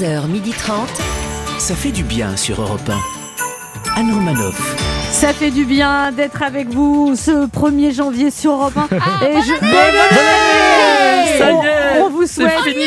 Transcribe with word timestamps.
11h30. 0.00 0.86
Ça 1.58 1.74
fait 1.74 1.90
du 1.90 2.02
bien 2.02 2.34
sur 2.34 2.62
Europe 2.62 2.88
1. 2.88 4.00
Anne 4.00 4.14
Romanoff. 4.14 4.76
Ça 5.10 5.34
fait 5.34 5.50
du 5.50 5.66
bien 5.66 6.10
d'être 6.10 6.42
avec 6.42 6.68
vous 6.68 7.14
ce 7.16 7.46
1er 7.46 7.92
janvier 7.92 8.30
sur 8.30 8.52
Europe 8.52 8.78
1. 8.78 8.86
Et 9.26 9.42
je... 9.42 10.49
Ça 11.38 11.50
y 11.50 11.54
On- 11.54 11.62
est, 11.62 12.00
on 12.02 12.08
vous 12.10 12.26
souhaite, 12.26 12.50
fini. 12.64 12.84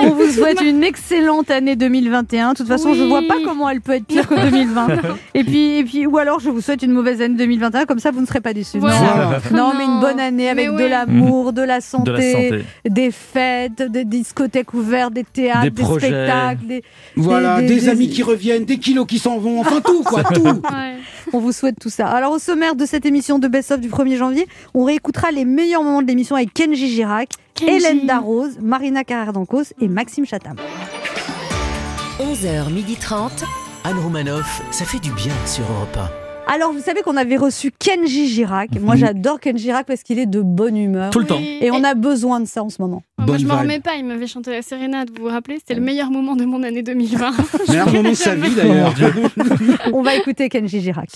on 0.00 0.10
vous 0.10 0.30
souhaite 0.30 0.60
une 0.60 0.82
excellente 0.84 1.50
année 1.50 1.76
2021. 1.76 2.52
De 2.52 2.56
toute 2.58 2.68
façon, 2.68 2.94
je 2.94 3.02
Oui. 3.02 3.08
vois 3.08 3.22
pas 3.22 3.36
comment 3.44 3.68
elle 3.68 3.80
peut 3.80 3.92
être 3.92 4.06
pire 4.06 4.28
que 4.28 4.34
2020. 4.34 4.88
Et 5.34 5.44
puis, 5.44 5.78
et 5.78 5.84
puis, 5.84 6.06
ou 6.06 6.18
alors 6.18 6.40
je 6.40 6.50
vous 6.50 6.60
souhaite 6.60 6.82
une 6.82 6.92
mauvaise 6.92 7.20
année 7.22 7.36
2021, 7.36 7.84
comme 7.86 7.98
ça 7.98 8.10
vous 8.10 8.20
ne 8.20 8.26
serez 8.26 8.40
pas 8.40 8.52
déçus. 8.52 8.78
Voilà. 8.78 9.40
Non, 9.50 9.68
Non. 9.68 9.72
mais 9.78 9.84
une 9.84 10.00
bonne 10.00 10.20
année 10.20 10.48
avec 10.48 10.70
de 10.74 10.84
l'amour, 10.84 11.52
de 11.52 11.62
la 11.62 11.80
santé, 11.80 12.10
De 12.10 12.16
la 12.16 12.32
santé. 12.32 12.64
des 12.88 13.10
fêtes, 13.10 13.82
des 13.82 14.04
discothèques 14.04 14.74
ouvertes, 14.74 15.12
des 15.12 15.24
théâtres, 15.24 15.70
Des 15.70 15.84
spectacles. 15.84 16.66
des- 16.66 16.82
Voilà, 17.16 17.60
des- 17.60 17.66
des, 17.68 17.74
des- 17.80 17.88
amis 17.88 18.08
qui 18.08 18.22
reviennent, 18.22 18.64
des 18.64 18.78
kilos 18.78 19.06
qui 19.06 19.18
s'en 19.18 19.38
vont, 19.38 19.60
enfin 19.60 19.80
tout, 19.80 20.02
quoi, 20.02 20.22
tout. 20.34 20.42
Ouais. 20.42 20.94
On 21.32 21.38
vous 21.38 21.52
souhaite 21.52 21.78
tout 21.80 21.90
ça. 21.90 22.08
Alors 22.08 22.32
au 22.32 22.38
sommaire 22.38 22.76
de 22.76 22.86
cette 22.86 23.06
émission 23.06 23.38
de 23.38 23.48
Best 23.48 23.70
of 23.72 23.80
du 23.80 23.88
1er 23.88 24.16
janvier, 24.16 24.46
on 24.74 24.84
réécoutera 24.84 25.30
les 25.30 25.44
meilleurs 25.44 25.82
moments 25.82 26.02
de 26.02 26.06
l'émission 26.06 26.36
avec 26.36 26.52
Kenji 26.54 26.88
Girac, 26.88 27.30
Kenji. 27.54 27.72
Hélène 27.72 28.06
Darroze, 28.06 28.58
Marina 28.60 29.04
Carrère 29.04 29.32
d'Ancos 29.32 29.72
et 29.80 29.88
Maxime 29.88 30.26
Chatham. 30.26 30.56
11h30. 32.20 33.30
Anne 33.84 33.98
Romanoff, 33.98 34.62
ça 34.70 34.84
fait 34.84 34.98
du 34.98 35.12
bien 35.12 35.32
sur 35.46 35.64
Europe 35.70 36.25
Alors 36.48 36.72
vous 36.72 36.80
savez 36.80 37.02
qu'on 37.02 37.16
avait 37.16 37.36
reçu 37.36 37.72
Kenji 37.76 38.28
Girac. 38.28 38.70
Moi 38.80 38.94
j'adore 38.96 39.40
Kenji 39.40 39.64
Girac 39.64 39.84
parce 39.86 40.02
qu'il 40.02 40.18
est 40.18 40.26
de 40.26 40.40
bonne 40.40 40.76
humeur. 40.76 41.10
Tout 41.10 41.18
le 41.18 41.26
temps. 41.26 41.40
Et 41.40 41.70
on 41.72 41.82
a 41.82 41.94
besoin 41.94 42.40
de 42.40 42.46
ça 42.46 42.62
en 42.62 42.68
ce 42.68 42.80
moment. 42.80 43.02
Moi, 43.18 43.26
Bonne 43.26 43.38
je 43.40 43.46
m'en 43.46 43.54
vibe. 43.54 43.62
remets 43.62 43.80
pas. 43.80 43.96
Il 43.96 44.04
m'avait 44.04 44.28
chanté 44.28 44.52
la 44.52 44.62
sérénade, 44.62 45.10
vous 45.16 45.24
vous 45.24 45.28
rappelez? 45.30 45.56
C'était 45.58 45.74
le 45.74 45.80
meilleur 45.80 46.10
moment 46.10 46.36
de 46.36 46.44
mon 46.44 46.62
année 46.62 46.82
2020. 46.82 47.30
Meilleur 47.68 47.92
moment 47.92 48.10
de 48.10 48.14
sa 48.14 48.36
vie 48.36 48.54
d'ailleurs. 48.54 48.94
On 49.92 50.02
va 50.02 50.14
écouter 50.14 50.48
Kenji 50.48 50.80
Girac. 50.80 51.08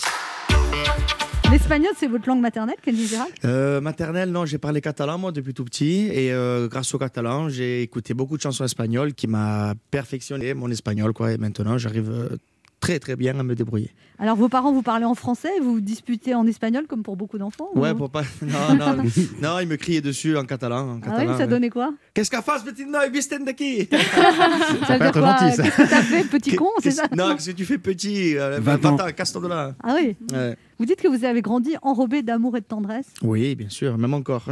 L'espagnol, 1.52 1.90
c'est 1.96 2.06
votre 2.06 2.28
langue 2.28 2.40
maternelle, 2.40 2.76
Kenji 2.80 3.06
Girac? 3.08 3.28
Euh, 3.44 3.80
maternelle, 3.80 4.30
non, 4.30 4.44
j'ai 4.46 4.58
parlé 4.58 4.80
catalan 4.80 5.18
moi 5.18 5.32
depuis 5.32 5.52
tout 5.52 5.64
petit 5.64 6.06
et 6.12 6.32
euh, 6.32 6.68
grâce 6.68 6.94
au 6.94 6.98
catalan, 6.98 7.48
j'ai 7.48 7.82
écouté 7.82 8.14
beaucoup 8.14 8.36
de 8.36 8.42
chansons 8.42 8.64
espagnoles 8.64 9.14
qui 9.14 9.26
m'a 9.26 9.74
perfectionné 9.90 10.54
mon 10.54 10.70
espagnol 10.70 11.12
quoi 11.12 11.32
et 11.32 11.38
maintenant 11.38 11.76
j'arrive 11.76 12.08
euh, 12.08 12.36
très 12.80 12.98
très 12.98 13.14
bien 13.16 13.38
à 13.38 13.42
me 13.42 13.54
débrouiller. 13.54 13.90
Alors 14.18 14.36
vos 14.36 14.48
parents 14.48 14.72
vous 14.72 14.82
parlez 14.82 15.04
en 15.04 15.14
français, 15.14 15.50
vous 15.62 15.74
vous 15.74 15.80
disputez 15.80 16.34
en 16.34 16.46
espagnol 16.46 16.86
comme 16.86 17.02
pour 17.02 17.16
beaucoup 17.16 17.38
d'enfants 17.38 17.68
Ouais, 17.74 17.90
ou- 17.90 17.94
pour 17.96 18.10
pas 18.10 18.22
non 18.42 18.74
non 18.74 19.02
non, 19.42 19.58
ils 19.60 19.68
me 19.68 19.76
criaient 19.76 20.00
dessus 20.00 20.36
en 20.36 20.44
catalan 20.44 20.88
en 20.88 20.94
Ah 20.94 20.94
oui, 20.94 21.02
catalan. 21.10 21.32
ça 21.34 21.38
ouais. 21.40 21.46
donnait 21.46 21.70
quoi 21.70 21.92
Qu'est-ce 22.14 22.30
qu'à 22.30 22.42
face 22.42 22.62
petit 22.64 22.86
noy 22.86 23.10
visten 23.10 23.44
d'aqui 23.44 23.86
Ça 24.86 24.98
veut 24.98 25.10
dire 25.10 25.12
quoi 25.12 25.36
Qu'est-ce 25.40 25.62
que 25.62 25.88
t'as 25.88 26.02
fait, 26.02 26.24
petit 26.24 26.56
con, 26.56 26.68
c'est 26.82 26.90
ça 26.90 27.04
Non, 27.16 27.34
qu'est-ce 27.34 27.50
que 27.50 27.56
tu 27.56 27.64
fais 27.64 27.78
petit 27.78 28.36
euh, 28.36 28.58
20 28.60 28.76
20 28.82 28.88
ans. 28.88 29.06
ans, 29.06 29.12
casse-toi 29.16 29.42
de 29.42 29.48
là. 29.48 29.74
Ah 29.82 29.96
oui 30.00 30.16
Ouais. 30.32 30.56
Vous 30.78 30.86
dites 30.86 31.00
que 31.02 31.08
vous 31.08 31.24
avez 31.24 31.42
grandi 31.42 31.76
enrobé 31.82 32.22
d'amour 32.22 32.56
et 32.56 32.60
de 32.60 32.64
tendresse 32.66 33.06
Oui, 33.22 33.54
bien 33.54 33.68
sûr, 33.68 33.98
même 33.98 34.14
encore 34.14 34.46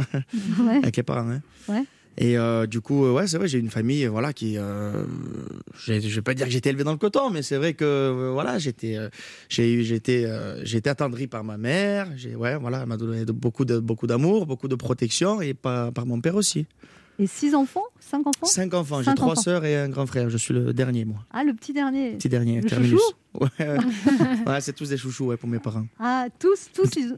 Ouais. 0.59 0.77
avec 0.77 0.95
les 0.97 1.03
parents. 1.03 1.29
hein. 1.29 1.41
Ouais. 1.67 1.83
Et 2.21 2.37
euh, 2.37 2.67
du 2.67 2.81
coup, 2.81 3.05
euh, 3.05 3.13
ouais, 3.13 3.27
c'est 3.27 3.37
vrai, 3.37 3.47
j'ai 3.47 3.59
une 3.59 3.69
famille, 3.69 4.05
euh, 4.05 4.09
voilà, 4.09 4.33
qui, 4.33 4.57
euh, 4.57 5.05
je 5.85 5.93
vais 5.93 6.21
pas 6.21 6.33
dire 6.33 6.47
que 6.47 6.51
j'étais 6.51 6.69
élevé 6.69 6.83
dans 6.83 6.91
le 6.91 6.97
coton, 6.97 7.29
mais 7.29 7.41
c'est 7.41 7.55
vrai 7.55 7.73
que, 7.73 8.29
voilà, 8.33 8.59
j'étais, 8.59 8.97
j'ai 9.47 9.83
j'étais, 9.83 10.25
été 10.65 10.89
attendri 10.89 11.27
par 11.27 11.45
ma 11.45 11.57
mère, 11.57 12.11
j'ai, 12.17 12.35
ouais, 12.35 12.57
voilà, 12.57 12.81
elle 12.81 12.87
m'a 12.87 12.97
donné 12.97 13.23
beaucoup 13.23 13.63
de, 13.63 13.79
beaucoup 13.79 14.05
d'amour, 14.05 14.45
beaucoup 14.45 14.67
de 14.67 14.75
protection, 14.75 15.39
et 15.39 15.53
par, 15.53 15.93
par 15.93 16.05
mon 16.05 16.19
père 16.19 16.35
aussi. 16.35 16.65
Et 17.19 17.27
six 17.27 17.55
enfants? 17.55 17.85
Cinq 18.09 18.25
enfants 18.27 18.45
Cinq 18.45 18.73
enfants, 18.73 19.01
j'ai 19.03 19.13
trois 19.13 19.35
sœurs 19.35 19.65
et 19.65 19.77
un 19.77 19.87
grand 19.89 20.05
frère. 20.07 20.29
Je 20.29 20.37
suis 20.37 20.53
le 20.53 20.73
dernier, 20.73 21.05
moi, 21.05 21.17
Ah, 21.31 21.43
le 21.43 21.53
petit 21.53 21.73
dernier. 21.73 22.13
petit 22.13 22.29
dernier, 22.29 22.61
Le 22.61 22.67
terminus. 22.69 22.99
chouchou 22.99 23.13
Ouais, 24.47 24.59
c'est 24.61 24.73
tous 24.73 24.89
des 24.89 24.97
chouchous, 24.97 25.25
ouais, 25.27 25.37
pour 25.37 25.47
mes 25.49 25.59
parents. 25.59 25.85
Ah, 25.99 26.25
tous, 26.39 26.69
tous, 26.73 26.89
ils, 26.97 27.15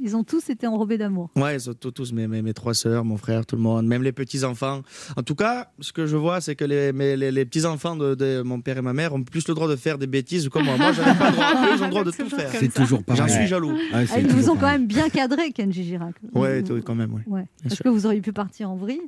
ils 0.00 0.14
ont 0.16 0.22
tous 0.22 0.48
été 0.50 0.66
enrobés 0.68 0.98
d'amour. 0.98 1.30
Ouais, 1.34 1.56
ils 1.56 1.74
tous, 1.74 1.90
tous 1.90 2.12
mes, 2.12 2.28
mes, 2.28 2.42
mes 2.42 2.54
trois 2.54 2.74
sœurs, 2.74 3.04
mon 3.04 3.16
frère, 3.16 3.44
tout 3.44 3.56
le 3.56 3.62
monde, 3.62 3.86
même 3.86 4.04
les 4.04 4.12
petits-enfants. 4.12 4.82
En 5.16 5.22
tout 5.22 5.34
cas, 5.34 5.70
ce 5.80 5.92
que 5.92 6.06
je 6.06 6.16
vois, 6.16 6.40
c'est 6.40 6.54
que 6.54 6.64
les, 6.64 6.92
mes- 6.92 7.16
les, 7.16 7.32
les 7.32 7.44
petits-enfants 7.44 7.96
de, 7.96 8.14
de 8.14 8.42
mon 8.42 8.60
père 8.60 8.78
et 8.78 8.82
ma 8.82 8.92
mère 8.92 9.14
ont 9.14 9.22
plus 9.24 9.48
le 9.48 9.54
droit 9.54 9.68
de 9.68 9.74
faire 9.76 9.98
des 9.98 10.06
bêtises 10.06 10.48
que 10.48 10.58
moi. 10.60 10.76
Moi, 10.76 10.92
j'avais 10.92 11.18
pas 11.18 11.30
le 11.30 11.32
droit. 11.34 11.46
Eux, 11.54 11.74
ils 11.76 11.80
ont 11.82 11.84
le 11.86 11.90
droit 11.90 12.04
de 12.04 12.10
tout 12.16 12.28
faire. 12.30 12.50
comme 12.50 12.60
C'est 12.60 12.72
toujours 12.72 13.02
pareil. 13.02 13.22
J'en 13.26 13.28
suis 13.34 13.46
jaloux. 13.48 13.72
Ouais, 13.72 14.06
Ah, 14.12 14.20
ils 14.20 14.28
vous 14.28 14.48
ont 14.50 14.56
quand 14.56 14.70
même 14.70 14.86
bien 14.86 15.08
cadré, 15.08 15.50
Kenji 15.50 15.82
Girac. 15.84 16.14
Ouais, 16.34 16.62
Vous- 16.62 16.80
quand 16.82 16.94
même, 16.94 17.12
ouais. 17.14 17.22
Ouais. 17.26 17.46
Sûr. 17.68 17.82
que 17.84 17.88
vous 17.88 18.06
auriez 18.06 18.20
pu 18.20 18.32
partir 18.32 18.70
en 18.70 18.76
vrille? 18.76 19.00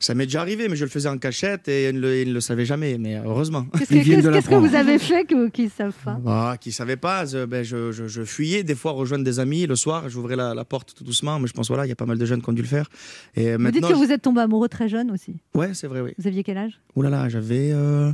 Ça 0.00 0.14
m'est 0.14 0.26
déjà 0.26 0.39
arrivé, 0.40 0.68
mais 0.68 0.76
je 0.76 0.84
le 0.84 0.90
faisais 0.90 1.08
en 1.08 1.18
cachette 1.18 1.68
et 1.68 1.88
ils 1.88 1.94
ne 1.94 2.00
le, 2.00 2.20
ils 2.22 2.28
ne 2.28 2.34
le 2.34 2.40
savaient 2.40 2.64
jamais, 2.64 2.98
mais 2.98 3.16
heureusement. 3.24 3.66
Qu'est-ce 3.78 3.90
que, 3.90 4.54
vous 4.56 4.74
avez 4.74 4.98
fait 4.98 5.24
qu'ils 5.26 5.64
ne 5.64 5.70
savent 5.70 5.94
pas 6.04 6.18
Ah, 6.26 6.56
qui 6.60 6.70
ne 6.70 6.74
savaient 6.74 6.96
pas, 6.96 7.24
je, 7.26 7.44
ben, 7.44 7.62
je, 7.62 7.92
je, 7.92 8.06
je 8.08 8.22
fuyais 8.22 8.62
des 8.62 8.74
fois 8.74 8.92
rejoindre 8.92 9.24
des 9.24 9.38
amis 9.38 9.66
le 9.66 9.76
soir, 9.76 10.08
j'ouvrais 10.08 10.36
la, 10.36 10.54
la 10.54 10.64
porte 10.64 10.94
tout 10.94 11.04
doucement, 11.04 11.38
mais 11.38 11.46
je 11.46 11.52
pense 11.52 11.68
voilà, 11.68 11.86
il 11.86 11.88
y 11.88 11.92
a 11.92 11.96
pas 11.96 12.06
mal 12.06 12.18
de 12.18 12.24
jeunes 12.24 12.42
qui 12.42 12.48
ont 12.50 12.52
dû 12.52 12.62
le 12.62 12.68
faire. 12.68 12.88
Et 13.36 13.56
Vous 13.56 13.70
dites 13.70 13.86
que 13.86 13.92
vous 13.94 14.10
êtes 14.12 14.22
tombé 14.22 14.40
amoureux 14.40 14.68
très 14.68 14.88
jeune 14.88 15.10
aussi. 15.10 15.36
ouais, 15.54 15.74
c'est 15.74 15.86
vrai, 15.86 16.00
oui. 16.00 16.12
Vous 16.18 16.26
aviez 16.26 16.42
quel 16.42 16.58
âge? 16.58 16.80
Ouh 16.96 17.02
là 17.02 17.10
là, 17.10 17.28
j'avais, 17.28 17.70
euh, 17.72 18.12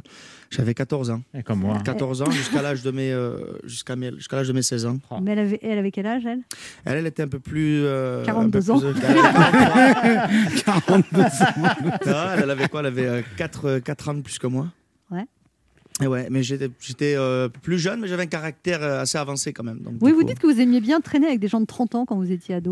j'avais 0.51 0.75
14 0.75 1.11
ans. 1.11 1.23
Et 1.35 1.43
comme 1.43 1.61
moi. 1.61 1.79
14 1.85 2.23
ans 2.23 2.31
jusqu'à 2.31 2.63
l'âge 2.63 2.83
de 2.83 2.91
mes, 2.91 3.13
euh, 3.13 3.39
jusqu'à 3.65 3.97
mes, 3.97 4.13
jusqu'à 4.15 4.37
l'âge 4.37 4.49
de 4.49 4.53
mes 4.53 4.63
16 4.63 4.87
ans. 4.87 4.99
Mais 5.23 5.33
elle 5.33 5.39
avait, 5.41 5.59
elle 5.63 5.79
avait 5.79 5.91
quel 5.91 6.07
âge, 6.07 6.25
elle? 6.27 6.41
Elle, 6.85 6.99
elle 6.99 7.07
était 7.07 7.23
un 7.23 7.29
peu 7.29 7.39
plus. 7.41 7.83
euh, 7.85 8.25
42 8.25 8.59
un 8.71 8.79
peu 8.81 8.87
ans. 8.89 8.93
plus- 8.93 9.03
elle 9.03 9.17
avait 9.17 10.61
43. 10.65 11.29
Non, 12.07 12.43
elle 12.43 12.51
avait 12.51 12.69
quoi? 12.69 12.81
Elle 12.81 12.87
avait 12.87 13.25
4, 13.37 14.09
ans 14.09 14.15
de 14.15 14.21
plus 14.23 14.39
que 14.39 14.47
moi. 14.47 14.67
Ouais. 15.11 15.25
Et 16.03 16.07
ouais, 16.07 16.29
mais 16.31 16.43
j'étais, 16.43 16.69
euh, 17.17 17.49
plus 17.49 17.79
jeune, 17.79 18.01
mais 18.01 18.09
j'avais 18.09 18.25
un 18.25 18.27
caractère 18.27 18.83
euh, 18.83 19.01
assez 19.01 19.17
avancé 19.17 19.55
quand 19.55 19.65
même. 19.65 19.79
donc, 19.79 19.95
Oui, 20.03 20.13
vous 20.13 20.19
coup- 20.21 20.25
dites 20.25 20.39
que 20.39 20.47
vous 20.47 20.61
aimiez 20.61 20.83
bien 20.83 21.01
traîner 21.01 21.27
avec 21.27 21.41
des 21.41 21.49
gens 21.49 21.61
de 21.61 21.65
30 21.65 21.95
ans 21.95 22.05
quand 22.05 22.17
vous 22.17 22.31
étiez 22.31 22.55
ado. 22.57 22.71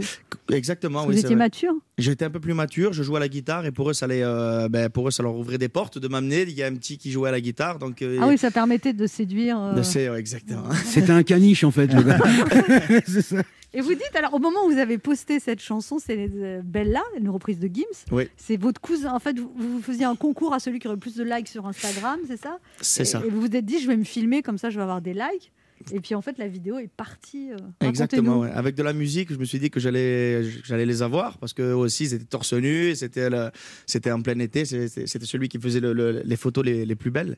Exactement, 0.52 1.04
vous 1.04 1.08
oui. 1.12 1.14
étiez 1.18 1.28
vrai. 1.28 1.36
mature 1.36 1.72
J'étais 1.96 2.26
un 2.26 2.30
peu 2.30 2.40
plus 2.40 2.52
mature, 2.52 2.92
je 2.92 3.02
jouais 3.02 3.16
à 3.16 3.20
la 3.20 3.28
guitare 3.28 3.64
et 3.64 3.70
pour 3.72 3.88
eux, 3.88 3.94
ça, 3.94 4.04
allait, 4.04 4.22
euh, 4.22 4.68
ben, 4.68 4.90
pour 4.90 5.08
eux, 5.08 5.10
ça 5.10 5.22
leur 5.22 5.34
ouvrait 5.36 5.56
des 5.58 5.68
portes 5.70 5.96
de 5.98 6.06
m'amener. 6.08 6.42
Il 6.42 6.50
y 6.50 6.62
a 6.62 6.66
un 6.66 6.74
petit 6.74 6.98
qui 6.98 7.10
jouait 7.10 7.30
à 7.30 7.32
la 7.32 7.40
guitare, 7.40 7.78
donc. 7.78 8.02
euh, 8.02 8.18
Ah 8.20 8.26
oui, 8.28 8.36
ça 8.36 8.50
permettait 8.50 8.92
de 8.92 9.06
séduire. 9.06 9.58
euh, 9.58 9.72
de- 9.74 10.18
exactement. 10.18 10.64
C'était 10.84 11.12
un 11.12 11.22
caniche 11.22 11.64
en 11.64 11.70
fait, 11.70 11.86
le 11.86 12.02
gars. 12.02 12.18
C'est 13.06 13.22
ça. 13.22 13.42
Et 13.76 13.80
vous 13.80 13.94
dites, 13.94 14.14
alors 14.14 14.34
au 14.34 14.38
moment 14.38 14.66
où 14.66 14.70
vous 14.70 14.78
avez 14.78 14.98
posté 14.98 15.40
cette 15.40 15.60
chanson, 15.60 15.98
c'est 15.98 16.30
Bella, 16.62 17.02
une 17.18 17.28
reprise 17.28 17.58
de 17.58 17.66
Gims. 17.66 17.82
Oui. 18.12 18.28
C'est 18.36 18.56
votre 18.56 18.80
cousin. 18.80 19.12
En 19.12 19.18
fait, 19.18 19.36
vous, 19.36 19.50
vous 19.56 19.82
faisiez 19.82 20.04
un 20.04 20.14
concours 20.14 20.54
à 20.54 20.60
celui 20.60 20.78
qui 20.78 20.86
aurait 20.86 20.94
le 20.94 21.00
plus 21.00 21.16
de 21.16 21.24
likes 21.24 21.48
sur 21.48 21.66
Instagram, 21.66 22.20
c'est 22.28 22.40
ça? 22.40 22.58
C'est 22.80 23.04
Et 23.22 23.28
vous 23.28 23.40
vous 23.40 23.56
êtes 23.56 23.64
dit, 23.64 23.78
je 23.80 23.86
vais 23.86 23.96
me 23.96 24.04
filmer, 24.04 24.42
comme 24.42 24.58
ça 24.58 24.70
je 24.70 24.76
vais 24.76 24.82
avoir 24.82 25.00
des 25.00 25.14
likes. 25.14 25.52
Et 25.92 26.00
puis 26.00 26.14
en 26.14 26.22
fait, 26.22 26.38
la 26.38 26.48
vidéo 26.48 26.78
est 26.78 26.88
partie. 26.88 27.50
euh, 27.52 27.56
Exactement, 27.88 28.40
ouais. 28.40 28.50
avec 28.50 28.74
de 28.74 28.82
la 28.82 28.92
musique, 28.92 29.32
je 29.32 29.38
me 29.38 29.44
suis 29.44 29.58
dit 29.58 29.70
que 29.70 29.80
j'allais, 29.80 30.42
j'allais 30.64 30.86
les 30.86 31.02
avoir 31.02 31.38
parce 31.38 31.52
que 31.52 31.72
aussi 31.72 32.04
ils 32.04 32.14
étaient 32.14 32.24
torse 32.24 32.52
nu, 32.54 32.88
et 32.88 32.94
c'était, 32.94 34.10
en 34.12 34.22
plein 34.22 34.38
été, 34.38 34.64
c'était 34.64 35.26
celui 35.26 35.48
qui 35.48 35.58
faisait 35.58 35.80
le- 35.80 35.92
le- 35.92 36.22
les 36.24 36.36
photos 36.36 36.64
les, 36.64 36.84
les 36.86 36.94
plus 36.94 37.10
belles. 37.10 37.36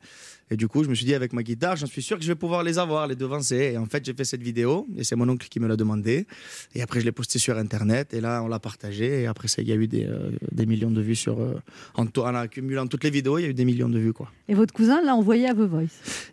Et 0.50 0.56
du 0.56 0.68
coup, 0.68 0.84
je 0.84 0.88
me 0.88 0.94
suis 0.94 1.04
dit 1.06 1.14
avec 1.14 1.32
ma 1.32 1.42
guitare, 1.42 1.76
j'en 1.76 1.86
suis 1.86 2.02
sûr 2.02 2.16
que 2.16 2.22
je 2.22 2.28
vais 2.28 2.36
pouvoir 2.36 2.62
les 2.62 2.78
avoir, 2.78 3.06
les 3.08 3.16
devancer. 3.16 3.72
Et 3.72 3.78
en 3.78 3.86
fait, 3.86 4.04
j'ai 4.04 4.14
fait 4.14 4.24
cette 4.24 4.42
vidéo 4.42 4.86
et 4.96 5.02
c'est 5.02 5.16
mon 5.16 5.28
oncle 5.28 5.48
qui 5.48 5.58
me 5.58 5.66
l'a 5.66 5.76
demandé. 5.76 6.26
Et 6.74 6.82
après, 6.82 7.00
je 7.00 7.04
l'ai 7.04 7.12
postée 7.12 7.40
sur 7.40 7.58
Internet 7.58 8.14
et 8.14 8.20
là, 8.20 8.42
on 8.44 8.48
l'a 8.48 8.60
partagé. 8.60 9.22
Et 9.22 9.26
après 9.26 9.48
ça, 9.48 9.60
il 9.62 9.68
y 9.68 9.72
a 9.72 9.74
eu 9.74 9.88
des, 9.88 10.04
euh, 10.04 10.30
des 10.52 10.66
millions 10.66 10.90
de 10.90 11.00
vues 11.00 11.16
sur, 11.16 11.40
euh, 11.40 11.54
en, 11.96 12.06
en 12.06 12.34
accumulant 12.36 12.86
toutes 12.86 13.02
les 13.02 13.10
vidéos, 13.10 13.38
il 13.38 13.42
y 13.42 13.44
a 13.46 13.48
eu 13.48 13.54
des 13.54 13.64
millions 13.64 13.88
de 13.88 13.98
vues 13.98 14.12
quoi. 14.12 14.30
Et 14.48 14.54
votre 14.54 14.72
cousin 14.72 15.02
l'a 15.02 15.16
envoyé 15.16 15.48
à 15.48 15.54
The 15.54 15.58
Voice. 15.68 15.86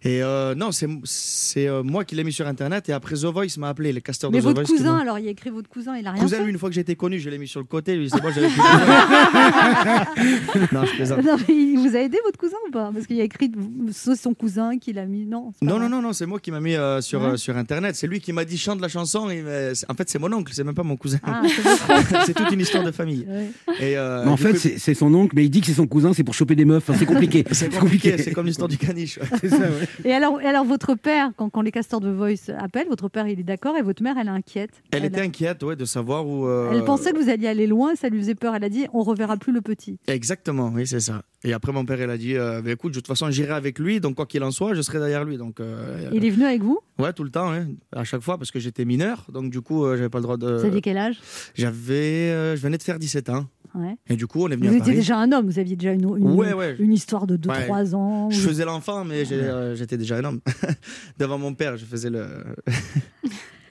Et 0.03 0.21
euh, 0.21 0.53
non, 0.53 0.71
c'est, 0.71 0.87
c'est 1.05 1.67
euh, 1.67 1.81
moi 2.03 2.05
qui 2.05 2.15
l'ai 2.15 2.23
mis 2.25 2.33
sur 2.33 2.45
Internet 2.47 2.89
et 2.89 2.93
après 2.93 3.15
The 3.15 3.25
Voice 3.25 3.57
m'a 3.57 3.69
appelé, 3.69 3.93
les 3.93 4.01
casteurs 4.01 4.29
Mais 4.29 4.39
de 4.39 4.41
The 4.41 4.45
votre 4.47 4.61
Voice. 4.61 4.65
qui 4.65 4.73
cousin, 4.77 4.93
m'ont- 4.95 4.99
alors 5.01 5.19
il 5.19 5.27
a 5.27 5.31
écrit 5.31 5.49
votre 5.49 5.69
cousin, 5.69 5.95
il 5.97 6.05
a 6.05 6.11
rien 6.11 6.21
Cousin, 6.21 6.37
fait 6.37 6.43
lui, 6.43 6.51
une 6.51 6.59
fois 6.59 6.69
que 6.69 6.75
été 6.81 6.95
connu, 6.97 7.17
je 7.19 7.29
l'ai 7.29 7.37
mis 7.37 7.47
sur 7.47 7.61
le 7.61 7.65
côté. 7.65 7.95
Lui, 7.95 8.09
c'est 8.09 8.21
moi, 8.21 8.31
j'avais 8.31 8.47
non, 10.73 10.85
je 10.85 10.95
plaisante. 10.95 11.23
Non, 11.23 11.35
mais 11.47 11.53
il 11.55 11.77
vous 11.79 11.95
a 11.95 11.99
aidé 11.99 12.17
votre 12.25 12.37
cousin 12.37 12.57
ou 12.67 12.71
pas? 12.71 12.91
Parce 12.93 13.07
qu'il 13.07 13.19
a 13.21 13.23
écrit 13.23 13.51
c'est 13.91 14.15
son 14.15 14.33
cousin 14.33 14.77
qui 14.77 14.91
l'a 14.93 15.05
mis. 15.05 15.25
Non, 15.25 15.53
Non, 15.61 15.79
non, 15.79 15.87
non, 15.89 16.01
non, 16.01 16.13
c'est 16.13 16.25
moi 16.25 16.39
qui 16.39 16.51
m'a 16.51 16.59
mis 16.59 16.75
euh, 16.75 17.01
sur, 17.01 17.21
Ouais. 17.21 17.27
euh, 17.29 17.37
sur 17.37 17.55
Internet. 17.57 17.95
C'est 17.95 18.07
lui 18.07 18.19
qui 18.19 18.33
m'a 18.33 18.43
dit 18.45 18.57
chante 18.57 18.81
la 18.81 18.87
chanson. 18.89 19.29
Et, 19.29 19.41
euh, 19.45 19.73
en 19.89 19.93
fait, 19.93 20.09
c'est 20.09 20.19
mon 20.19 20.31
oncle, 20.33 20.51
c'est 20.53 20.63
même 20.63 20.75
pas 20.75 20.83
mon 20.83 20.97
cousin. 20.97 21.19
Ah, 21.23 21.41
c'est 21.47 21.61
votre- 21.61 22.33
toute 22.43 22.51
une 22.51 22.59
histoire 22.61 22.83
de 22.83 22.91
famille. 22.91 23.25
ouais. 23.29 23.49
Et, 23.79 23.97
euh, 23.97 24.23
Mais 24.25 24.31
en 24.31 24.37
fait, 24.37 24.53
coup, 24.53 24.57
c'est 24.77 24.93
son 24.93 25.13
oncle, 25.13 25.33
mais 25.35 25.45
il 25.45 25.49
dit 25.49 25.61
que 25.61 25.67
c'est 25.67 25.73
son 25.73 25.87
cousin, 25.87 26.13
c'est 26.13 26.23
pour 26.23 26.33
choper 26.33 26.55
des 26.55 26.65
meufs. 26.65 26.83
Enfin, 26.89 26.97
c'est 26.99 27.05
compliqué. 27.05 27.45
c'est 27.51 27.73
compliqué. 27.73 28.17
C'est 28.17 28.31
comme 28.33 28.45
l'histoire 28.47 28.67
du 28.67 28.77
caniche. 28.77 29.19
C'est 29.39 29.49
ça, 29.49 29.59
ouais. 29.59 29.87
Et 30.03 30.13
alors, 30.13 30.41
et 30.41 30.45
alors 30.45 30.65
votre 30.65 30.95
père, 30.95 31.31
quand, 31.37 31.49
quand 31.49 31.61
les 31.61 31.71
de 32.01 32.09
Voice 32.09 32.49
appellent, 32.57 32.87
votre 32.89 33.09
père 33.09 33.27
il 33.27 33.39
est 33.39 33.43
d'accord 33.43 33.75
et 33.77 33.81
votre 33.81 34.01
mère 34.03 34.15
elle 34.19 34.27
est 34.27 34.31
inquiète. 34.31 34.71
Elle 34.91 34.99
Elle 34.99 35.05
était 35.05 35.21
a- 35.21 35.23
inquiète, 35.23 35.63
ouais, 35.63 35.75
de 35.75 35.85
savoir 35.85 36.27
où. 36.27 36.47
euh, 36.47 36.71
Elle 36.73 36.83
pensait 36.85 37.11
que 37.11 37.17
vous 37.21 37.29
alliez 37.29 37.47
aller 37.47 37.67
loin, 37.67 37.95
ça 37.95 38.09
lui 38.09 38.19
faisait 38.19 38.35
peur. 38.35 38.55
Elle 38.55 38.63
a 38.63 38.69
dit 38.69 38.85
on 38.93 39.03
reverra 39.03 39.37
plus 39.37 39.51
le 39.53 39.61
petit. 39.61 39.97
Exactement, 40.07 40.71
oui, 40.73 40.85
c'est 40.87 40.99
ça. 40.99 41.23
Et 41.45 41.51
après, 41.51 41.73
mon 41.73 41.83
père, 41.85 41.99
il 42.01 42.09
a 42.09 42.17
dit 42.17 42.37
euh, 42.37 42.61
Bah, 42.61 42.71
écoute, 42.71 42.93
de 42.93 42.99
toute 42.99 43.07
façon, 43.07 43.29
j'irai 43.29 43.51
avec 43.53 43.77
lui, 43.79 43.99
donc 43.99 44.15
quoi 44.15 44.25
qu'il 44.25 44.41
en 44.43 44.51
soit, 44.51 44.73
je 44.75 44.81
serai 44.81 44.99
derrière 44.99 45.25
lui. 45.25 45.37
Donc, 45.37 45.59
euh, 45.59 46.09
Il 46.13 46.23
est 46.23 46.29
venu 46.29 46.45
avec 46.45 46.61
vous? 46.63 46.79
Ouais, 46.99 47.13
tout 47.13 47.23
le 47.23 47.29
temps, 47.29 47.51
hein, 47.51 47.67
à 47.91 48.03
chaque 48.03 48.21
fois, 48.21 48.37
parce 48.37 48.51
que 48.51 48.59
j'étais 48.59 48.85
mineur, 48.85 49.25
donc 49.33 49.51
du 49.51 49.61
coup, 49.61 49.85
euh, 49.85 49.95
j'avais 49.97 50.09
pas 50.09 50.19
le 50.19 50.23
droit 50.23 50.37
de. 50.37 50.57
Vous 50.57 50.65
aviez 50.65 50.81
quel 50.81 50.97
âge? 50.97 51.19
J'avais, 51.55 52.31
euh, 52.31 52.55
je 52.55 52.61
venais 52.61 52.77
de 52.77 52.83
faire 52.83 52.99
17 52.99 53.29
ans, 53.29 53.47
Ouais. 53.75 53.95
et 54.07 54.15
du 54.15 54.27
coup, 54.27 54.43
on 54.45 54.49
est 54.49 54.55
venu 54.55 54.67
Vous 54.67 54.73
à 54.73 54.77
étiez 54.77 54.91
Paris. 54.91 54.95
déjà 54.97 55.17
un 55.17 55.31
homme, 55.31 55.45
vous 55.47 55.57
aviez 55.59 55.75
déjà 55.75 55.93
une, 55.93 56.01
une, 56.17 56.31
Ouais, 56.35 56.53
ouais. 56.53 56.75
une 56.79 56.93
histoire 56.93 57.25
de 57.25 57.37
2-3 57.37 57.89
Ouais. 57.89 57.93
ans. 57.95 58.29
Je 58.29 58.39
faisais 58.39 58.65
l'enfant, 58.65 59.03
mais 59.03 59.25
j'ai, 59.25 59.35
euh, 59.35 59.75
j'étais 59.75 59.97
déjà 59.97 60.17
un 60.17 60.23
homme. 60.25 60.41
Devant 61.17 61.37
mon 61.39 61.53
père, 61.55 61.77
je 61.77 61.85
faisais 61.85 62.09
le. 62.11 62.27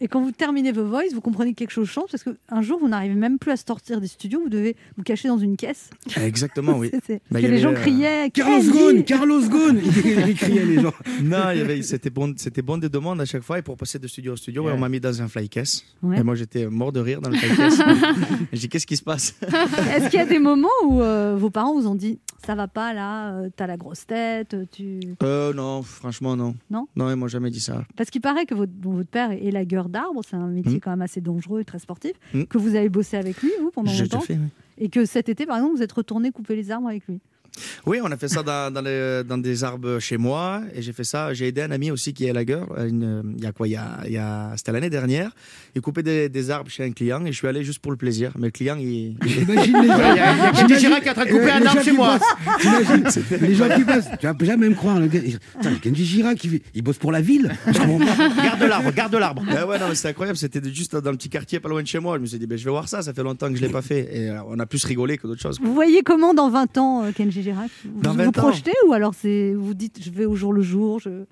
Et 0.05 0.09
quand 0.09 0.21
vous 0.21 0.33
terminez 0.33 0.73
vos 0.73 0.85
voice, 0.85 1.15
vous 1.15 1.21
comprenez 1.21 1.53
que 1.53 1.59
quelque 1.61 1.71
chose 1.71 1.89
change 1.89 2.11
parce 2.11 2.25
qu'un 2.25 2.61
jour, 2.61 2.79
vous 2.81 2.89
n'arrivez 2.89 3.15
même 3.15 3.39
plus 3.39 3.53
à 3.53 3.57
sortir 3.57 4.01
des 4.01 4.09
studios, 4.09 4.41
vous 4.43 4.49
devez 4.49 4.77
vous 4.97 5.05
cacher 5.05 5.29
dans 5.29 5.39
une 5.39 5.57
caisse. 5.57 5.91
Exactement, 6.21 6.77
oui. 6.77 6.91
C'est- 6.93 7.01
c'est- 7.07 7.15
Bah, 7.31 7.39
Parce 7.41 7.45
que 7.45 7.49
les 7.51 7.59
gens 7.59 7.71
euh, 7.71 7.75
criaient. 7.75 8.31
Carlos 8.31 8.63
Ghosn, 8.73 9.05
Carlos 9.07 9.49
Ghosn 9.49 9.81
Il 10.05 10.29
il 10.31 10.35
criait 10.35 10.65
les 10.67 10.81
gens. 10.81 10.93
Non, 11.23 11.51
il 11.53 11.59
y 11.59 11.61
avait, 11.61 11.81
c'était 11.83 12.11
bon, 12.11 12.35
c'était 12.37 12.63
bon 12.63 12.79
des 12.79 12.89
demandes 12.89 13.21
à 13.21 13.25
chaque 13.25 13.43
fois. 13.43 13.59
Et 13.59 13.63
pour 13.63 13.77
passer 13.77 13.99
de 14.01 14.07
studio 14.09 14.33
au 14.33 14.37
studio, 14.37 14.65
ouais, 14.65 14.73
on 14.73 14.79
m'a 14.79 14.89
mis 14.89 14.99
dans 15.01 15.23
un 15.23 15.29
fly 15.29 15.49
case. 15.49 15.85
Ouais. 16.03 16.19
Et 16.19 16.23
moi, 16.25 16.35
j'étais 16.35 16.67
mort 16.67 16.91
de 16.93 16.99
rire 17.01 17.21
dans 17.21 17.31
le 17.31 17.37
fly 17.37 17.57
case. 17.57 17.81
Et 17.81 18.57
j'ai 18.57 18.59
dit, 18.59 18.69
qu'est-ce 18.69 18.87
qui 18.87 18.97
se 18.97 19.03
passe? 19.05 19.37
Est-ce 19.43 20.09
qu'il 20.11 20.19
y 20.19 20.23
a 20.23 20.27
des 20.27 20.39
moments 20.41 20.69
où 20.85 21.01
euh, 21.01 21.37
vos 21.39 21.51
parents 21.51 21.75
vous 21.75 21.87
ont 21.87 21.95
dit 21.95 22.19
ça 22.45 22.57
va 22.57 22.67
pas 22.67 22.93
là, 22.93 23.35
euh, 23.35 23.51
t'as 23.55 23.69
la 23.69 23.77
grosse 23.77 24.05
tête, 24.05 24.57
tu. 24.73 24.99
euh, 25.23 25.53
Non, 25.55 25.83
franchement, 25.83 26.35
non. 26.35 26.57
Non? 26.71 26.89
Non, 26.97 27.09
ils 27.09 27.15
m'ont 27.15 27.29
jamais 27.29 27.51
dit 27.51 27.61
ça. 27.61 27.85
Parce 27.97 28.11
qu'il 28.11 28.21
paraît 28.21 28.47
que 28.47 28.55
votre, 28.57 28.73
bon, 28.73 28.95
votre 28.95 29.09
père 29.11 29.31
est 29.31 29.53
lagueur 29.53 29.89
d'arbres, 29.93 30.23
c'est 30.29 30.35
un 30.37 30.49
métier 30.49 30.75
Mhm. 30.75 30.81
quand 30.81 30.91
même 30.91 31.03
assez 31.03 31.21
dangereux 31.21 31.61
et 31.61 31.65
très 31.65 31.79
sportif, 31.79 32.13
Mhm. 32.35 32.47
que 32.47 32.59
vous 32.59 32.75
avez 32.75 32.89
bossé 32.89 33.17
avec 33.17 33.41
lui, 33.43 33.51
vous, 33.61 33.71
pendant 33.71 33.93
longtemps, 33.93 34.05
déjà 34.05 34.21
fait, 34.21 34.35
oui. 34.35 34.49
et 34.79 34.89
que 34.89 35.05
cet 35.05 35.29
été, 35.29 35.47
par 35.47 35.57
exemple, 35.59 35.77
vous 35.77 35.83
êtes 35.83 35.93
retourné 35.93 36.33
couper 36.33 36.57
les 36.57 36.71
arbres 36.73 36.89
avec 36.89 37.07
lui? 37.07 37.21
Oui, 37.87 37.99
on 38.03 38.11
a 38.11 38.17
fait 38.17 38.29
ça 38.29 38.43
dans, 38.43 38.73
dans, 38.73 38.81
les- 38.81 39.23
dans 39.25 39.39
des 39.39 39.63
arbres 39.65 39.99
chez 39.99 40.17
moi. 40.17 40.63
Et 40.75 40.83
j'ai 40.83 40.93
fait 40.93 41.05
ça. 41.05 41.35
J'ai 41.35 41.49
aidé 41.49 41.63
un 41.63 41.71
ami 41.71 41.91
aussi 41.91 42.13
qui 42.15 42.25
est 42.27 42.33
lagueur. 42.33 42.67
une- 42.79 43.35
Il 43.37 43.45
y 43.45 43.47
a 43.47 43.53
quoi 43.53 43.69
il 43.69 43.73
y 43.73 43.77
a, 43.77 43.99
il 44.07 44.13
y 44.13 44.17
a- 44.19 44.53
C'était 44.57 44.73
l'année 44.73 44.91
dernière. 44.91 45.31
Il 45.75 45.81
coupait 45.83 46.03
des, 46.03 46.29
des 46.29 46.51
arbres 46.51 46.71
chez 46.71 46.85
un 46.85 46.91
client 46.93 47.25
et 47.25 47.33
je 47.33 47.37
suis 47.39 47.47
allé 47.49 47.63
juste 47.65 47.79
pour 47.81 47.91
le 47.93 47.97
plaisir. 47.99 48.33
Mais 48.39 48.47
le 48.47 48.51
client, 48.53 48.77
il. 48.79 49.17
Imagine 49.43 49.81
les 49.83 49.89
gens. 49.89 50.13
Il 50.13 50.17
y 50.17 50.21
a, 50.21 50.33
il 50.33 50.39
y 50.39 50.43
a 50.43 50.51
Kenji 50.51 50.57
J'imagine- 50.57 50.79
Girac 50.79 51.03
qui 51.03 51.09
est 51.09 51.11
en 51.11 51.15
train 51.15 51.25
de 51.25 51.31
couper 51.31 51.45
Euh, 51.51 51.55
un 51.55 51.67
arbre 51.67 51.83
chez 51.83 51.93
moi. 51.93 52.19
Les 53.41 53.55
gens 53.55 53.69
qui 53.75 53.85
passent, 53.85 54.09
tu 54.21 54.27
vas 54.27 54.35
jamais 54.43 54.69
me 54.69 54.75
croire. 54.75 54.99
Le 55.01 55.07
gars, 55.07 55.21
Kenji 55.83 56.05
Girac, 56.05 56.43
il, 56.45 56.61
il 56.75 56.83
bosse 56.83 56.99
pour 56.99 57.13
la 57.13 57.21
ville. 57.21 57.53
Garde 57.67 58.63
l'arbre, 58.63 58.93
garde 58.93 59.15
l'arbre. 59.15 59.43
Ah 59.51 59.67
ouais, 59.67 59.79
non, 59.79 59.87
mais 59.89 59.95
c'était 59.95 60.09
incroyable. 60.11 60.39
C'était 60.39 60.61
juste 60.73 60.97
dans 60.97 61.11
le 61.11 61.17
petit 61.17 61.29
quartier 61.29 61.61
pas 61.61 61.69
loin 61.69 61.83
de 61.83 61.87
chez 61.87 61.99
moi. 61.99 62.17
Je 62.17 62.23
me 62.23 62.27
suis 62.27 62.39
dit, 62.39 62.47
ben, 62.47 62.57
je 62.59 62.65
vais 62.65 62.71
voir 62.71 62.89
ça. 62.89 63.03
Ça 63.03 63.13
fait 63.13 63.23
longtemps 63.23 63.49
que 63.51 63.57
je 63.57 63.63
l'ai 63.63 63.69
pas 63.69 63.83
fait. 63.83 64.09
Et 64.13 64.31
euh, 64.31 64.39
on 64.47 64.59
a 64.59 64.67
plus 64.67 64.85
rigolé 64.85 65.19
que 65.19 65.27
d'autres 65.27 65.41
choses. 65.43 65.59
Vous 65.63 65.75
voyez 65.75 66.03
comment 66.03 66.35
dans 66.35 66.51
20 66.51 66.79
ans, 66.79 67.05
euh, 67.05 67.11
Girac 67.43 67.71
Vous 67.85 68.01
vous 68.03 68.17
20 68.17 68.29
ans 68.29 68.33
projetez 68.33 68.73
ou 68.87 68.93
alors 68.93 69.13
vous 69.13 69.75
dites 69.75 69.99
je 70.03 70.11
vais 70.11 70.25
au 70.25 70.35
jour 70.35 70.53
le 70.53 70.63
jour 70.63 71.01
je... 71.01 71.25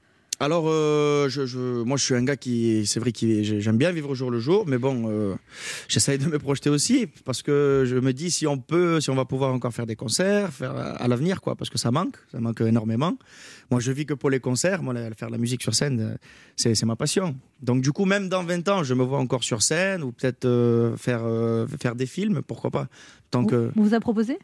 Alors, 0.43 0.65
euh, 0.69 1.29
je, 1.29 1.45
je- 1.45 1.83
moi, 1.83 1.99
je 1.99 2.05
suis 2.05 2.15
un 2.15 2.25
gars 2.25 2.35
qui, 2.37 2.87
c'est 2.87 2.99
vrai 2.99 3.13
que 3.13 3.43
j'aime 3.43 3.77
bien 3.77 3.93
vivre 3.93 4.09
au 4.09 4.15
jour 4.15 4.31
le 4.31 4.41
jour, 4.41 4.65
mais 4.67 4.79
bon, 4.79 5.05
euh, 5.07 5.35
j'essaye 5.87 6.17
de 6.17 6.25
me 6.25 6.39
projeter 6.39 6.71
aussi 6.71 7.07
parce 7.27 7.43
que 7.43 7.85
je 7.87 7.97
me 7.97 8.15
dis 8.15 8.31
si 8.31 8.47
on 8.47 8.57
peut, 8.57 9.03
si 9.03 9.11
on 9.11 9.15
va 9.15 9.27
pouvoir 9.27 9.53
encore 9.53 9.75
faire 9.75 9.85
des 9.85 9.97
concerts, 9.97 10.51
faire 10.51 10.75
à, 10.75 11.07
l'avenir, 11.09 11.43
quoi, 11.43 11.57
parce 11.57 11.69
que 11.69 11.77
ça 11.77 11.91
manque, 11.91 12.17
ça 12.33 12.41
manque 12.41 12.63
énormément. 12.63 13.19
Moi, 13.71 13.81
je 13.81 13.93
vis 13.93 14.07
que 14.07 14.15
pour 14.15 14.31
les 14.31 14.41
concerts, 14.41 14.83
moi, 14.83 14.95
faire 15.15 15.29
la 15.29 15.37
musique 15.37 15.61
sur 15.61 15.75
scène, 15.75 16.17
c'est 16.57 16.87
ma 16.87 16.97
passion. 16.97 17.37
Donc, 17.61 17.83
du 17.83 17.93
coup, 17.93 18.07
même 18.07 18.31
dans 18.31 18.43
20 18.43 18.67
ans, 18.71 18.83
je 18.83 18.95
me 18.95 19.05
vois 19.05 19.19
encore 19.19 19.45
sur 19.45 19.61
scène 19.61 20.03
ou 20.03 20.11
peut-être 20.11 20.47
euh, 20.47 20.97
faire, 20.97 21.21
faire 21.79 21.95
des 21.95 22.07
films, 22.07 22.41
pourquoi 22.41 22.71
pas. 22.71 22.89
Tant 23.31 23.45
que, 23.45 23.71
On 23.77 23.83
vous 23.83 23.93
a 23.93 24.01
proposé? 24.01 24.39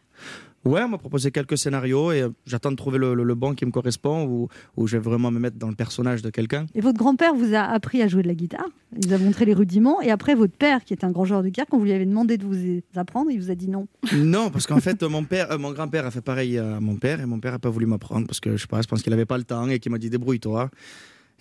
Ouais, 0.67 0.83
on 0.83 0.89
m'a 0.89 0.99
proposé 0.99 1.31
quelques 1.31 1.57
scénarios 1.57 2.11
et 2.13 2.23
euh, 2.23 2.29
j'attends 2.45 2.71
de 2.73 2.77
trouver 2.77 2.99
le, 2.99 3.15
le- 3.15 3.23
le 3.25 3.35
bon 3.35 3.55
qui 3.55 3.65
me 3.65 3.71
correspond 3.71 4.25
ou 4.27 4.49
où 4.77 4.87
je 4.87 4.97
vais 4.97 5.03
vraiment 5.03 5.31
me 5.31 5.39
mettre 5.39 5.57
dans 5.59 5.69
le 5.69 5.75
personnage 5.77 6.23
de 6.23 6.31
quelqu'un. 6.31 6.67
Et 6.75 6.81
votre 6.81 6.99
grand-père 6.99 7.35
vous 7.35 7.55
a 7.55 7.61
appris 7.61 8.03
à 8.03 8.09
jouer 8.09 8.23
de 8.23 8.29
la 8.29 8.35
guitare, 8.35 8.67
il 9.01 9.07
vous 9.09 9.15
a 9.15 9.19
montré 9.19 9.45
les 9.45 9.55
rudiments, 9.55 10.01
et 10.03 10.11
après 10.11 10.35
votre 10.35 10.55
père, 10.57 10.85
qui 10.85 10.93
est 10.93 11.05
un 11.05 11.11
grand 11.13 11.25
joueur 11.25 11.43
de 11.43 11.49
guitare, 11.49 11.67
quand 11.71 11.79
vous 11.79 11.85
lui 11.85 11.93
avez 11.93 12.05
demandé 12.07 12.37
de 12.37 12.45
vous 12.45 12.81
apprendre, 12.97 13.31
il 13.31 13.39
vous 13.41 13.51
a 13.51 13.55
dit 13.55 13.69
non. 13.69 13.87
Non, 14.17 14.51
parce 14.51 14.67
qu'en 14.67 14.81
fait, 14.81 15.03
mon 15.05 15.23
père, 15.25 15.53
euh, 15.53 15.59
mon 15.59 15.73
grand-père 15.73 16.05
a 16.05 16.11
fait 16.11 16.21
pareil 16.21 16.59
à 16.59 16.81
mon 16.81 16.97
père 16.97 17.21
et 17.21 17.27
mon 17.27 17.39
père 17.39 17.55
a 17.55 17.59
pas 17.61 17.71
voulu 17.71 17.87
m'apprendre 17.87 18.27
parce 18.27 18.41
que 18.41 18.57
je 18.57 18.63
sais 18.63 18.67
pas, 18.67 18.83
je 18.83 18.89
pense 18.89 19.03
qu'il 19.03 19.13
avait 19.13 19.25
pas 19.25 19.39
le 19.39 19.45
temps 19.45 19.69
et 19.69 19.79
qu'il 19.79 19.93
m'a 19.93 19.99
dit 19.99 20.11
débrouille-toi. 20.11 20.69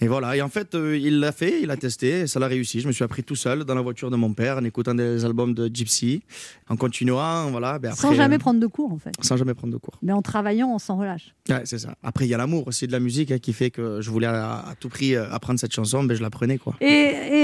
Et 0.01 0.07
voilà. 0.07 0.35
Et 0.35 0.41
en 0.41 0.49
fait, 0.49 0.75
euh, 0.75 0.97
il 0.97 1.19
l'a 1.19 1.31
fait, 1.31 1.61
il 1.61 1.71
a 1.71 1.77
testé, 1.77 2.21
et 2.21 2.27
ça 2.27 2.39
l'a 2.39 2.47
réussi. 2.47 2.81
Je 2.81 2.87
me 2.87 2.91
suis 2.91 3.03
appris 3.03 3.23
tout 3.23 3.35
seul 3.35 3.63
dans 3.63 3.75
la 3.75 3.81
voiture 3.81 4.11
de 4.11 4.17
mon 4.17 4.33
père 4.33 4.57
en 4.57 4.63
écoutant 4.65 4.93
des 4.93 5.23
albums 5.23 5.53
de 5.53 5.69
Gypsy, 5.73 6.21
en 6.69 6.75
continuant, 6.75 7.49
voilà. 7.51 7.79
Ben 7.79 7.93
sans 7.93 8.13
jamais 8.13 8.35
euh, 8.35 8.39
prendre 8.39 8.59
de 8.59 8.67
cours 8.67 8.91
en 8.91 8.97
fait. 8.97 9.13
sans 9.21 9.37
jamais 9.37 9.53
prendre 9.53 9.71
de 9.71 9.77
cours. 9.77 9.97
Mais 10.01 10.11
en 10.11 10.21
travaillant, 10.21 10.69
on 10.73 10.79
s'en 10.79 10.97
relâche. 10.97 11.33
Ouais, 11.49 11.61
c'est 11.63 11.79
ça. 11.79 11.95
Après, 12.03 12.25
il 12.25 12.29
y 12.29 12.33
a 12.33 12.37
l'amour 12.37 12.67
aussi 12.67 12.87
de 12.87 12.91
la 12.91 12.99
musique 12.99 13.31
hein, 13.31 13.37
qui 13.39 13.53
fait 13.53 13.71
que 13.71 14.01
je 14.01 14.09
voulais 14.11 14.27
à, 14.27 14.59
à 14.67 14.75
tout 14.75 14.89
prix 14.89 15.15
euh, 15.15 15.31
apprendre 15.31 15.59
cette 15.59 15.73
chanson, 15.73 16.03
mais 16.03 16.15
je 16.15 16.21
la 16.21 16.29
prenais 16.29 16.57
quoi. 16.57 16.75
Et, 16.81 16.85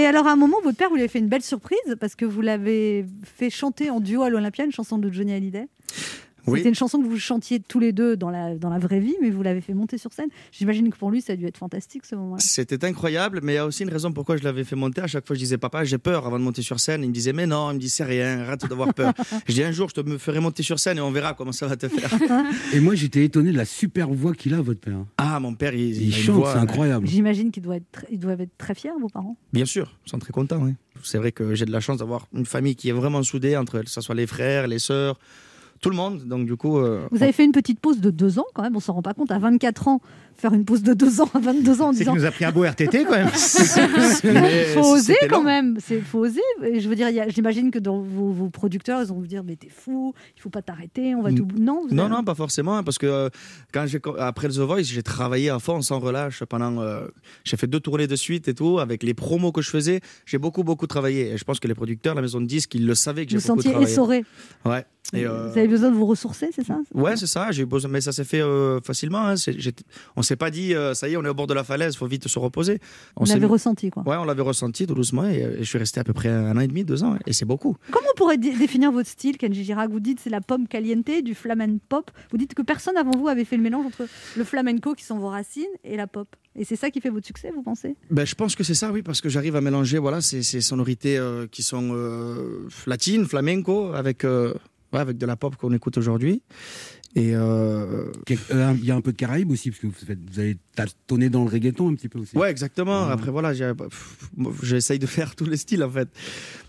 et 0.01 0.05
alors 0.05 0.27
à 0.27 0.33
un 0.33 0.35
moment, 0.35 0.57
votre 0.63 0.77
père 0.77 0.89
vous 0.89 0.95
lui 0.95 1.01
avez 1.03 1.09
fait 1.09 1.19
une 1.19 1.29
belle 1.29 1.43
surprise 1.43 1.77
parce 1.99 2.15
que 2.15 2.25
vous 2.25 2.41
l'avez 2.41 3.05
fait 3.23 3.49
chanter 3.49 3.89
en 3.89 4.01
duo 4.01 4.23
à 4.23 4.29
l'Olympia, 4.29 4.65
une 4.65 4.71
chanson 4.73 4.97
de 4.97 5.09
Johnny 5.09 5.31
Hallyday? 5.33 5.67
Oui. 6.47 6.59
C'était 6.59 6.69
une 6.69 6.75
chanson 6.75 6.99
que 7.01 7.07
vous 7.07 7.17
chantiez 7.19 7.59
tous 7.59 7.79
les 7.79 7.91
deux 7.91 8.17
dans 8.17 8.29
la, 8.29 8.55
dans 8.55 8.69
la 8.69 8.79
vraie 8.79 8.99
vie, 8.99 9.15
mais 9.21 9.29
vous 9.29 9.43
l'avez 9.43 9.61
fait 9.61 9.73
monter 9.73 9.97
sur 9.97 10.11
scène. 10.13 10.29
J'imagine 10.51 10.89
que 10.89 10.97
pour 10.97 11.11
lui, 11.11 11.21
ça 11.21 11.33
a 11.33 11.35
dû 11.35 11.45
être 11.45 11.57
fantastique 11.57 12.05
ce 12.05 12.15
moment-là. 12.15 12.41
C'était 12.41 12.83
incroyable, 12.85 13.41
mais 13.43 13.53
il 13.53 13.55
y 13.55 13.59
a 13.59 13.65
aussi 13.65 13.83
une 13.83 13.89
raison 13.89 14.11
pourquoi 14.11 14.37
je 14.37 14.43
l'avais 14.43 14.63
fait 14.63 14.75
monter. 14.75 15.01
À 15.01 15.07
chaque 15.07 15.27
fois, 15.27 15.35
je 15.35 15.39
disais, 15.39 15.57
papa, 15.57 15.83
j'ai 15.83 15.97
peur 15.97 16.25
avant 16.25 16.39
de 16.39 16.43
monter 16.43 16.61
sur 16.61 16.79
scène. 16.79 17.03
Il 17.03 17.09
me 17.09 17.13
disait, 17.13 17.33
mais 17.33 17.45
non, 17.45 17.71
il 17.71 17.75
me 17.75 17.79
dit, 17.79 17.89
c'est 17.89 18.03
rien, 18.03 18.39
arrête 18.39 18.65
d'avoir 18.67 18.93
peur. 18.93 19.13
je 19.47 19.53
dis, 19.53 19.63
un 19.63 19.71
jour, 19.71 19.89
je 19.89 20.01
te 20.01 20.07
me 20.09 20.17
ferai 20.17 20.39
monter 20.39 20.63
sur 20.63 20.79
scène 20.79 20.97
et 20.97 21.01
on 21.01 21.11
verra 21.11 21.33
comment 21.33 21.51
ça 21.51 21.67
va 21.67 21.75
te 21.77 21.87
faire. 21.87 22.11
Et 22.73 22.79
moi, 22.79 22.95
j'étais 22.95 23.23
étonné 23.25 23.51
de 23.51 23.57
la 23.57 23.65
super 23.65 24.09
voix 24.09 24.33
qu'il 24.33 24.53
a, 24.53 24.61
votre 24.61 24.79
père. 24.79 24.97
ah, 25.17 25.39
mon 25.39 25.53
père, 25.53 25.73
il, 25.73 26.01
Il 26.01 26.13
chante, 26.13 26.45
c'est 26.47 26.57
incroyable. 26.59 27.07
J'imagine 27.07 27.51
qu'ils 27.51 27.63
doivent, 27.63 27.77
être 27.77 27.91
très- 27.91 28.07
ils 28.11 28.19
doivent 28.19 28.41
être 28.41 28.57
très 28.57 28.73
fiers, 28.75 28.91
vos 28.99 29.09
parents. 29.09 29.37
Bien 29.53 29.65
sûr, 29.65 29.97
ils 30.05 30.09
sont 30.09 30.19
très 30.19 30.31
contents. 30.33 30.59
oui. 30.63 30.73
C'est 31.03 31.17
vrai 31.17 31.31
que 31.31 31.55
j'ai 31.55 31.65
de 31.65 31.71
la 31.71 31.79
chance 31.79 31.97
d'avoir 31.97 32.27
une 32.33 32.45
famille 32.45 32.75
qui 32.75 32.89
est 32.89 32.93
vraiment 32.93 33.23
soudée, 33.23 33.57
entre 33.57 33.79
que 33.81 33.89
ce 33.89 34.01
soit 34.01 34.13
les 34.13 34.27
frères, 34.27 34.67
les 34.67 34.77
sœurs, 34.77 35.17
tout 35.81 35.89
le 35.89 35.95
monde. 35.95 36.23
Donc, 36.25 36.45
du 36.45 36.55
coup. 36.55 36.77
euh, 36.77 37.07
Vous 37.11 37.23
avez 37.23 37.31
fait 37.31 37.43
une 37.43 37.51
petite 37.51 37.79
pause 37.79 37.99
de 37.99 38.09
deux 38.11 38.39
ans 38.39 38.45
quand 38.53 38.61
même, 38.63 38.75
on 38.75 38.79
s'en 38.79 38.93
rend 38.93 39.01
pas 39.01 39.13
compte. 39.13 39.31
À 39.31 39.39
24 39.39 39.87
ans, 39.87 39.99
faire 40.41 40.53
une 40.53 40.65
pause 40.65 40.81
de 40.83 40.93
deux 40.93 41.21
ans 41.21 41.29
à 41.33 41.39
22 41.39 41.81
ans 41.81 41.89
en 41.89 41.93
C'est 41.93 41.99
disant 41.99 42.15
nous 42.15 42.25
a 42.25 42.31
pris 42.31 42.45
un 42.45 42.51
beau 42.51 42.63
RTT 42.63 43.05
quand 43.05 43.11
même. 43.11 43.29
mais 44.23 44.65
faut 44.73 44.93
oser 44.95 45.15
quand 45.29 45.37
long. 45.39 45.43
même, 45.43 45.77
c'est 45.85 46.01
faut 46.01 46.19
oser. 46.19 46.41
Et 46.63 46.79
je 46.79 46.89
veux 46.89 46.95
dire, 46.95 47.09
il 47.09 47.23
j'imagine 47.29 47.71
que 47.71 47.79
dans 47.79 47.99
vos, 48.01 48.31
vos 48.31 48.49
producteurs, 48.49 49.01
ils 49.01 49.07
vont 49.07 49.19
vous 49.19 49.27
dire 49.27 49.43
mais 49.43 49.55
t'es 49.55 49.69
fou, 49.69 50.13
il 50.35 50.41
faut 50.41 50.49
pas 50.49 50.61
t'arrêter, 50.61 51.15
on 51.15 51.21
va 51.21 51.31
tout. 51.31 51.47
Non, 51.57 51.85
vous 51.87 51.93
Non, 51.95 52.05
avez- 52.05 52.13
non, 52.15 52.23
pas 52.23 52.35
forcément, 52.35 52.77
hein, 52.77 52.83
parce 52.83 52.97
que 52.97 53.05
euh, 53.05 53.29
quand 53.73 53.85
j'ai 53.87 53.99
après 54.19 54.47
le 54.47 54.53
The 54.53 54.57
Voice, 54.59 54.83
j'ai 54.83 55.03
travaillé 55.03 55.49
à 55.49 55.59
fond, 55.59 55.81
sans 55.81 55.99
relâche, 55.99 56.43
pendant. 56.45 56.81
euh, 56.81 57.05
j'ai 57.43 57.57
fait 57.57 57.67
deux 57.67 57.79
tournées 57.79 58.07
de 58.07 58.15
suite 58.15 58.47
et 58.47 58.53
tout, 58.53 58.79
avec 58.79 59.03
les 59.03 59.13
promos 59.13 59.51
que 59.51 59.61
je 59.61 59.69
faisais, 59.69 60.01
j'ai 60.25 60.37
beaucoup, 60.37 60.63
beaucoup 60.63 60.87
travaillé. 60.87 61.31
Et 61.33 61.37
je 61.37 61.43
pense 61.43 61.59
que 61.59 61.67
les 61.67 61.75
producteurs, 61.75 62.15
la 62.15 62.21
maison 62.21 62.41
de 62.41 62.45
disques, 62.47 62.73
ils 62.75 62.85
le 62.85 62.95
savaient 62.95 63.25
que 63.25 63.31
Vous 63.33 63.39
j'ai 63.39 63.47
vous 63.47 63.47
beaucoup 63.49 63.59
sentiez 63.61 63.71
travaillé. 63.71 63.91
essoré. 63.91 64.25
Ouais. 64.65 64.85
Et, 65.13 65.25
euh, 65.25 65.49
Vous 65.51 65.57
avez 65.57 65.67
besoin 65.67 65.89
de 65.89 65.95
vous 65.95 66.05
ressourcer, 66.05 66.49
c'est 66.55 66.63
ça? 66.65 66.77
Ouais, 66.93 67.17
c'est 67.17 67.27
ça. 67.27 67.51
J'ai 67.51 67.65
besoin, 67.65 67.89
mais 67.91 67.99
ça 68.01 68.11
s'est 68.13 68.23
fait 68.23 68.39
euh, 68.41 68.79
facilement. 68.81 69.27
Hein. 69.27 69.33
On 70.15 70.21
s'est 70.21 70.30
pas 70.35 70.51
dit, 70.51 70.73
euh, 70.73 70.93
ça 70.93 71.07
y 71.09 71.13
est, 71.13 71.17
on 71.17 71.23
est 71.25 71.29
au 71.29 71.33
bord 71.33 71.47
de 71.47 71.53
la 71.53 71.63
falaise, 71.63 71.95
faut 71.95 72.07
vite 72.07 72.27
se 72.27 72.39
reposer. 72.39 72.79
On 73.15 73.25
s'est 73.25 73.39
mis- 73.39 73.45
ressenti 73.45 73.89
quoi. 73.89 74.03
Ouais, 74.07 74.15
on 74.17 74.23
l'avait 74.25 74.41
ressenti 74.41 74.87
tout 74.87 74.93
doucement 74.93 75.25
et, 75.27 75.43
euh, 75.43 75.55
et 75.55 75.63
je 75.63 75.69
suis 75.69 75.77
resté 75.77 75.99
à 75.99 76.03
peu 76.03 76.13
près 76.13 76.29
un 76.29 76.55
an 76.57 76.59
et 76.61 76.67
demi, 76.67 76.83
deux 76.83 77.03
ans, 77.03 77.17
et 77.25 77.33
c'est 77.33 77.45
beaucoup. 77.45 77.75
Comment 77.91 78.07
on 78.13 78.17
pourrait 78.17 78.37
dé- 78.37 78.55
définir 78.57 78.91
votre 78.91 79.09
style, 79.09 79.37
Kenji 79.37 79.63
Girac? 79.63 79.89
Vous 79.89 79.99
dites 79.99 80.19
c'est 80.19 80.29
la 80.29 80.41
pomme 80.41 80.67
caliente, 80.67 81.09
du 81.23 81.35
flamenco 81.35 81.79
pop. 81.89 82.11
Vous 82.31 82.37
dites 82.37 82.53
que 82.53 82.61
personne 82.61 82.97
avant 82.97 83.11
vous 83.11 83.27
avait 83.27 83.45
fait 83.45 83.57
le 83.57 83.63
mélange 83.63 83.85
entre 83.85 84.05
le 84.37 84.43
flamenco, 84.43 84.93
qui 84.93 85.03
sont 85.03 85.17
vos 85.17 85.29
racines, 85.29 85.63
et 85.83 85.97
la 85.97 86.07
pop. 86.07 86.27
Et 86.55 86.65
c'est 86.65 86.75
ça 86.75 86.89
qui 86.91 86.99
fait 87.01 87.09
votre 87.09 87.25
succès, 87.25 87.49
vous 87.55 87.63
pensez? 87.63 87.95
Ben, 88.09 88.25
je 88.25 88.35
pense 88.35 88.55
que 88.55 88.63
c'est 88.63 88.73
ça, 88.73 88.91
oui, 88.91 89.01
parce 89.01 89.21
que 89.21 89.29
j'arrive 89.29 89.55
à 89.55 89.61
mélanger 89.61 89.97
voilà, 89.99 90.19
ces, 90.21 90.43
ces 90.43 90.59
sonorités 90.61 91.17
euh, 91.17 91.47
qui 91.47 91.63
sont 91.63 91.91
euh, 91.93 92.67
latines, 92.87 93.25
flamenco, 93.25 93.93
avec, 93.93 94.25
euh, 94.25 94.53
ouais, 94.93 94.99
avec 94.99 95.17
de 95.17 95.25
la 95.25 95.35
pop 95.37 95.55
qu'on 95.55 95.71
écoute 95.73 95.97
aujourd'hui. 95.97 96.41
Et 97.15 97.35
euh, 97.35 98.05
euh, 98.51 98.73
Il 98.79 98.85
y 98.85 98.91
a 98.91 98.95
un 98.95 99.01
peu 99.01 99.11
de 99.11 99.17
Caraïbes 99.17 99.51
aussi, 99.51 99.69
parce 99.69 99.81
que 99.81 99.87
vous, 99.87 99.93
faites- 99.93 100.17
vous 100.31 100.39
avez 100.39 100.57
tâtonné 100.75 101.29
dans 101.29 101.43
le 101.43 101.49
reggaeton 101.49 101.89
un 101.89 101.95
petit 101.95 102.07
peu 102.07 102.19
aussi. 102.19 102.37
ouais, 102.37 102.49
exactement. 102.49 103.07
Ouais. 103.07 103.11
Après, 103.11 103.31
voilà, 103.31 103.51
j'essaye 104.63 104.99
de 104.99 105.05
faire 105.07 105.35
tous 105.35 105.45
les 105.45 105.57
styles, 105.57 105.83
en 105.83 105.89
fait. 105.89 106.07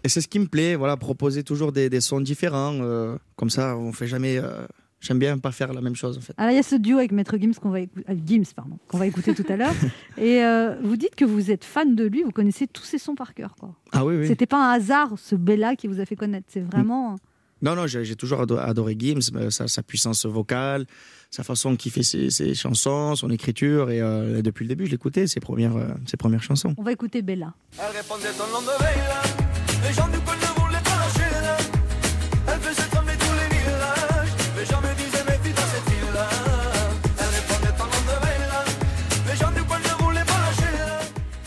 Et 0.04 0.08
c'est 0.08 0.20
ce 0.20 0.28
qui 0.28 0.38
me 0.38 0.46
plaît, 0.46 0.74
voilà, 0.74 0.96
proposer 0.96 1.42
toujours 1.44 1.72
des, 1.72 1.88
des 1.88 2.00
sons 2.00 2.20
différents. 2.20 2.74
euh, 2.80 3.16
comme 3.36 3.50
ça, 3.50 3.76
on 3.76 3.92
fait 3.92 4.06
jamais. 4.06 4.38
euh, 4.38 4.66
J'aime 5.00 5.18
bien 5.18 5.36
pas 5.36 5.50
faire 5.50 5.72
la 5.72 5.80
même 5.80 5.96
chose, 5.96 6.16
en 6.16 6.20
fait. 6.20 6.32
Alors 6.36 6.52
il 6.52 6.54
y 6.54 6.60
a 6.60 6.62
ce 6.62 6.76
duo 6.76 6.98
avec 6.98 7.10
Maître 7.10 7.36
Gims 7.36 7.54
qu'on 7.60 7.70
va, 7.70 7.80
écou- 7.80 8.02
Gims, 8.24 8.44
pardon, 8.54 8.78
qu'on 8.86 8.98
va 8.98 9.08
écouter 9.08 9.34
tout 9.34 9.42
à 9.48 9.56
l'heure. 9.56 9.74
Et 10.16 10.44
euh, 10.44 10.76
vous 10.84 10.96
dites 10.96 11.16
que 11.16 11.24
vous 11.24 11.50
êtes 11.50 11.64
fan 11.64 11.96
de 11.96 12.04
lui, 12.04 12.22
vous 12.22 12.30
connaissez 12.30 12.68
tous 12.68 12.84
ses 12.84 12.98
sons 12.98 13.16
par 13.16 13.34
cœur. 13.34 13.56
Quoi. 13.58 13.74
Ah 13.90 14.04
oui, 14.04 14.14
oui. 14.16 14.28
C'était 14.28 14.46
pas 14.46 14.64
un 14.64 14.74
hasard, 14.74 15.14
ce 15.16 15.34
Bella 15.34 15.74
qui 15.74 15.88
vous 15.88 15.98
a 15.98 16.04
fait 16.04 16.14
connaître. 16.14 16.46
C'est 16.52 16.60
vraiment. 16.60 17.16
Non, 17.62 17.76
non, 17.76 17.86
j'ai 17.86 18.16
toujours 18.16 18.40
adoré 18.40 18.96
Gims, 18.98 19.20
euh, 19.36 19.50
sa, 19.50 19.82
puissance 19.84 20.26
vocale, 20.26 20.84
sa 21.30 21.44
façon 21.44 21.76
qu'il 21.76 21.92
fait 21.92 22.02
ses, 22.02 22.54
chansons, 22.54 23.14
son 23.14 23.30
écriture. 23.30 23.86
Euh, 23.88 24.38
et 24.38 24.42
depuis 24.42 24.64
le 24.64 24.68
début, 24.68 24.86
je 24.86 24.90
l'écoutais, 24.90 25.28
ses 25.28 25.38
premières, 25.38 25.76
euh, 25.76 26.38
chansons. 26.40 26.74
On 26.76 26.82
va 26.82 26.90
écouter 26.90 27.22
Bella. 27.22 27.54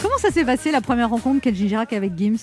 Comment 0.02 0.18
ça 0.18 0.32
s'est 0.32 0.46
passé 0.46 0.72
la 0.72 0.80
première 0.80 1.10
rencontre 1.10 1.42
qu'elle 1.42 1.56
Girac 1.56 1.92
avec 1.92 2.18
Gims? 2.18 2.38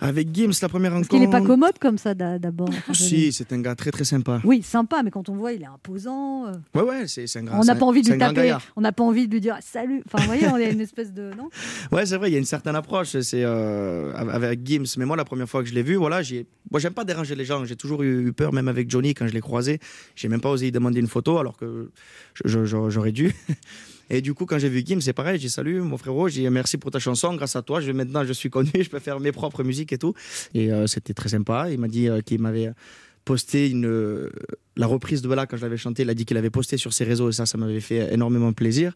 Avec 0.00 0.34
Gims, 0.34 0.52
la 0.62 0.68
première 0.68 0.90
Parce 0.92 1.02
rencontre. 1.06 1.08
qu'il 1.10 1.20
n'est 1.20 1.30
pas 1.30 1.42
commode 1.46 1.78
comme 1.78 1.98
ça 1.98 2.14
d'a- 2.14 2.38
d'abord. 2.38 2.70
Si, 2.92 3.32
c'est 3.32 3.52
un 3.52 3.60
gars 3.60 3.74
très 3.74 3.90
très 3.90 4.04
sympa. 4.04 4.40
Oui, 4.44 4.62
sympa, 4.62 5.02
mais 5.02 5.10
quand 5.10 5.28
on 5.28 5.36
voit, 5.36 5.52
il 5.52 5.62
est 5.62 5.66
imposant. 5.66 6.46
euh, 6.46 6.52
Ouais, 6.74 6.82
ouais, 6.82 7.06
c'est 7.06 7.24
un 7.36 7.42
grand. 7.44 7.60
on 7.60 7.64
n'a 7.64 7.74
pas 7.74 7.84
envie 7.86 8.02
de 8.02 8.10
lui 8.10 8.18
taper. 8.18 8.56
On 8.76 8.80
n'a 8.80 8.92
pas 8.92 9.04
envie 9.04 9.28
de 9.28 9.32
lui 9.32 9.40
dire 9.40 9.56
salut. 9.60 10.02
Enfin, 10.06 10.18
vous 10.24 10.26
voyez, 10.26 10.46
on 10.48 10.54
a 10.54 10.62
une 10.62 10.80
espèce 10.80 11.12
de 11.12 11.30
non. 11.36 11.48
Ouais, 11.92 12.06
c'est 12.06 12.16
vrai, 12.16 12.30
il 12.30 12.32
y 12.32 12.36
a 12.36 12.38
une 12.38 12.44
certaine 12.44 12.76
approche. 12.76 13.18
C'est 13.20 13.44
euh, 13.44 14.12
avec 14.14 14.66
Gims. 14.66 14.84
Mais 14.96 15.04
moi, 15.04 15.16
la 15.16 15.24
première 15.24 15.48
fois 15.48 15.62
que 15.62 15.68
je 15.68 15.74
l'ai 15.74 15.82
vu, 15.82 15.96
voilà, 15.96 16.22
j'ai. 16.22 16.46
Moi, 16.70 16.80
j'aime 16.80 16.94
pas 16.94 17.04
déranger 17.04 17.34
les 17.34 17.44
gens. 17.44 17.64
J'ai 17.64 17.76
toujours 17.76 18.02
eu 18.02 18.26
eu 18.28 18.32
peur, 18.32 18.52
même 18.52 18.68
avec 18.68 18.90
Johnny, 18.90 19.12
quand 19.14 19.26
je 19.26 19.32
l'ai 19.34 19.40
croisé. 19.40 19.80
J'ai 20.16 20.28
même 20.28 20.40
pas 20.40 20.50
osé 20.50 20.66
lui 20.66 20.72
demander 20.72 21.00
une 21.00 21.06
photo, 21.08 21.38
alors 21.38 21.56
que 21.56 21.90
j'aurais 22.44 23.12
dû. 23.12 23.32
Et 24.10 24.20
du 24.20 24.34
coup, 24.34 24.44
quand 24.44 24.58
j'ai 24.58 24.68
vu 24.68 24.82
Gims, 24.84 25.00
c'est 25.00 25.12
pareil. 25.12 25.38
J'ai 25.38 25.48
salut, 25.48 25.80
mon 25.80 25.96
frérot. 25.96 26.28
J'ai 26.28 26.50
merci 26.50 26.76
pour 26.76 26.90
ta 26.90 26.98
chanson. 26.98 27.34
Grâce 27.34 27.54
à 27.54 27.62
toi, 27.62 27.80
je, 27.80 27.92
maintenant, 27.92 28.24
je 28.24 28.32
suis 28.32 28.50
connu. 28.50 28.70
Je 28.80 28.90
peux 28.90 28.98
faire 28.98 29.20
mes 29.20 29.30
propres 29.30 29.62
musiques 29.62 29.92
et 29.92 29.98
tout. 29.98 30.14
Et 30.52 30.72
euh, 30.72 30.88
c'était 30.88 31.14
très 31.14 31.28
sympa. 31.28 31.70
Il 31.70 31.78
m'a 31.78 31.86
dit 31.86 32.08
euh, 32.08 32.20
qu'il 32.20 32.40
m'avait 32.40 32.72
posté 33.24 33.72
euh, 33.74 34.30
la 34.76 34.86
reprise 34.86 35.22
de 35.22 35.28
Bala 35.28 35.46
quand 35.46 35.56
je 35.56 35.62
l'avais 35.62 35.76
chanté. 35.76 36.02
Il 36.02 36.10
a 36.10 36.14
dit 36.14 36.24
qu'il 36.24 36.36
avait 36.36 36.50
posté 36.50 36.76
sur 36.76 36.92
ses 36.92 37.04
réseaux 37.04 37.30
et 37.30 37.32
ça, 37.32 37.46
ça 37.46 37.56
m'avait 37.56 37.80
fait 37.80 38.12
énormément 38.12 38.52
plaisir. 38.52 38.94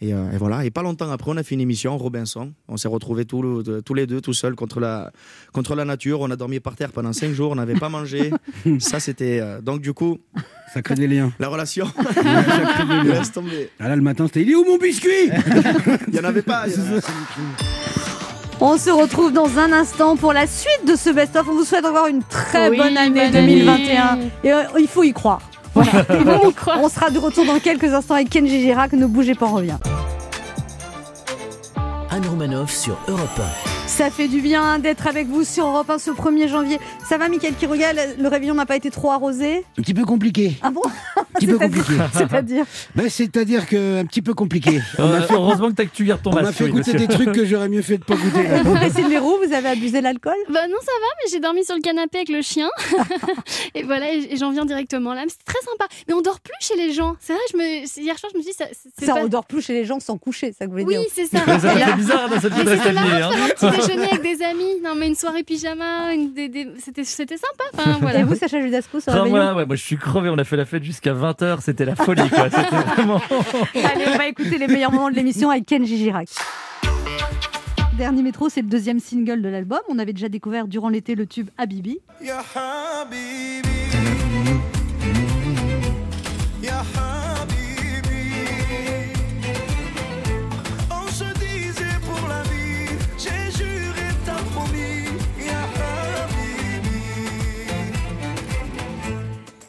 Et, 0.00 0.12
euh, 0.12 0.32
et 0.32 0.36
voilà. 0.36 0.64
Et 0.64 0.70
pas 0.70 0.82
longtemps 0.82 1.10
après, 1.10 1.30
on 1.30 1.36
a 1.36 1.42
fait 1.42 1.54
une 1.54 1.60
émission, 1.60 1.96
Robinson. 1.96 2.52
On 2.68 2.76
s'est 2.76 2.88
retrouvés 2.88 3.24
tous, 3.24 3.42
le- 3.42 3.80
tous 3.80 3.94
les 3.94 4.06
deux, 4.06 4.20
tout 4.20 4.34
seuls, 4.34 4.54
contre 4.54 4.80
la, 4.80 5.12
contre 5.52 5.74
la 5.74 5.84
nature. 5.84 6.20
On 6.20 6.30
a 6.30 6.36
dormi 6.36 6.60
par 6.60 6.74
terre 6.76 6.90
pendant 6.92 7.12
cinq 7.12 7.32
jours. 7.32 7.52
On 7.52 7.54
n'avait 7.54 7.74
pas 7.78 7.88
mangé. 7.88 8.30
ça, 8.80 9.00
c'était. 9.00 9.38
euh, 9.40 9.60
donc, 9.60 9.80
du 9.80 9.92
coup, 9.94 10.18
Ça 10.74 10.82
crée 10.82 10.96
des 10.96 11.06
liens. 11.06 11.32
la 11.38 11.48
relation. 11.48 11.86
Ça 11.96 12.02
crée 12.12 12.84
des 12.86 13.08
liens. 13.08 13.14
Laisse 13.14 13.32
tomber. 13.32 13.70
Ah 13.78 13.88
là, 13.88 13.96
le 13.96 14.02
matin, 14.02 14.26
c'était 14.26 14.42
Il 14.42 14.50
est 14.50 14.54
où 14.56 14.64
mon 14.64 14.76
biscuit? 14.78 15.30
Il 16.08 16.12
n'y 16.12 16.18
en 16.20 16.24
avait 16.24 16.42
pas. 16.42 16.64
il 16.66 16.74
y 16.74 16.76
en 16.76 16.86
avait- 16.92 17.00
On 18.60 18.76
se 18.76 18.90
retrouve 18.90 19.32
dans 19.32 19.58
un 19.58 19.72
instant 19.72 20.16
pour 20.16 20.32
la 20.32 20.46
suite 20.46 20.86
de 20.86 20.96
ce 20.96 21.10
best-of. 21.10 21.46
On 21.48 21.54
vous 21.54 21.64
souhaite 21.64 21.84
encore 21.86 22.08
une 22.08 22.22
très 22.22 22.68
Oui, 22.68 22.76
bonne 22.78 22.96
année 22.96 23.30
bonne 23.30 23.32
2021. 23.32 24.02
année. 24.06 24.30
Et 24.42 24.52
euh, 24.52 24.62
il 24.78 24.88
faut 24.88 25.02
y 25.04 25.12
croire. 25.12 25.40
Voilà. 25.74 25.90
On 26.82 26.88
sera 26.88 27.10
de 27.10 27.18
retour 27.18 27.44
dans 27.44 27.58
quelques 27.58 27.92
instants 27.92 28.14
avec 28.14 28.30
Kenji 28.30 28.60
Girac. 28.60 28.92
Ne 28.92 29.06
bougez 29.06 29.34
pas, 29.34 29.46
on 29.46 29.54
revient. 29.54 29.78
Anne 32.10 32.26
Romanoff 32.28 32.70
sur 32.72 32.96
Europe 33.08 33.40
Ça 33.86 34.10
fait 34.10 34.26
du 34.26 34.40
bien 34.40 34.80
d'être 34.80 35.06
avec 35.06 35.28
vous 35.28 35.44
sur 35.44 35.66
Europe 35.66 35.88
1 35.88 35.98
ce 35.98 36.10
1er 36.10 36.48
janvier. 36.48 36.80
Ça 37.08 37.16
va, 37.16 37.28
Mickaël 37.28 37.54
qui 37.54 37.66
regarde 37.66 37.96
Le 38.18 38.26
réveillon 38.28 38.54
n'a 38.54 38.66
pas 38.66 38.74
été 38.76 38.90
trop 38.90 39.12
arrosé? 39.12 39.64
Un 39.78 39.82
petit 39.82 39.94
peu 39.94 40.04
compliqué. 40.04 40.54
Ah 40.62 40.70
bon? 40.72 40.82
Un 41.16 41.22
petit 41.34 41.46
peu 41.46 41.58
compliqué. 41.58 41.92
C'est-à-dire? 42.12 42.64
Ben, 42.96 43.08
C'est-à-dire 43.08 43.68
que 43.68 44.00
un 44.00 44.04
petit 44.04 44.20
peu 44.20 44.34
compliqué. 44.34 44.80
On 44.98 45.06
m'a 45.06 45.14
Euh, 45.16 45.22
fait, 45.22 45.34
heureusement 45.34 45.68
que, 45.68 45.74
t'as- 45.74 45.84
que 45.84 45.94
tu 45.94 46.04
gardes 46.04 46.22
ton 46.22 46.32
on 46.32 46.34
m'a 46.42 46.50
fait 46.50 46.64
oui, 46.64 46.70
goûter 46.72 46.92
monsieur. 46.94 47.06
des 47.06 47.14
trucs 47.14 47.32
que 47.32 47.44
j'aurais 47.44 47.68
mieux 47.68 47.82
fait 47.82 47.98
de 47.98 48.04
pas 48.04 48.16
goûter. 48.16 48.42
Vous, 48.64 48.74
Christine 48.74 49.10
Leroux, 49.12 49.36
vous 49.46 49.52
avez 49.52 49.68
abusé 49.68 49.98
de 49.98 50.02
l'alcool? 50.04 50.34
Bah 50.48 50.66
non, 50.68 50.78
ça 50.80 50.92
va, 51.00 51.06
mais 51.24 51.30
j'ai 51.30 51.38
dormi 51.40 51.64
sur 51.64 51.76
le 51.76 51.80
canapé 51.80 52.18
avec 52.18 52.30
le 52.30 52.42
chien. 52.42 52.68
et 53.76 53.84
voilà, 53.84 54.12
et 54.12 54.36
j'en 54.36 54.50
viens 54.50 54.64
directement 54.64 55.14
là. 55.14 55.20
Mais 55.24 55.30
C'était 55.30 55.44
très 55.52 55.60
sympa. 55.70 55.86
Mais 56.08 56.14
on 56.14 56.20
dort 56.22 56.40
plus 56.40 56.54
chez 56.58 56.74
les 56.76 56.92
gens. 56.92 57.14
C'est 57.20 57.34
vrai, 57.34 57.42
je 57.52 57.56
me... 57.58 58.02
hier 58.02 58.18
soir, 58.18 58.32
je 58.32 58.38
me 58.38 58.42
suis 58.42 58.50
dit, 58.52 58.56
ça, 58.58 58.64
c'est 58.98 59.04
Ça, 59.06 59.14
pas... 59.14 59.20
on 59.22 59.28
dort 59.28 59.44
plus 59.44 59.62
chez 59.62 59.74
les 59.74 59.84
gens 59.84 60.00
sans 60.00 60.18
coucher, 60.18 60.52
ça 60.58 60.64
que 60.66 60.70
vous 60.70 60.78
voulez 60.78 60.98
Oui, 60.98 61.04
dire 61.04 61.10
c'est 61.14 61.26
ça. 61.26 61.44
Euh, 61.46 61.92
bizarre 61.96 62.28
dans 62.28 62.40
cette 62.40 62.54
vie 62.54 62.64
de 62.64 63.73
déjeuner 63.76 64.08
avec 64.10 64.22
des 64.22 64.42
amis. 64.44 64.80
Non, 64.82 64.94
mais 64.96 65.08
une 65.08 65.14
soirée 65.14 65.42
pyjama, 65.42 66.12
une 66.14 66.32
des, 66.32 66.48
des- 66.48 66.68
c'était 66.78 67.04
c'était 67.04 67.36
sympa. 67.36 67.64
Enfin, 67.74 67.98
voilà. 68.00 68.20
Et 68.20 68.22
vous, 68.24 68.34
Sacha 68.34 68.60
Judasco, 68.60 69.00
sur 69.00 69.12
Enfin, 69.12 69.24
moi, 69.26 69.54
ouais, 69.54 69.66
moi, 69.66 69.76
je 69.76 69.82
suis 69.82 69.96
crevé. 69.96 70.28
On 70.30 70.38
a 70.38 70.44
fait 70.44 70.56
la 70.56 70.64
fête 70.64 70.82
jusqu'à 70.84 71.12
20h. 71.14 71.60
C'était 71.60 71.84
la 71.84 71.96
folie, 71.96 72.28
quoi. 72.30 72.48
C'était 72.50 72.76
vraiment. 72.96 73.20
Allez, 73.74 74.04
on 74.12 74.18
va 74.18 74.26
écouter 74.28 74.58
les 74.58 74.66
meilleurs 74.68 74.92
moments 74.92 75.10
de 75.10 75.16
l'émission 75.16 75.50
avec 75.50 75.66
Kenji 75.66 75.96
Girac. 75.98 76.28
Dernier 77.98 78.22
métro, 78.22 78.48
c'est 78.48 78.62
le 78.62 78.68
deuxième 78.68 78.98
single 78.98 79.40
de 79.40 79.48
l'album. 79.48 79.78
On 79.88 79.98
avait 80.00 80.12
déjà 80.12 80.28
découvert 80.28 80.66
durant 80.66 80.88
l'été 80.88 81.14
le 81.14 81.26
tube 81.26 81.48
Habibi. 81.58 81.98
Habibi 82.56 83.73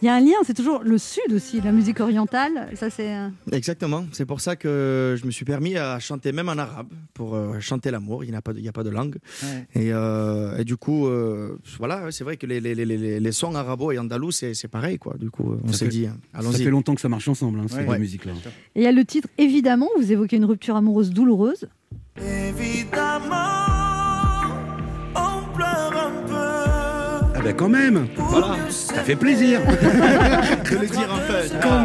Il 0.06 0.08
y 0.08 0.12
a 0.12 0.14
un 0.14 0.20
lien, 0.20 0.36
c'est 0.46 0.54
toujours 0.54 0.84
le 0.84 1.00
sud 1.00 1.34
aussi, 1.34 1.62
la 1.62 1.72
musique 1.72 2.00
orientale. 2.00 2.70
Ça, 2.76 2.92
c'est. 2.92 3.12
euh, 3.12 3.28
Exactement. 3.52 4.06
C'est 4.12 4.28
pour 4.28 4.40
ça 4.40 4.56
que 4.56 5.16
je 5.20 5.26
me 5.26 5.32
suis 5.32 5.46
permis 5.46 5.78
à 5.78 5.98
chanter 5.98 6.32
même 6.32 6.48
en 6.48 6.60
arabe 6.60 6.90
pour 7.16 7.34
euh, 7.34 7.60
chanter 7.60 7.90
l'amour. 7.90 8.24
Il 8.24 8.30
n'y 8.30 8.36
a, 8.38 8.42
pas 8.44 8.54
de- 8.54 8.60
il 8.60 8.62
n'y 8.62 8.68
a 8.68 8.72
pas 8.72 8.84
de 8.84 8.92
langue. 8.92 9.16
Et, 9.74 9.92
euh, 9.92 10.58
et 10.60 10.64
du 10.64 10.78
coup, 10.78 11.08
euh, 11.08 11.58
voilà, 11.80 12.04
ouais, 12.04 12.12
c'est 12.12 12.24
vrai 12.24 12.38
que 12.38 12.46
les, 12.46 12.60
les, 12.62 12.76
les, 12.76 12.86
les, 12.86 13.20
les 13.20 13.32
sons 13.32 13.56
arabo 13.56 13.92
et 13.92 13.98
andalous, 13.98 14.30
c'est 14.30 14.54
c'est 14.54 14.68
pareil. 14.68 15.00
Quoi. 15.00 15.16
Du 15.20 15.32
coup, 15.32 15.56
on 15.64 15.72
Ça 15.72 15.80
s'est 15.80 15.86
fait- 15.86 15.92
dit, 15.92 16.06
hein, 16.06 16.18
Ça 16.36 16.42
fait 16.42 16.48
allons-y. 16.50 16.64
longtemps 16.66 16.94
que 16.94 17.02
ça 17.02 17.10
marche 17.10 17.28
ensemble, 17.28 17.60
hein, 17.62 17.66
ces 17.68 17.78
Ouais. 17.78 17.86
deux 17.86 17.90
Ouais. 17.90 17.98
musiques-là. 17.98 18.34
Et 18.76 18.82
il 18.82 18.84
y 18.84 18.88
a 18.88 18.92
le 18.92 19.06
titre, 19.06 19.28
évidemment, 19.40 19.90
vous 19.98 20.12
évoquez 20.12 20.38
une 20.38 20.46
rupture 20.46 20.76
amoureuse 20.76 21.10
douloureuse. 21.10 21.66
Évidemment 22.22 23.75
ben 27.46 27.54
quand 27.56 27.70
même. 27.70 28.08
Voilà, 28.18 28.56
Ça 28.70 29.04
fait 29.04 29.16
plaisir. 29.16 29.62
De 30.72 30.78
le 30.78 30.88
dire 30.88 31.10
en 31.14 31.32
fait. 31.32 31.54
Quand 31.62 31.80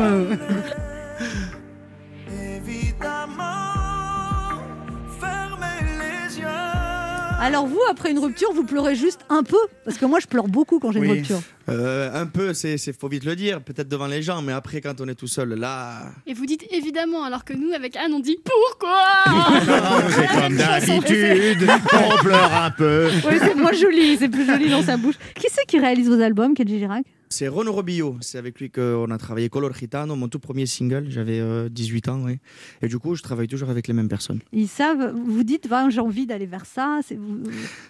Alors 7.43 7.67
vous, 7.67 7.81
après 7.91 8.11
une 8.11 8.19
rupture, 8.19 8.53
vous 8.53 8.65
pleurez 8.65 8.95
juste 8.95 9.21
un 9.31 9.43
peu 9.43 9.57
Parce 9.87 9.97
que 9.97 10.05
moi, 10.05 10.19
je 10.21 10.27
pleure 10.27 10.47
beaucoup 10.47 10.79
quand 10.79 10.93
j'ai 10.93 11.01
une 11.01 11.11
rupture. 11.11 11.41
Euh, 11.71 12.11
un 12.13 12.27
peu, 12.27 12.53
c'est 12.53 12.77
c'est- 12.77 12.93
faut 12.93 13.09
vite 13.09 13.25
le 13.25 13.35
dire, 13.35 13.63
peut-être 13.63 13.89
devant 13.89 14.07
les 14.09 14.21
gens, 14.21 14.43
mais 14.43 14.53
après, 14.53 14.81
quand 14.83 15.01
on 15.01 15.09
est 15.09 15.15
tout 15.15 15.27
seul, 15.27 15.55
là. 15.55 16.03
Et 16.27 16.35
vous 16.35 16.45
dites 16.45 16.67
évidemment, 16.71 17.25
alors 17.25 17.45
que 17.47 17.55
nous, 17.55 17.73
avec 17.73 17.97
Anne, 17.97 18.13
on 18.13 18.21
dit 18.21 18.37
pourquoi? 18.45 19.01
C'est 20.11 20.27
comme 20.41 20.57
d'habitude, 20.57 21.71
on 21.95 22.19
pleure 22.23 22.55
un 22.55 22.71
peu. 22.73 23.09
Oui, 23.27 23.37
c'est 23.41 23.55
moins 23.55 23.73
joli, 23.73 24.17
c'est 24.19 24.29
plus 24.29 24.45
joli 24.47 24.69
dans 24.69 24.83
sa 24.83 24.97
bouche. 24.99 25.15
Qui 25.37 25.47
c'est 25.51 25.65
qui 25.67 25.79
réalise 25.79 26.09
vos 26.11 26.21
albums, 26.21 26.55
Kenji 26.55 26.79
Girac? 26.79 27.05
C'est 27.33 27.47
Renaud 27.47 27.73
Robillo, 27.73 28.17
c'est 28.21 28.39
avec 28.39 28.59
lui 28.59 28.71
qu'on 28.73 29.09
a 29.09 29.17
travaillé 29.17 29.49
Color 29.49 29.73
Gitano, 29.73 30.17
mon 30.17 30.27
tout 30.27 30.41
premier 30.41 30.67
single, 30.67 31.07
j'avais 31.11 31.39
euh, 31.39 31.69
18 31.69 32.09
ans, 32.09 32.25
ouais. 32.25 32.41
Et 32.83 32.89
du 32.89 32.99
coup, 32.99 33.15
je 33.15 33.23
travaille 33.23 33.47
toujours 33.47 33.71
avec 33.71 33.87
les 33.87 33.95
mêmes 33.95 34.09
personnes. 34.09 34.41
Ils 34.53 34.67
savent, 34.67 35.15
vous 35.15 35.45
dites, 35.45 35.69
j'ai 35.91 36.01
envie 36.01 36.27
d'aller 36.27 36.47
vers 36.47 36.67
ça. 36.67 36.99
c'est 37.07 37.15
vous- 37.15 37.45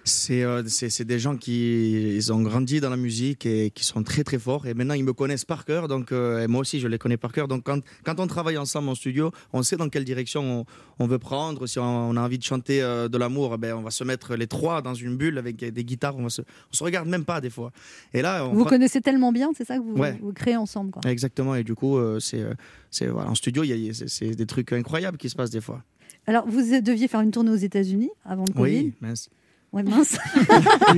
C'est 0.04 0.42
euh, 0.42 0.62
des 1.06 1.18
gens 1.18 1.38
qui 1.38 2.16
ils 2.16 2.30
ont 2.34 2.42
grandi 2.42 2.80
dans 2.82 2.90
la 2.90 2.98
musique 2.98 3.46
et 3.46 3.70
qui 3.70 3.82
sont 3.82 4.02
très 4.02 4.24
très 4.24 4.38
forts. 4.38 4.66
Et 4.66 4.74
maintenant, 4.74 4.92
ils 4.92 5.04
me 5.04 5.14
connaissent 5.14 5.46
par 5.46 5.64
cœur. 5.64 5.88
Donc, 5.88 6.12
euh, 6.12 6.44
et 6.44 6.46
moi 6.46 6.60
aussi, 6.60 6.78
je 6.78 6.86
les 6.86 6.98
connais 6.98 7.16
par 7.16 7.32
cœur. 7.32 7.48
Donc, 7.48 7.62
quand, 7.64 7.80
quand 8.04 8.20
on 8.20 8.26
travaille 8.26 8.58
ensemble 8.58 8.90
en 8.90 8.94
studio, 8.94 9.30
on 9.54 9.62
sait 9.62 9.78
dans 9.78 9.88
quelle 9.88 10.04
direction 10.04 10.66
on, 10.98 11.04
on 11.04 11.06
veut 11.06 11.18
prendre. 11.18 11.66
Si 11.66 11.78
on, 11.78 12.10
on 12.10 12.16
a 12.16 12.20
envie 12.20 12.36
de 12.38 12.44
chanter 12.44 12.82
euh, 12.82 13.08
de 13.08 13.16
l'amour, 13.16 13.56
ben, 13.56 13.72
on 13.74 13.80
va 13.82 13.90
se 13.90 14.04
mettre 14.04 14.36
les 14.36 14.46
trois 14.46 14.82
dans 14.82 14.92
une 14.94 15.16
bulle 15.16 15.38
avec 15.38 15.56
des 15.56 15.84
guitares. 15.84 16.18
On, 16.18 16.24
va 16.24 16.28
se, 16.28 16.42
on 16.42 16.76
se 16.76 16.84
regarde 16.84 17.08
même 17.08 17.24
pas 17.24 17.40
des 17.40 17.48
fois. 17.50 17.72
Et 18.12 18.20
là, 18.20 18.44
on 18.44 18.52
Vous 18.52 18.64
connaissez 18.66 19.00
tellement 19.00 19.29
bien, 19.32 19.50
c'est 19.56 19.64
ça 19.64 19.76
que 19.76 19.82
vous, 19.82 19.94
Ouais. 19.96 20.18
vous 20.20 20.32
créez 20.32 20.56
ensemble. 20.56 20.90
Quoi. 20.90 21.02
Exactement. 21.10 21.54
Et 21.54 21.64
du 21.64 21.74
coup, 21.74 21.96
euh, 21.96 22.20
c'est 22.20 22.40
euh, 22.40 22.54
c'est 22.90 23.06
voilà, 23.06 23.30
en 23.30 23.34
studio, 23.34 23.62
il 23.64 23.70
y 23.70 23.94
c'est 23.94 24.30
des 24.30 24.46
trucs 24.46 24.72
incroyables 24.72 25.18
qui 25.18 25.28
se 25.30 25.36
passent 25.36 25.50
des 25.50 25.60
fois. 25.60 25.82
Alors, 26.26 26.46
vous 26.46 26.60
deviez 26.80 27.08
faire 27.08 27.20
une 27.20 27.30
tournée 27.30 27.50
aux 27.50 27.56
États-Unis 27.56 28.10
avant 28.24 28.44
le 28.46 28.52
Covid. 28.52 28.62
Oui, 28.78 28.92
mince. 29.00 29.28
Ouais, 29.72 29.82
mince. 29.84 30.18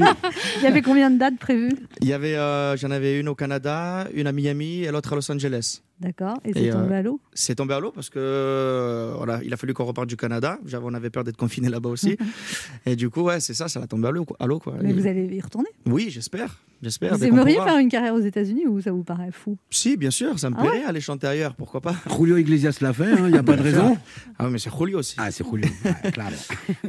Il 0.57 0.63
y 0.63 0.67
avait 0.67 0.81
combien 0.83 1.11
de 1.11 1.19
dates 1.19 1.39
prévues? 1.39 1.77
Il 2.01 2.09
y 2.09 2.13
avait, 2.15 2.37
euh, 2.37 2.77
j'en 2.77 2.91
avais 2.91 3.21
une 3.21 3.29
au 3.29 3.35
Canada, 3.35 4.09
une 4.15 4.27
à 4.27 4.33
Miami 4.33 4.81
et 4.83 4.91
l'autre 4.91 5.13
à 5.13 5.17
Los 5.17 5.31
Angeles. 5.31 5.83
D'accord. 6.01 6.37
Et 6.45 6.53
c'est 6.53 6.71
tombé 6.71 6.95
euh, 6.95 6.99
à 6.99 7.03
l'eau 7.03 7.21
C'est 7.33 7.55
tombé 7.55 7.75
à 7.75 7.81
l'eau 7.81 7.93
parce 7.93 8.11
que 8.11 8.19
euh, 8.19 9.15
voilà, 9.17 9.41
il 9.45 9.53
a 9.53 9.57
fallu 9.57 9.73
qu'on 9.75 9.85
reparte 9.85 10.09
du 10.09 10.17
Canada. 10.17 10.59
J'avais- 10.67 10.85
On 10.85 10.95
avait 10.95 11.11
peur 11.11 11.23
d'être 11.25 11.37
confiné 11.37 11.69
là-bas 11.69 11.91
aussi. 11.91 12.17
et 12.87 12.97
du 12.97 13.09
coup, 13.09 13.23
ouais, 13.23 13.39
c'est 13.41 13.55
ça, 13.55 13.69
ça 13.69 13.79
l'a 13.79 13.87
tombé 13.87 14.09
à 14.09 14.11
l'eau. 14.11 14.27
à 14.41 14.47
l'eau, 14.47 14.59
quoi. 14.59 14.75
Mais 14.83 14.91
Et- 14.91 14.93
vous 14.93 15.07
allez 15.07 15.27
y 15.27 15.41
retourner 15.41 15.69
Oui, 15.87 16.09
j'espère. 16.11 16.61
J'espère. 16.83 17.17
Vous 17.17 17.25
aimeriez 17.25 17.55
faire 17.55 17.79
une 17.79 17.89
carrière 17.89 18.13
aux 18.13 18.19
États-Unis 18.21 18.67
ou 18.67 18.81
ça 18.81 18.91
vous 18.91 19.05
paraît 19.05 19.31
fou? 19.31 19.57
Si, 19.71 19.97
bien 19.97 20.11
sûr, 20.11 20.37
ça 20.41 20.51
me 20.51 20.57
Ah 20.59 20.63
ouais 20.65 20.69
plairait 20.71 20.85
aller 20.87 21.01
chanter 21.01 21.29
ailleurs, 21.29 21.55
pourquoi 21.55 21.81
pas. 21.81 21.95
Julio 22.19 22.37
Iglesias 22.39 22.79
l'a 22.81 22.93
fait, 22.93 23.15
il 23.19 23.27
n'y 23.27 23.39
a 23.39 23.43
pas 23.45 23.55
de 23.57 23.63
raison. 23.63 23.97
Ah, 24.37 24.49
mais 24.51 24.59
c'est 24.59 24.71
Julio 24.77 24.99
aussi. 24.99 25.15
Ah, 25.19 25.31
c'est 25.31 25.45
Julio. 25.49 25.69
Ouais, 25.85 26.11
claro. 26.13 26.33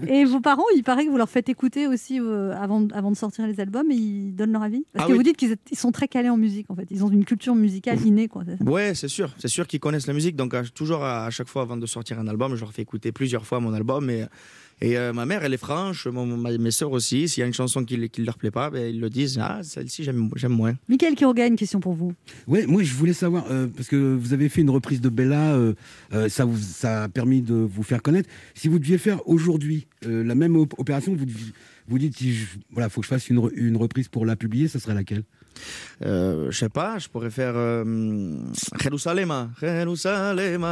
Et 0.08 0.26
vos 0.26 0.40
parents, 0.40 0.64
il 0.76 0.82
paraît 0.82 1.06
que 1.06 1.12
vous 1.12 1.18
leur 1.18 1.30
faites 1.30 1.48
écouter 1.48 1.86
aussi 1.86 2.20
euh, 2.20 2.56
avant, 2.60 2.88
avant 2.92 3.12
de 3.12 3.16
sortir 3.16 3.46
les 3.46 3.60
albums 3.60 3.92
et 3.92 3.96
ils 3.96 4.34
donnent 4.36 4.54
leur 4.54 4.64
avis? 4.64 4.84
Parce 4.94 5.04
Ah 5.06 5.08
que 5.08 5.12
oui. 5.12 5.18
vous 5.20 5.24
dites 5.24 5.38
qu'ils 5.38 5.78
sont 5.78 5.92
très 5.92 6.08
calés 6.08 6.30
en 6.30 6.38
musique 6.38 6.72
en 6.72 6.76
fait. 6.76 6.88
Ils 6.90 7.04
ont 7.06 7.12
une 7.12 7.24
culture 7.26 7.54
musicale 7.54 8.02
innée 8.04 8.28
quoi. 8.28 8.42
Ouais, 8.66 8.96
c'est 9.04 9.14
sûr. 9.14 9.30
C'est 9.38 9.50
sûr 9.50 9.68
qu'ils 9.68 9.80
connaissent 9.82 10.08
la 10.08 10.14
musique. 10.14 10.36
Donc, 10.38 10.54
à- 10.54 10.64
toujours 10.64 11.04
à, 11.04 11.26
à 11.26 11.30
chaque 11.30 11.50
fois 11.50 11.64
avant 11.64 11.76
de 11.78 11.86
sortir 11.86 12.20
un 12.20 12.28
album, 12.28 12.56
je 12.56 12.62
leur 12.62 12.72
fais 12.72 12.82
écouter 12.84 13.12
plusieurs 13.12 13.46
fois 13.46 13.60
mon 13.60 13.74
album. 13.74 14.10
Et, 14.10 14.26
Et 14.82 14.98
euh, 14.98 15.14
ma 15.14 15.26
mère, 15.26 15.44
elle 15.46 15.54
est 15.54 15.58
franche, 15.70 16.08
mon- 16.08 16.26
ma- 16.26 16.58
mes 16.58 16.72
sœurs 16.72 16.92
aussi. 16.92 17.30
S'il 17.30 17.42
y 17.42 17.44
a 17.44 17.48
une 17.48 17.54
chanson 17.54 17.86
qui 17.86 17.96
ne 17.98 18.26
leur 18.26 18.38
plaît 18.38 18.52
pas, 18.52 18.70
ben, 18.70 18.94
ils 18.94 19.00
le 19.00 19.10
disent. 19.10 19.38
Ah, 19.42 19.60
celle-ci, 19.62 20.04
j'aime 20.04 20.30
j'aime 20.36 20.52
moins. 20.52 20.74
Michael 20.90 21.16
Quiroga, 21.16 21.46
une 21.48 21.56
question 21.56 21.80
pour 21.80 21.94
vous. 21.94 22.14
Ouais, 22.48 22.66
moi 22.66 22.82
je 22.84 22.94
voulais 22.94 23.14
savoir, 23.14 23.46
euh, 23.52 23.68
parce 23.68 23.88
que 23.88 23.96
vous 23.96 24.34
avez 24.34 24.50
fait 24.50 24.62
une 24.62 24.72
reprise 24.72 25.00
de 25.00 25.10
Bella, 25.10 25.54
euh, 25.54 25.74
euh, 26.14 26.28
ça, 26.28 26.44
vous, 26.46 26.58
ça 26.60 27.04
a 27.04 27.08
permis 27.10 27.42
de 27.42 27.54
vous 27.54 27.84
faire 27.84 28.02
connaître. 28.02 28.30
Si 28.56 28.68
vous 28.68 28.80
deviez 28.80 28.98
faire 28.98 29.20
aujourd'hui 29.28 29.86
euh, 30.06 30.24
la 30.24 30.36
même 30.36 30.56
op- 30.58 30.74
opération, 30.78 31.16
vous, 31.16 31.26
deviez- 31.26 31.54
vous 31.88 32.00
dites, 32.00 32.18
si 32.18 32.34
je, 32.34 32.46
voilà, 32.72 32.90
faut 32.90 33.00
que 33.02 33.06
je 33.06 33.10
fasse 33.10 33.30
une, 33.30 33.38
re- 33.40 33.54
une 33.56 33.78
reprise 33.78 34.08
pour 34.10 34.26
la 34.26 34.36
publier, 34.36 34.68
ça 34.68 34.80
serait 34.80 34.96
laquelle? 34.96 35.24
Euh, 36.06 36.48
je 36.52 36.58
sais 36.58 36.70
pas, 36.70 36.98
je 37.00 37.08
pourrais 37.08 37.30
faire 37.30 37.54
euh, 37.56 37.84
Jerusalem, 38.82 39.50
Jerusalem, 39.62 40.64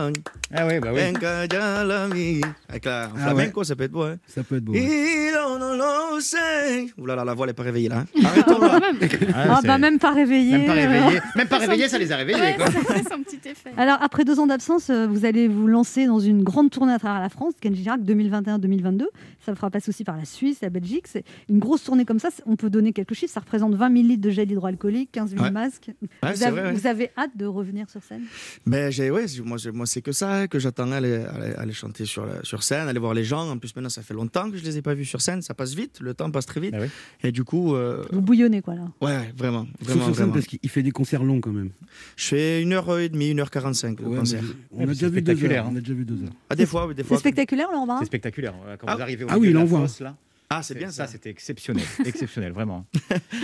Ah 0.53 0.67
oui, 0.67 0.79
bah 0.79 0.89
oui. 0.93 1.01
venga 1.13 1.45
ya 1.45 1.83
la 1.83 2.07
mi. 2.07 2.41
Avec 2.67 2.85
la 2.85 3.07
en 3.07 3.11
Ah 3.17 3.33
flamenco, 3.33 3.63
ça 3.63 3.75
peut 3.75 3.83
être 3.85 3.91
beau. 3.91 4.03
Hein. 4.03 4.17
Ça 4.27 4.43
peut 4.43 4.57
être 4.57 4.65
beau. 4.65 4.73
ouais. 4.73 5.31
Ouh 6.97 7.05
là 7.05 7.15
là, 7.15 7.23
la 7.25 7.33
voix 7.33 7.47
n'est 7.47 7.53
pas 7.53 7.63
réveillée 7.63 7.89
là. 7.89 7.99
hein. 7.99 8.05
Arrêtons 8.25 8.59
là. 8.59 8.79
Même. 8.79 8.97
Ah, 9.33 9.57
c'est- 9.61 9.67
bah 9.67 9.77
même 9.77 9.99
pas 9.99 10.11
réveillé. 10.11 10.51
Même 10.57 10.65
pas 10.65 10.75
euh. 10.75 10.87
réveillé. 10.87 11.21
Même 11.35 11.47
pas 11.47 11.57
réveillé, 11.57 11.87
ça 11.87 11.97
les 11.97 12.11
a 12.11 12.17
réveillés. 12.17 12.39
Ouais, 12.39 12.55
quoi. 12.57 12.65
ça 12.67 12.71
fait 12.79 13.03
son 13.09 13.23
petit 13.23 13.39
effet. 13.49 13.71
Alors, 13.77 13.97
après 14.01 14.23
deux 14.25 14.39
ans 14.39 14.47
d'absence, 14.47 14.89
euh, 14.89 15.07
vous 15.07 15.25
allez 15.25 15.47
vous 15.47 15.67
lancer 15.67 16.05
dans 16.07 16.19
une 16.19 16.43
grande 16.43 16.69
tournée 16.71 16.93
à 16.93 16.99
travers 16.99 17.21
la 17.21 17.29
France, 17.29 17.53
Kenji 17.61 17.83
Girac 17.83 18.01
2021-2022. 18.01 19.05
Ça 19.45 19.55
fera 19.55 19.69
passer 19.69 19.89
aussi 19.89 20.03
par 20.03 20.17
la 20.17 20.25
Suisse, 20.25 20.59
la 20.61 20.69
Belgique. 20.69 21.07
C'est 21.07 21.23
une 21.49 21.59
grosse 21.59 21.83
tournée 21.83 22.05
comme 22.05 22.19
ça. 22.19 22.29
c'est- 22.31 22.43
On 22.45 22.55
peut 22.55 22.69
donner 22.69 22.93
quelques 22.93 23.13
chiffres. 23.13 23.33
Ça 23.33 23.39
représente 23.39 23.73
20 23.75 23.91
000 23.93 24.07
litres 24.07 24.21
de 24.21 24.29
gel 24.29 24.51
hydroalcoolique, 24.51 25.11
15 25.11 25.31
000 25.31 25.43
Ouais. 25.43 25.51
masques. 25.51 25.87
Ouais, 25.89 26.07
vous, 26.31 26.35
c'est 26.35 26.45
avez, 26.45 26.61
vrai, 26.61 26.69
ouais. 26.69 26.73
vous 26.73 26.87
avez 26.87 27.09
hâte 27.17 27.35
de 27.35 27.45
revenir 27.45 27.89
sur 27.89 28.03
scène? 28.03 28.21
Ben, 28.65 28.91
j'ai, 28.91 29.09
ouais, 29.11 29.25
moi, 29.43 29.57
moi 29.73 29.85
c'est 29.85 30.01
que 30.01 30.11
ça 30.11 30.47
que 30.47 30.59
j'attends 30.59 30.91
aller, 30.91 31.15
aller, 31.15 31.53
aller 31.55 31.73
chanter 31.73 32.05
sur, 32.05 32.25
la- 32.25 32.43
sur 32.43 32.63
scène, 32.63 32.87
aller 32.87 32.99
voir 32.99 33.13
les 33.13 33.23
gens. 33.23 33.49
En 33.49 33.57
plus, 33.57 33.75
maintenant, 33.75 33.89
ça 33.89 34.01
fait 34.01 34.13
longtemps 34.13 34.49
que 34.51 34.57
je 34.57 34.63
les 34.63 34.77
ai 34.77 34.81
pas 34.81 34.93
vus 34.93 35.05
sur 35.05 35.21
scène. 35.21 35.41
Ça 35.41 35.53
passe 35.53 35.73
vite, 35.73 35.99
le 36.01 36.13
temps 36.13 36.29
passe 36.31 36.45
très 36.45 36.59
vite. 36.59 36.73
Ah 36.77 36.81
oui. 36.81 36.87
Et 37.23 37.31
du 37.31 37.43
coup, 37.43 37.75
euh, 37.75 38.03
Vous 38.11 38.21
bouillonnez, 38.21 38.61
quoi, 38.61 38.75
là. 38.75 38.83
ouais, 39.01 39.31
vraiment, 39.35 39.65
Sauf 39.79 39.87
vraiment, 39.87 40.05
sur 40.05 40.15
scène, 40.15 40.25
vraiment. 40.25 40.33
parce 40.33 40.45
qu'il 40.47 40.69
fait 40.69 40.83
des 40.83 40.91
concerts 40.91 41.23
longs 41.23 41.41
quand 41.41 41.51
même. 41.51 41.71
Je 42.15 42.25
fais 42.25 42.61
une 42.61 42.73
heure 42.73 42.99
et 42.99 43.09
demie, 43.09 43.29
une 43.31 43.39
heure 43.39 43.49
quarante-cinq 43.51 43.99
le 44.01 44.07
Ouais, 44.07 44.17
concert. 44.17 44.41
mais 44.43 44.49
on 44.71 44.77
Ouais, 44.77 44.83
a 44.83 44.85
mais 44.87 44.93
déjà 44.93 45.07
c'est 45.07 45.13
vu 45.13 45.21
deux 45.21 45.43
heures. 45.45 45.65
hein. 45.65 45.69
On 45.73 45.75
a 45.75 45.79
déjà 45.79 45.93
vu 45.93 46.05
deux 46.05 46.23
heures. 46.23 46.29
Ah, 46.49 46.55
des 46.55 46.65
fois, 46.65 46.87
oui, 46.87 46.95
des 46.95 47.01
C'est 47.03 47.07
fois. 47.07 47.17
spectaculaire, 47.17 47.69
Laurent 47.71 47.87
Barra 47.87 47.99
C'est 47.99 48.05
spectaculaire. 48.05 48.53
Quand 48.79 48.87
Ah. 48.87 48.95
vous 48.95 49.01
arrivez 49.01 49.23
au 49.23 49.29
Ah 49.31 49.37
oui, 49.39 49.53
fosse, 49.87 49.99
là. 50.01 50.15
Ah, 50.49 50.61
c'est 50.63 50.75
bien 50.75 50.89
ça. 50.91 51.05
Ça, 51.05 51.11
c'était 51.13 51.29
exceptionnel. 51.29 51.85
exceptionnel, 52.05 52.51
vraiment. 52.51 52.85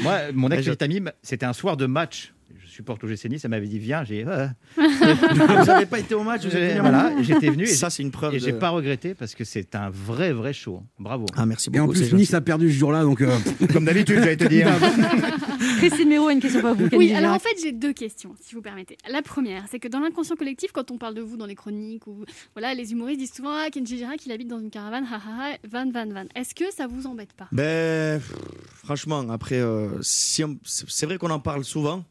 Moi, 0.04 0.20
mon 0.34 0.50
Mais 0.50 0.58
ex 0.58 0.66
je- 0.68 0.74
Tamim, 0.74 1.12
c'était 1.24 1.46
un 1.46 1.54
soir 1.54 1.78
de 1.78 1.86
match. 1.86 2.34
Je 2.56 2.68
supporte 2.68 3.02
l'OGC 3.04 3.26
Nice, 3.30 3.44
elle 3.46 3.52
m'avait 3.52 3.68
dit 3.68 3.80
viens, 3.80 4.04
j'ai 4.04 4.26
euh, 4.28 4.48
Vous 4.78 5.66
n'avez 5.66 5.86
pas 5.86 6.00
été 6.00 6.14
au 6.16 6.24
match, 6.24 6.46
vous 6.46 6.52
j'ai- 6.52 6.80
voilà, 6.80 7.12
j'étais 7.22 7.50
venu 7.50 7.64
et, 7.64 7.68
Ça, 7.68 7.90
c'est 7.90 8.04
une 8.04 8.12
preuve. 8.12 8.34
et 8.36 8.40
j'ai 8.40 8.52
de- 8.54 8.58
pas 8.58 8.70
regretté 8.70 9.14
parce 9.16 9.36
que 9.36 9.44
c'est 9.44 9.76
un 9.76 9.90
vrai 9.90 10.32
vrai 10.34 10.54
show. 10.54 10.82
Bravo. 11.00 11.26
Ah, 11.36 11.46
merci 11.46 11.70
Et 11.74 11.80
en 11.80 11.86
beaucoup. 11.86 11.98
plus. 12.00 12.14
Nice 12.14 12.34
a 12.34 12.42
perdu 12.42 12.72
ce 12.72 12.78
jour-là, 12.78 13.04
donc. 13.04 13.22
euh, 13.22 13.36
Comme 13.74 13.86
d'habitude, 13.86 14.18
j'allais 14.20 14.38
te 14.38 14.48
dire. 14.48 14.68
Christine 15.80 16.10
Méro 16.10 16.28
a 16.28 16.34
une 16.34 16.40
question 16.40 16.62
pour 16.62 16.74
vous, 16.76 16.88
Oui, 16.94 17.14
alors 17.14 17.34
en 17.34 17.40
fait, 17.40 17.56
j'ai 17.62 17.72
deux 17.72 17.94
questions, 17.94 18.34
si 18.42 18.56
vous 18.56 18.62
permettez. 18.62 18.98
La 19.10 19.22
première, 19.22 19.66
c'est 19.70 19.80
que 19.80 19.88
dans 19.88 20.00
l'inconscient 20.00 20.36
collectif, 20.36 20.72
quand 20.72 20.90
on 20.92 20.98
parle 20.98 21.14
de 21.16 21.22
vous 21.22 21.38
dans 21.38 21.46
les 21.46 21.56
chroniques, 21.56 22.08
ou 22.08 22.24
voilà, 22.54 22.74
les 22.74 22.92
humoristes 22.92 23.20
disent 23.20 23.34
souvent 23.34 23.52
Ah, 23.54 23.70
Kenji 23.72 23.98
Girac, 23.98 24.26
il 24.26 24.32
habite 24.32 24.48
dans 24.48 24.60
une 24.60 24.70
caravane, 24.70 25.06
ha 25.12 25.16
ha 25.18 25.52
ha, 25.54 25.58
van, 25.70 25.90
van, 25.92 26.08
van. 26.12 26.26
Est-ce 26.36 26.56
que 26.56 26.66
ça 26.76 26.88
vous 26.88 27.06
embête 27.08 27.34
pas? 27.34 27.48
Ben, 27.52 28.20
franchement, 28.74 29.26
après, 29.30 29.60
euh, 29.60 29.90
si 30.02 30.44
on- 30.44 30.58
c'est 30.64 30.86
c'est 30.90 31.06
vrai 31.06 31.18
qu'on 31.18 31.30
en 31.30 31.40
parle 31.40 31.64
souvent. 31.64 32.04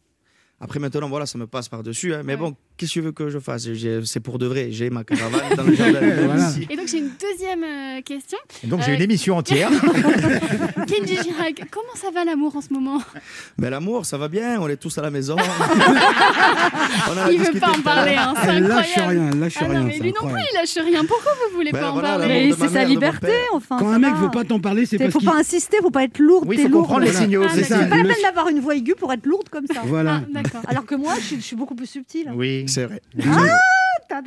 Après, 0.60 0.78
maintenant, 0.78 1.08
voilà, 1.08 1.26
ça 1.26 1.38
me 1.38 1.46
passe 1.46 1.68
par-dessus. 1.68 2.14
hein. 2.14 2.22
Mais 2.24 2.32
Ouais. 2.34 2.38
bon, 2.38 2.56
qu'est-ce 2.76 2.90
que 2.90 2.92
tu 2.94 3.00
veux 3.00 3.12
que 3.12 3.28
je 3.28 3.38
fasse? 3.38 3.68
C'est 4.04 4.20
pour 4.20 4.38
de 4.38 4.46
vrai. 4.46 4.68
J'ai 4.70 4.90
ma 4.90 5.04
caravane 5.04 5.54
dans 5.56 5.64
le 5.64 5.74
jardin. 5.76 6.00
Voilà. 6.26 6.48
Et 6.70 6.76
donc, 6.76 6.86
j'ai 6.88 6.98
une 6.98 7.10
deuxième 7.20 7.64
euh, 7.64 8.00
question. 8.02 8.38
Et 8.64 8.66
donc 8.66 8.82
j'ai 8.82 8.92
Euh, 8.92 8.96
une 8.96 9.02
émission 9.02 9.36
entière. 9.36 9.70
Kenji 10.86 11.16
Girac, 11.22 11.62
comment 11.70 11.94
ça 11.94 12.10
va 12.10 12.24
l'amour 12.24 12.54
en 12.56 12.60
ce 12.60 12.72
moment? 12.72 13.00
Ben, 13.58 13.70
l'amour, 13.70 14.06
ça 14.06 14.18
va 14.18 14.28
bien. 14.28 14.60
On 14.60 14.68
est 14.68 14.76
tous 14.76 14.96
à 14.98 15.02
la 15.02 15.10
maison. 15.10 15.36
On 15.38 17.12
en 17.12 17.16
a 17.26 17.30
Il 17.30 17.38
veut 17.38 17.44
discuté 17.44 17.60
pas 17.60 17.70
en 17.70 17.80
parler, 17.82 18.14
hein, 18.16 18.34
c'est 18.42 18.48
Elle 18.50 18.64
lâche 18.66 18.98
incroyable. 18.98 19.20
rien, 19.30 19.40
lâche 19.40 19.54
Ah 19.60 19.64
rien. 19.64 19.80
non, 19.80 19.86
mais 19.86 19.98
lui 19.98 20.08
non 20.08 20.12
plus, 20.12 20.26
incroyable. 20.26 20.48
il 20.52 20.54
lâche 20.56 20.78
rien. 20.84 21.04
Pourquoi 21.04 21.32
vous 21.50 21.56
voulez 21.56 21.72
Ben 21.72 21.80
pas 21.80 21.90
en 21.90 22.00
parler 22.00 22.54
c'est 22.58 22.68
sa 22.68 22.84
liberté, 22.84 23.32
enfin. 23.52 23.76
Quand 23.78 23.88
un 23.88 23.98
mec 23.98 24.12
va. 24.14 24.20
veut 24.20 24.30
pas 24.30 24.44
t'en 24.44 24.60
parler, 24.60 24.86
c'est 24.86 24.96
Il 24.96 24.98
parce 25.00 25.12
faut 25.12 25.18
qu'il. 25.20 25.28
pas 25.28 25.36
insister, 25.36 25.78
faut 25.82 25.90
pas 25.90 26.04
être 26.04 26.18
lourde. 26.18 26.46
Oui, 26.48 26.56
il 26.58 26.62
faut 26.64 26.78
comprendre 26.78 27.00
les 27.04 27.12
signaux. 27.12 27.42
Ah, 27.46 27.50
c'est 27.52 27.62
C'est 27.64 27.74
ça. 27.74 27.78
pas 27.86 27.96
la 27.96 28.02
peine 28.04 28.22
d'avoir 28.22 28.48
une 28.48 28.60
voix 28.60 28.74
aiguë 28.76 28.94
pour 28.94 29.12
être 29.12 29.26
lourde 29.26 29.48
comme 29.48 29.66
ça. 29.66 29.80
Voilà. 29.84 30.22
Ah, 30.22 30.26
D'accord. 30.42 30.62
Alors 30.68 30.86
que 30.86 30.94
moi, 30.94 31.14
je 31.18 31.24
suis, 31.24 31.36
je 31.36 31.42
suis 31.42 31.56
beaucoup 31.56 31.74
plus 31.74 31.86
subtile. 31.86 32.30
Oui. 32.34 32.64
C'est 32.66 32.84
vrai. 32.84 33.00
Da. 33.14 34.20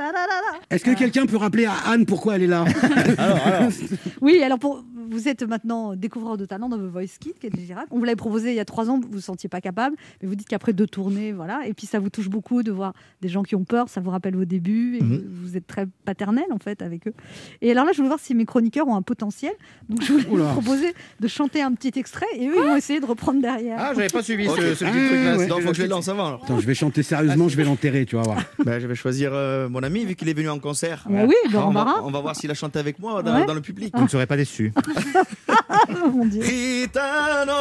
Est-ce 0.70 0.84
que 0.84 0.92
quelqu'un 0.92 1.26
peut 1.26 1.38
rappeler 1.38 1.66
à 1.66 1.74
Anne 1.88 2.06
pourquoi 2.06 2.36
elle 2.36 2.44
est 2.44 2.48
là? 2.48 2.66
Alors, 3.18 3.48
alors. 3.48 3.70
Oui, 4.22 4.42
alors 4.44 4.60
pour, 4.60 4.84
vous 5.10 5.28
êtes 5.28 5.44
maintenant 5.44 5.96
découvreur 5.96 6.38
de 6.38 6.46
talent 6.46 6.70
dans 6.70 6.78
The 6.78 6.82
Voice 6.92 7.18
Kids, 7.20 7.34
Kenji 7.40 7.66
Girac. 7.66 7.88
On 7.92 7.98
vous 8.00 8.04
l'avait 8.04 8.16
proposé 8.16 8.50
il 8.52 8.56
y 8.56 8.60
a 8.60 8.66
trois 8.66 8.90
ans, 8.90 9.00
vous 9.00 9.08
vous 9.12 9.22
sentiez 9.22 9.50
pas 9.50 9.62
capable, 9.62 9.96
mais 10.22 10.28
vous 10.28 10.36
dites 10.36 10.48
qu'après 10.48 10.74
deux 10.74 10.88
tournées, 10.88 11.32
voilà, 11.32 11.66
et 11.68 11.74
puis 11.74 11.88
ça 11.88 12.00
vous 12.00 12.10
touche 12.10 12.30
beaucoup 12.30 12.64
de 12.64 12.72
voir 12.72 12.94
des 13.22 13.28
gens 13.30 13.44
qui 13.44 13.56
ont 13.56 13.64
peur, 13.64 13.90
ça 13.90 14.02
vous 14.02 14.10
rappelle 14.10 14.36
vos 14.36 14.46
débuts, 14.46 14.98
et 14.98 15.04
Mhm. 15.04 15.24
vous, 15.28 15.48
vous 15.48 15.58
êtes 15.58 15.68
très 15.68 15.88
paternel 16.06 16.46
en 16.52 16.58
fait 16.60 16.82
avec 16.82 17.08
eux. 17.08 17.14
Et 17.62 17.72
alors 17.72 17.86
là, 17.86 17.92
je 17.92 17.98
voulais 17.98 18.10
voir 18.10 18.20
si 18.20 18.34
mes 18.36 18.46
chroniqueurs 18.46 18.88
ont 18.88 18.96
un 18.96 19.02
potentiel, 19.02 19.54
donc 19.90 20.02
je 20.02 20.14
voulais 20.14 20.26
Oula. 20.30 20.44
vous 20.46 20.62
proposer 20.62 20.94
de 21.20 21.28
chanter 21.28 21.62
un 21.62 21.74
petit 21.74 21.98
extrait, 22.00 22.26
et 22.36 22.48
eux, 22.48 22.54
ils 22.58 22.62
vont 22.70 22.76
essayer 22.76 23.00
de 23.00 23.06
reprendre 23.06 23.42
derrière. 23.42 23.78
Ah, 23.80 23.92
j'avais 23.96 24.08
pas 24.10 24.24
suivi 24.24 24.48
ce, 24.48 24.52
petit 24.56 24.84
Ah, 24.86 24.90
truc-là. 24.92 25.32
ouais. 25.38 25.38
c'est- 25.44 25.48
Donc, 25.48 25.62
faut 25.62 25.70
que 25.70 25.76
je 25.76 25.82
les 25.84 25.88
lance 25.88 26.08
avant. 26.08 26.28
alors. 26.28 26.44
Attends, 26.44 26.60
je 26.60 26.66
vais 26.68 26.74
chanter 26.76 27.04
sérieusement, 27.04 27.48
je 27.48 27.56
vais 27.58 27.64
l'enterrer, 27.64 28.06
tu 28.06 28.16
vas 28.16 28.24
voir. 28.24 28.38
Ben, 28.66 28.80
je 28.80 28.88
vais 28.88 28.96
choisir 28.96 29.32
euh, 29.34 29.68
mon 29.70 29.82
ami, 29.84 30.06
vu 30.06 30.16
qu'il 30.16 30.30
est 30.30 30.34
venu 30.34 30.50
en 30.50 30.60
concert. 30.60 31.06
Ah 31.08 31.26
oui, 31.26 31.34
on, 31.48 31.52
Laurent 31.52 31.72
va, 31.72 31.96
on 32.04 32.12
va 32.12 32.20
voir 32.20 32.36
s'il 32.36 32.52
a 32.52 32.54
chanté 32.54 32.78
avec 32.80 33.00
moi 33.00 33.24
dans, 33.24 33.34
Ouais. 33.40 33.46
dans 33.46 33.54
le 33.54 33.62
public. 33.62 33.94
Vous 33.96 34.04
ne 34.04 34.08
serez 34.08 34.26
pas 34.28 34.38
déçus. 34.38 34.72
Oh, 36.04 36.10
mon 36.10 36.26
Dieu. 36.26 36.42
Ritano 36.42 37.54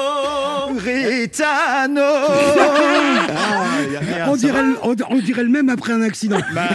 Ritano 0.79 2.01
Ah, 2.03 3.79
y 3.91 3.97
a 3.97 4.01
rien, 4.01 4.27
On 4.29 4.37
dirait, 4.37 4.62
le- 4.62 4.77
on, 4.83 4.95
on 5.11 5.19
dirait 5.19 5.43
le 5.43 5.49
même 5.49 5.69
après 5.69 5.93
un 5.93 6.03
accident. 6.03 6.38
va. 6.53 6.69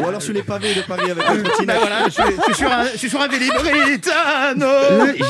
Ou 0.00 0.06
alors 0.08 0.22
sur 0.22 0.32
les 0.34 0.42
pavés 0.42 0.74
de 0.74 0.80
Paris 0.82 1.10
avec 1.10 1.24
la 1.24 1.34
Bah 1.34 1.42
trottinette. 1.42 1.76
voilà, 1.80 2.04
je 2.06 2.10
suis, 2.10 2.22
je 2.38 2.42
suis 2.44 2.54
sur 2.54 2.72
un, 2.72 2.84
je 2.92 2.96
suis 2.98 3.10
sur 3.10 3.20
un 3.20 3.28
vélib. 3.28 3.52
Ritano 3.52 4.66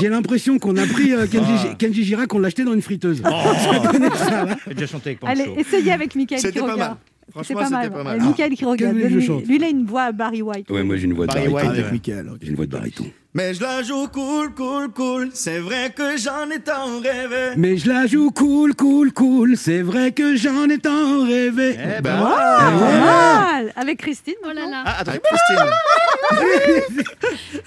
j'ai 0.00 0.08
l'impression 0.08 0.58
qu'on 0.58 0.76
a 0.76 0.87
pris 0.87 1.12
euh, 1.12 1.26
Kenji, 1.26 1.52
Ah. 1.70 1.74
Kenji 1.78 2.04
Girac, 2.04 2.32
on 2.34 2.38
l'a 2.38 2.48
acheté 2.48 2.64
dans 2.64 2.72
une 2.74 2.82
friteuse. 2.82 3.22
J'ai 4.68 4.74
déjà 4.74 4.87
chanté 4.87 5.11
avec 5.11 5.20
Pancho. 5.20 5.32
Allez, 5.32 5.54
essayez 5.58 5.92
avec 5.92 6.14
Michael 6.14 6.38
C'était 6.40 6.61
pas 6.61 6.76
mal. 6.76 6.96
C'est 7.28 7.32
Franchement, 7.54 7.56
pas 7.58 7.64
c'était 7.64 7.76
mal. 7.76 7.90
pas 8.04 8.10
Allez, 8.10 8.20
mal. 8.20 8.28
Michael 8.28 8.54
Quel 8.56 8.78
je 8.78 8.84
donne-lui- 9.02 9.26
chante 9.26 9.46
lui, 9.46 9.56
il 9.56 9.64
a 9.64 9.68
une 9.68 9.84
voix 9.84 10.02
à 10.04 10.12
Barry 10.12 10.40
White. 10.42 10.70
Ouais, 10.70 10.82
moi 10.82 10.96
j'ai 10.96 11.04
une 11.04 11.12
voix 11.14 11.26
de 11.26 11.32
Barry. 11.34 11.48
White. 11.48 11.66
Avec 11.66 11.84
ok. 11.94 12.38
J'ai 12.42 12.48
une 12.48 12.56
voix 12.56 12.66
de 12.66 12.70
baryton. 12.70 13.04
Mais 13.34 13.52
je 13.54 13.60
la 13.60 13.82
joue 13.82 14.08
cool, 14.08 14.54
cool, 14.54 14.88
cool. 14.90 15.28
C'est 15.34 15.58
vrai 15.58 15.92
que 15.94 16.16
j'en 16.16 16.48
ai 16.50 16.58
tant 16.60 16.98
rêvé. 17.00 17.52
Mais 17.56 17.76
je 17.76 17.86
la 17.88 18.06
joue 18.06 18.30
cool, 18.30 18.74
cool, 18.74 19.12
cool. 19.12 19.56
C'est 19.56 19.82
vrai 19.82 20.12
que 20.12 20.34
j'en 20.36 20.68
ai 20.70 20.78
tant 20.78 21.22
rêvé. 21.24 21.76
Eh 21.78 22.00
ben, 22.00 22.02
Ben, 22.02 22.22
Ah, 22.26 22.70
Eh 22.70 22.74
ouais. 22.74 22.90
pas 22.90 23.52
mal 23.52 23.72
Avec 23.76 23.98
Christine 23.98 24.34
Oh 24.44 24.48
là 24.48 24.66
là. 24.66 24.82
Ah, 24.86 24.96
attends. 25.00 25.10
Avec 25.10 25.22
Christine. 25.22 27.04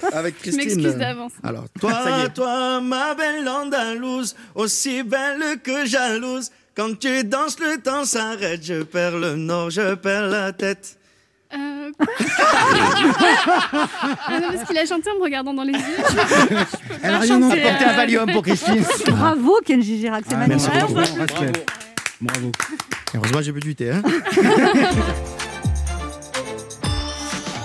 Avec 0.13 0.35
Je 0.37 0.41
Christine. 0.41 0.63
m'excuse 0.81 0.97
d'avance. 0.97 1.31
Alors, 1.43 1.65
toi, 1.79 1.93
toi, 2.33 2.81
ma 2.81 3.13
belle 3.15 3.47
Andalouse, 3.47 4.35
aussi 4.55 5.03
belle 5.03 5.59
que 5.63 5.85
jalouse. 5.85 6.49
Quand 6.81 6.97
tu 6.97 7.23
danses, 7.23 7.59
le 7.59 7.79
temps 7.79 8.05
s'arrête. 8.05 8.63
Je 8.65 8.81
perds 8.81 9.15
le 9.19 9.35
nord, 9.35 9.69
je 9.69 9.93
perds 9.93 10.25
la 10.29 10.51
tête. 10.51 10.97
Euh, 11.53 11.91
quoi 11.95 12.07
ah 14.27 14.39
non, 14.39 14.47
parce 14.51 14.63
qu'il 14.67 14.77
a 14.79 14.85
chanté 14.87 15.11
en 15.11 15.15
me 15.19 15.21
regardant 15.21 15.53
dans 15.53 15.61
les 15.61 15.73
yeux. 15.73 15.79
Elle 17.03 17.13
a 17.13 17.19
rien 17.19 17.33
chanter, 17.39 17.45
entendu. 17.45 17.61
Portez 17.61 17.85
un 17.85 17.93
Valium 17.95 18.31
pour 18.31 18.41
Christine. 18.41 18.83
Bravo 19.09 19.59
Kenji 19.63 19.99
Girac, 19.99 20.23
c'est 20.27 20.33
Ah, 20.33 20.37
magnifique. 20.39 20.71
merci 20.73 20.87
bravo, 20.87 20.95
beaucoup. 20.95 21.41
respect. 21.41 21.65
Bravo. 22.19 22.51
Heureusement, 23.13 23.41
j'ai 23.43 23.51
bu 23.51 23.59
du 23.59 23.75
thé. 23.75 23.91
Hein 23.91 24.01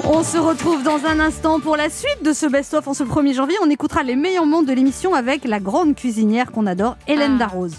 On 0.04 0.22
se 0.22 0.36
retrouve 0.36 0.82
dans 0.82 1.06
un 1.06 1.20
instant 1.20 1.58
pour 1.58 1.76
la 1.78 1.88
suite 1.88 2.22
de 2.22 2.32
ce 2.34 2.44
best-of 2.46 2.86
en 2.86 2.92
ce 2.92 3.02
1er 3.02 3.34
janvier. 3.34 3.56
On 3.62 3.70
écoutera 3.70 4.02
les 4.02 4.14
meilleurs 4.14 4.44
moments 4.44 4.62
de 4.62 4.72
l'émission 4.74 5.14
avec 5.14 5.44
la 5.46 5.58
grande 5.58 5.96
cuisinière 5.96 6.52
qu'on 6.52 6.66
adore, 6.66 6.98
Hélène 7.08 7.36
Ah. 7.36 7.46
Darroze. 7.46 7.76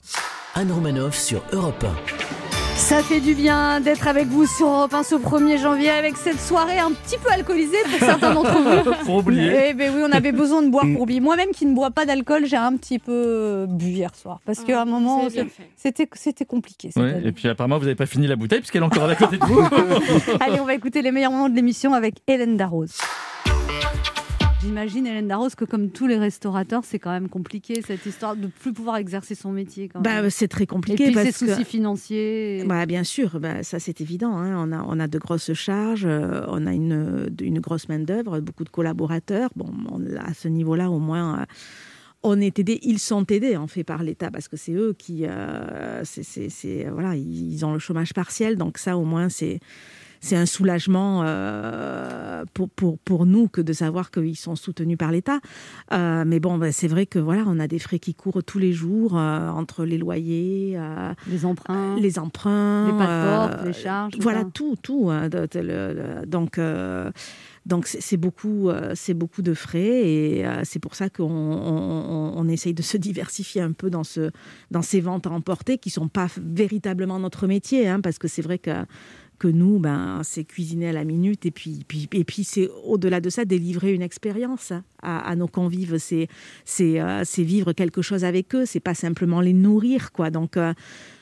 Anne 0.58 0.72
Romanoff 0.72 1.15
sur 1.15 1.43
Europe 1.54 1.86
Ça 2.74 3.04
fait 3.04 3.20
du 3.20 3.36
bien 3.36 3.80
d'être 3.80 4.08
avec 4.08 4.26
vous 4.26 4.48
sur 4.48 4.65
Europe 4.65 4.91
1 4.91 5.04
ce 5.04 5.13
1er 5.13 5.62
janvier 5.62 5.91
avec 5.91 6.17
cette 6.17 6.39
soirée 6.41 6.80
un 6.80 6.93
petit 6.93 7.20
peu 7.20 7.30
alcoolisée 7.30 7.78
pour 7.88 8.00
certains 8.00 8.34
d'entre 8.34 8.60
vous. 8.60 8.91
Pour 9.06 9.17
oublier. 9.17 9.67
Eh 9.70 9.74
ben 9.76 9.93
oui, 9.96 10.02
on 10.04 10.12
avait 10.12 10.32
besoin 10.32 10.63
de 10.63 10.70
boire 10.70 10.84
pour 10.91 11.02
oublier. 11.02 11.20
Moi-même 11.20 11.52
qui 11.52 11.67
ne 11.67 11.76
bois 11.76 11.91
pas 11.91 12.08
d'alcool, 12.08 12.48
j'ai 12.48 12.58
un 12.58 12.76
petit 12.76 12.98
peu 12.98 13.12
euh, 13.13 13.65
bu 13.67 13.86
hier 13.86 14.15
soir 14.15 14.39
parce 14.48 14.62
qu'à 14.63 14.82
un 14.82 14.86
moment, 14.86 15.28
bien 15.28 15.46
fait. 15.46 15.70
c'était 15.76 16.10
c'était 16.13 16.46
compliqué. 16.46 16.89
Ouais, 16.96 17.22
et 17.24 17.32
puis 17.32 17.48
apparemment, 17.48 17.78
vous 17.78 17.86
n'avez 17.86 17.96
pas 17.96 18.08
fini 18.08 18.26
la 18.26 18.36
bouteille 18.36 18.62
puisqu'elle 18.62 18.82
est 18.82 18.86
encore 18.86 19.08
à 19.08 19.15
côté 19.15 19.38
de 19.38 19.46
vous. 19.46 19.62
Allez, 20.39 20.60
on 20.60 20.65
va 20.65 20.74
écouter 20.74 21.04
les 21.04 21.12
meilleurs 21.12 21.32
moments 21.32 21.50
de 21.50 21.56
l'émission 21.56 21.93
avec 21.93 22.15
Hélène 22.28 22.58
Darroze. 22.58 22.98
J'imagine, 24.78 25.08
Hélène 25.08 25.28
Darroze, 25.28 25.56
que 25.56 25.66
comme 25.66 25.90
tous 25.90 26.06
les 26.06 26.18
restaurateurs, 26.20 26.84
c'est 26.86 27.00
quand 27.00 27.10
même 27.10 27.30
compliqué 27.30 27.82
cette 27.82 28.06
histoire 28.06 28.36
de 28.36 28.46
plus 28.46 28.74
pouvoir 28.74 28.98
exercer 28.98 29.34
son 29.34 29.52
métier. 29.52 29.88
Quand. 29.90 30.02
Bah, 30.02 30.30
c'est 30.30 30.48
très 30.48 30.66
Et 30.66 30.68
compliqué 30.68 31.06
puis 31.06 31.13
parce 31.16 31.32
ces 31.32 31.48
soucis 31.48 31.63
que 31.63 31.68
financiers. 31.68 32.63
Bah, 32.68 32.86
bien 32.86 33.04
sûr, 33.04 33.40
bah, 33.40 33.63
ça 33.63 33.80
c'est 33.80 34.02
évident. 34.02 34.38
hein. 34.38 34.56
On, 34.56 34.72
a, 34.72 34.86
on 34.88 35.00
a 35.00 35.08
de 35.08 35.18
grosses 35.18 35.52
charges, 35.54 36.06
euh, 36.06 36.46
on 36.50 36.68
a 36.68 36.74
une, 36.74 37.26
de- 37.28 37.44
une 37.46 37.60
grosse 37.60 37.90
main-d'œuvre, 37.90 38.40
beaucoup 38.40 38.63
de 38.66 38.70
collaborateurs. 38.70 39.50
Bon, 39.56 39.74
on- 39.90 40.16
à 40.18 40.36
ce 40.36 40.48
niveau-là, 40.48 40.92
au 40.92 41.00
moins, 41.00 41.40
euh, 41.42 41.46
on 42.22 42.40
est 42.40 42.60
aidés. 42.60 42.80
Ils 42.84 43.00
sont 43.00 43.26
aidés, 43.32 43.58
en 43.58 43.66
fait, 43.66 43.84
par 43.84 44.04
l'État, 44.04 44.30
parce 44.30 44.48
que 44.48 44.58
c'est 44.58 44.74
eux 44.74 44.94
qui. 44.96 45.26
euh, 45.26 46.04
c'est- 46.04 46.88
voilà, 46.92 47.16
ils 47.16 47.66
ont 47.66 47.74
le 47.74 47.80
chômage 47.80 48.13
partiel, 48.13 48.58
donc 48.58 48.78
ça, 48.78 48.96
au 48.96 49.06
moins, 49.06 49.30
c'est. 49.30 49.60
C'est 50.19 50.36
un 50.36 50.45
soulagement 50.45 51.21
euh, 51.25 52.43
pour, 52.53 52.69
pour, 52.69 52.97
pour 52.99 53.25
nous 53.25 53.47
que 53.47 53.62
de 53.62 53.73
savoir 53.73 54.12
qu'ils 54.12 54.36
sont 54.38 54.56
soutenus 54.56 54.97
par 54.97 55.12
l'État. 55.12 55.39
Euh, 55.93 56.23
mais 56.25 56.39
bon, 56.39 56.58
ben, 56.58 56.71
c'est 56.71 56.88
vrai 56.88 57.06
que 57.06 57.19
voilà, 57.19 57.43
on 57.47 57.60
a 57.60 57.67
des 57.67 57.80
frais 57.80 57.99
qui 57.99 58.13
courent 58.15 58.43
tous 58.43 58.60
les 58.60 58.73
jours 58.73 59.17
euh, 59.17 59.49
entre 59.49 59.86
les 59.86 59.97
loyers, 59.97 60.77
les 61.27 61.45
emprunts, 61.45 61.95
les 61.99 62.19
emprunts, 62.19 63.63
les 63.65 63.73
charges, 63.73 64.13
voilà 64.19 64.41
ça. 64.41 64.47
tout, 64.53 64.75
tout. 64.82 65.10
hein, 65.10 65.30
de- 65.30 65.47
de- 65.51 66.25
donc 66.25 66.60
donc 67.65 67.86
c'est 67.88 68.17
beaucoup, 68.17 68.69
c'est 68.95 69.13
beaucoup 69.13 69.41
de 69.41 69.53
frais 69.53 69.80
et 70.10 70.45
c'est 70.63 70.80
pour 70.80 70.95
ça 70.95 71.10
qu'on 71.10 71.25
on, 71.25 72.34
on 72.38 72.47
essaye 72.47 72.73
de 72.73 72.82
se 72.93 72.97
diversifier 72.97 73.62
un 73.62 73.73
peu 73.73 73.89
dans 73.89 74.03
ce 74.03 74.32
dans 74.71 74.82
ces 74.82 75.01
ventes 75.01 75.27
à 75.27 75.32
emporter 75.32 75.77
qui 75.77 75.89
sont 75.89 76.08
pas 76.08 76.27
véritablement 76.41 77.19
notre 77.19 77.47
métier, 77.47 77.88
hein, 77.88 77.99
parce 78.01 78.17
que 78.19 78.27
c'est 78.27 78.41
vrai 78.41 78.58
que 78.58 78.71
que 79.39 79.47
nous, 79.47 79.80
ben, 79.80 80.21
c'est 80.23 80.43
cuisiner 80.43 80.89
à 80.89 80.93
la 80.93 81.04
minute 81.04 81.45
et 81.45 81.52
puis, 81.52 81.84
puis, 81.88 82.10
et 82.13 82.23
puis 82.23 82.43
c'est 82.43 82.69
au-delà 82.86 83.21
de 83.21 83.30
ça, 83.30 83.45
délivrer 83.45 83.93
une 83.93 84.02
expérience 84.02 84.73
à, 85.02 85.19
à 85.19 85.36
nos 85.36 85.47
convives, 85.47 85.97
c'est 86.00 86.28
c'est 86.65 87.00
euh, 87.00 87.21
c'est 87.23 87.43
vivre 87.43 87.73
quelque 87.73 88.02
chose 88.02 88.23
avec 88.23 88.56
eux, 88.56 88.65
c'est 88.65 88.80
pas 88.80 88.95
simplement 88.95 89.39
les 89.41 89.54
nourrir, 89.54 90.12
quoi. 90.12 90.30
Donc, 90.32 90.58
euh, 90.58 90.73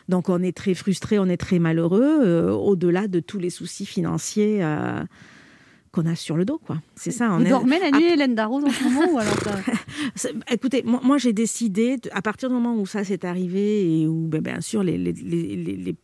donc 0.08 0.30
on 0.30 0.42
est 0.42 0.56
très 0.56 0.74
frustré, 0.76 1.20
on 1.20 1.26
est 1.26 1.38
très 1.38 1.60
malheureux, 1.60 2.20
euh, 2.24 2.52
au-delà 2.52 3.08
de 3.08 3.20
tous 3.20 3.40
les 3.40 3.50
soucis 3.50 3.86
financiers 3.86 4.62
qu'on 5.92 6.06
a 6.06 6.16
sur 6.16 6.36
le 6.36 6.44
dos, 6.44 6.60
quoi. 6.66 6.82
C'est 6.96 7.12
ça. 7.12 7.32
on 7.32 7.38
Vous 7.40 7.46
est- 7.46 7.50
dormez 7.50 7.80
la 7.80 7.90
nuit, 7.92 8.04
Hélène 8.06 8.36
Darroze, 8.36 8.66
en 8.66 8.70
ce 8.70 8.84
moment 8.84 9.14
ou 9.14 9.18
alors 9.18 9.34
Écoutez, 10.52 10.84
moi, 10.86 11.00
moi, 11.04 11.18
j'ai 11.18 11.32
décidé, 11.34 11.98
à 12.12 12.22
partir 12.22 12.50
du 12.50 12.56
moment 12.56 12.76
où 12.78 12.86
ça 12.86 13.04
s'est 13.06 13.26
arrivé 13.26 14.02
et 14.02 14.08
où, 14.08 14.28
ben, 14.28 14.42
bien 14.42 14.60
sûr, 14.62 14.84
les, 14.84 14.98
les, 14.98 15.14
les, 15.14 15.56
les- 15.78 15.96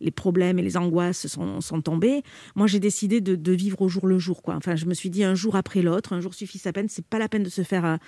les- 0.00 0.10
problèmes 0.10 0.58
et 0.58 0.62
les 0.62 0.76
angoisses 0.76 1.26
sont, 1.28 1.60
sont 1.60 1.80
tombés, 1.80 2.22
moi, 2.54 2.66
j'ai 2.66 2.80
décidé 2.80 3.20
de, 3.20 3.36
de 3.36 3.52
vivre 3.52 3.80
au 3.82 3.88
jour 3.88 4.06
le 4.06 4.18
jour. 4.18 4.42
Quoi. 4.42 4.54
Enfin, 4.56 4.76
je 4.76 4.86
me 4.86 4.94
suis 4.94 5.08
dit 5.10 5.24
un 5.24 5.34
jour 5.34 5.56
après 5.56 5.82
l'autre, 5.82 6.12
un 6.12 6.20
jour 6.20 6.34
suffit 6.34 6.58
sa 6.58 6.72
peine, 6.72 6.86
c'est 6.88 7.04
pas 7.04 7.18
la 7.18 7.28
peine 7.28 7.42
de 7.42 7.48
se 7.48 7.62
faire 7.62 7.98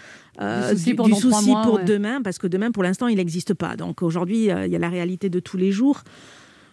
euh, 0.40 0.70
Du 0.72 0.76
souci 0.78 0.90
du, 0.90 0.94
pendant 0.96 1.14
du 1.16 1.20
trois 1.22 1.38
souci 1.38 1.50
mois, 1.50 1.62
pour 1.62 1.74
ouais. 1.74 1.84
demain, 1.84 2.20
parce 2.22 2.38
que 2.38 2.46
demain, 2.46 2.70
pour 2.70 2.82
l'instant, 2.82 3.06
il 3.08 3.16
n'existe 3.16 3.54
pas. 3.54 3.76
Donc 3.76 4.02
aujourd'hui, 4.02 4.50
euh, 4.50 4.66
il 4.66 4.72
y 4.72 4.76
a 4.76 4.78
la 4.78 4.88
réalité 4.90 5.30
de 5.30 5.40
tous 5.40 5.56
les 5.56 5.72
jours 5.72 6.02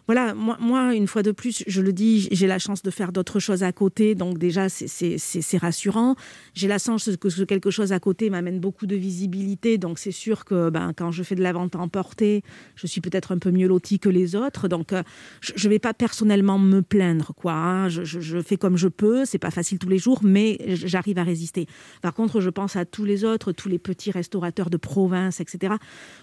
voilà, 0.09 0.33
moi, 0.33 0.95
une 0.95 1.05
fois 1.05 1.21
de 1.21 1.31
plus, 1.31 1.63
je 1.67 1.81
le 1.83 1.93
dis, 1.93 2.29
j'ai 2.31 2.47
la 2.47 2.57
chance 2.57 2.81
de 2.81 2.89
faire 2.89 3.11
d'autres 3.11 3.39
choses 3.39 3.61
à 3.61 3.71
côté, 3.71 4.15
donc 4.15 4.39
déjà, 4.39 4.67
c'est- 4.67 5.57
rassurant. 5.59 6.15
J'ai 6.55 6.67
la 6.67 6.79
chance 6.79 7.11
que 7.15 7.43
quelque 7.43 7.69
chose 7.69 7.91
à 7.91 7.99
côté 7.99 8.31
m'amène 8.31 8.59
beaucoup 8.59 8.87
de 8.87 8.95
visibilité, 8.95 9.77
donc 9.77 9.99
c'est 9.99 10.09
sûr 10.09 10.45
que 10.45 10.71
ben, 10.71 10.93
quand 10.97 11.11
je 11.11 11.21
fais 11.21 11.35
de 11.35 11.43
la 11.43 11.53
vente 11.53 11.75
à 11.75 11.79
emporter, 11.79 12.41
je 12.75 12.87
suis 12.87 13.01
peut-être 13.01 13.33
un 13.33 13.37
peu 13.37 13.51
mieux 13.51 13.67
lotie 13.67 13.99
que 13.99 14.09
les 14.09 14.35
autres, 14.35 14.67
donc 14.67 14.93
euh, 14.93 15.03
je 15.41 15.67
ne 15.67 15.71
vais 15.71 15.77
pas 15.77 15.93
personnellement 15.93 16.57
me 16.57 16.81
plaindre, 16.81 17.31
quoi. 17.35 17.53
hein. 17.53 17.89
Je, 17.89 18.41
fais 18.41 18.57
comme 18.57 18.77
je 18.77 18.87
peux, 18.87 19.25
c'est 19.25 19.37
pas 19.37 19.51
facile 19.51 19.77
tous 19.77 19.89
les 19.89 19.99
jours, 19.99 20.21
mais 20.23 20.57
j'arrive 20.69 21.19
à 21.19 21.23
résister. 21.23 21.67
Par 22.01 22.15
contre, 22.15 22.41
je 22.41 22.49
pense 22.49 22.75
à 22.75 22.83
tous 22.83 23.05
les 23.05 23.25
autres, 23.25 23.51
tous 23.51 23.69
les 23.69 23.77
petits 23.77 24.09
restaurateurs 24.09 24.71
de 24.71 24.77
province, 24.77 25.39
etc. 25.39 25.75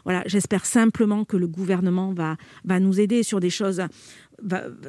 Voilà, 0.03 0.25
j'espère 0.27 0.67
simplement 0.67 1.25
que 1.25 1.37
le 1.37 1.47
gouvernement 1.47 2.13
va 2.13 2.81
nous 2.81 2.99
aider 2.99 3.23
sur 3.23 3.39
des 3.39 3.51
choses 3.51 3.76
cosa 3.77 3.91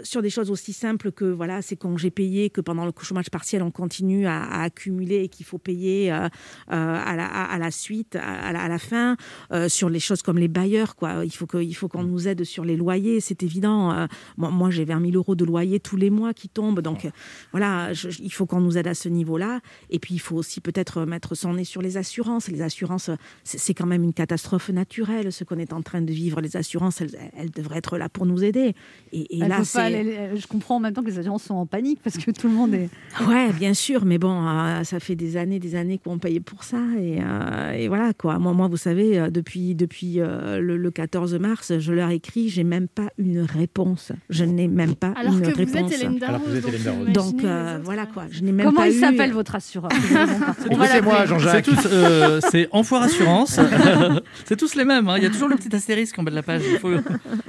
sur 0.03 0.21
des 0.21 0.29
choses 0.29 0.51
aussi 0.51 0.73
simples 0.73 1.11
que 1.11 1.25
voilà, 1.25 1.61
ces 1.61 1.75
congés 1.75 2.11
payés, 2.11 2.49
que 2.49 2.61
pendant 2.61 2.85
le 2.85 2.91
chômage 3.01 3.29
partiel, 3.29 3.63
on 3.63 3.71
continue 3.71 4.27
à, 4.27 4.43
à 4.43 4.63
accumuler 4.63 5.23
et 5.23 5.27
qu'il 5.29 5.45
faut 5.45 5.57
payer 5.57 6.11
euh, 6.11 6.25
euh, 6.25 6.29
à, 6.69 7.15
la, 7.15 7.25
à- 7.25 7.53
à 7.53 7.57
la 7.57 7.71
suite, 7.71 8.15
à, 8.15 8.49
à 8.49 8.67
la, 8.67 8.79
fin, 8.79 9.15
euh, 9.51 9.69
sur 9.69 9.89
les 9.89 9.99
choses 9.99 10.21
comme 10.21 10.37
les 10.37 10.47
bailleurs. 10.47 10.95
Quoi. 10.95 11.23
Il 11.25 11.31
faut 11.31 11.87
qu'on 11.87 12.03
nous 12.03 12.27
aide 12.27 12.43
sur 12.43 12.65
les 12.65 12.75
loyers, 12.77 13.19
c'est 13.21 13.43
évident. 13.43 14.07
Moi, 14.37 14.49
moi, 14.51 14.69
j'ai 14.69 14.85
20 14.85 14.99
000 15.01 15.11
euros 15.15 15.35
de 15.35 15.45
loyer 15.45 15.79
tous 15.79 15.97
les 15.97 16.09
mois 16.09 16.33
qui 16.33 16.49
tombent. 16.49 16.81
Donc 16.81 17.05
euh, 17.05 17.09
voilà, 17.51 17.93
je- 17.93 18.09
il 18.21 18.31
faut 18.33 18.45
qu'on 18.45 18.61
nous 18.61 18.77
aide 18.77 18.87
à 18.87 18.93
ce 18.93 19.09
niveau-là. 19.09 19.61
Et 19.89 19.99
puis, 19.99 20.13
il 20.15 20.19
faut 20.19 20.35
aussi 20.35 20.61
peut-être 20.61 21.05
mettre 21.05 21.35
son 21.35 21.53
nez 21.53 21.63
sur 21.63 21.81
les 21.81 21.97
assurances. 21.97 22.47
Les 22.49 22.61
assurances, 22.61 23.09
c'est 23.43 23.57
c'est 23.67 23.73
quand 23.73 23.85
même 23.87 24.03
une 24.03 24.13
catastrophe 24.13 24.69
naturelle, 24.69 25.31
ce 25.33 25.43
qu'on 25.43 25.57
est 25.57 25.73
en 25.73 25.81
train 25.81 26.01
de 26.01 26.11
vivre. 26.13 26.39
Les 26.41 26.55
assurances, 26.55 27.01
elles, 27.01 27.17
elles 27.35 27.51
devraient 27.51 27.79
être 27.79 27.97
là 27.97 28.07
pour 28.07 28.25
nous 28.25 28.43
aider. 28.43 28.75
Et, 29.11 29.36
et 29.36 29.36
Elle 29.41 29.49
là, 29.49 29.55
peut 29.57 29.61
pas 29.61 29.65
c'est... 29.65 29.79
aller- 29.81 30.17
Je 30.35 30.47
comprends 30.47 30.75
en 30.77 30.79
même 30.79 30.93
temps 30.93 31.01
que 31.03 31.07
les 31.09 31.19
assurances 31.19 31.43
sont 31.43 31.55
en 31.55 31.65
panique 31.65 31.99
parce 32.03 32.17
que 32.17 32.31
tout 32.31 32.47
le 32.47 32.53
monde 32.53 32.73
est. 32.73 32.89
Ouais, 33.27 33.51
bien 33.53 33.73
sûr, 33.73 34.05
mais 34.05 34.17
bon, 34.17 34.45
euh, 34.47 34.83
ça 34.83 34.99
fait 34.99 35.15
des 35.15 35.37
années, 35.37 35.59
des 35.59 35.75
années 35.75 35.97
qu'on 36.03 36.17
payait 36.19 36.39
pour 36.39 36.63
ça, 36.63 36.77
et, 36.99 37.19
euh, 37.21 37.71
et 37.71 37.87
voilà 37.87 38.13
quoi. 38.13 38.39
Moi, 38.39 38.53
moi, 38.53 38.67
vous 38.67 38.77
savez, 38.77 39.19
euh, 39.19 39.29
depuis 39.29 39.75
depuis 39.75 40.19
euh, 40.19 40.59
le, 40.59 40.77
le 40.77 40.91
14 40.91 41.35
mars, 41.35 41.73
je 41.79 41.93
leur 41.93 42.09
écris, 42.09 42.49
j'ai 42.49 42.63
même 42.63 42.87
pas 42.87 43.09
une 43.17 43.41
réponse. 43.41 44.11
Je 44.29 44.43
n'ai 44.43 44.67
même 44.67 44.95
pas 44.95 45.13
Alors 45.17 45.33
une 45.33 45.39
que 45.41 45.45
vous 45.45 45.49
êtes 45.51 45.57
réponse. 45.73 45.91
Hélène 45.93 46.17
Darroze, 46.19 46.29
Alors 46.29 46.41
que 46.43 46.49
vous 46.49 46.57
êtes 46.57 46.67
Hélène 46.67 46.83
Darroze. 46.83 47.09
Donc 47.33 47.43
euh, 47.43 47.75
autres, 47.75 47.83
voilà 47.85 48.05
quoi, 48.05 48.25
je 48.31 48.41
n'ai 48.43 48.51
même 48.51 48.65
Comment 48.67 48.81
pas 48.81 48.89
il 48.89 48.95
eu- 48.95 48.99
s'appelle 48.99 49.31
votre 49.33 49.55
assureur 49.55 49.89
Écoutez-moi, 50.71 50.87
l'appeler. 50.87 51.27
Jean-Jacques. 51.27 51.65
C'est 51.65 51.71
tous, 51.75 51.87
euh, 51.91 52.39
c'est 52.51 52.67
Enfoire 52.71 53.03
Assurance. 53.03 53.59
c'est 54.45 54.55
tous 54.55 54.75
les 54.75 54.85
mêmes. 54.85 55.07
hein. 55.09 55.15
Il 55.17 55.23
y 55.23 55.25
a 55.25 55.29
toujours 55.29 55.47
le 55.49 55.55
petit 55.55 55.73
astérisque 55.75 56.17
en 56.19 56.23
bas 56.23 56.31
de 56.31 56.35
la 56.35 56.43
page. 56.43 56.61
Il 56.69 56.77
faut- 56.79 56.89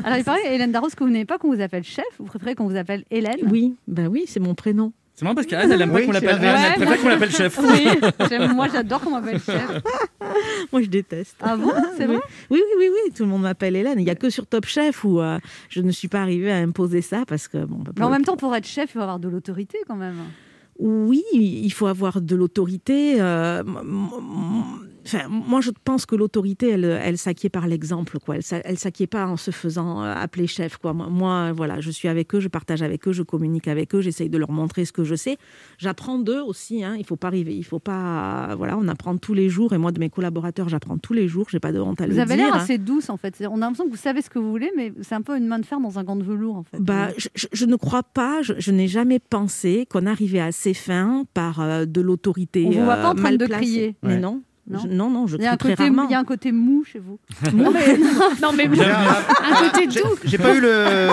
Alors, 0.05 0.18
il 0.18 0.24
paraît, 0.24 0.55
Hélène 0.55 0.72
Darroze, 0.72 0.94
que 0.94 1.05
vous 1.05 1.11
n'aimez 1.11 1.24
pas 1.24 1.38
qu'on 1.38 1.53
vous 1.55 1.61
appelle 1.61 1.77
chef. 1.84 2.04
Vous 2.18 2.24
préférez 2.26 2.54
qu'on 2.54 2.68
vous 2.68 2.76
appelle 2.76 3.04
Hélène? 3.10 3.36
Oui, 3.50 3.74
ben 3.86 4.06
oui, 4.08 4.24
c'est 4.26 4.40
mon 4.40 4.54
prénom. 4.54 4.92
C'est 5.14 5.24
marrant 5.24 5.34
parce 5.34 5.48
qu'Anne, 5.48 5.72
elle 5.72 5.82
aime 5.82 5.90
pas 5.90 5.96
Oui, 5.96 6.06
qu'on 6.06 6.12
c'est 6.12 6.20
l'appelle 6.20 6.38
vrai. 6.38 6.48
Anne, 6.48 6.72
elle 6.76 6.84
préfère 6.86 7.00
qu'on 7.02 7.08
l'appelle 7.08 7.30
chef. 7.32 7.58
Oui, 7.62 8.54
moi 8.54 8.68
j'adore 8.72 9.00
qu'on 9.00 9.10
m'appelle 9.10 9.40
chef. 9.40 9.82
Moi, 10.72 10.82
je 10.82 10.86
déteste. 10.86 11.36
Ah 11.40 11.56
bon? 11.56 11.72
C'est 11.96 12.06
oui. 12.06 12.14
vrai? 12.16 12.22
Oui, 12.50 12.60
oui, 12.62 12.74
oui, 12.78 12.88
oui, 12.92 13.12
tout 13.12 13.24
le 13.24 13.28
monde 13.30 13.42
m'appelle 13.42 13.74
Hélène. 13.74 13.98
Il 13.98 14.04
n'y 14.04 14.10
a 14.10 14.14
que 14.14 14.28
sur 14.30 14.46
Top 14.46 14.66
Chef 14.66 15.02
où 15.04 15.20
euh, 15.20 15.38
je 15.70 15.80
ne 15.80 15.90
suis 15.90 16.06
pas 16.08 16.20
arrivée 16.20 16.52
à 16.52 16.56
imposer 16.58 17.00
ça 17.02 17.24
parce 17.26 17.48
que 17.48 17.58
bon. 17.64 17.78
bah, 17.78 17.90
Mais 17.96 18.04
en 18.04 18.10
même 18.10 18.24
temps, 18.24 18.36
pour 18.36 18.54
être 18.54 18.66
chef, 18.66 18.90
il 18.90 18.92
faut 18.92 19.00
avoir 19.00 19.18
de 19.18 19.28
l'autorité 19.28 19.78
quand 19.88 19.96
même. 19.96 20.16
Oui, 20.78 21.22
il 21.32 21.72
faut 21.72 21.86
avoir 21.88 22.20
de 22.20 22.36
l'autorité. 22.36 23.16
euh, 23.20 23.64
Enfin, 25.06 25.28
moi, 25.28 25.61
je 25.61 25.70
pense 25.84 26.04
que 26.06 26.14
l'autorité, 26.16 26.70
elle, 26.70 26.84
elle 26.84 27.16
s'acquiert 27.18 27.50
par 27.50 27.66
l'exemple, 27.66 28.18
quoi. 28.18 28.37
Elle, 28.37 28.42
elle 28.64 28.78
s'acquiert 28.78 29.08
pas 29.08 29.26
en 29.26 29.37
se 29.37 29.50
faisant 29.50 30.02
euh, 30.02 30.12
appeler 30.14 30.46
chef, 30.46 30.76
quoi. 30.76 30.92
Moi, 30.92 31.08
moi, 31.08 31.52
voilà, 31.52 31.80
je 31.80 31.90
suis 31.90 32.08
avec 32.08 32.34
eux, 32.34 32.40
je 32.40 32.48
partage 32.48 32.82
avec 32.82 33.06
eux, 33.08 33.12
je 33.12 33.22
communique 33.22 33.68
avec 33.68 33.94
eux, 33.94 34.00
j'essaye 34.00 34.28
de 34.28 34.37
leur 34.38 34.50
montrer 34.50 34.84
ce 34.84 34.92
que 34.92 35.04
je 35.04 35.14
sais. 35.14 35.37
J'apprends 35.78 36.18
d'eux 36.18 36.40
aussi. 36.42 36.84
Hein. 36.84 36.96
Il 36.98 37.06
faut 37.06 37.16
pas 37.16 37.28
arriver, 37.28 37.54
il 37.56 37.62
faut 37.64 37.78
pas, 37.78 38.54
voilà, 38.56 38.76
on 38.76 38.87
apprend 38.88 39.16
tous 39.16 39.34
les 39.34 39.48
jours. 39.48 39.72
Et 39.72 39.78
moi, 39.78 39.92
de 39.92 40.00
mes 40.00 40.11
collaborateurs, 40.11 40.68
j'apprends 40.68 40.98
tous 40.98 41.12
les 41.14 41.28
jours. 41.28 41.46
J'ai 41.50 41.61
pas 41.61 41.72
de 41.72 41.80
honte 41.80 42.00
à 42.00 42.06
Vous 42.06 42.12
le 42.12 42.20
avez 42.20 42.37
dire. 42.37 42.44
l'air 42.46 42.54
hein. 42.54 42.58
assez 42.58 42.78
douce 42.78 43.08
en 43.08 43.16
fait. 43.16 43.34
On 43.50 43.56
a 43.56 43.61
l'impression 43.61 43.84
que 43.87 43.90
vous 43.90 43.96
savez 43.96 44.20
ce 44.20 44.28
que 44.30 44.38
vous 44.38 44.50
voulez, 44.50 44.70
mais 44.76 44.92
c'est 45.00 45.14
un 45.14 45.22
peu 45.22 45.37
une 45.37 45.46
main 45.46 45.58
de 45.58 45.64
fer 45.66 45.80
dans 45.80 45.98
un 45.98 46.04
gant 46.04 46.16
de 46.16 46.24
velours 46.24 46.56
en 46.56 46.62
fait. 46.64 46.78
Bah, 46.80 47.08
je, 47.34 47.64
ne 47.66 47.76
crois 47.76 48.02
pas, 48.02 48.42
je, 48.42 48.54
je 48.58 48.72
n'ai 48.72 48.88
jamais 48.88 49.18
pensé 49.20 49.87
qu'on 49.90 50.06
arrivait 50.06 50.40
à 50.40 50.52
ses 50.52 50.74
fins 50.74 51.24
par 51.34 51.61
euh, 51.61 51.84
de 51.87 52.00
l'autorité. 52.00 52.64
On 52.66 52.70
vous 52.70 52.84
voit 52.84 52.94
euh, 52.94 53.02
pas 53.02 53.11
en 53.11 53.14
train 53.14 53.22
mal 53.22 53.38
de 53.38 53.46
crier. 53.46 53.96
Mais 54.02 54.14
Ouais. 54.14 54.18
non. 54.20 54.42
Non 54.70 54.78
Je- 54.81 54.88
non, 54.88 55.11
non, 55.11 55.26
je 55.26 55.37
il 55.37 55.42
y, 55.42 55.46
a 55.46 55.52
un 55.52 55.57
côté, 55.57 55.74
rarement. 55.74 56.04
il 56.04 56.11
y 56.11 56.14
a 56.14 56.18
un 56.18 56.24
côté 56.24 56.52
mou 56.52 56.85
chez 56.85 56.98
vous. 56.98 57.18
Mou. 57.52 57.64
non, 57.64 57.70
mais, 57.72 57.98
non, 58.42 58.52
mais 58.54 58.68
mou. 58.68 58.76
Un 58.81 59.70
côté 59.70 59.87
doux. 59.87 60.16
J'ai 60.24 60.38
pas 60.38 60.54
eu 60.54 60.61
le, 60.61 61.09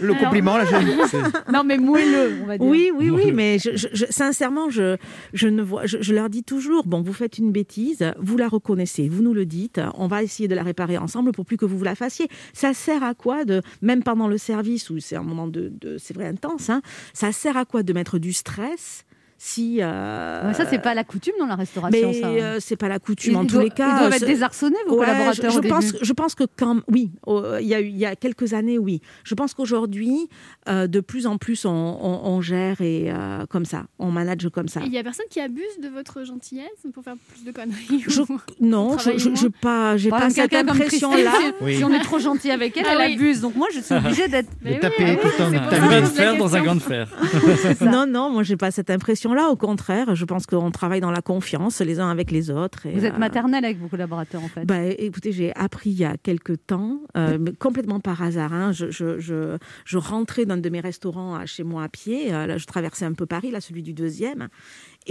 le 0.00 0.14
compliment 0.14 0.56
là. 0.56 0.64
Non, 1.52 1.64
mais 1.64 1.78
moelleux, 1.78 2.38
on 2.42 2.46
va 2.46 2.58
dire. 2.58 2.66
Oui, 2.66 2.90
oui, 2.96 3.10
oui, 3.10 3.32
mais 3.32 3.58
je, 3.58 3.70
je- 3.76 3.88
je- 3.92 4.06
sincèrement, 4.10 4.70
je, 4.70 4.96
je, 5.32 5.48
ne 5.48 5.62
vois, 5.62 5.86
je, 5.86 5.98
je 6.00 6.14
leur 6.14 6.30
dis 6.30 6.44
toujours, 6.44 6.86
bon, 6.86 7.02
vous 7.02 7.12
faites 7.12 7.38
une 7.38 7.50
bêtise, 7.52 8.12
vous 8.18 8.36
la 8.36 8.48
reconnaissez, 8.48 9.08
vous 9.08 9.22
nous 9.22 9.34
le 9.34 9.46
dites, 9.46 9.80
on 9.94 10.06
va 10.06 10.22
essayer 10.22 10.48
de 10.48 10.54
la 10.54 10.62
réparer 10.62 10.96
ensemble 10.98 11.32
pour 11.32 11.44
plus 11.44 11.56
que 11.56 11.64
vous 11.64 11.76
vous 11.78 11.84
la 11.84 11.94
fassiez. 11.94 12.28
Ça 12.52 12.72
sert 12.74 13.02
à 13.02 13.14
quoi, 13.14 13.44
de, 13.44 13.62
même 13.82 14.02
pendant 14.02 14.28
le 14.28 14.38
service, 14.38 14.90
où 14.90 14.98
c'est 15.00 15.16
un 15.16 15.22
moment 15.22 15.46
de, 15.48 15.72
de- 15.80 15.96
c'est 15.98 16.14
vrai, 16.14 16.26
intense, 16.26 16.70
hein, 16.70 16.82
ça 17.12 17.32
sert 17.32 17.56
à 17.56 17.64
quoi 17.64 17.82
de 17.82 17.92
mettre 17.92 18.18
du 18.18 18.32
stress 18.32 19.04
si... 19.42 19.78
euh, 19.80 20.42
Mais 20.48 20.52
ça, 20.52 20.66
c'est 20.68 20.80
pas 20.82 20.92
la 20.92 21.02
coutume 21.02 21.32
dans 21.38 21.46
la 21.46 21.54
restauration. 21.54 22.08
Mais 22.10 22.20
ça. 22.20 22.26
euh, 22.28 22.56
c'est 22.60 22.76
pas 22.76 22.88
la 22.88 22.98
coutume 22.98 23.32
Ils- 23.32 23.36
en 23.38 23.42
ils 23.42 23.46
tous 23.46 23.52
doivent- 23.54 23.64
les 23.64 23.70
cas. 23.70 23.96
Ils 23.96 23.98
doivent 24.00 24.12
être 24.14 24.26
désarçonnés, 24.26 24.76
vos 24.86 24.98
Ouais, 24.98 25.06
collaborateurs. 25.06 25.50
Je, 25.50 25.58
au 25.58 25.62
pense, 25.62 25.86
début. 25.92 25.98
je 26.04 26.12
pense 26.12 26.34
que 26.34 26.44
quand, 26.58 26.80
oui, 26.88 27.10
oh, 27.26 27.42
il 27.58 27.66
y, 27.66 27.74
a 27.74 27.80
y 27.80 28.04
a 28.04 28.14
quelques 28.16 28.52
années, 28.52 28.78
oui. 28.78 29.00
Je 29.24 29.34
pense 29.34 29.54
qu'aujourd'hui, 29.54 30.28
euh, 30.68 30.86
de 30.86 31.00
plus 31.00 31.26
en 31.26 31.38
plus, 31.38 31.64
on, 31.64 31.70
on- 31.70 32.20
on 32.28 32.40
gère 32.42 32.82
et 32.82 33.06
euh, 33.10 33.46
comme 33.48 33.64
ça, 33.64 33.84
on 33.98 34.10
manage 34.10 34.46
comme 34.52 34.68
ça. 34.68 34.80
Et 34.82 34.86
il 34.86 34.92
y 34.92 34.98
a 34.98 35.02
personne 35.02 35.24
qui 35.30 35.40
abuse 35.40 35.80
de 35.82 35.88
votre 35.88 36.22
gentillesse 36.22 36.68
pour 36.92 37.02
faire 37.02 37.14
plus 37.32 37.42
de 37.42 37.50
conneries 37.50 38.04
Je- 38.06 38.20
non, 38.60 38.98
je, 38.98 39.16
je, 39.18 39.46
pas, 39.48 39.96
j'ai 39.96 40.10
pas 40.10 40.28
cette 40.28 40.52
impression-là. 40.52 41.16
Christine, 41.32 41.52
si- 41.58 41.64
Oui. 41.64 41.76
Si 41.78 41.84
on 41.84 41.92
est 41.94 42.00
trop 42.02 42.18
gentil 42.18 42.50
avec 42.50 42.76
elle, 42.76 42.84
Ah 42.86 42.92
elle 43.00 43.06
oui. 43.08 43.14
abuse. 43.14 43.40
Donc 43.40 43.54
moi, 43.56 43.68
je 43.74 43.80
suis 43.80 43.94
obligée 43.94 44.28
d'être. 44.28 44.50
Mais 44.60 44.78
taper 44.78 44.96
ah 44.98 45.10
oui, 45.12 45.16
tout 45.22 45.42
Un 45.42 46.04
fer 46.04 46.36
dans 46.36 46.54
un 46.56 46.74
de 46.74 46.80
fer. 46.80 47.08
Non, 47.80 48.06
non, 48.06 48.28
moi 48.28 48.42
j'ai 48.42 48.56
pas 48.58 48.70
cette 48.70 48.90
impression-là. 48.90 49.29
Relation-là, 49.30 49.50
au 49.52 49.56
contraire, 49.56 50.14
je 50.14 50.24
pense 50.24 50.46
qu'on 50.46 50.70
travaille 50.70 51.00
dans 51.00 51.10
la 51.10 51.22
confiance 51.22 51.80
les 51.80 52.00
uns 52.00 52.10
avec 52.10 52.30
les 52.30 52.50
autres. 52.50 52.86
et, 52.86 52.92
Vous 52.92 53.04
êtes 53.04 53.14
euh, 53.14 53.18
maternelle 53.18 53.64
avec 53.64 53.78
vos 53.78 53.88
collaborateurs 53.88 54.42
en 54.42 54.48
fait. 54.48 54.64
bah, 54.64 54.82
écoutez, 54.84 55.32
j'ai 55.32 55.54
appris 55.56 55.90
il 55.90 55.98
y 55.98 56.04
a 56.04 56.16
quelques 56.16 56.66
temps, 56.66 57.00
euh, 57.16 57.38
mais 57.40 57.52
complètement 57.52 58.00
par 58.00 58.22
hasard. 58.22 58.52
hein, 58.52 58.72
je, 58.72 58.90
je, 58.90 59.18
je, 59.18 59.56
je 59.84 59.98
rentrais 59.98 60.46
d'un 60.46 60.56
de 60.58 60.68
mes 60.68 60.80
restaurants 60.80 61.34
à 61.34 61.46
chez 61.46 61.62
moi 61.64 61.84
à 61.84 61.88
pied. 61.88 62.32
euh, 62.34 62.46
là, 62.46 62.58
je 62.58 62.66
traversais 62.66 63.04
un 63.04 63.12
peu 63.14 63.26
Paris, 63.26 63.50
là, 63.50 63.60
celui 63.60 63.82
du 63.82 63.92
deuxième. 63.92 64.48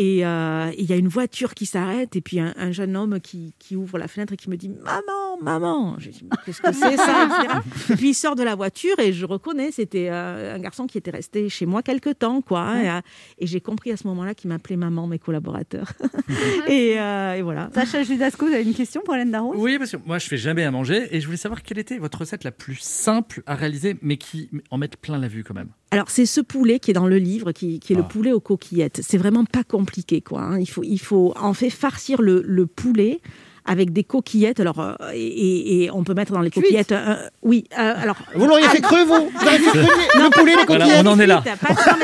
Et 0.01 0.25
euh, 0.25 0.71
il 0.77 0.85
y 0.85 0.93
a 0.93 0.95
une 0.95 1.09
voiture 1.09 1.53
qui 1.53 1.65
s'arrête 1.65 2.15
et 2.15 2.21
puis 2.21 2.39
un, 2.39 2.53
un 2.55 2.71
jeune 2.71 2.95
homme 2.95 3.19
qui, 3.19 3.53
qui 3.59 3.75
ouvre 3.75 3.97
la 3.97 4.07
fenêtre 4.07 4.31
et 4.31 4.37
qui 4.37 4.49
me 4.49 4.55
dit 4.55 4.69
Maman, 4.69 5.37
maman 5.41 5.95
J'ai 5.99 6.11
dit 6.11 6.23
Mais 6.23 6.37
Qu'est-ce 6.45 6.61
que 6.61 6.71
c'est 6.71 6.95
ça 6.95 7.25
etc. 7.25 7.57
Et 7.91 7.95
puis 7.97 8.09
il 8.11 8.13
sort 8.13 8.35
de 8.35 8.43
la 8.43 8.55
voiture 8.55 8.97
et 8.99 9.11
je 9.11 9.25
reconnais, 9.25 9.71
c'était 9.71 10.07
euh, 10.09 10.55
un 10.55 10.59
garçon 10.59 10.87
qui 10.87 10.97
était 10.97 11.11
resté 11.11 11.49
chez 11.49 11.65
moi 11.65 11.83
quelque 11.83 12.11
temps. 12.11 12.41
quoi. 12.41 12.61
hein, 12.61 12.81
et, 12.81 12.89
euh, 12.89 13.01
et 13.39 13.47
j'ai 13.47 13.59
compris 13.59 13.91
à 13.91 13.97
ce 13.97 14.07
moment-là 14.07 14.33
qu'il 14.35 14.47
m'appelait 14.49 14.77
maman, 14.77 15.05
mes 15.05 15.19
collaborateurs. 15.19 15.91
et, 16.69 16.99
euh, 16.99 17.33
et 17.35 17.41
voilà. 17.41 17.69
Sacha 17.73 18.03
Judasco, 18.03 18.45
vous 18.47 18.53
avez 18.53 18.63
une 18.63 18.73
question 18.73 19.01
pour 19.03 19.15
Hélène 19.15 19.31
Darroze? 19.31 19.57
Oui, 19.59 19.77
parce 19.77 19.91
que 19.91 19.97
moi, 20.05 20.17
je 20.19 20.27
fais 20.27 20.37
jamais 20.37 20.63
à 20.63 20.71
manger 20.71 21.07
et 21.11 21.19
je 21.19 21.25
voulais 21.25 21.37
savoir 21.37 21.61
quelle 21.61 21.79
était 21.79 21.97
votre 21.97 22.19
recette 22.19 22.43
la 22.45 22.51
plus 22.51 22.77
simple 22.79 23.41
à 23.45 23.55
réaliser, 23.55 23.97
mais 24.01 24.15
qui 24.17 24.49
en 24.71 24.77
mette 24.77 24.95
plein 24.97 25.17
la 25.17 25.27
vue 25.27 25.43
quand 25.43 25.53
même. 25.55 25.69
Alors, 25.91 26.09
c'est 26.11 26.27
ce 26.27 26.39
poulet 26.39 26.77
qui 26.79 26.91
est 26.91 26.93
dans 26.93 27.07
le 27.07 27.17
livre, 27.17 27.51
qui, 27.51 27.79
qui 27.79 27.93
est 27.93 27.95
Ah. 27.95 27.99
le 28.01 28.07
poulet 28.07 28.31
aux 28.31 28.39
coquillettes. 28.39 29.01
C'est 29.03 29.17
vraiment 29.17 29.43
pas 29.43 29.63
compliqué, 29.63 29.88
quoi. 30.25 30.41
hein. 30.41 30.59
Il, 30.59 30.69
faut, 30.69 30.83
il 30.83 30.99
faut 30.99 31.33
en 31.39 31.53
fait 31.53 31.69
farcir 31.69 32.21
le, 32.21 32.41
le 32.45 32.65
poulet 32.65 33.19
avec 33.65 33.93
des 33.93 34.03
coquillettes. 34.03 34.59
Alors, 34.59 34.79
euh, 34.79 34.93
et, 35.13 35.89
on 35.93 36.03
peut 36.03 36.15
mettre 36.15 36.31
dans 36.31 36.41
les 36.41 36.49
coquillettes. 36.49 36.91
euh, 36.91 37.17
oui, 37.43 37.65
euh, 37.77 37.93
alors. 38.01 38.15
Vous 38.33 38.47
l'auriez 38.47 38.67
fait 38.69 38.81
creux, 38.81 39.03
vous 39.03 39.29
Vous 39.31 39.39
fait 39.39 39.59
creux 39.59 39.81
le 39.81 40.29
poulet, 40.31 40.55
les 40.55 40.63
Voilà, 40.65 40.85
coquillettes 40.85 41.05
on 41.05 41.09
en 41.11 41.19
est 41.19 41.27
là. 41.27 41.43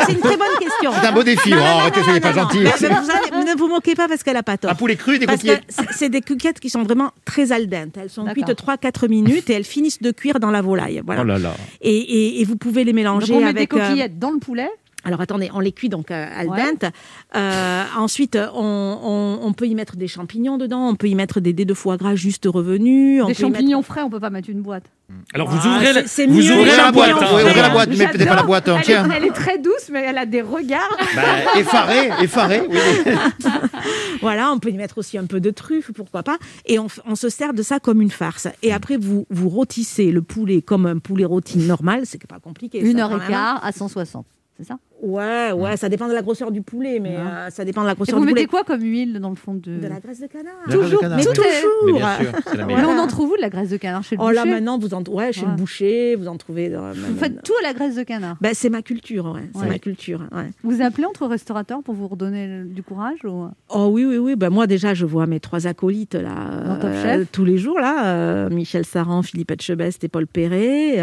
C'est 0.05 0.13
une 0.13 0.19
très 0.19 0.37
bonne 0.37 0.47
question. 0.59 0.91
C'est 1.01 1.07
un 1.07 1.11
beau 1.11 1.23
défi. 1.23 1.49
Non, 1.49 1.55
non, 1.57 1.63
Oh, 1.63 1.67
non, 1.73 1.79
arrêtez, 1.79 1.99
non, 2.01 2.05
soyez 2.05 2.19
pas 2.19 2.33
gentil. 2.33 2.59
Vous 3.33 3.43
ne 3.43 3.57
vous 3.57 3.67
moquez 3.67 3.95
pas 3.95 4.07
parce 4.07 4.21
qu'elle 4.21 4.37
a 4.37 4.43
pas 4.43 4.57
tort. 4.57 4.69
Un 4.71 4.75
poulet 4.75 4.95
cru, 4.95 5.17
des 5.17 5.25
Parce 5.25 5.39
coquillettes. 5.41 5.63
c'est 5.91 6.09
des 6.09 6.21
coquillettes 6.21 6.59
qui 6.59 6.69
sont 6.69 6.83
vraiment 6.83 7.09
très 7.23 7.51
al 7.51 7.67
dente. 7.67 7.97
Elles 7.97 8.09
sont 8.11 8.25
cuites 8.25 8.45
3-4 8.51 9.07
minutes 9.09 9.49
et 9.49 9.53
elles 9.53 9.63
finissent 9.63 10.01
de 10.01 10.11
cuire 10.11 10.39
dans 10.39 10.51
la 10.51 10.61
volaille. 10.61 11.01
Voilà. 11.03 11.21
Oh 11.21 11.25
là 11.25 11.39
là. 11.39 11.53
et, 11.81 11.95
et- 11.97 12.41
et 12.41 12.45
vous 12.45 12.57
pouvez 12.57 12.83
les 12.83 12.91
Donc 12.91 12.95
mélanger 12.95 13.33
on 13.33 13.39
met 13.39 13.45
avec. 13.47 13.71
des 13.71 13.77
euh, 13.79 13.87
coquillettes 13.87 14.19
dans 14.19 14.31
le 14.31 14.39
poulet. 14.39 14.69
Alors 15.05 15.21
attendez, 15.21 15.49
on 15.53 15.59
les 15.61 15.71
cuit 15.71 15.87
donc 15.89 16.11
euh, 16.11 16.27
al 16.35 16.47
Ouais. 16.49 16.57
dente. 16.63 16.91
Euh, 17.35 17.83
ensuite, 17.97 18.37
on, 18.53 18.59
on- 19.03 19.39
on 19.47 19.53
peut 19.53 19.67
y 19.67 19.75
mettre 19.75 19.95
des 19.95 20.07
champignons 20.07 20.57
dedans, 20.57 20.87
on 20.89 20.95
peut 20.95 21.07
y 21.07 21.15
mettre 21.15 21.39
des 21.39 21.53
dés 21.53 21.65
de 21.65 21.73
foie 21.73 21.95
gras 21.97 22.15
juste 22.15 22.45
revenus. 22.47 23.23
Des 23.25 23.33
champignons 23.33 23.77
mettre- 23.79 23.87
frais, 23.87 24.01
on 24.01 24.09
peut 24.09 24.19
pas 24.19 24.29
mettre 24.29 24.49
une 24.49 24.61
boîte. 24.61 24.83
Alors 25.35 25.47
vous 25.49 25.59
Ah, 25.63 25.75
ouvrez, 25.75 25.93
la, 25.93 26.01
c'est- 26.01 26.07
c'est 26.07 26.25
vous 26.25 26.39
mieux 26.41 26.51
ouvrez 26.51 26.75
la 26.75 26.91
boîte. 26.91 27.11
hein. 27.11 27.27
Ouvrez 27.31 27.61
la 27.61 27.69
boîte, 27.69 27.89
mais 27.89 27.95
mettez 27.97 28.25
pas 28.25 28.35
la 28.35 28.43
boîte 28.43 28.67
Elle 28.67 28.73
est, 28.73 28.77
entière. 28.77 29.07
elle 29.15 29.23
est 29.25 29.31
très 29.31 29.59
douce, 29.59 29.89
mais 29.91 30.01
elle 30.01 30.17
a 30.17 30.25
des 30.25 30.41
regards. 30.41 30.97
Bah, 31.15 31.21
effaré, 31.59 32.09
effaré. 32.21 32.63
Oui. 32.67 32.77
Voilà, 34.21 34.51
on 34.51 34.57
peut 34.59 34.69
y 34.69 34.77
mettre 34.77 34.97
aussi 34.97 35.17
un 35.17 35.25
peu 35.25 35.39
de 35.39 35.51
truffe, 35.51 35.91
pourquoi 35.93 36.23
pas. 36.23 36.37
Et 36.65 36.79
on, 36.79 36.87
se 37.15 37.29
sert 37.29 37.53
de 37.53 37.61
ça 37.61 37.79
comme 37.79 38.01
une 38.01 38.09
farce. 38.09 38.47
Et 38.63 38.73
après, 38.73 38.97
vous, 38.97 39.27
vous 39.29 39.49
rôtissez 39.49 40.11
le 40.11 40.21
poulet 40.23 40.61
comme 40.61 40.85
un 40.87 40.97
poulet 40.97 41.25
rôti 41.25 41.59
normal, 41.59 42.01
c'est 42.05 42.25
pas 42.25 42.39
compliqué. 42.39 42.79
Une 42.79 42.97
ça, 42.97 43.03
heure 43.05 43.21
et 43.23 43.27
quart 43.29 43.63
à 43.63 43.71
160. 43.71 44.25
C'est 44.57 44.63
ça? 44.63 44.77
Ouais, 45.03 45.51
ouais, 45.51 45.75
ça 45.75 45.89
dépend 45.89 46.07
de 46.07 46.13
la 46.13 46.21
grosseur 46.21 46.49
du 46.49 46.61
poulet, 46.61 46.99
mais 47.01 47.17
euh, 47.17 47.49
ça 47.49 47.65
dépend 47.65 47.81
de 47.81 47.87
la 47.87 47.91
Et 47.91 47.95
grosseur 47.95 48.15
vous 48.17 48.21
du 48.25 48.27
mettez 48.33 48.47
poulet. 48.47 48.63
quoi 48.63 48.63
comme 48.63 48.81
huile 48.81 49.19
dans 49.19 49.29
le 49.29 49.35
fond 49.35 49.53
de. 49.53 49.79
De 49.79 49.87
la 49.87 49.99
graisse 49.99 50.21
de 50.21 50.27
canard. 50.27 50.53
Graisse 50.65 50.89
de 50.91 50.95
canard, 50.95 51.17
mais 51.17 51.27
oui. 51.27 51.33
toujours. 51.33 51.83
Mais 51.85 51.91
bien 51.91 52.15
sûr, 52.31 52.31
c'est 52.47 52.57
la 52.57 52.65
Mais 52.65 52.75
meilleure. 52.75 52.89
on 52.91 52.97
en 52.99 53.07
trouve 53.07 53.31
où 53.31 53.35
de 53.35 53.41
la 53.41 53.49
graisse 53.49 53.69
de 53.69 53.75
canard? 53.75 54.03
Chez 54.03 54.15
le 54.15 54.21
Oh 54.23 54.31
là 54.31 54.43
boucher? 54.43 54.53
maintenant, 54.55 54.79
vous 54.79 54.93
en, 54.93 55.03
ouais, 55.09 55.33
chez 55.33 55.41
Ouais. 55.41 55.51
le 55.51 55.57
boucher, 55.57 56.15
vous 56.15 56.29
en 56.29 56.37
trouvez. 56.37 56.69
dans- 56.69 56.91
Vous 56.93 57.17
faites 57.17 57.43
tout 57.43 57.51
à 57.59 57.63
la 57.63 57.73
graisse 57.73 57.95
de 57.95 58.03
canard? 58.03 58.37
Ben, 58.39 58.51
c'est 58.53 58.69
ma 58.69 58.81
culture, 58.81 59.25
ouais. 59.35 59.49
C'est 59.53 59.59
Ouais. 59.61 59.67
ma 59.67 59.79
culture, 59.79 60.21
ouais. 60.31 60.49
Vous 60.63 60.81
appelez 60.81 61.05
entre 61.05 61.27
restaurateurs 61.27 61.83
pour 61.83 61.93
vous 61.93 62.07
redonner 62.07 62.63
du 62.63 62.81
courage 62.81 63.19
ou... 63.25 63.47
Oh 63.69 63.89
oui, 63.91 64.05
oui, 64.05 64.17
oui. 64.17 64.35
Ben, 64.37 64.49
moi, 64.49 64.67
déjà, 64.67 64.93
je 64.93 65.05
vois 65.05 65.27
mes 65.27 65.41
trois 65.41 65.67
acolytes 65.67 66.15
là, 66.15 66.63
Dans 66.65 66.75
Top 66.79 66.89
euh, 66.93 67.03
Chef 67.03 67.31
tous 67.33 67.43
les 67.43 67.57
jours, 67.57 67.79
là. 67.81 68.05
euh, 68.15 68.49
Michel 68.49 68.85
Saran, 68.85 69.21
Philippe 69.21 69.51
Etchebest 69.51 70.01
et 70.05 70.07
Paul 70.07 70.25
Perret. 70.25 70.99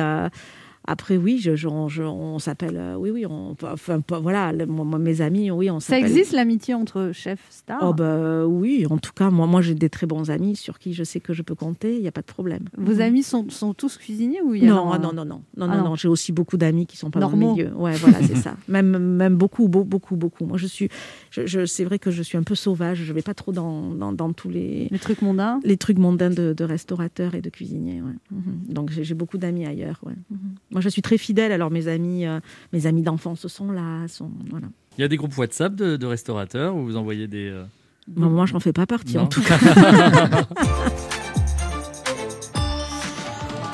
Après, 0.84 1.16
oui, 1.16 1.38
je, 1.38 1.54
je- 1.56 1.68
on, 1.68 1.88
je- 1.88 2.02
on 2.02 2.38
s'appelle. 2.38 2.76
euh, 2.76 2.96
oui, 2.96 3.10
oui. 3.10 3.24
On, 3.26 3.54
enfin, 3.62 4.02
voilà, 4.20 4.52
le- 4.52 4.66
moi, 4.66 4.98
mes 4.98 5.20
amis, 5.20 5.50
oui, 5.50 5.70
on 5.70 5.80
Ça 5.80 5.94
s'appelle. 5.94 6.04
existe 6.06 6.32
l'amitié 6.32 6.74
entre 6.74 7.10
chefs 7.12 7.46
stars 7.50 7.78
Oh 7.82 7.92
bah 7.92 8.46
oui, 8.46 8.86
en 8.90 8.98
tout 8.98 9.12
cas, 9.14 9.30
moi, 9.30 9.46
moi 9.46 9.60
j'ai 9.62 9.74
des 9.74 9.88
très 9.90 10.06
bons 10.06 10.30
amis 10.30 10.56
sur 10.56 10.78
qui 10.78 10.92
je 10.92 11.04
sais 11.04 11.20
que 11.20 11.32
je 11.32 11.42
peux 11.42 11.54
compter, 11.54 11.94
il 11.96 12.00
n'y 12.02 12.08
a 12.08 12.12
pas 12.12 12.20
de 12.22 12.26
problème. 12.26 12.64
Vos 12.76 13.00
amis 13.00 13.22
sont, 13.22 13.48
sont 13.50 13.74
tous 13.74 13.96
cuisiniers 13.96 14.40
ou 14.42 14.54
il 14.54 14.64
y 14.64 14.66
a 14.66 14.70
Non, 14.70 14.90
un- 14.90 14.96
ah 14.96 14.98
non, 14.98 15.12
non, 15.12 15.24
non, 15.24 15.42
non, 15.56 15.68
Ah 15.70 15.76
non, 15.76 15.84
non. 15.90 15.94
j'ai 15.94 16.08
aussi 16.08 16.32
beaucoup 16.32 16.56
d'amis 16.56 16.86
qui 16.86 16.96
sont 16.96 17.10
pas 17.10 17.20
dans 17.20 17.28
Normaux. 17.30 17.56
le 17.56 17.62
milieu. 17.64 17.76
Ouais, 17.76 17.92
voilà, 17.96 18.20
c'est 18.22 18.36
ça. 18.36 18.56
Même, 18.68 18.98
même 18.98 19.36
beaucoup, 19.36 19.68
beau- 19.68 19.84
beaucoup, 19.84 20.16
beaucoup. 20.16 20.44
Moi, 20.46 20.58
je 20.58 20.66
suis, 20.66 20.88
je, 21.30 21.46
je- 21.46 21.64
c'est 21.64 21.84
vrai 21.84 21.98
que 21.98 22.10
je 22.10 22.22
suis 22.22 22.36
un 22.38 22.42
peu 22.42 22.54
sauvage. 22.54 22.98
Je 23.04 23.12
vais 23.12 23.22
pas 23.22 23.34
trop 23.34 23.52
dans, 23.52 23.90
dans, 23.94 24.12
dans 24.12 24.32
tous 24.32 24.48
les, 24.50 24.88
Les 24.90 24.98
trucs 24.98 25.22
mondains 25.22 25.60
les 25.64 25.76
trucs 25.76 25.98
mondains 25.98 26.30
de, 26.30 26.52
de 26.52 26.64
restaurateurs 26.64 27.34
et 27.34 27.40
de 27.40 27.50
cuisiniers. 27.50 28.02
ouais. 28.02 28.12
Mhm. 28.30 28.42
Donc 28.74 28.90
j'ai 28.90 29.04
j'ai 29.04 29.14
beaucoup 29.14 29.38
d'amis 29.38 29.66
ailleurs. 29.66 30.00
ouais. 30.04 30.14
Mhm. 30.30 30.38
Moi, 30.72 30.80
je 30.80 30.88
suis 30.88 31.02
très 31.02 31.18
fidèle. 31.18 31.52
Alors 31.52 31.70
mes 31.70 31.86
amis, 31.88 32.26
euh, 32.26 32.40
mes 32.72 32.86
amis 32.86 33.02
d'enfance 33.02 33.46
sont 33.46 33.70
là, 33.70 34.08
sont 34.08 34.30
voilà. 34.50 34.66
Il 34.98 35.02
y 35.02 35.04
a 35.04 35.08
des 35.08 35.16
groupes 35.16 35.36
WhatsApp 35.38 35.74
de, 35.74 35.96
de 35.96 36.06
restaurateurs 36.06 36.74
où 36.74 36.84
vous 36.84 36.96
envoyez 36.96 37.26
des. 37.28 37.48
euh, 37.48 37.64
Bon, 38.08 38.28
moi, 38.28 38.46
je 38.46 38.52
n'en 38.52 38.60
fais 38.60 38.72
pas 38.72 38.84
partie 38.86 39.16
non 39.16 39.22
en 39.22 39.26
tout 39.26 39.42
cas. 39.42 39.58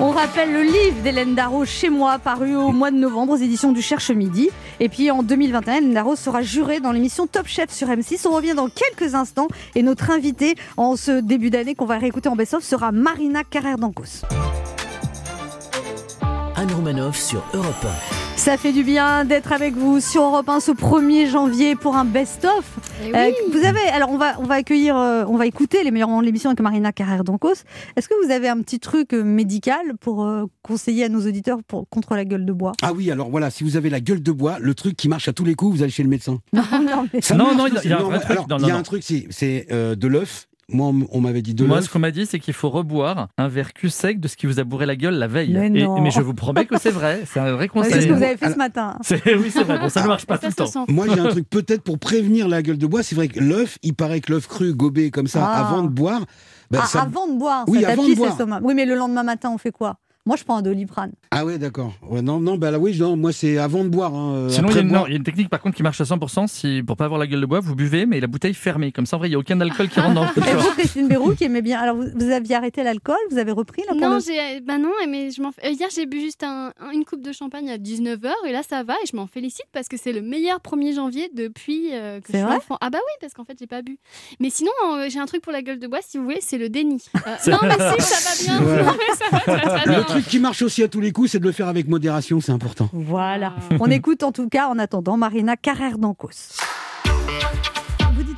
On 0.01 0.11
rappelle 0.11 0.53
le 0.53 0.63
livre 0.63 1.03
d'Hélène 1.03 1.35
Darroze 1.35 1.67
chez 1.69 1.91
moi, 1.91 2.21
paru 2.21 2.55
au 2.55 2.71
mois 2.71 2.93
de 2.93 2.97
novembre 2.97 3.33
aux 3.33 3.37
éditions 3.37 3.73
du 3.73 3.83
Cherche 3.83 4.13
Midi. 4.13 4.49
Et 4.79 4.89
puis 4.89 5.11
en 5.11 5.25
2021, 5.25 5.75
Hélène 5.75 5.93
Darroze 5.95 6.21
sera 6.21 6.41
jurée 6.43 6.79
dans 6.79 6.93
l'émission 6.93 7.27
Top 7.27 7.49
Chef 7.49 7.73
sur 7.73 7.89
M6. 7.89 8.29
On 8.29 8.37
revient 8.37 8.55
dans 8.55 8.69
quelques 8.69 9.17
instants 9.17 9.49
et 9.75 9.83
notre 9.83 10.11
invitée 10.13 10.55
en 10.77 10.95
ce 10.95 11.21
début 11.21 11.51
d'année 11.51 11.75
qu'on 11.75 11.87
va 11.87 11.99
réécouter 11.99 12.29
en 12.29 12.37
best-of 12.37 12.63
sera 12.63 12.93
Marina 12.93 13.43
Carrère 13.43 13.77
d'Ancos. 13.77 14.23
Anne 16.59 16.73
Romanoff 16.73 17.17
sur 17.17 17.45
Europe 17.55 17.87
Ça 18.37 18.57
fait 18.57 18.73
du 18.73 18.83
bien 18.83 19.25
d'être 19.25 19.53
avec 19.53 19.75
vous 19.77 20.01
sur 20.01 20.23
Europe 20.23 20.49
1 20.49 20.59
ce 20.61 20.73
1er 20.73 21.31
janvier 21.31 21.77
pour 21.77 21.97
un 21.97 22.05
best-of. 22.05 22.65
Eh 23.05 23.15
Euh, 23.15 23.31
vous 23.53 23.65
avez, 23.65 23.81
alors 23.93 24.11
on 24.11 24.19
va, 24.19 24.35
on 24.41 24.45
va 24.45 24.57
accueillir, 24.57 24.97
euh, 24.97 25.25
on 25.29 25.37
va 25.37 25.47
écouter 25.47 25.85
les 25.85 25.91
meilleurs 25.93 26.09
moments 26.09 26.21
de 26.21 26.27
l'émission 26.27 26.51
avec 26.51 26.61
Marina 26.61 26.91
Carrère 26.93 27.23
d'Ancos. 27.23 27.65
Est-ce 27.97 28.09
que 28.09 28.15
vous 28.25 28.33
avez 28.33 28.49
un 28.49 28.61
petit 28.63 28.81
truc 28.81 29.13
euh, 29.15 29.23
médical 29.23 29.97
pour 30.01 30.25
euh, 30.25 30.47
conseiller 30.63 31.05
à 31.05 31.09
nos 31.09 31.21
auditeurs 31.27 31.59
pour, 31.67 31.89
contre 31.89 32.15
la 32.17 32.25
gueule 32.25 32.45
de 32.45 32.53
bois? 32.53 32.73
Ah 32.83 32.93
oui, 32.93 33.11
alors 33.13 33.31
voilà, 33.31 33.51
si 33.51 33.63
vous 33.63 33.77
avez 33.77 33.89
la 33.91 34.01
gueule 34.01 34.23
de 34.23 34.33
bois, 34.33 34.59
le 34.59 34.75
truc 34.75 34.97
qui 34.97 35.09
marche 35.09 35.29
à 35.29 35.33
tous 35.33 35.45
les 35.45 35.55
coups, 35.55 35.77
vous 35.77 35.83
allez 35.83 35.93
chez 35.93 36.03
le 36.03 36.09
médecin. 36.09 36.39
Non, 36.53 36.63
non, 36.73 36.81
Non, 36.81 37.07
il 37.13 37.89
y 37.89 37.93
a- 37.93 37.99
un 38.01 38.19
truc. 38.19 38.31
alors, 38.31 38.49
Non, 38.49 38.57
Il 38.59 38.63
non, 38.63 38.69
y 38.69 38.71
a 38.71 38.75
non. 38.75 38.81
un 38.81 38.83
truc, 38.83 39.03
c'est- 39.05 39.27
c'est 39.31 39.67
euh, 39.71 39.95
de 39.95 40.09
l'œuf. 40.09 40.47
Moi, 40.71 40.93
on, 41.13 41.21
m'avait 41.23 41.41
dit 41.41 41.55
de 41.55 41.65
Moi, 41.65 41.81
ce 41.81 41.89
qu'on 41.89 41.99
m'a 41.99 42.11
dit, 42.11 42.27
c'est 42.27 42.39
qu'il 42.39 42.53
faut 42.53 42.69
reboire 42.69 43.29
un 43.39 43.49
verre 43.49 43.73
cul 43.73 43.89
sec 43.89 44.21
de 44.21 44.29
ce 44.29 44.37
qui 44.37 44.47
vous 44.47 44.61
a 44.61 44.65
bourré 44.65 44.85
la 44.85 44.97
gueule 44.97 45.15
la 45.15 45.27
veille. 45.27 45.55
Mais 45.55 45.67
Et- 45.69 45.85
non. 45.85 45.99
mais 46.03 46.11
je 46.11 46.21
vous 46.21 46.35
promets 46.35 46.67
que 46.67 46.79
c'est 46.79 46.91
vrai. 46.91 47.23
C'est 47.25 47.41
un 47.41 47.53
vrai 47.53 47.69
conseil. 47.69 47.93
c'est 47.95 48.01
ce 48.03 48.07
que 48.07 48.13
vous 48.13 48.23
avez 48.23 48.37
fait 48.37 48.45
Alors- 48.45 48.55
ce 48.55 48.59
matin. 48.59 48.99
C'est- 49.03 49.35
Oui, 49.35 49.51
c'est 49.51 49.63
vrai. 49.65 49.79
Bon, 49.79 49.89
ça 49.89 50.03
ne 50.03 50.09
marche 50.09 50.27
pas 50.27 50.37
tout 50.37 50.47
le 50.47 50.53
temps. 50.53 50.67
sent. 50.67 50.81
Moi, 50.89 51.07
j'ai 51.15 51.21
un 51.21 51.29
truc 51.31 51.49
peut-être 51.49 51.83
pour 51.83 51.99
prévenir 51.99 52.49
la 52.49 52.61
gueule 52.61 52.77
de 52.77 52.87
bois. 52.87 53.03
C'est 53.03 53.15
vrai 53.15 53.29
que 53.29 53.41
l'œuf, 53.41 53.79
il 53.83 53.95
paraît 53.95 54.21
que 54.21 54.31
l'œuf 54.31 54.47
cru, 54.47 54.75
gobé 54.75 55.11
comme 55.11 55.27
ça, 55.27 55.43
Ah. 55.51 55.67
avant 55.67 55.83
de 55.83 55.89
boire, 55.89 56.27
bah, 56.71 56.81
Ah, 56.83 56.87
ça- 56.87 57.01
Avant 57.03 57.27
de 57.27 57.39
boire, 57.39 57.65
Oui, 57.67 57.81
ça 57.81 57.89
tapisse 57.97 58.11
de 58.11 58.15
boire. 58.17 58.29
l'estomac. 58.29 58.61
Oui, 58.63 58.75
mais 58.75 58.85
le 58.85 58.95
lendemain 58.95 59.23
matin, 59.23 59.51
on 59.51 59.57
fait 59.57 59.73
quoi? 59.73 59.97
Moi, 60.29 60.37
je 60.37 60.45
prends 60.45 60.59
un 60.59 60.63
doliprane. 60.63 61.13
Ah 61.31 61.47
ouais, 61.47 61.57
d'accord. 61.57 61.95
Ouais, 62.07 62.21
non, 62.21 62.39
non, 62.39 62.57
bah 62.59 62.71
là, 62.71 62.79
oui, 62.79 62.95
non, 62.99 63.17
moi, 63.17 63.33
c'est 63.33 63.57
avant 63.57 63.83
de 63.83 63.89
boire. 63.89 64.15
hein, 64.15 64.35
euh, 64.35 64.49
Sinon, 64.51 64.69
il 64.69 64.75
y, 64.75 64.79
a 64.79 64.83
une, 64.83 64.89
boire. 64.91 65.01
non, 65.01 65.07
il 65.07 65.11
y 65.11 65.15
a 65.15 65.17
une 65.17 65.23
technique 65.25 65.49
par 65.49 65.63
contre 65.63 65.75
qui 65.75 65.83
marche 65.83 65.99
à 66.03 66.05
100%. 66.05 66.47
Si, 66.49 66.83
pour 66.87 66.99
pas 66.99 67.07
avoir 67.07 67.19
la 67.19 67.27
gueule 67.27 67.41
de 67.41 67.47
bois, 67.47 67.61
vous 67.61 67.75
buvez, 67.75 68.05
mais 68.05 68.21
la 68.21 68.27
bouteille 68.27 68.53
fermée. 68.53 68.93
Comme 68.93 69.07
ça, 69.07 69.17
en 69.17 69.21
vrai, 69.21 69.29
il 69.29 69.31
n'y 69.31 69.37
a 69.37 69.39
aucun 69.39 69.59
alcool 69.63 69.89
qui 69.89 70.01
rentre 70.01 70.15
dans 70.15 70.25
le 70.25 70.29
Et 70.49 70.55
vous, 70.55 70.71
Christine 70.77 71.09
Bérou, 71.09 71.35
qui 71.35 71.45
aimait 71.45 71.63
bien. 71.63 71.81
Alors, 71.81 71.97
vous, 71.97 72.09
vous 72.15 72.31
aviez 72.31 72.57
arrêté 72.57 72.83
l'alcool 72.83 73.17
Vous 73.31 73.39
avez 73.39 73.53
repris 73.53 73.83
là, 73.89 73.95
Non, 73.95 74.17
le- 74.17 74.21
j'ai, 74.21 74.61
bah 74.61 74.77
non, 74.77 74.91
mais 75.09 75.31
je 75.31 75.41
m'en. 75.41 75.49
euh, 75.65 75.71
hier, 75.71 75.89
j'ai 75.95 76.05
bu 76.05 76.21
juste 76.21 76.43
un- 76.43 76.73
un- 76.79 76.91
une 76.93 77.07
coupe 77.07 77.23
de 77.23 77.33
champagne 77.33 77.71
à 77.71 77.79
19h 77.79 78.31
et 78.47 78.53
là, 78.53 78.61
ça 78.69 78.83
va 78.83 78.93
et 79.03 79.07
je 79.11 79.17
m'en 79.17 79.27
félicite 79.27 79.65
parce 79.73 79.89
que 79.89 79.97
c'est 79.97 80.13
le 80.13 80.21
meilleur 80.21 80.59
1er 80.61 80.93
janvier 80.95 81.31
depuis 81.35 81.89
euh, 81.95 82.21
que 82.21 82.27
je 82.27 82.33
C'est 82.33 82.39
suis 82.39 82.47
vrai 82.47 82.57
enfant. 82.57 82.77
Ah 82.83 82.91
bah 82.91 82.99
oui, 82.99 83.13
parce 83.23 83.33
qu'en 83.33 83.45
fait, 83.45 83.57
j'ai 83.59 83.67
pas 83.67 83.81
bu. 83.81 83.99
Mais 84.41 84.51
sinon, 84.51 84.71
euh, 84.97 85.07
j'ai 85.09 85.21
un 85.21 85.27
truc 85.27 85.41
pour 85.41 85.53
la 85.55 85.63
gueule 85.63 85.79
de 85.79 85.87
bois, 85.87 86.01
si 86.07 86.19
vous 86.19 86.25
voulez, 86.25 86.41
c'est 86.43 86.59
le 86.59 86.69
déni. 86.69 87.03
Euh, 87.17 87.21
non, 87.51 87.59
mais 87.63 87.71
si, 87.97 88.03
ça 88.03 88.29
va 88.29 88.59
bien. 88.59 88.67
Ouais. 88.67 88.83
Non, 88.89 88.93
mais 88.99 89.15
ça 89.17 89.25
va 89.31 89.41
très, 89.41 89.61
très 89.79 89.89
bien. 89.91 90.05
Truc 90.19 90.31
qui 90.31 90.41
marche 90.41 90.63
aussi 90.63 90.83
à 90.83 90.89
tous 90.89 91.01
les 91.01 91.13
coups, 91.13 91.31
c'est 91.31 91.39
de 91.39 91.45
le 91.45 91.53
faire 91.53 91.69
avec 91.69 91.87
modération, 91.87 92.41
c'est 92.41 92.51
important. 92.51 92.91
Voilà. 92.93 93.55
On 93.79 93.89
écoute 93.89 94.25
en 94.25 94.33
tout 94.33 94.49
cas, 94.49 94.67
en 94.67 94.77
attendant, 94.77 95.17
Marina 95.17 95.57
Carrère 95.57 95.97
d'Ancos. 95.97 96.59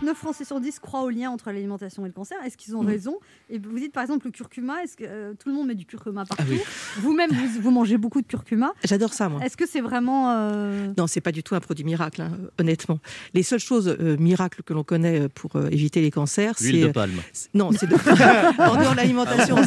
Vous 0.00 0.06
dites 0.06 0.14
dites 0.14 0.16
9 0.16 0.16
Français 0.16 0.44
sur 0.44 0.60
10 0.60 0.78
croient 0.78 1.02
au 1.02 1.10
lien 1.10 1.30
entre 1.30 1.50
l'alimentation 1.52 2.04
et 2.04 2.08
le 2.08 2.14
cancer. 2.14 2.36
Est-ce 2.44 2.56
qu'ils 2.56 2.74
ont 2.76 2.82
Mm. 2.82 2.86
raison? 2.86 3.18
Et 3.50 3.58
vous 3.58 3.78
dites 3.78 3.92
par 3.92 4.02
exemple 4.02 4.26
le 4.26 4.30
curcuma. 4.32 4.82
Est-ce 4.82 4.96
que 4.96 5.04
euh, 5.06 5.34
tout 5.38 5.48
le 5.50 5.54
monde 5.54 5.66
met 5.68 5.74
du 5.74 5.84
curcuma 5.84 6.24
partout 6.24 6.42
Ah 6.46 6.50
oui? 6.50 6.60
Vous-même, 6.98 7.30
vous, 7.30 7.60
vous 7.60 7.70
mangez 7.70 7.98
beaucoup 7.98 8.20
de 8.22 8.26
curcuma. 8.26 8.72
J'adore 8.84 9.12
ça, 9.12 9.28
moi. 9.28 9.40
Est-ce 9.44 9.56
que 9.56 9.66
c'est 9.68 9.80
vraiment 9.82 10.30
euh, 10.32 10.92
Non, 10.96 11.06
c'est 11.06 11.20
pas 11.20 11.32
du 11.32 11.42
tout 11.42 11.54
un 11.54 11.60
produit 11.60 11.84
miracle, 11.84 12.22
hein, 12.22 12.32
honnêtement. 12.58 12.98
Les 13.34 13.42
seules 13.42 13.58
choses 13.60 13.88
euh, 14.00 14.16
miracles 14.18 14.62
que 14.62 14.72
l'on 14.72 14.84
connaît 14.84 15.20
euh, 15.22 15.28
pour 15.28 15.56
euh, 15.56 15.68
éviter 15.70 16.00
les 16.00 16.10
cancers, 16.10 16.54
c'est 16.56 16.70
L'huile 16.72 16.86
de 16.88 16.92
palme. 16.92 17.20
c'est- 17.32 17.52
Non, 17.54 17.70
c'est 17.72 17.86
de... 17.86 17.94
en 18.62 18.76
dehors 18.80 18.92
de 18.92 18.96
l'alimentation, 18.96 19.56
Ah 19.58 19.64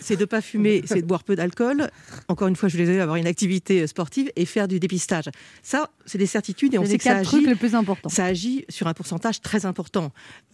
c'est 0.00 0.16
de 0.16 0.24
pas 0.24 0.40
fumer, 0.40 0.82
c'est 0.86 1.02
de 1.02 1.06
boire 1.06 1.22
peu 1.22 1.36
d'alcool. 1.36 1.90
Encore 2.28 2.48
une 2.48 2.56
fois, 2.56 2.68
je 2.68 2.74
suis 2.76 2.82
désolée, 2.84 3.00
avoir 3.00 3.16
une 3.16 3.26
activité 3.26 3.86
sportive 3.86 4.30
et 4.36 4.44
faire 4.46 4.66
du 4.68 4.80
dépistage. 4.80 5.26
Ça, 5.62 5.90
c'est 6.06 6.18
des 6.18 6.26
certitudes 6.26 6.74
et 6.74 6.78
on 6.78 6.82
c'est 6.82 6.86
sait 6.88 6.92
les 6.94 6.98
que 6.98 7.04
ça 7.04 7.16
agit. 7.16 7.46
les 7.46 7.54
plus 7.54 7.74
importants 7.74 8.08
Ça 8.08 8.24
agit 8.24 8.64
sur 8.68 8.86
un 8.88 8.94
pourcentage 8.94 9.40
très 9.40 9.64
important. 9.64 9.75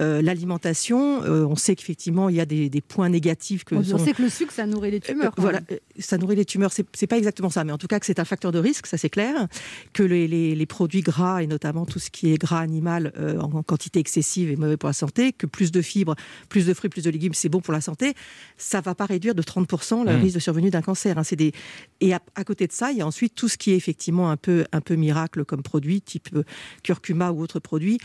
Euh, 0.00 0.20
L'alimentation, 0.22 1.22
euh, 1.22 1.44
on 1.46 1.56
sait 1.56 1.74
qu'effectivement, 1.76 2.28
il 2.28 2.36
y 2.36 2.40
a 2.40 2.44
des, 2.46 2.68
des 2.68 2.80
points 2.80 3.08
négatifs 3.08 3.64
que 3.64 3.74
on, 3.74 3.82
sont- 3.82 3.98
sait 3.98 4.12
que 4.12 4.22
le 4.22 4.28
sucre, 4.28 4.52
ça 4.52 4.66
nourrit 4.66 4.90
les 4.90 5.00
tumeurs. 5.00 5.28
euh, 5.28 5.30
quand 5.36 5.42
voilà, 5.42 5.60
euh, 5.70 5.76
ça 5.98 6.18
nourrit 6.18 6.36
les 6.36 6.44
tumeurs. 6.44 6.72
C'est 6.72 7.06
pas 7.06 7.18
exactement 7.18 7.50
ça, 7.50 7.64
mais 7.64 7.72
en 7.72 7.78
tout 7.78 7.86
cas 7.86 7.98
que 8.00 8.06
c'est 8.06 8.18
un 8.20 8.24
facteur 8.24 8.52
de 8.52 8.58
risque, 8.58 8.86
ça 8.86 8.98
c'est 8.98 9.10
clair. 9.10 9.46
Que 9.92 10.02
les, 10.02 10.26
les- 10.28 10.54
les 10.54 10.66
produits 10.66 11.00
gras 11.02 11.42
et 11.42 11.46
notamment 11.46 11.86
tout 11.86 11.98
ce 11.98 12.10
qui 12.10 12.32
est 12.32 12.38
gras 12.38 12.60
animal 12.60 13.12
euh, 13.18 13.38
en, 13.38 13.52
en 13.52 13.62
quantité 13.62 14.00
excessive 14.00 14.50
est 14.50 14.56
mauvais 14.56 14.76
pour 14.76 14.88
la 14.88 14.92
santé. 14.92 15.32
Que 15.32 15.46
plus 15.46 15.72
de 15.72 15.82
fibres, 15.82 16.14
plus 16.48 16.66
de 16.66 16.74
fruits, 16.74 16.90
plus 16.90 17.04
de 17.04 17.10
légumes, 17.10 17.34
c'est 17.34 17.48
bon 17.48 17.60
pour 17.60 17.72
la 17.72 17.80
santé. 17.80 18.14
Ça 18.56 18.80
va 18.80 18.94
pas 18.94 19.06
réduire 19.06 19.34
de 19.34 19.42
30% 19.42 20.04
le 20.04 20.16
Mm. 20.16 20.20
risque 20.20 20.34
de 20.34 20.40
survenue 20.40 20.70
d'un 20.70 20.82
cancer. 20.82 21.18
hein. 21.18 21.22
C'est 21.24 21.36
des 21.36 21.52
et 22.00 22.12
à, 22.14 22.20
à 22.34 22.44
côté 22.44 22.66
de 22.66 22.72
ça, 22.72 22.90
il 22.92 22.98
y 22.98 23.02
a 23.02 23.06
ensuite 23.06 23.34
tout 23.34 23.48
ce 23.48 23.56
qui 23.56 23.70
est 23.72 23.76
effectivement 23.76 24.30
un 24.30 24.36
peu 24.36 24.64
un 24.72 24.80
peu 24.80 24.94
miracle 24.96 25.44
comme 25.44 25.62
produit, 25.62 26.00
type 26.02 26.28
euh, 26.34 26.42
curcuma 26.82 27.30
ou 27.32 27.40
autres 27.42 27.60
produits 27.60 27.98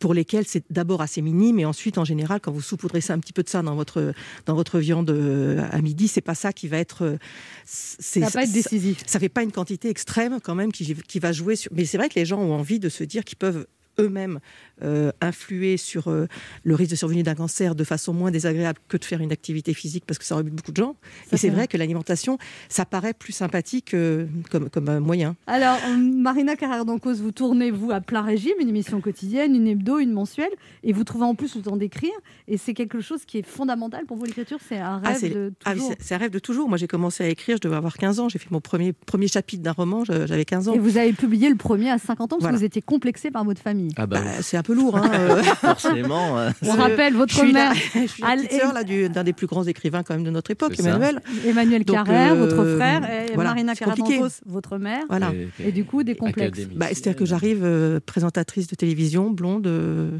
pour 0.00 0.14
lesquels 0.14 0.44
c'est 0.46 0.64
d'abord 0.70 1.00
assez 1.02 1.22
minime 1.22 1.58
et 1.58 1.64
ensuite 1.64 1.98
en 1.98 2.04
général 2.04 2.40
quand 2.40 2.52
vous 2.52 2.60
saupoudrez 2.60 3.00
ça 3.00 3.14
un 3.14 3.18
petit 3.18 3.32
peu 3.32 3.42
de 3.42 3.48
ça 3.48 3.62
dans 3.62 3.74
votre 3.74 4.12
dans 4.46 4.54
votre 4.54 4.78
viande 4.78 5.10
euh, 5.10 5.66
à 5.70 5.80
midi 5.80 6.08
c'est 6.08 6.20
pas 6.20 6.34
ça 6.34 6.52
qui 6.52 6.68
va 6.68 6.78
être 6.78 7.04
euh, 7.04 7.16
Ça 7.64 8.20
va 8.20 8.30
pas 8.30 8.42
être 8.44 8.52
décisif. 8.52 9.02
ça, 9.06 9.18
fait 9.18 9.28
pas 9.28 9.42
une 9.42 9.52
quantité 9.52 9.88
extrême 9.88 10.40
quand 10.42 10.54
même 10.54 10.72
qui, 10.72 10.94
qui 10.94 11.18
va 11.18 11.32
jouer 11.32 11.56
sur 11.56 11.72
mais 11.74 11.84
c'est 11.84 11.96
vrai 11.96 12.08
que 12.08 12.18
les 12.18 12.26
gens 12.26 12.38
ont 12.40 12.54
envie 12.54 12.80
de 12.80 12.88
se 12.88 13.04
dire 13.04 13.24
qu'ils 13.24 13.38
peuvent 13.38 13.66
eux-mêmes 13.98 14.40
euh, 14.82 15.12
influer 15.20 15.76
sur 15.76 16.08
euh, 16.08 16.26
le 16.64 16.74
risque 16.74 16.90
de 16.90 16.96
survenue 16.96 17.22
d'un 17.22 17.34
cancer 17.34 17.74
de 17.74 17.84
façon 17.84 18.12
moins 18.12 18.30
désagréable 18.30 18.78
que 18.88 18.96
de 18.96 19.04
faire 19.04 19.20
une 19.20 19.32
activité 19.32 19.72
physique 19.74 20.04
parce 20.06 20.18
que 20.18 20.24
ça 20.24 20.34
rebute 20.36 20.54
beaucoup 20.54 20.72
de 20.72 20.76
gens. 20.76 20.96
Ça, 21.28 21.34
et 21.34 21.36
c'est 21.36 21.48
vrai. 21.48 21.56
vrai 21.58 21.68
que 21.68 21.76
l'alimentation, 21.76 22.38
ça 22.68 22.84
paraît 22.84 23.14
plus 23.14 23.32
sympathique 23.32 23.94
euh, 23.94 24.26
comme, 24.50 24.68
comme 24.70 24.88
un 24.88 25.00
moyen. 25.00 25.36
Alors, 25.46 25.76
euh, 25.88 25.96
Marina 25.96 26.56
Carrère 26.56 26.84
d'Encausse, 26.84 27.18
vous 27.20 27.30
tournez, 27.32 27.70
vous, 27.70 27.90
à 27.92 28.00
plein 28.00 28.22
régime, 28.22 28.54
une 28.60 28.68
émission 28.68 29.00
quotidienne, 29.00 29.54
une 29.54 29.66
hebdo, 29.66 29.98
une 29.98 30.12
mensuelle, 30.12 30.50
et 30.82 30.92
vous 30.92 31.04
trouvez 31.04 31.24
en 31.24 31.34
plus 31.34 31.54
le 31.56 31.62
temps 31.62 31.76
d'écrire. 31.76 32.12
Et 32.48 32.56
c'est 32.58 32.74
quelque 32.74 33.00
chose 33.00 33.24
qui 33.24 33.38
est 33.38 33.46
fondamental 33.46 34.04
pour 34.06 34.16
vous, 34.16 34.24
l'écriture. 34.24 34.58
C'est 34.68 34.78
un 34.78 35.00
Ah, 35.04 35.08
rêve 35.10 35.18
c'est 35.20 35.28
de 35.30 35.52
ah 35.64 35.70
oui, 35.72 35.76
toujours. 35.78 35.90
c'est- 35.98 36.02
c'est 36.04 36.14
un 36.14 36.18
rêve 36.18 36.30
de 36.30 36.38
toujours. 36.38 36.68
Moi, 36.68 36.78
j'ai 36.78 36.88
commencé 36.88 37.22
à 37.24 37.28
écrire, 37.28 37.56
je 37.56 37.60
devais 37.68 37.76
avoir 37.76 37.96
15 37.96 38.20
ans. 38.20 38.28
J'ai 38.28 38.38
fait 38.38 38.50
mon 38.50 38.60
premier, 38.60 38.92
premier 38.92 39.28
chapitre 39.28 39.62
d'un 39.62 39.72
roman, 39.72 40.04
j'avais 40.04 40.44
15 40.44 40.68
ans. 40.68 40.74
et 40.74 40.78
vous 40.78 40.96
avez 40.98 41.12
publié 41.12 41.48
le 41.48 41.56
premier 41.56 41.90
à 41.90 41.98
50 41.98 42.32
ans 42.32 42.36
parce 42.36 42.42
Voilà. 42.42 42.54
que 42.56 42.58
vous 42.60 42.64
étiez 42.64 42.82
complexé 42.82 43.30
par 43.30 43.44
votre 43.44 43.60
famille. 43.62 43.83
Ah 43.96 44.06
bah, 44.06 44.20
Bah, 44.22 44.30
c'est 44.42 44.56
un 44.56 44.62
peu 44.62 44.74
lourd. 44.74 44.96
Hein, 44.96 45.10
euh. 45.14 45.42
forcément. 45.42 46.38
euh, 46.38 46.50
On 46.62 46.72
rappelle 46.72 47.12
Je 47.12 47.18
votre 47.18 47.34
suis 47.34 47.52
la- 47.52 47.72
mère. 47.72 47.74
je 47.94 48.06
suis 48.06 48.22
la 48.22 48.36
petite 48.36 48.52
sœur 48.52 48.84
du- 48.84 49.08
d'un 49.08 49.24
des 49.24 49.32
plus 49.32 49.46
grands 49.46 49.64
écrivains 49.64 50.02
quand 50.02 50.14
même 50.14 50.24
de 50.24 50.30
notre 50.30 50.50
époque, 50.50 50.74
ça. 50.76 50.88
Emmanuel. 50.88 51.20
Emmanuel 51.46 51.84
Donc, 51.84 51.96
Carrère, 51.96 52.32
euh, 52.32 52.46
votre 52.46 52.76
frère, 52.76 53.02
et 53.10 53.32
voilà, 53.34 53.50
Marina 53.50 53.74
d'Encausse, 53.74 54.40
votre 54.46 54.78
mère. 54.78 55.04
Voilà. 55.08 55.32
Et 55.64 55.72
du 55.72 55.84
coup, 55.84 56.02
des 56.02 56.14
complexes. 56.16 56.60
Bah, 56.74 56.86
C'est-à-dire 56.88 57.16
que 57.16 57.24
j'arrive 57.26 57.60
euh, 57.64 58.00
présentatrice 58.04 58.66
de 58.66 58.74
télévision, 58.74 59.30
blonde, 59.30 59.66
euh, 59.66 60.10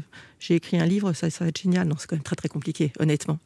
j'ai 0.47 0.55
écrit 0.55 0.79
un 0.79 0.85
livre, 0.85 1.13
ça, 1.13 1.29
ça 1.29 1.45
va 1.45 1.49
être 1.49 1.61
génial. 1.61 1.87
Non, 1.87 1.95
c'est 1.97 2.07
quand 2.07 2.15
même 2.15 2.23
très 2.23 2.35
très 2.35 2.49
compliqué, 2.49 2.91
honnêtement. 2.99 3.39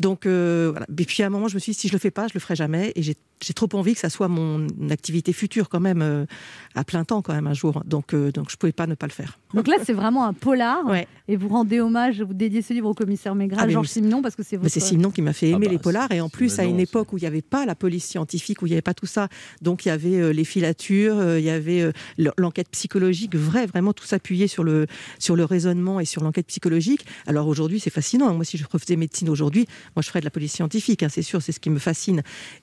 Donc 0.00 0.26
euh, 0.26 0.70
voilà. 0.70 0.86
Et 0.98 1.04
puis 1.04 1.22
à 1.22 1.26
un 1.26 1.30
moment, 1.30 1.48
je 1.48 1.54
me 1.54 1.60
suis 1.60 1.72
dit, 1.72 1.78
si 1.78 1.88
je 1.88 1.92
le 1.92 1.98
fais 1.98 2.10
pas, 2.10 2.28
je 2.28 2.34
le 2.34 2.40
ferai 2.40 2.56
jamais. 2.56 2.92
Et 2.96 3.02
j'ai 3.02 3.16
trop 3.54 3.68
envie 3.74 3.94
que 3.94 4.00
ça 4.00 4.10
soit 4.10 4.28
mon 4.28 4.66
activité 4.90 5.32
future 5.32 5.68
quand 5.68 5.80
même, 5.80 6.02
euh, 6.02 6.26
à 6.74 6.84
plein 6.84 7.04
temps 7.04 7.22
quand 7.22 7.34
même 7.34 7.46
un 7.46 7.54
jour. 7.54 7.82
Donc, 7.84 8.14
euh, 8.14 8.32
donc 8.32 8.50
je 8.50 8.56
pouvais 8.56 8.72
pas 8.72 8.86
ne 8.86 8.94
pas 8.94 9.06
le 9.06 9.12
faire. 9.12 9.38
Donc 9.54 9.68
là, 9.68 9.76
c'est 9.84 9.92
vraiment 9.92 10.24
un 10.24 10.32
polar. 10.32 10.84
Ouais. 10.86 11.06
Et 11.28 11.36
vous 11.36 11.48
rendez 11.48 11.80
hommage, 11.80 12.20
vous 12.22 12.34
dédiez 12.34 12.62
ce 12.62 12.72
livre 12.72 12.88
au 12.88 12.94
commissaire 12.94 13.34
Maigret, 13.34 13.58
Ah, 13.60 13.68
Georges. 13.68 13.88
Simenon, 13.88 14.22
parce 14.22 14.36
que 14.36 14.42
c'est 14.42 14.56
votre. 14.56 14.70
c'est 14.70 14.80
Simon 14.80 15.10
qui 15.10 15.22
m'a 15.22 15.32
fait 15.32 15.50
aimer 15.50 15.66
bah, 15.66 15.72
les 15.72 15.78
polars 15.78 16.10
et 16.12 16.20
en 16.20 16.28
plus 16.28 16.58
à 16.58 16.64
une 16.64 16.80
époque 16.80 17.12
où 17.12 17.18
il 17.18 17.20
n'y 17.20 17.26
avait 17.26 17.42
pas 17.42 17.66
la 17.66 17.74
police 17.74 18.04
scientifique, 18.04 18.62
où 18.62 18.66
il 18.66 18.70
n'y 18.70 18.74
avait 18.74 18.82
pas 18.82 18.94
tout 18.94 19.06
ça. 19.06 19.28
Donc 19.60 19.84
il 19.84 19.88
y 19.88 19.92
avait 19.92 20.20
euh, 20.20 20.32
les 20.32 20.44
filatures, 20.44 21.18
euh, 21.18 21.38
il 21.38 21.44
y 21.44 21.50
avait 21.50 21.82
euh, 21.82 21.92
l'enquête 22.36 22.68
psychologique, 22.70 23.34
vrai, 23.36 23.66
vraiment 23.66 23.92
tout 23.92 24.04
s'appuyait 24.04 24.48
sur 24.48 24.64
le, 24.64 24.86
sur 25.18 25.36
le 25.36 25.44
raisonnement 25.44 26.00
et 26.00 26.04
sur 26.04 26.22
l'enquête 26.22 26.31
psychologique. 26.40 27.06
Alors 27.26 27.48
aujourd'hui 27.48 27.80
c'est 27.80 27.90
fascinant. 27.90 28.34
Moi 28.34 28.44
si 28.44 28.56
je 28.56 28.64
refaisais 28.70 28.96
médecine 28.96 29.28
aujourd'hui, 29.28 29.66
moi 29.96 30.02
je 30.02 30.08
ferais 30.08 30.20
de 30.20 30.24
la 30.24 30.30
police 30.30 30.52
scientifique, 30.52 31.02
hein, 31.02 31.08
c'est 31.08 31.22
sûr, 31.22 31.42
c'est 31.42 31.52
ce 31.52 31.60
qui 31.60 31.70
me 31.70 31.78
fascine. 31.78 32.22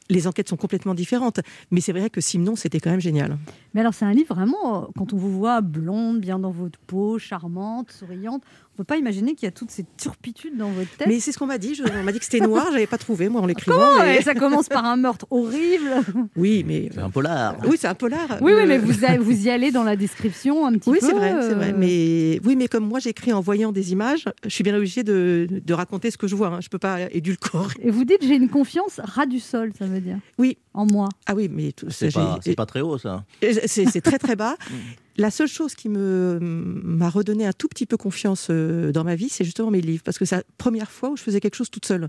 Les 0.10 0.28
enquêtes 0.28 0.50
sont 0.50 0.58
complètement 0.58 0.94
différentes, 0.94 1.40
mais 1.72 1.82
c'est 1.82 1.94
vrai 1.94 2.10
que 2.10 2.22
Simon 2.22 2.56
c'était 2.56 2.80
quand 2.80 2.92
même 2.92 3.02
génial. 3.02 3.38
Mais 3.74 3.82
alors, 3.82 3.94
c'est 3.94 4.06
un 4.06 4.14
livre 4.14 4.34
vraiment, 4.34 4.84
euh, 4.84 4.88
quand 4.98 5.14
on 5.14 5.18
vous 5.18 5.32
voit 5.32 5.62
blonde, 5.62 6.20
bien 6.20 6.40
dans 6.40 6.52
votre 6.52 6.80
peau, 6.80 7.20
charmante, 7.20 7.92
souriante, 7.92 8.44
on 8.80 8.82
ne 8.82 8.86
peut 8.86 8.94
pas 8.94 8.98
imaginer 8.98 9.36
qu'il 9.36 9.46
y 9.46 9.50
a 9.50 9.52
toutes 9.52 9.72
ces 9.72 9.86
turpitudes 9.98 10.56
dans 10.58 10.70
votre 10.70 10.90
tête. 10.96 11.08
Mais 11.10 11.20
c'est 11.20 11.34
ce 11.34 11.38
qu'on 11.38 11.46
m'a 11.48 11.58
dit, 11.58 11.76
je- 11.76 11.84
on 11.84 12.04
m'a 12.04 12.14
dit 12.14 12.20
que 12.20 12.24
c'était 12.24 12.40
noir, 12.40 12.68
j'avais 12.72 12.88
pas 12.88 12.98
trouvé 12.98 13.28
moi 13.28 13.42
en 13.42 13.46
l'écrivant. 13.46 14.02
Et 14.06 14.22
Ça 14.22 14.34
commence 14.34 14.70
par 14.70 14.86
un 14.86 14.96
meurtre 14.96 15.26
horrible. 15.32 15.90
Oui, 16.38 16.64
mais 16.66 16.90
C'est 16.94 17.02
un 17.02 17.10
polar. 17.10 17.58
oui, 17.68 17.76
c'est 17.78 17.88
un 17.88 17.94
polar. 17.96 18.38
Oui, 18.40 18.54
oui, 18.54 18.62
Euh, 18.62 18.66
mais 18.68 18.78
vous, 18.78 19.04
a- 19.04 19.18
vous 19.20 19.46
y 19.46 19.50
allez 19.50 19.72
dans 19.72 19.84
la 19.84 19.98
description 19.98 20.66
un 20.66 20.72
petit 20.78 20.90
Oui, 20.90 21.00
peu. 21.02 21.08
c'est 21.08 21.14
vrai, 21.14 21.34
c'est 21.42 21.54
vrai. 21.56 21.72
euh, 21.74 21.78
Mais 21.78 22.40
oui, 22.46 22.56
mais 22.56 22.70
comme 22.70 22.88
moi 22.88 23.00
j'écris 23.00 23.34
en 23.34 23.42
voyant 23.42 23.74
des 23.74 23.92
images, 23.92 24.26
je 24.46 24.50
suis 24.50 24.64
bien 24.64 24.76
obligée 24.78 25.04
de, 25.04 25.48
de 25.52 25.74
raconter 25.74 26.10
ce 26.10 26.18
que 26.18 26.28
je 26.28 26.36
vois. 26.38 26.48
Hein. 26.48 26.60
Je 26.62 26.70
peux 26.70 26.80
pas 26.80 27.00
édulcorer. 27.12 27.76
Et 27.82 27.92
vous 27.92 28.06
dites, 28.06 28.22
j'ai 28.22 28.36
une 28.36 28.48
confiance 28.50 29.02
ras 29.04 29.26
du 29.26 29.40
sol, 29.42 29.74
ça 29.78 29.86
veut 29.88 30.00
dire. 30.00 30.18
Oui. 30.38 30.58
En 30.74 30.86
moi. 30.86 31.10
Ah 31.26 31.34
oui, 31.36 31.50
mais 31.52 31.74
tout- 31.74 31.88
C'est 31.90 32.14
pas, 32.14 32.40
c'est 32.42 32.56
pas 32.56 32.66
très 32.66 32.80
haut, 32.80 32.98
ça. 32.98 33.26
C'est 33.42 33.86
c'est 33.90 34.02
très 34.02 34.20
très 34.20 34.38
bas. 34.38 34.56
La 35.20 35.32
seule 35.32 35.50
chose 35.50 35.76
qui 35.76 35.90
m'a 35.90 37.10
redonné 37.10 37.46
un 37.46 37.52
tout 37.52 37.68
petit 37.68 37.86
peu 37.86 37.98
confiance 37.98 38.48
euh, 38.50 38.94
dans 38.94 39.04
ma 39.04 39.16
vie, 39.16 39.28
c'est 39.28 39.44
justement 39.44 39.70
mes 39.70 39.82
livres, 39.82 40.02
parce 40.02 40.18
que 40.18 40.24
c'est 40.24 40.38
la 40.38 40.44
première 40.58 40.90
fois 40.90 41.10
où 41.10 41.18
je 41.18 41.22
faisais 41.22 41.42
quelque 41.42 41.56
chose 41.56 41.70
toute 41.70 41.86
seule. 41.86 42.08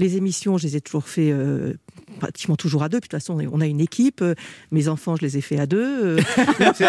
Les 0.00 0.16
émissions, 0.16 0.58
je 0.58 0.66
les 0.66 0.74
ai 0.74 0.80
toujours 0.80 1.06
fait 1.06 1.30
euh, 1.30 1.74
pratiquement 2.18 2.56
toujours 2.56 2.82
à 2.82 2.88
deux. 2.88 3.00
Puis 3.00 3.08
de 3.08 3.16
toute 3.16 3.20
façon, 3.22 3.38
on 3.52 3.60
a 3.60 3.66
une 3.66 3.80
équipe. 3.80 4.20
euh, 4.22 4.34
Mes 4.70 4.88
enfants, 4.88 5.16
je 5.16 5.22
les 5.22 5.38
ai 5.38 5.40
fait 5.40 5.58
à 5.58 5.66
deux. 5.66 6.18
euh. 6.18 6.20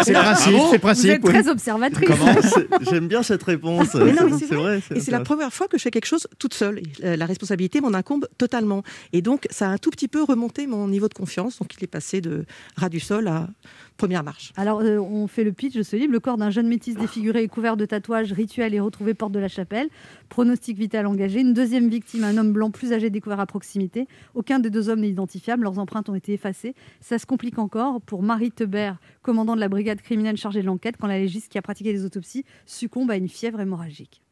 C'est 0.02 0.12
le 0.12 0.20
principe, 0.20 0.44
c'est 0.44 0.50
le 0.52 0.58
Vous 0.72 0.78
principe. 0.78 1.10
êtes 1.10 1.20
oui. 1.24 1.30
très 1.32 1.48
observatrice. 1.48 2.08
J'aime 2.90 3.08
bien 3.08 3.22
cette 3.22 3.42
réponse. 3.42 3.94
Mais 3.94 4.12
non, 4.12 4.24
mais 4.28 4.38
c'est 4.38 4.46
c'est 4.46 4.54
vrai. 4.54 4.80
Et 4.94 5.00
c'est 5.00 5.10
la 5.10 5.20
première 5.20 5.52
fois 5.52 5.68
que 5.68 5.78
je 5.78 5.82
fais 5.82 5.90
quelque 5.90 6.06
chose 6.06 6.26
toute 6.38 6.54
seule. 6.54 6.80
La 7.02 7.26
responsabilité 7.26 7.80
m'en 7.80 7.94
incombe 7.94 8.26
totalement. 8.38 8.82
Et 9.12 9.22
donc, 9.22 9.46
ça 9.50 9.68
a 9.68 9.70
un 9.72 9.78
tout 9.78 9.90
petit 9.90 10.08
peu 10.08 10.22
remonté 10.22 10.66
mon 10.66 10.88
niveau 10.88 11.08
de 11.08 11.14
confiance. 11.14 11.58
Donc, 11.58 11.70
il 11.78 11.84
est 11.84 11.88
passé 11.88 12.20
de 12.20 12.44
ras 12.76 12.88
du 12.88 13.00
sol 13.00 13.28
à 13.28 13.48
première 13.96 14.24
marche. 14.24 14.52
Alors, 14.56 14.80
euh, 14.80 14.98
on 14.98 15.26
fait 15.28 15.44
le 15.44 15.52
pitch 15.52 15.74
de 15.74 15.82
ce 15.82 15.94
livre. 15.96 16.12
Le 16.12 16.18
corps 16.20 16.36
d'un 16.36 16.50
jeune 16.50 16.66
métis 16.66 16.96
défiguré 16.96 17.42
et 17.42 17.48
couvert 17.48 17.76
de 17.76 17.84
tatouages 17.84 18.32
rituels 18.32 18.74
est 18.74 18.80
retrouvé 18.80 19.14
porte 19.14 19.32
de 19.32 19.38
la 19.38 19.48
chapelle. 19.48 19.88
Pronostic 20.28 20.76
vital 20.78 21.06
engagé. 21.06 21.40
Une 21.40 21.52
deuxième 21.54 21.88
victime, 21.88 22.24
un 22.24 22.36
homme 22.36 22.52
blanc 22.52 22.70
plus 22.70 22.92
âgé 22.92 23.10
découvert 23.10 23.38
à 23.40 23.46
proximité. 23.46 24.06
Aucun 24.34 24.58
des 24.58 24.70
deux 24.70 24.88
hommes 24.88 24.91
n'est 25.00 25.08
identifiable. 25.08 25.64
Leurs 25.64 25.78
empreintes 25.78 26.08
ont 26.08 26.14
été 26.14 26.32
effacées. 26.32 26.74
Ça 27.00 27.18
se 27.18 27.26
complique 27.26 27.58
encore 27.58 28.00
pour 28.00 28.22
Marie 28.22 28.52
Tebert, 28.52 28.98
commandant 29.22 29.54
de 29.54 29.60
la 29.60 29.68
brigade 29.68 30.00
criminelle 30.00 30.36
chargée 30.36 30.62
de 30.62 30.66
l'enquête, 30.66 30.96
quand 30.98 31.06
la 31.06 31.18
légiste 31.18 31.50
qui 31.50 31.58
a 31.58 31.62
pratiqué 31.62 31.92
les 31.92 32.04
autopsies 32.04 32.44
succombe 32.66 33.10
à 33.10 33.16
une 33.16 33.28
fièvre 33.28 33.60
hémorragique. 33.60 34.22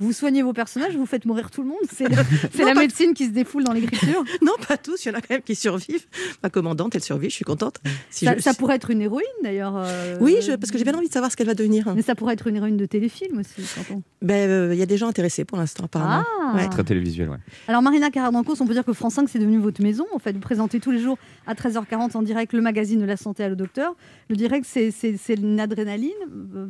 Vous 0.00 0.12
soignez 0.12 0.42
vos 0.42 0.52
personnages, 0.52 0.96
vous 0.96 1.06
faites 1.06 1.24
mourir 1.24 1.50
tout 1.50 1.62
le 1.62 1.68
monde. 1.68 1.78
C'est 1.92 2.08
la 2.64 2.74
médecine 2.74 3.14
qui 3.14 3.26
se 3.26 3.30
défoule 3.30 3.64
dans 3.64 3.72
l'écriture. 3.72 4.24
Non, 4.42 4.52
pas 4.68 4.76
tous. 4.76 5.04
Il 5.04 5.08
y 5.08 5.10
en 5.10 5.14
a 5.18 5.20
quand 5.20 5.30
même 5.30 5.42
qui 5.42 5.54
survivent. 5.54 6.04
Ma 6.42 6.50
commandante, 6.50 6.94
elle 6.94 7.02
survit. 7.02 7.30
Je 7.30 7.34
suis 7.36 7.44
contente. 7.44 7.78
Si 8.10 8.24
ça, 8.24 8.34
je- 8.36 8.40
ça 8.42 8.54
pourrait 8.54 8.76
être 8.76 8.90
une 8.90 9.00
héroïne 9.00 9.24
d'ailleurs. 9.42 9.74
euh, 9.76 10.16
Oui, 10.20 10.36
je- 10.42 10.52
parce 10.52 10.70
que 10.70 10.78
j'ai 10.78 10.84
bien 10.84 10.94
envie 10.94 11.08
de 11.08 11.12
savoir 11.12 11.30
ce 11.30 11.36
qu'elle 11.36 11.46
va 11.46 11.54
devenir. 11.54 11.92
Mais 11.94 12.02
ça 12.02 12.14
pourrait 12.14 12.34
être 12.34 12.46
une 12.46 12.56
héroïne 12.56 12.76
de 12.76 12.86
téléfilm 12.86 13.38
aussi. 13.38 13.62
on- 13.92 14.02
Ben, 14.22 14.48
euh, 14.50 14.70
il 14.74 14.78
y 14.78 14.82
a 14.82 14.86
des 14.86 14.96
gens 14.96 15.08
intéressés 15.08 15.44
pour 15.44 15.58
l'instant, 15.58 15.84
apparemment. 15.84 16.24
Ah. 16.42 16.54
Ouais. 16.56 16.68
Très 16.68 16.84
télévisuel, 16.84 17.28
ouais. 17.30 17.36
Alors 17.68 17.80
Marina 17.82 18.10
Carrère-Dancos, 18.10 18.60
on 18.60 18.66
peut 18.66 18.74
dire 18.74 18.84
que 18.84 18.92
France 18.92 19.14
5 19.14 19.28
c'est 19.28 19.38
devenu 19.38 19.58
votre 19.58 19.80
maison. 19.82 20.04
En 20.14 20.18
fait, 20.18 20.32
vous 20.32 20.40
présentez 20.40 20.80
tous 20.80 20.90
les 20.90 20.98
jours 21.00 21.16
à 21.46 21.54
13h40 21.54 22.16
en 22.16 22.22
direct 22.22 22.52
le 22.52 22.60
magazine 22.60 23.00
de 23.00 23.04
la 23.06 23.16
santé 23.16 23.44
à 23.44 23.48
le 23.48 23.56
docteur. 23.56 23.94
Le 24.28 24.36
direct, 24.36 24.66
c'est- 24.68 24.92
une 25.34 25.60
adrénaline. 25.60 26.10
Euh, 26.56 26.66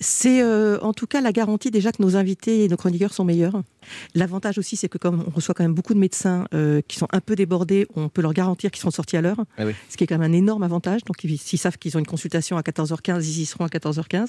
C'est 0.00 0.42
euh, 0.42 0.78
en 0.80 0.92
tout 0.92 1.06
cas 1.06 1.20
la 1.20 1.32
garantie 1.32 1.70
déjà 1.70 1.92
que 1.92 2.02
nos 2.02 2.16
invités 2.16 2.35
et 2.46 2.68
nos 2.68 2.76
chroniqueurs 2.76 3.12
sont 3.12 3.24
meilleurs. 3.24 3.62
L'avantage 4.14 4.58
aussi, 4.58 4.76
c'est 4.76 4.88
que 4.88 4.98
comme 4.98 5.24
on 5.26 5.30
reçoit 5.30 5.54
quand 5.54 5.64
même 5.64 5.74
beaucoup 5.74 5.94
de 5.94 5.98
médecins 5.98 6.46
euh, 6.54 6.80
qui 6.86 6.96
sont 6.98 7.08
un 7.12 7.20
peu 7.20 7.34
débordés, 7.36 7.86
on 7.94 8.08
peut 8.08 8.22
leur 8.22 8.32
garantir 8.32 8.70
qu'ils 8.70 8.80
seront 8.80 8.90
sortis 8.90 9.16
à 9.16 9.20
l'heure, 9.20 9.44
Ah 9.58 9.66
oui. 9.66 9.72
ce 9.88 9.96
qui 9.96 10.04
est 10.04 10.06
quand 10.06 10.18
même 10.18 10.30
un 10.30 10.36
énorme 10.36 10.62
avantage. 10.62 11.02
Donc, 11.04 11.22
ils- 11.24 11.38
s'ils 11.38 11.58
savent 11.58 11.78
qu'ils 11.78 11.96
ont 11.96 12.00
une 12.00 12.06
consultation 12.06 12.56
à 12.56 12.62
14h15, 12.62 13.26
ils 13.28 13.42
y 13.42 13.46
seront 13.46 13.64
à 13.64 13.68
14h15. 13.68 14.28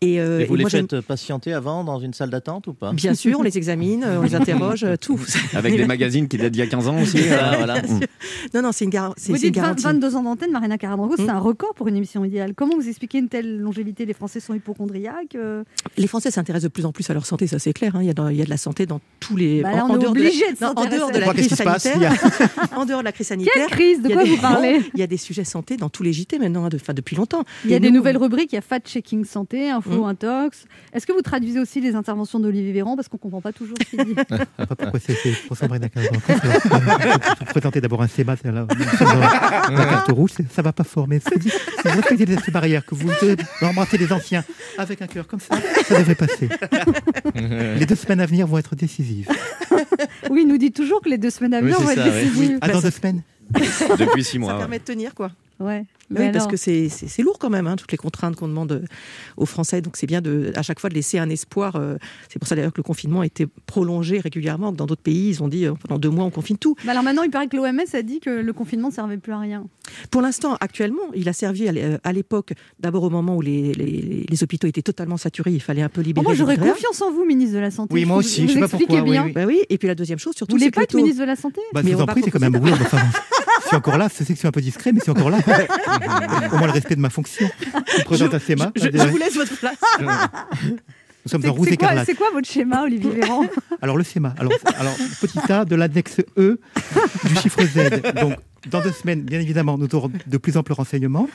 Et, 0.00 0.20
euh, 0.20 0.40
Et 0.40 0.44
vous 0.44 0.54
et 0.54 0.58
les 0.58 0.62
moi, 0.64 0.70
j'aime- 0.70 0.86
faites 0.88 1.00
patienter 1.00 1.52
avant 1.52 1.84
dans 1.84 1.98
une 2.00 2.12
salle 2.14 2.30
d'attente 2.30 2.66
ou 2.66 2.74
pas? 2.74 2.92
Bien 2.92 3.14
sûr, 3.14 3.38
on 3.38 3.42
les 3.42 3.56
examine, 3.58 4.04
euh, 4.04 4.18
on 4.20 4.22
les 4.22 4.34
interroge, 4.34 4.86
tout. 5.00 5.18
Avec 5.54 5.76
des 5.76 5.86
magazines 5.86 6.28
qui 6.28 6.36
datent 6.38 6.52
d'il 6.52 6.60
y 6.60 6.62
a 6.62 6.66
15 6.66 6.88
ans 6.88 7.00
aussi. 7.00 7.18
Ah, 7.30 7.56
voilà. 7.56 7.82
Non, 8.54 8.62
non, 8.62 8.72
c'est 8.72 8.84
une, 8.84 8.90
gar- 8.90 9.14
c'est- 9.16 9.32
Vous 9.32 9.38
c'est 9.38 9.46
dites 9.46 9.56
20 9.56 9.62
garantie. 9.62 9.82
22 9.84 10.16
ans 10.16 10.22
d'antenne, 10.22 10.50
Marina 10.52 10.78
Caradango, 10.78 11.14
c'est 11.16 11.24
Mm. 11.24 11.30
un 11.30 11.38
record 11.38 11.74
pour 11.74 11.88
une 11.88 11.96
émission 11.96 12.24
idéale. 12.24 12.54
Comment 12.54 12.76
vous 12.76 12.88
expliquez 12.88 13.18
une 13.18 13.28
telle 13.28 13.58
longévité? 13.58 14.06
Les 14.06 14.14
Français 14.14 14.40
sont 14.40 14.54
hypochondriaques 14.54 15.34
euh? 15.34 15.64
Les 15.96 16.06
Français 16.06 16.30
s'intéressent 16.30 16.64
de 16.64 16.72
plus 16.72 16.84
en 16.86 16.92
plus 16.92 17.08
à 17.10 17.14
leur 17.14 17.26
santé, 17.26 17.46
ça 17.46 17.58
c'est 17.58 17.72
clair. 17.72 17.96
hein. 17.96 18.02
Il, 18.02 18.06
y 18.06 18.10
a 18.10 18.14
dans- 18.14 18.28
il 18.28 18.36
y 18.36 18.42
a 18.42 18.44
de 18.44 18.50
la 18.50 18.56
santé 18.56 18.77
dans 18.86 19.00
tous 19.20 19.36
les. 19.36 19.62
Bah 19.62 19.72
là, 19.72 19.84
on 19.86 19.96
est 19.96 19.98
dehors 19.98 20.12
de 20.14 20.18
obligé 20.20 20.44
la... 20.46 20.52
de 20.52 20.58
non, 20.60 20.68
en 20.82 20.86
dehors 20.88 21.10
de 21.10 21.18
la 21.18 21.32
crise 21.34 21.54
sanitaire. 21.54 22.12
en 22.76 22.84
dehors 22.84 23.00
de 23.00 23.04
la 23.04 23.12
crise 23.12 23.26
sanitaire. 23.26 23.52
Quelle 23.54 23.66
crise 23.66 24.02
De 24.02 24.10
a 24.10 24.12
quoi 24.14 24.24
vous 24.24 24.36
parlez 24.36 24.80
Il 24.94 25.00
y 25.00 25.02
a 25.02 25.06
des 25.06 25.16
sujets 25.16 25.44
santé 25.44 25.76
dans 25.76 25.88
tous 25.88 26.02
les 26.02 26.12
JT 26.12 26.38
maintenant, 26.38 26.64
hein, 26.64 26.68
de- 26.68 26.76
enfin, 26.76 26.94
depuis 26.94 27.16
longtemps. 27.16 27.44
Il 27.64 27.70
y 27.70 27.74
a 27.74 27.76
Et 27.76 27.80
des 27.80 27.90
nous, 27.90 27.96
nouvelles 27.96 28.16
rubriques, 28.16 28.52
il 28.52 28.56
y 28.56 28.58
a 28.58 28.62
Fat 28.62 28.80
Checking 28.80 29.24
Santé, 29.24 29.70
Info 29.70 30.04
Mm. 30.04 30.08
Intox. 30.08 30.64
Est-ce 30.92 31.06
que 31.06 31.12
vous 31.12 31.22
traduisez 31.22 31.58
aussi 31.60 31.80
les 31.80 31.94
interventions 31.94 32.38
d'Olivier 32.40 32.72
Véran 32.72 32.94
Parce 32.96 33.08
qu'on 33.08 33.16
ne 33.16 33.22
comprend 33.22 33.40
pas 33.40 33.52
toujours 33.52 33.76
ce 33.80 33.96
qu'il 33.96 34.04
dit. 34.04 34.14
Pas 34.56 34.66
pourquoi 34.66 35.00
c'est 35.04 35.14
c'est 35.14 35.32
pour. 35.48 35.56
Vous 35.58 37.44
présentez 37.46 37.80
d'abord 37.80 38.02
un 38.02 38.08
CEMA, 38.08 38.36
c'est 38.36 38.50
la 38.52 38.66
carte 38.66 40.10
rouge, 40.12 40.30
c'est- 40.36 40.52
ça 40.52 40.62
va 40.62 40.72
pas 40.72 40.84
fort. 40.84 41.08
Mais 41.08 41.20
si 41.20 41.48
vous 41.84 41.90
respectez 41.90 42.36
ces 42.44 42.50
barrières, 42.50 42.84
que 42.84 42.94
vous 42.94 43.08
devez 43.22 43.36
embrasser 43.62 43.98
les 43.98 44.12
anciens 44.12 44.44
avec 44.76 45.02
un 45.02 45.06
cœur 45.06 45.26
comme 45.26 45.40
ça, 45.40 45.56
ça 45.86 45.98
devrait 45.98 46.14
passer. 46.14 46.48
Les 47.34 47.86
deux 47.86 47.94
semaines 47.96 48.20
à 48.20 48.26
venir 48.26 48.46
vont 48.46 48.58
être 48.58 48.67
décisives. 48.76 49.28
oui, 50.30 50.42
il 50.42 50.48
nous 50.48 50.58
dit 50.58 50.72
toujours 50.72 51.00
que 51.00 51.08
les 51.08 51.18
deux 51.18 51.30
semaines 51.30 51.54
à 51.54 51.58
Oui, 51.58 51.64
venir 51.64 51.80
vont 51.80 51.90
être 51.90 52.04
ça, 52.04 52.10
décisives. 52.10 52.58
Ah, 52.60 52.68
dans 52.68 52.80
deux 52.80 52.90
semaines 52.90 53.22
Depuis 53.98 54.24
6 54.24 54.32
Ça 54.32 54.38
mois. 54.38 54.52
ouais. 54.54 54.58
permet 54.58 54.78
de 54.78 54.84
tenir, 54.84 55.14
quoi. 55.14 55.30
Ouais. 55.60 55.84
Mais 56.10 56.26
oui, 56.26 56.32
parce 56.32 56.46
que 56.46 56.56
c'est 56.56 56.88
lourd 57.22 57.38
quand 57.38 57.50
même, 57.50 57.66
hein, 57.66 57.76
toutes 57.76 57.92
les 57.92 57.98
contraintes 57.98 58.34
qu'on 58.36 58.48
demande 58.48 58.72
euh, 58.72 58.80
aux 59.36 59.44
Français. 59.44 59.82
Donc 59.82 59.96
c'est 59.96 60.06
bien 60.06 60.20
de, 60.22 60.52
à 60.54 60.62
chaque 60.62 60.80
fois 60.80 60.88
de 60.88 60.94
laisser 60.94 61.18
un 61.18 61.28
espoir. 61.28 61.76
euh, 61.76 61.96
c'est 62.30 62.38
pour 62.38 62.48
ça 62.48 62.54
d'ailleurs 62.56 62.72
que 62.72 62.78
le 62.78 62.82
confinement 62.84 63.20
a 63.20 63.26
été 63.26 63.46
prolongé 63.66 64.18
régulièrement. 64.20 64.72
que 64.72 64.76
Dans 64.78 64.86
d'autres 64.86 65.02
pays, 65.02 65.28
ils 65.28 65.42
ont 65.42 65.48
dit 65.48 65.66
euh, 65.66 65.74
pendant 65.74 65.98
deux 65.98 66.08
mois 66.10 66.24
on 66.24 66.30
confine 66.30 66.56
tout. 66.56 66.76
Bah 66.86 66.92
alors 66.92 67.02
maintenant, 67.02 67.24
il 67.24 67.30
paraît 67.30 67.48
que 67.48 67.56
l'OMS 67.56 67.80
a 67.92 68.02
dit 68.02 68.20
que 68.20 68.30
le 68.30 68.52
confinement 68.54 68.88
ne 68.88 68.92
servait 68.94 69.18
plus 69.18 69.32
à 69.32 69.38
rien. 69.38 69.66
Pour 70.10 70.22
l'instant, 70.22 70.56
actuellement, 70.60 71.02
il 71.14 71.28
a 71.28 71.32
servi 71.34 71.68
à 71.68 71.72
l'é- 71.72 71.96
à 72.02 72.12
l'époque, 72.12 72.52
d'abord 72.80 73.02
au 73.02 73.10
moment 73.10 73.36
où 73.36 73.40
les, 73.42 73.74
les- 73.74 74.24
les 74.28 74.42
hôpitaux 74.42 74.66
étaient 74.66 74.80
totalement 74.82 75.16
saturés, 75.18 75.50
il 75.52 75.60
fallait 75.60 75.82
un 75.82 75.88
peu 75.90 76.00
Oh, 76.00 76.04
libérer. 76.04 76.22
moi, 76.24 76.32
les 76.32 76.38
j'aurais 76.38 76.56
confiance 76.56 77.02
en 77.02 77.10
vous, 77.10 77.24
ministre 77.26 77.54
de 77.56 77.60
la 77.60 77.70
Santé. 77.70 77.92
Oui, 77.92 78.04
moi 78.06 78.16
Vous- 78.16 78.20
aussi, 78.20 78.42
vous 78.42 78.48
je 78.48 78.54
sais 78.54 78.60
pas 78.60 78.68
pourquoi, 78.68 79.00
bien. 79.02 79.24
oui. 79.26 79.32
Bah 79.32 79.44
oui, 79.46 79.60
et 79.68 79.76
puis 79.76 79.88
la 79.88 79.94
deuxième 79.94 80.18
chose, 80.18 80.32
Vous 80.34 80.38
surtout, 80.38 80.52
voulez 80.56 80.66
c'est 80.66 80.70
que 80.70 80.74
pas 80.76 80.80
le 80.82 80.84
être 80.84 80.94
ministre 80.94 81.20
de 81.20 81.26
la 81.26 81.36
Santé? 81.36 81.60
Bah, 81.74 81.82
Mais 81.84 81.94
on 81.94 81.98
vous 81.98 82.06
prie, 82.06 82.22
c'est 82.24 82.30
quand 82.30 82.40
même 82.40 82.52
je 83.62 83.66
suis 83.68 83.76
encore 83.76 83.98
là, 83.98 84.08
c'est 84.12 84.24
que 84.24 84.32
je 84.34 84.38
suis 84.38 84.48
un 84.48 84.52
peu 84.52 84.60
discret, 84.60 84.92
mais 84.92 85.00
c'est 85.04 85.10
encore 85.10 85.30
là. 85.30 85.38
Au 86.52 86.56
moins 86.56 86.66
le 86.66 86.72
respect 86.72 86.96
de 86.96 87.00
ma 87.00 87.10
fonction. 87.10 87.48
Je 87.98 88.04
présente 88.04 88.34
un 88.34 88.38
CEMA. 88.38 88.72
je, 88.76 88.88
je 88.92 89.06
vous 89.08 89.16
laisse 89.18 89.34
votre 89.36 89.56
place. 89.56 89.76
Nous 90.00 91.30
sommes 91.30 91.42
C'est 91.42 91.48
en 91.48 91.54
quoi, 91.54 91.68
écarlate. 91.68 92.06
c'est 92.06 92.14
quoi 92.14 92.28
votre 92.32 92.48
schéma, 92.48 92.84
Olivier 92.84 93.10
Véran? 93.10 93.44
Alors 93.82 93.96
le 93.98 94.04
SEMA, 94.04 94.34
alors, 94.38 94.52
alors 94.78 94.94
petit 95.20 95.38
a 95.52 95.64
de 95.66 95.74
l'annexe 95.74 96.20
E 96.38 96.58
du 97.24 97.36
chiffre 97.36 97.60
Z. 97.64 98.14
Donc 98.20 98.34
dans 98.70 98.80
deux 98.80 98.92
semaines, 98.92 99.22
bien 99.22 99.38
évidemment, 99.40 99.76
nous 99.76 99.88
aurons 99.94 100.10
de 100.26 100.38
plus 100.38 100.56
amples 100.56 100.72
renseignements. 100.72 101.28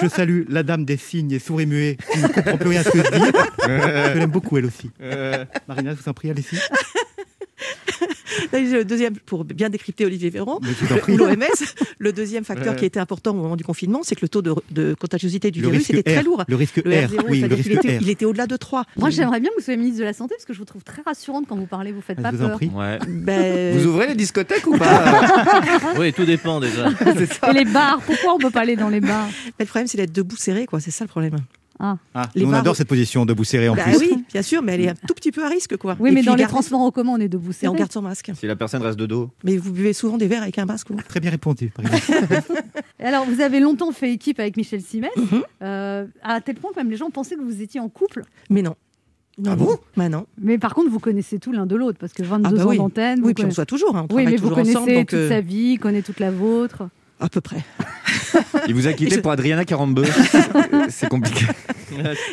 Je 0.00 0.08
salue 0.08 0.42
la 0.48 0.62
dame 0.62 0.84
des 0.84 0.96
signes 0.96 1.32
et 1.32 1.38
souris 1.38 1.66
muets 1.66 1.96
qui 2.12 2.18
ne 2.20 2.28
comprend 2.28 2.56
plus 2.58 2.68
rien 2.68 2.80
à 2.82 2.84
ce 2.84 2.90
que 2.90 2.98
je 2.98 3.10
dis. 3.10 3.32
Je 3.66 4.18
l'aime 4.18 4.30
beaucoup 4.30 4.56
elle 4.56 4.66
aussi. 4.66 4.90
Marina, 5.66 5.94
je 5.94 6.00
vous 6.02 6.08
en 6.08 6.12
prie, 6.14 6.30
allez-y. 6.30 6.58
Le 8.52 8.82
deuxième, 8.84 9.16
pour 9.16 9.44
bien 9.44 9.68
décrypter 9.70 10.06
Olivier 10.06 10.30
Véran, 10.30 10.60
ou 11.08 11.16
l'OMS, 11.16 11.44
le 11.98 12.12
deuxième 12.12 12.44
facteur 12.44 12.72
Ouais. 12.74 12.78
qui 12.78 12.84
était 12.84 13.00
important 13.00 13.32
au 13.32 13.34
moment 13.34 13.56
du 13.56 13.64
confinement, 13.64 14.00
c'est 14.02 14.14
que 14.14 14.20
le 14.22 14.28
taux 14.28 14.42
de, 14.42 14.54
de 14.70 14.94
contagiosité 14.94 15.50
du 15.50 15.60
Le 15.60 15.68
virus 15.70 15.90
était 15.90 16.02
très 16.14 16.22
lourd. 16.22 16.44
le 16.46 16.56
risque 16.56 16.76
Le 16.84 16.90
R, 16.90 17.08
R0, 17.08 17.24
oui, 17.28 17.40
le 17.40 17.48
c'est-à-dire 17.48 17.56
risque 17.56 17.62
qu'il 17.70 17.72
était, 17.78 17.98
R. 17.98 18.02
il 18.02 18.10
était 18.10 18.24
au-delà 18.24 18.46
de 18.46 18.56
3. 18.56 18.84
Moi, 18.96 19.10
j'aimerais 19.10 19.40
bien 19.40 19.50
que 19.50 19.56
vous 19.56 19.64
soyez 19.64 19.76
ministre 19.78 20.00
de 20.00 20.04
la 20.04 20.12
Santé 20.12 20.34
parce 20.36 20.44
que 20.44 20.52
je 20.52 20.58
vous 20.58 20.64
trouve 20.64 20.84
très 20.84 21.02
rassurante 21.02 21.46
quand 21.48 21.56
vous 21.56 21.66
parlez. 21.66 21.92
Vous 21.92 22.00
faites 22.00 22.18
Ah, 22.20 22.22
pas 22.22 22.30
vous 22.32 22.44
en 22.44 22.48
peur. 22.48 22.56
prie. 22.56 22.68
Ouais. 22.74 22.98
Ben, 23.08 23.76
Vous 23.78 23.86
ouvrez 23.86 24.06
les 24.08 24.14
discothèques 24.14 24.66
ou 24.66 24.76
pas 24.76 25.22
Oui, 25.98 26.12
tout 26.12 26.24
dépend 26.24 26.60
déjà. 26.60 26.88
Et 27.48 27.52
les 27.52 27.64
bars, 27.64 28.00
pourquoi 28.06 28.34
on 28.34 28.38
peut 28.38 28.50
pas 28.50 28.60
aller 28.60 28.76
dans 28.76 28.88
les 28.88 29.00
bars? 29.00 29.28
Le 29.58 29.64
problème, 29.66 29.86
c'est 29.86 29.98
d'être 29.98 30.12
debout 30.12 30.36
serré, 30.36 30.66
quoi. 30.66 30.80
C'est 30.80 30.90
ça 30.92 31.04
le 31.04 31.08
problème. 31.08 31.36
Ah. 31.82 31.96
Ah, 32.14 32.28
Les 32.34 32.44
on 32.44 32.52
adore 32.52 32.76
cette 32.76 32.88
position 32.88 33.24
debout 33.24 33.44
serré 33.44 33.68
en 33.70 33.74
Bah 33.74 33.84
plus. 33.84 33.96
oui, 33.98 34.24
bien 34.30 34.42
sûr, 34.42 34.62
mais 34.62 34.74
elle 34.74 34.80
est 34.82 34.88
un 34.90 34.94
tout 34.94 35.14
petit 35.14 35.32
peu 35.32 35.42
à 35.44 35.48
risque, 35.48 35.76
quoi. 35.78 35.96
Oui, 35.98 36.10
Et 36.10 36.12
mais 36.12 36.22
dans 36.22 36.34
les 36.34 36.46
transports 36.46 36.80
en 36.80 36.90
commun, 36.90 37.12
on 37.14 37.20
est 37.20 37.28
debout 37.28 37.52
Et 37.52 37.66
on 37.66 37.72
serré. 37.72 37.78
garde 37.78 37.92
son 37.92 38.02
masque. 38.02 38.30
Si 38.38 38.46
la 38.46 38.54
personne 38.54 38.82
reste 38.82 38.98
de 38.98 39.06
dos. 39.06 39.30
Mais 39.44 39.56
vous 39.56 39.72
buvez 39.72 39.94
souvent 39.94 40.18
des 40.18 40.26
verres 40.28 40.42
avec 40.42 40.58
un 40.58 40.66
masque, 40.66 40.88
vous 40.90 41.00
Très 41.08 41.20
bien 41.20 41.30
répondu. 41.30 41.70
par 41.74 41.84
Alors, 43.02 43.24
vous 43.24 43.40
avez 43.40 43.60
longtemps 43.60 43.92
fait 43.92 44.12
équipe 44.12 44.38
avec 44.40 44.56
Michel 44.58 44.82
Simès, 44.82 45.10
Mhm. 45.16 45.42
euh, 45.62 46.06
à 46.22 46.40
tel 46.42 46.56
point 46.56 46.70
que 46.72 46.76
même 46.76 46.90
les 46.90 46.96
gens 46.98 47.08
pensaient 47.10 47.34
que 47.36 47.40
vous 47.42 47.62
étiez 47.62 47.80
en 47.80 47.88
couple. 47.88 48.24
Mais 48.50 48.60
non. 48.62 48.74
Non, 49.38 49.52
Ah 49.52 49.56
non. 49.56 49.64
bon? 49.64 49.78
Bah 49.96 50.08
non. 50.10 50.26
Mais 50.38 50.58
par 50.58 50.74
contre, 50.74 50.90
vous 50.90 50.98
connaissez 50.98 51.38
tout 51.38 51.52
l'un 51.52 51.64
de 51.64 51.74
l'autre 51.76 51.96
parce 51.98 52.12
que 52.12 52.22
22 52.22 52.48
Ah 52.48 52.52
bah 52.58 52.64
ans 52.66 52.68
oui. 52.68 52.76
d'antenne. 52.76 53.20
Oui, 53.20 53.28
vous 53.28 53.34
puis 53.34 53.44
on 53.46 53.48
voit 53.48 53.64
toujours. 53.64 53.96
hein, 53.96 54.06
On 54.10 54.14
Oui, 54.16 54.26
mais 54.26 54.36
vous 54.36 54.50
connaissez 54.50 54.76
ensemble. 54.76 54.92
Donc, 54.92 55.08
toute 55.08 55.18
euh, 55.18 55.28
sa 55.30 55.40
vie, 55.40 55.78
connaît 55.78 56.02
toute 56.02 56.20
la 56.20 56.30
vôtre. 56.30 56.88
À 57.20 57.28
peu 57.30 57.40
près. 57.40 57.64
Il 58.68 58.74
vous 58.74 58.86
a 58.86 58.92
quitté 58.92 59.12
Et 59.12 59.16
je- 59.16 59.20
pour 59.20 59.30
Adriana 59.30 59.64
Carambeu. 59.64 60.04
C'est 60.88 61.08
compliqué. 61.08 61.46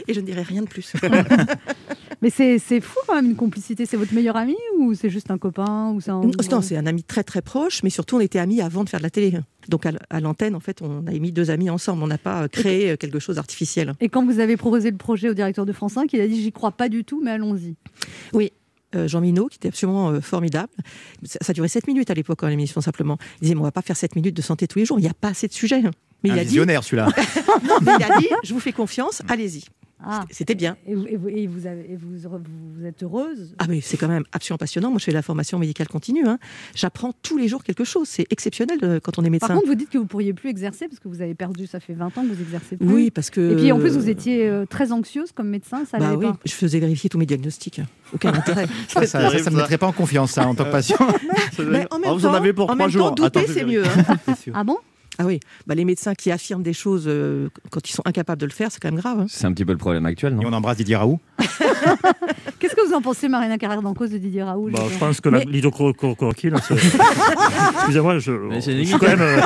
Et 0.07 0.13
je 0.13 0.19
ne 0.19 0.25
dirai 0.25 0.41
rien 0.43 0.61
de 0.61 0.67
plus. 0.67 0.93
Mais 2.21 2.31
c'est 2.31 2.57
c'est 2.57 2.81
fou 2.81 2.97
quand 3.07 3.13
même 3.15 3.27
une 3.27 3.35
complicité. 3.35 3.85
C'est 3.85 3.97
votre 3.97 4.13
meilleur 4.13 4.37
ami 4.37 4.55
ou 4.79 4.95
c'est 4.95 5.09
juste 5.09 5.29
un 5.29 5.37
copain 5.37 5.91
ou 5.91 6.01
c'est 6.01 6.09
un... 6.09 6.21
Non, 6.51 6.61
c'est 6.61 6.75
un 6.75 6.87
ami 6.87 7.03
très 7.03 7.23
très 7.23 7.43
proche, 7.43 7.83
mais 7.83 7.91
surtout 7.91 8.15
on 8.15 8.19
était 8.19 8.39
amis 8.39 8.59
avant 8.59 8.83
de 8.83 8.89
faire 8.89 8.99
de 8.99 9.03
la 9.03 9.11
télé. 9.11 9.33
Donc 9.69 9.85
à 9.85 10.19
l'antenne, 10.19 10.55
en 10.55 10.59
fait, 10.59 10.81
on 10.81 11.05
a 11.05 11.11
mis 11.11 11.31
deux 11.31 11.51
amis 11.51 11.69
ensemble. 11.69 12.01
On 12.01 12.07
n'a 12.07 12.17
pas 12.17 12.47
créé 12.47 12.97
quelque 12.97 13.19
chose 13.19 13.35
d'artificiel. 13.35 13.93
Et 14.01 14.09
quand 14.09 14.25
vous 14.25 14.39
avez 14.39 14.57
proposé 14.57 14.89
le 14.89 14.97
projet 14.97 15.29
au 15.29 15.33
directeur 15.35 15.65
de 15.67 15.73
France 15.73 15.93
5, 15.93 16.11
il 16.13 16.21
a 16.21 16.27
dit 16.27 16.41
j'y 16.41 16.51
crois 16.51 16.71
pas 16.71 16.89
du 16.89 17.03
tout, 17.03 17.21
mais 17.23 17.31
allons-y. 17.31 17.75
Oui. 18.33 18.51
Euh, 18.97 19.07
Jean 19.07 19.21
Minot, 19.21 19.47
qui 19.47 19.57
était 19.57 19.69
absolument 19.69 20.09
euh, 20.09 20.21
formidable. 20.21 20.71
Ça, 21.23 21.39
ça 21.41 21.53
durait 21.53 21.67
7 21.67 21.87
minutes 21.87 22.09
à 22.09 22.13
l'époque, 22.13 22.43
en 22.43 22.47
l'émission, 22.47 22.81
simplement. 22.81 23.17
Il 23.37 23.43
disait, 23.43 23.55
mais 23.55 23.61
on 23.61 23.65
va 23.65 23.71
pas 23.71 23.81
faire 23.81 23.97
7 23.97 24.15
minutes 24.15 24.35
de 24.35 24.41
santé 24.41 24.67
tous 24.67 24.79
les 24.79 24.85
jours, 24.85 24.99
il 24.99 25.03
n'y 25.03 25.09
a 25.09 25.13
pas 25.13 25.29
assez 25.29 25.47
de 25.47 25.53
sujets. 25.53 25.81
Mais 26.23 26.31
Un 26.31 26.35
il 26.35 26.39
a 26.39 26.43
dit, 26.43 26.49
visionnaire 26.49 26.83
celui-là. 26.83 27.09
non, 27.67 27.77
mais 27.81 27.93
il 27.99 28.03
a 28.03 28.19
dit, 28.19 28.27
je 28.43 28.53
vous 28.53 28.59
fais 28.59 28.71
confiance, 28.73 29.21
allez-y. 29.29 29.65
Ah. 30.03 30.25
C'était 30.29 30.53
bien. 30.53 30.77
Et, 30.85 30.93
vous, 30.93 31.07
et 31.07 31.15
vous- 31.15 31.27
et 31.29 31.47
vous 31.47 31.65
avez- 31.65 31.91
et 31.91 31.95
vous- 31.95 32.17
vous- 32.29 32.39
vous 32.79 32.85
êtes 32.85 33.01
heureuse? 33.01 33.55
Ah 33.57 33.65
mais 33.67 33.81
c'est 33.81 33.97
quand 33.97 34.07
même 34.07 34.23
absolument 34.31 34.59
passionnant. 34.59 34.89
Moi, 34.91 34.99
je 34.99 35.05
fais 35.05 35.11
de 35.11 35.15
la 35.17 35.23
formation 35.23 35.57
médicale 35.57 35.87
continue. 35.87 36.27
hein. 36.27 36.37
J'apprends 36.75 37.13
tous 37.23 37.37
les 37.37 37.47
jours 37.47 37.63
quelque 37.63 37.83
chose. 37.83 38.07
C'est 38.07 38.25
exceptionnel 38.29 38.77
euh, 38.83 38.99
quand 39.01 39.17
on 39.17 39.23
est 39.23 39.29
médecin. 39.31 39.47
Par 39.47 39.55
contre, 39.57 39.67
vous 39.67 39.75
dites 39.75 39.89
que 39.89 39.97
vous 39.97 40.05
pourriez 40.05 40.33
plus 40.33 40.49
exercer 40.49 40.87
parce 40.87 40.99
que 40.99 41.07
vous 41.07 41.21
avez 41.21 41.33
perdu, 41.33 41.65
ça 41.65 41.79
fait 41.79 41.93
20 41.93 42.15
ans 42.17 42.21
que 42.21 42.27
vous 42.33 42.41
exercez 42.41 42.77
plus. 42.77 42.87
oui, 42.87 43.09
parce 43.11 43.31
que. 43.31 43.53
Et 43.53 43.55
puis 43.55 43.71
en 43.71 43.79
plus, 43.79 43.97
vous 43.97 44.07
étiez 44.09 44.47
euh, 44.47 44.65
très 44.67 44.91
anxieuse 44.91 45.31
comme 45.31 45.49
médecin, 45.49 45.83
ça 45.89 45.97
Bah 45.97 46.13
oui, 46.15 46.27
pas. 46.27 46.37
je 46.45 46.53
faisais 46.53 46.79
vérifier 46.79 47.09
tous 47.09 47.17
mes 47.17 47.25
diagnostics. 47.25 47.81
Aucun 48.13 48.33
intérêt. 48.35 48.67
Ça, 48.87 49.05
ça, 49.07 49.31
ça, 49.31 49.39
ça 49.39 49.49
me 49.49 49.57
mettrait 49.57 49.77
pas 49.79 49.87
en 49.87 49.91
confiance, 49.93 50.31
ça, 50.33 50.47
en 50.47 50.53
tant 50.53 50.63
que 50.65 50.71
patient. 50.71 50.97
Mais 51.59 51.87
en 51.91 51.97
même 51.99 52.09
Oh, 52.11 52.17
vous 52.17 52.25
en 52.25 52.29
temps, 52.29 52.35
avez 52.35 52.53
pour 52.53 52.65
en 52.65 52.67
trois 52.67 52.75
même 52.75 52.89
jours. 52.89 53.15
temps, 53.15 53.23
douter, 53.23 53.47
c'est 53.47 53.65
mieux. 53.65 53.83
hein. 53.83 54.17
Ah 54.53 54.63
bon? 54.63 54.77
Ah 55.20 55.26
oui, 55.26 55.39
bah, 55.65 55.74
les 55.76 55.84
médecins 55.86 56.13
qui 56.13 56.32
affirment 56.32 56.61
des 56.63 56.74
choses 56.74 57.05
euh, 57.07 57.49
quand 57.72 57.89
ils 57.89 57.93
sont 57.93 58.03
incapables 58.05 58.39
de 58.39 58.45
le 58.45 58.51
faire, 58.51 58.70
c'est 58.72 58.80
quand 58.80 58.89
même 58.91 58.99
grave. 58.99 59.20
hein. 59.22 59.26
C'est 59.28 59.45
un 59.47 59.51
petit 59.53 59.65
peu 59.65 59.72
le 59.72 59.78
problème 59.78 60.05
actuel, 60.05 60.34
Et 60.34 60.36
non 60.36 60.49
on 60.49 60.53
embrasse 60.53 60.78
Didier 60.78 60.95
Raoult. 60.95 61.20
Qu'est-ce 62.59 62.76
que 62.76 62.88
vous 62.88 62.93
en 62.93 63.01
pensez, 63.01 63.28
Marina 63.28 63.57
Carrère 63.57 63.82
d'Encausse 63.82 64.09
de 64.11 64.18
Didier 64.18 64.43
Raoult 64.43 64.70
Bah, 64.72 64.80
je 64.91 64.97
pense 64.97 65.20
que 65.22 65.30
Mais- 65.30 65.45
l'hydrochloroquine, 65.45 66.55
c'est. 66.68 66.76
Excusez-moi, 67.78 68.20
je, 68.20 68.32
Mais 68.32 68.61
c'est 68.61 68.84
je 68.84 68.97
quand 68.97 69.07
même. 69.07 69.22
euh, 69.22 69.39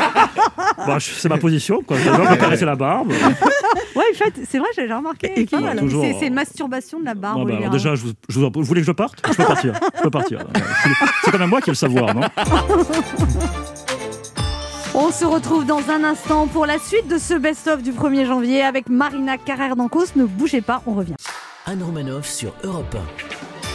bah, 0.86 0.98
je- 1.00 1.12
c'est 1.12 1.30
ma 1.30 1.38
position, 1.38 1.82
quoi. 1.86 1.98
Me 2.00 2.36
caresser 2.36 2.66
la 2.66 2.76
barbe. 2.76 3.12
Ouais, 3.12 4.04
en 4.12 4.18
fait, 4.18 4.34
c'est 4.50 4.60
vrai, 4.60 4.68
j'ai 4.76 4.92
remarqué. 4.94 5.32
Et 5.40 5.46
pas 5.46 5.60
mal. 5.60 5.78
toujours, 5.80 6.04
C'est 6.04 6.14
c'est 6.20 6.26
euh, 6.26 6.28
une 6.30 6.34
masturbation 6.34 7.00
de 7.00 7.06
la 7.06 7.14
barbe. 7.16 7.50
Non, 7.50 7.60
bah, 7.60 7.70
déjà, 7.70 7.96
je 7.96 8.04
vous, 8.06 8.12
je 8.30 8.40
vous 8.40 8.46
en- 8.46 8.52
vous 8.54 8.64
voulez 8.64 8.82
que 8.82 8.88
je 8.88 8.92
parte? 8.92 9.22
Je 9.30 9.36
peux 9.36 9.44
partir. 9.46 9.74
Je 9.98 10.02
peux 10.02 10.10
partir. 10.10 10.40
C'est 11.24 11.32
quand 11.32 11.40
même 11.40 11.50
moi 11.50 11.62
qui 11.62 11.70
ai 11.70 11.72
le 11.72 11.76
savoir, 11.76 12.14
non? 12.16 12.22
On 14.94 15.10
se 15.10 15.24
retrouve 15.24 15.66
dans 15.66 15.90
un 15.90 16.04
instant 16.04 16.48
pour 16.48 16.66
la 16.66 16.78
suite 16.78 17.08
de 17.08 17.18
ce 17.18 17.34
best-of 17.34 17.82
du 17.82 17.94
1er 17.94 18.26
janvier 18.26 18.62
avec 18.62 18.90
Marina 18.90 19.38
Carrère 19.38 19.78
d'Encausse. 19.78 20.18
Ne 20.18 20.26
bougez 20.26 20.60
pas, 20.60 20.84
on 20.86 20.94
revient. 20.94 21.16
Anne 21.66 21.82
Romanoff 21.82 22.28
sur 22.28 22.54
Europe 22.66 22.98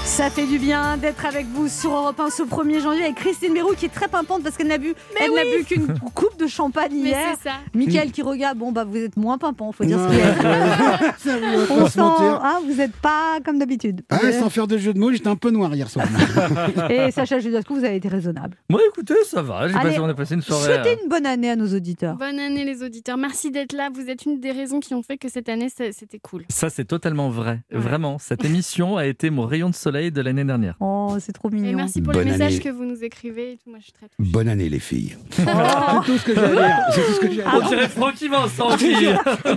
Ça 0.06 0.30
fait 0.30 0.46
du 0.46 0.58
bien 0.58 0.96
d'être 0.96 1.26
avec 1.26 1.46
vous 1.46 1.68
sur 1.68 1.94
Europe 1.94 2.18
1 2.20 2.30
ce 2.30 2.42
1er 2.44 2.80
janvier 2.80 3.02
avec 3.02 3.16
Christine 3.16 3.52
Mérou 3.52 3.74
qui 3.74 3.86
est 3.86 3.92
très 3.92 4.08
pimpante 4.08 4.42
parce 4.42 4.56
qu'elle 4.56 4.68
n'a 4.68 4.78
bu, 4.78 4.94
elle 5.20 5.34
n'a 5.34 5.42
bu 5.42 5.64
qu'une 5.64 5.98
coupe 6.14 6.38
de 6.38 6.46
champagne 6.46 6.92
Mais 6.92 7.10
hier. 7.10 7.36
c'est 7.36 7.48
ça. 7.50 7.56
Mickaël 7.74 8.12
qui 8.12 8.22
regarde, 8.22 8.56
bon 8.56 8.70
bah 8.72 8.84
vous 8.84 8.96
êtes 8.96 9.16
moins 9.16 9.36
pimpant, 9.36 9.72
faut 9.72 9.84
dire 9.84 9.98
ce 9.98 10.08
qu'il 10.08 10.18
y 10.18 10.22
a. 10.22 11.66
On 11.70 11.82
On 11.82 11.88
sent, 11.88 12.00
hein, 12.00 12.60
vous 12.64 12.74
n'êtes 12.74 12.96
pas 12.96 13.40
comme 13.44 13.58
d'habitude. 13.58 14.02
Ah, 14.08 14.32
sans 14.32 14.48
faire 14.48 14.66
de 14.66 14.78
jeu 14.78 14.94
de 14.94 14.98
mots, 14.98 15.12
j'étais 15.12 15.28
un 15.28 15.36
peu 15.36 15.50
noir 15.50 15.74
hier 15.74 15.90
soir. 15.90 16.06
Et 16.90 17.10
Sacha 17.10 17.40
Judasco, 17.40 17.74
vous 17.74 17.84
avez 17.84 17.96
été 17.96 18.08
raisonnable. 18.08 18.56
Moi, 18.70 18.80
écoutez, 18.88 19.14
ça 19.24 19.42
va. 19.42 19.68
J'ai 19.68 19.74
Allez, 19.74 19.90
passé, 19.90 20.00
on 20.00 20.08
a 20.08 20.14
passé 20.14 20.34
une 20.34 20.42
soirée. 20.42 20.64
Souhaitez 20.64 20.90
euh, 20.90 21.02
une 21.02 21.08
bonne 21.10 21.26
année 21.26 21.50
à 21.50 21.56
nos 21.56 21.74
auditeurs. 21.74 22.16
Bonne 22.16 22.38
année 22.38 22.64
les 22.64 22.82
auditeurs. 22.82 23.18
Merci 23.18 23.50
d'être 23.50 23.72
là. 23.72 23.90
Vous 23.92 24.08
êtes 24.08 24.24
une 24.24 24.40
des 24.40 24.52
raisons 24.52 24.80
qui 24.80 24.94
ont 24.94 25.02
fait 25.02 25.18
que 25.18 25.28
cette 25.28 25.48
année 25.48 25.68
c'était 25.68 26.20
cool. 26.20 26.44
Ça, 26.48 26.70
c'est 26.70 26.84
totalement 26.86 27.28
vrai. 27.28 27.60
Vraiment, 27.70 28.18
cette 28.18 28.44
émission 28.44 28.96
a 28.96 29.04
été 29.06 29.30
mon 29.30 29.44
rayon 29.46 29.68
de 29.68 29.74
soleil 29.74 29.95
soleil 29.96 30.12
de 30.12 30.20
l'année 30.20 30.44
dernière. 30.44 30.74
Oh, 30.80 31.16
c'est 31.20 31.32
trop 31.32 31.48
mignon. 31.50 31.70
Et 31.70 31.74
merci 31.74 32.02
pour 32.02 32.12
Bonne 32.12 32.24
les 32.24 32.32
messages 32.32 32.54
année. 32.54 32.62
que 32.62 32.68
vous 32.68 32.84
nous 32.84 33.02
écrivez. 33.02 33.52
et 33.52 33.56
tout. 33.56 33.70
Moi, 33.70 33.78
je 33.80 33.84
suis 33.84 33.92
très 33.92 34.06
Bonne 34.18 34.48
année, 34.48 34.68
les 34.68 34.78
filles. 34.78 35.16
Oh. 35.38 35.42
C'est 36.06 36.12
tout 36.12 36.18
ce 36.18 36.24
que 36.24 36.34
j'ai 36.34 36.40
à 36.42 36.48
dire. 36.48 36.76
C'est 36.92 37.02
tout 37.06 37.12
ce 37.12 37.20
que 37.20 37.30
j'ai 37.32 37.42
à 37.42 37.54
On 37.54 37.58
dire. 37.60 37.68
dirait 37.68 37.88
Francky 37.88 38.28
Vincent 38.28 38.76
qui- 38.76 38.94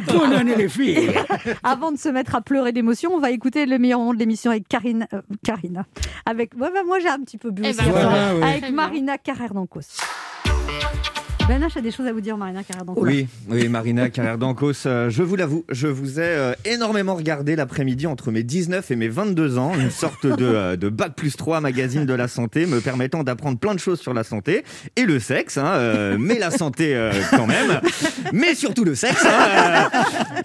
Bonne 0.17 0.33
année, 0.33 0.55
les 0.55 0.69
filles. 0.69 1.11
Avant 1.63 1.91
de 1.91 1.97
se 1.97 2.09
mettre 2.09 2.35
à 2.35 2.41
pleurer 2.41 2.71
d'émotion, 2.71 3.11
on 3.13 3.19
va 3.19 3.31
écouter 3.31 3.65
le 3.65 3.77
meilleur 3.79 3.99
moment 3.99 4.13
de 4.13 4.19
l'émission 4.19 4.51
avec 4.51 4.67
Karine, 4.67 5.07
euh, 5.13 5.21
Karina. 5.43 5.85
Avec, 6.25 6.53
ouais, 6.55 6.69
bah, 6.73 6.83
moi 6.85 6.99
j'ai 6.99 7.09
un 7.09 7.19
petit 7.19 7.37
peu 7.37 7.51
bu 7.51 7.61
Eh 7.65 7.69
aussi. 7.69 7.77
ben, 7.83 7.91
voilà, 7.91 8.35
ouais. 8.35 8.43
Avec. 8.43 8.71
Marina 8.71 9.17
Carrère 9.17 9.53
d'Ancos. 9.53 9.81
Ben 11.49 11.63
H 11.63 11.79
a 11.79 11.81
des 11.81 11.89
choses 11.89 12.05
à 12.05 12.13
vous 12.13 12.21
dire, 12.21 12.37
Marina 12.37 12.63
Carrère 12.63 12.85
d'Ancos. 12.85 13.03
Oui, 13.03 13.27
Marina 13.67 14.11
Carrère 14.11 14.37
d'Ancos, 14.37 14.85
euh, 14.85 15.09
je 15.09 15.23
vous 15.23 15.35
l'avoue, 15.35 15.65
je 15.71 15.87
vous 15.87 16.19
ai 16.19 16.23
euh, 16.23 16.53
énormément 16.63 17.15
regardé 17.15 17.55
l'après-midi 17.55 18.05
entre 18.05 18.29
mes 18.29 18.43
19 18.43 18.91
et 18.91 18.95
mes 18.95 19.07
22 19.07 19.57
ans, 19.57 19.73
une 19.73 19.89
sorte 19.89 20.27
de, 20.27 20.45
euh, 20.45 20.75
de 20.75 20.89
bac 20.89 21.15
plus 21.15 21.35
3 21.35 21.59
magazine 21.59 22.05
de 22.05 22.13
la 22.13 22.27
santé 22.27 22.67
me 22.67 22.81
permettant 22.81 23.23
d'apprendre 23.23 23.57
plein 23.57 23.73
de 23.73 23.79
choses 23.79 23.99
sur 23.99 24.13
la 24.13 24.23
santé 24.23 24.63
et 24.95 25.05
le 25.05 25.17
sexe, 25.17 25.57
hein, 25.57 26.17
mais 26.19 26.37
la 26.37 26.51
santé 26.51 26.95
quand 27.31 27.47
même, 27.47 27.81
mais 28.31 28.53
surtout 28.53 28.83
le 28.83 28.93
sexe. 28.93 29.25
hein, 29.25 29.89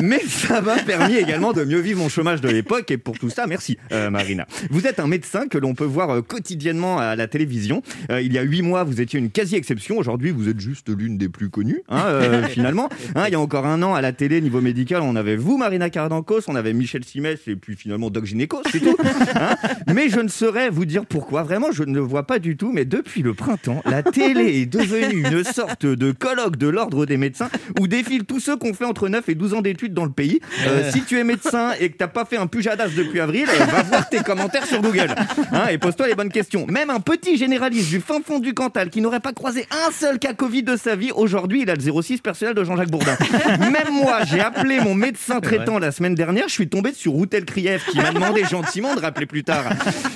mais 0.03 0.21
ça 0.21 0.63
m'a 0.63 0.77
permis 0.77 1.17
également 1.17 1.53
de 1.53 1.65
mieux 1.65 1.81
vivre 1.81 1.99
mon 1.99 2.09
chômage 2.09 2.41
de 2.41 2.49
l'époque 2.49 2.91
et 2.91 2.97
pour 2.97 3.19
tout 3.19 3.29
ça, 3.29 3.47
merci 3.47 3.77
Marina. 3.91 4.47
Vous 4.71 4.87
êtes 4.87 5.01
un 5.01 5.07
médecin 5.07 5.49
que 5.49 5.59
l'on 5.59 5.75
peut 5.75 5.85
voir 5.85 6.25
quotidiennement 6.27 6.99
à 6.99 7.15
la 7.15 7.27
télévision. 7.27 7.83
Il 8.09 8.33
y 8.33 8.39
a 8.39 8.43
huit 8.43 8.63
mois, 8.63 8.85
vous 8.85 9.03
étiez 9.03 9.19
une 9.19 9.31
quasi-exception. 9.31 9.99
Aujourd'hui, 9.99 10.31
vous 10.31 10.49
êtes 10.49 10.61
juste 10.61 10.94
l'une 10.95 11.19
des 11.19 11.29
plus 11.29 11.51
connues, 11.51 11.83
hein, 11.89 12.05
euh, 12.07 12.43
finalement. 12.49 12.89
Hein, 13.15 13.25
il 13.27 13.33
y 13.33 13.37
a 13.37 13.41
encore 13.41 13.67
un 13.67 13.83
an, 13.83 13.95
à 13.95 14.01
la 14.01 14.13
télé, 14.13 14.41
niveau 14.41 14.61
médical, 14.61 15.03
on 15.03 15.17
avait 15.17 15.37
vous, 15.37 15.59
Marina 15.59 15.91
Cardancos, 15.91 16.43
on 16.49 16.57
avait 16.57 16.73
Michel 16.73 17.05
Simès 17.05 17.41
et 17.47 17.57
puis 17.57 17.77
finalement 17.77 18.11
Doc 18.11 18.25
Gynéco, 18.25 18.63
c'est 18.71 18.81
tout. 18.81 18.97
Hein 19.37 19.57
mais 19.95 20.09
je 20.09 20.21
ne 20.21 20.29
saurais 20.29 20.71
vous 20.71 20.85
dire 20.85 21.07
pourquoi. 21.07 21.43
Vraiment, 21.43 21.73
je 21.73 21.83
ne 21.85 21.95
le 21.95 22.01
vois 22.01 22.27
pas 22.27 22.39
du 22.39 22.57
tout. 22.57 22.73
Mais 22.73 22.85
depuis 22.85 23.23
le 23.23 23.35
printemps, 23.35 23.83
la 23.85 24.03
télé 24.03 24.61
est 24.61 24.67
devenue 24.67 25.25
une 25.29 25.45
sorte 25.45 25.87
de 25.87 26.13
colloque 26.13 26.57
de 26.57 26.69
l'ordre 26.69 27.07
des 27.07 27.17
médecins 27.17 27.49
où 27.79 27.87
défilent 27.87 28.25
tous 28.25 28.41
ceux 28.41 28.57
qui 28.57 28.69
ont 28.69 28.75
fait 28.75 28.85
entre 28.85 29.09
9 29.09 29.29
et 29.29 29.35
12 29.35 29.55
ans 29.55 29.63
d'études 29.63 29.95
dans 29.95 30.05
le 30.05 30.11
pays. 30.11 30.41
Euh, 30.67 30.91
si 30.91 31.03
tu 31.03 31.19
es 31.19 31.25
médecin 31.25 31.73
et 31.81 31.91
que 31.91 31.97
t'as 31.97 32.09
pas 32.09 32.25
fait 32.25 32.37
un 32.37 32.47
pujadas 32.47 32.89
depuis 32.89 33.21
avril, 33.21 33.47
euh, 33.49 33.65
va 33.65 33.83
voir 33.83 34.09
tes 34.09 34.23
commentaires 34.23 34.67
sur 34.67 34.81
Google 34.81 35.15
hein, 35.53 35.67
et 35.71 35.79
pose-toi 35.79 36.09
les 36.09 36.15
bonnes 36.15 36.31
questions. 36.31 36.67
Même 36.69 36.91
un 36.91 37.01
petit 37.01 37.37
généraliste 37.37 37.91
du 37.91 38.01
fin 38.01 38.21
fond 38.21 38.39
du 38.39 38.55
Cantal 38.55 38.91
qui 38.91 39.01
n'aurait 39.01 39.21
pas 39.21 39.33
croisé 39.33 39.67
un 39.71 39.91
seul 39.91 40.19
cas 40.19 40.35
Covid 40.35 40.63
de 40.63 40.77
sa 40.85 40.97
vie, 40.97 41.13
aujourd'hui 41.13 41.63
il 41.63 41.71
a 41.71 41.75
le 41.75 42.03
06 42.03 42.21
personnel 42.21 42.55
de 42.55 42.63
Jean-Jacques 42.63 42.91
Bourdin. 42.91 43.17
Même 43.59 43.91
moi, 43.91 44.19
j'ai 44.25 44.41
appelé 44.41 44.81
mon 44.81 44.95
médecin 44.95 45.41
traitant 45.41 45.79
la 45.79 45.91
semaine 45.93 46.15
dernière, 46.15 46.47
je 46.49 46.53
suis 46.53 46.69
tombé 46.69 46.93
sur 46.93 47.13
Routel 47.13 47.47
Krief 47.47 47.87
qui 47.87 47.97
m'a 47.97 48.11
demandé 48.13 48.45
gentiment 48.51 48.95
de 48.95 49.01
rappeler 49.01 49.25
plus 49.25 49.45
tard. 49.45 49.65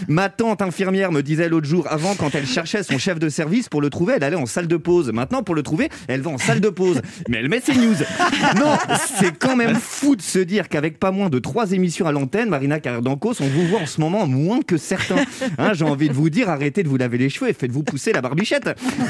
Ma 0.09 0.29
tante 0.29 0.61
infirmière 0.61 1.11
me 1.11 1.23
disait 1.23 1.49
l'autre 1.49 1.67
jour, 1.67 1.87
avant 1.89 2.15
quand 2.15 2.35
elle 2.35 2.47
cherchait 2.47 2.83
son 2.83 2.99
chef 2.99 3.19
de 3.19 3.31
service 3.31 3.71
pour 3.71 3.81
le 3.81 3.89
trouver, 3.89 4.15
elle 4.17 4.25
allait 4.25 4.37
en 4.37 4.45
salle 4.45 4.67
de 4.67 4.77
pause. 4.77 5.11
Maintenant 5.11 5.43
pour 5.43 5.55
le 5.55 5.63
trouver, 5.63 5.89
elle 6.07 6.21
va 6.21 6.33
en 6.33 6.39
salle 6.39 6.61
de 6.61 6.69
pause. 6.69 7.01
Mais 7.29 7.39
elle 7.39 7.49
met 7.49 7.61
ses 7.61 7.75
news. 7.75 7.97
Non, 8.57 8.77
c'est 9.19 9.39
quand 9.39 9.57
même 9.57 9.77
fou 9.77 10.17
de 10.17 10.23
se 10.23 10.39
dire 10.39 10.69
qu'avec 10.69 10.99
pas 10.99 11.13
moins 11.13 11.31
de 11.31 11.39
trois 11.39 11.73
émissions 11.73 12.07
à 12.07 12.13
l'antenne, 12.13 12.51
Marina 12.51 12.79
Cardancos, 12.79 13.41
on 13.41 13.47
vous 13.47 13.67
voit 13.69 13.81
en 13.81 13.87
ce 13.87 14.03
moment 14.03 14.27
moins 14.27 14.61
que 14.61 14.77
certains. 14.77 15.25
Hein, 15.57 15.73
J'ai 15.73 15.87
envie 15.87 16.11
de 16.11 16.15
vous 16.15 16.29
dire, 16.29 16.51
arrêtez 16.51 16.83
de 16.83 16.89
vous 16.89 16.99
laver 16.99 17.17
les 17.17 17.31
cheveux 17.31 17.49
et 17.49 17.55
faites-vous 17.55 17.85
pousser 17.85 18.13
la 18.13 18.21
barbichette. 18.21 18.69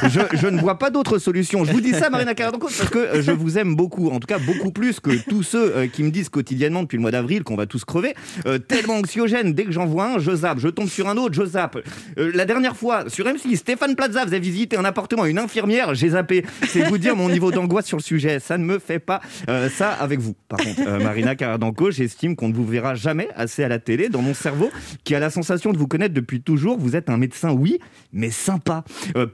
Je, 0.08 0.20
je 0.34 0.46
ne 0.46 0.60
vois 0.60 0.78
pas 0.78 0.90
d'autre 0.90 1.18
solution. 1.18 1.37
Je 1.42 1.72
vous 1.72 1.80
dis 1.80 1.92
ça, 1.92 2.10
Marina 2.10 2.34
Cardancos, 2.34 2.70
parce 2.76 2.90
que 2.90 2.98
euh, 2.98 3.22
je 3.22 3.32
vous 3.32 3.58
aime 3.58 3.74
beaucoup. 3.74 4.08
En 4.10 4.20
tout 4.20 4.26
cas, 4.26 4.38
beaucoup 4.38 4.70
plus 4.70 5.00
que 5.00 5.10
tous 5.28 5.42
ceux 5.42 5.76
euh, 5.76 5.86
qui 5.86 6.02
me 6.02 6.10
disent 6.10 6.28
quotidiennement 6.28 6.82
depuis 6.82 6.96
le 6.96 7.02
mois 7.02 7.10
d'avril 7.10 7.42
qu'on 7.44 7.56
va 7.56 7.66
tous 7.66 7.84
crever. 7.84 8.14
Euh, 8.46 8.58
tellement 8.58 8.94
anxiogène, 8.94 9.52
dès 9.52 9.64
que 9.64 9.72
j'en 9.72 9.86
vois 9.86 10.14
un, 10.14 10.18
je 10.18 10.34
zappe. 10.34 10.58
Je 10.58 10.68
tombe 10.68 10.88
sur 10.88 11.08
un 11.08 11.16
autre, 11.16 11.34
je 11.34 11.44
zappe. 11.44 11.78
Euh, 12.18 12.30
la 12.34 12.44
dernière 12.44 12.76
fois, 12.76 13.08
sur 13.08 13.26
M6, 13.26 13.56
Stéphane 13.56 13.94
Plaza 13.94 14.24
faisait 14.24 14.38
visiter 14.38 14.76
un 14.76 14.84
appartement 14.84 15.22
à 15.22 15.28
une 15.28 15.38
infirmière, 15.38 15.94
j'ai 15.94 16.10
zappé. 16.10 16.44
C'est 16.68 16.82
vous 16.82 16.98
dire 16.98 17.16
mon 17.16 17.28
niveau 17.28 17.50
d'angoisse 17.50 17.86
sur 17.86 17.96
le 17.96 18.02
sujet. 18.02 18.40
Ça 18.40 18.58
ne 18.58 18.64
me 18.64 18.78
fait 18.78 18.98
pas 18.98 19.20
euh, 19.48 19.68
ça 19.68 19.90
avec 19.90 20.20
vous. 20.20 20.34
Par 20.48 20.58
contre, 20.58 20.80
euh, 20.86 20.98
Marina 21.00 21.34
Caradanco, 21.34 21.90
j'estime 21.90 22.36
qu'on 22.36 22.48
ne 22.48 22.54
vous 22.54 22.66
verra 22.66 22.94
jamais 22.94 23.28
assez 23.34 23.64
à 23.64 23.68
la 23.68 23.78
télé. 23.78 24.08
Dans 24.08 24.22
mon 24.22 24.34
cerveau, 24.34 24.70
qui 25.04 25.14
a 25.14 25.20
la 25.20 25.30
sensation 25.30 25.72
de 25.72 25.78
vous 25.78 25.86
connaître 25.86 26.14
depuis 26.14 26.40
toujours, 26.40 26.78
vous 26.78 26.96
êtes 26.96 27.10
un 27.10 27.16
médecin, 27.16 27.50
oui, 27.50 27.78
mais 28.12 28.30
sympa, 28.30 28.84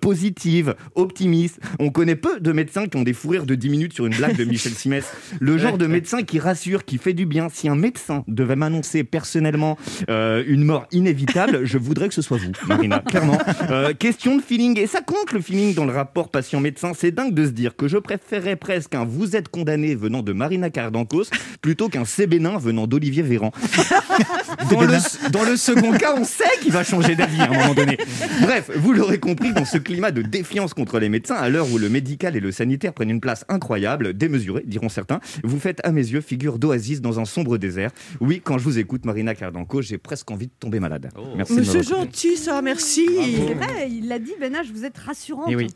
positive, 0.00 0.74
optimiste. 0.94 1.60
On 1.78 1.90
connaît 1.94 2.16
peu 2.16 2.40
de 2.40 2.52
médecins 2.52 2.86
qui 2.86 2.98
ont 2.98 3.02
des 3.02 3.14
fous 3.14 3.30
rires 3.30 3.46
de 3.46 3.54
10 3.54 3.68
minutes 3.70 3.94
sur 3.94 4.04
une 4.04 4.14
blague 4.14 4.36
de 4.36 4.44
Michel 4.54 4.72
Simès. 4.72 5.06
Le 5.40 5.56
genre 5.56 5.78
de 5.78 5.86
médecin 5.86 6.22
qui 6.22 6.38
rassure, 6.38 6.84
qui 6.84 6.98
fait 6.98 7.14
du 7.14 7.24
bien. 7.24 7.48
Si 7.50 7.68
un 7.68 7.76
médecin 7.76 8.24
devait 8.28 8.56
m'annoncer 8.56 9.04
personnellement 9.04 9.78
euh, 10.10 10.42
une 10.46 10.64
mort 10.64 10.86
inévitable, 10.92 11.64
je 11.64 11.78
voudrais 11.78 12.08
que 12.08 12.14
ce 12.14 12.20
soit 12.20 12.36
vous, 12.36 12.52
Marina, 12.66 12.98
clairement. 13.06 13.38
Euh, 13.70 13.94
question 13.94 14.36
de 14.36 14.42
feeling, 14.42 14.78
et 14.78 14.86
ça 14.86 15.00
compte 15.00 15.32
le 15.32 15.40
feeling 15.40 15.74
dans 15.74 15.84
le 15.84 15.92
rapport 15.92 16.30
patient-médecin. 16.30 16.92
C'est 16.98 17.12
dingue 17.12 17.32
de 17.32 17.46
se 17.46 17.50
dire 17.50 17.76
que 17.76 17.88
je 17.88 17.96
préférerais 17.96 18.56
presque 18.56 18.94
un 18.94 19.04
vous 19.04 19.36
êtes 19.36 19.48
condamné 19.48 19.94
venant 19.94 20.22
de 20.22 20.32
Marina 20.32 20.70
Cardancos 20.70 21.30
plutôt 21.62 21.88
qu'un 21.88 22.04
C 22.04 22.26
bénin 22.26 22.58
venant 22.58 22.86
d'Olivier 22.86 23.22
Véran. 23.22 23.52
Dans 24.70 24.80
le, 24.80 25.30
dans 25.30 25.42
le 25.42 25.56
second 25.56 25.92
cas, 25.92 26.14
on 26.16 26.24
sait 26.24 26.44
qu'il 26.62 26.72
va 26.72 26.84
changer 26.84 27.14
d'avis 27.14 27.40
à 27.40 27.44
un 27.44 27.48
moment 27.48 27.74
donné. 27.74 27.98
Bref, 28.40 28.70
vous 28.74 28.92
l'aurez 28.92 29.18
compris, 29.18 29.52
dans 29.52 29.64
ce 29.64 29.78
climat 29.78 30.10
de 30.10 30.22
défiance 30.22 30.74
contre 30.74 30.98
les 30.98 31.08
médecins, 31.08 31.34
à 31.34 31.48
l'heure 31.48 31.70
où 31.70 31.78
le 31.78 31.83
médical 31.88 32.36
et 32.36 32.40
le 32.40 32.52
sanitaire 32.52 32.92
prennent 32.92 33.10
une 33.10 33.20
place 33.20 33.44
incroyable, 33.48 34.14
démesurée, 34.14 34.62
diront 34.66 34.88
certains, 34.88 35.20
vous 35.42 35.58
faites 35.58 35.80
à 35.84 35.92
mes 35.92 36.02
yeux 36.06 36.20
figure 36.20 36.58
d'oasis 36.58 37.00
dans 37.00 37.20
un 37.20 37.24
sombre 37.24 37.58
désert. 37.58 37.90
Oui, 38.20 38.40
quand 38.42 38.58
je 38.58 38.64
vous 38.64 38.78
écoute, 38.78 39.04
Marina 39.04 39.34
Cardanco, 39.34 39.82
j'ai 39.82 39.98
presque 39.98 40.30
envie 40.30 40.46
de 40.46 40.52
tomber 40.58 40.80
malade. 40.80 41.10
Merci. 41.36 41.54
c'est 41.54 41.60
m'avoir 41.60 41.76
écouté. 41.76 41.96
gentil 41.96 42.36
ça, 42.36 42.62
merci. 42.62 43.06
C'est 43.46 43.54
vrai, 43.54 43.90
il 43.90 44.08
l'a 44.08 44.18
dit, 44.18 44.32
Ben 44.40 44.52
H, 44.54 44.70
vous 44.72 44.84
êtes 44.84 44.98
rassurante. 44.98 45.46
Eh 45.48 45.56
oui. 45.56 45.68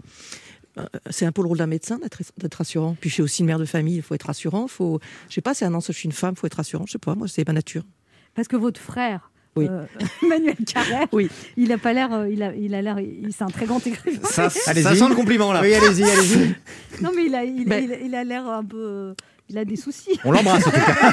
Euh, 0.79 0.85
C'est 1.11 1.27
un 1.27 1.33
peu 1.33 1.43
le 1.43 1.49
rôle 1.49 1.59
d'un 1.59 1.67
médecin 1.67 1.99
d'être 1.99 2.19
d'être 2.39 2.55
rassurant. 2.55 2.97
Puis 3.01 3.11
je 3.11 3.15
suis 3.15 3.23
aussi 3.23 3.41
une 3.43 3.47
mère 3.47 3.59
de 3.59 3.65
famille, 3.65 3.97
il 3.97 4.03
faut 4.03 4.15
être 4.15 4.27
rassurant. 4.27 4.69
Faut, 4.69 5.01
je 5.29 5.35
sais 5.35 5.41
pas, 5.41 5.55
c'est 5.55 5.65
un 5.65 5.75
an, 5.75 5.81
je 5.81 5.93
suis 5.93 6.07
une 6.07 6.13
femme, 6.13 6.35
il 6.37 6.39
faut 6.39 6.47
être 6.47 6.55
rassurant. 6.55 6.85
Je 6.87 6.93
sais 6.93 6.99
pas, 6.99 7.15
moi 7.15 7.27
c'est 7.29 7.47
ma 7.47 7.53
nature. 7.53 7.83
Parce 8.35 8.49
que 8.49 8.57
votre 8.57 8.81
frère, 8.81 9.31
Oui. 9.59 9.69
euh, 9.71 9.85
Manuel 10.29 10.57
Carrère, 10.73 11.07
Oui. 11.13 11.29
il 11.57 11.71
a 11.73 11.79
pas 11.79 11.93
l'air, 11.93 12.13
euh, 12.13 12.29
il 12.31 12.43
a, 12.43 12.55
il 12.55 12.75
a 12.75 12.83
l'air, 12.83 12.97
c'est 13.31 13.45
un 13.45 13.49
très 13.49 13.67
grand 13.67 13.85
écrivain. 13.87 14.19
Ça, 14.25 14.49
ça 14.51 14.75
sent 14.75 15.09
le 15.09 15.15
compliment 15.15 15.53
là. 15.53 15.61
Oui, 15.63 15.75
allez-y, 15.75 16.03
allez-y. 16.05 16.55
Non, 17.03 17.11
mais 17.15 17.25
il 17.27 17.35
a, 17.35 17.45
il, 17.45 17.65
Ben- 17.67 17.85
il 17.85 17.93
a- 17.93 18.01
il 18.01 18.15
a 18.15 18.25
l'air 18.25 18.47
un 18.49 18.65
peu, 18.65 18.77
euh, 18.79 19.15
il 19.51 19.59
a 19.59 19.65
des 19.65 19.77
soucis. 19.77 20.19
On 20.25 20.33
l'embrasse 20.33 20.67
en 20.67 20.71
tout 20.71 20.77
cas. 20.77 21.13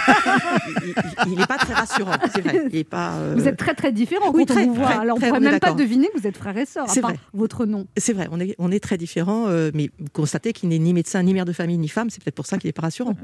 Il 1.27 1.37
n'est 1.37 1.45
pas 1.45 1.57
très 1.57 1.73
rassurant, 1.73 2.11
c'est 2.33 2.41
vrai. 2.41 2.65
Il 2.69 2.75
est 2.77 2.83
pas. 2.83 3.13
euh, 3.15 3.35
Vous 3.37 3.47
êtes 3.47 3.57
très 3.57 3.73
très 3.75 3.91
différents 3.91 4.31
oui, 4.33 4.45
quand 4.45 4.53
très, 4.55 4.63
on 4.65 4.67
vous 4.67 4.73
voit. 4.75 4.85
très, 4.87 4.99
Alors 4.99 5.17
on 5.17 5.19
très, 5.19 5.29
pourrait 5.29 5.39
même 5.39 5.59
pas 5.59 5.73
deviner 5.73 6.07
que 6.13 6.19
vous 6.19 6.27
êtes 6.27 6.37
frères 6.37 6.57
et 6.57 6.65
sœurs, 6.65 6.89
à 6.89 6.93
part 7.01 7.11
vrai. 7.11 7.19
votre 7.33 7.65
nom. 7.65 7.87
C'est 7.97 8.13
vrai, 8.13 8.27
on 8.31 8.39
est, 8.39 8.55
on 8.57 8.71
est 8.71 8.79
très 8.79 8.97
différents, 8.97 9.47
euh, 9.47 9.71
mais 9.73 9.89
vous 9.99 10.07
constatez 10.13 10.53
qu'il 10.53 10.69
n'est 10.69 10.79
ni 10.79 10.93
médecin, 10.93 11.21
ni 11.23 11.33
mère 11.33 11.45
de 11.45 11.53
famille, 11.53 11.77
ni 11.77 11.87
femme. 11.87 12.09
C'est 12.09 12.23
peut-être 12.23 12.35
pour 12.35 12.45
ça 12.45 12.57
qu'il 12.57 12.67
n'est 12.67 12.73
pas 12.73 12.83
rassurant. 12.83 13.15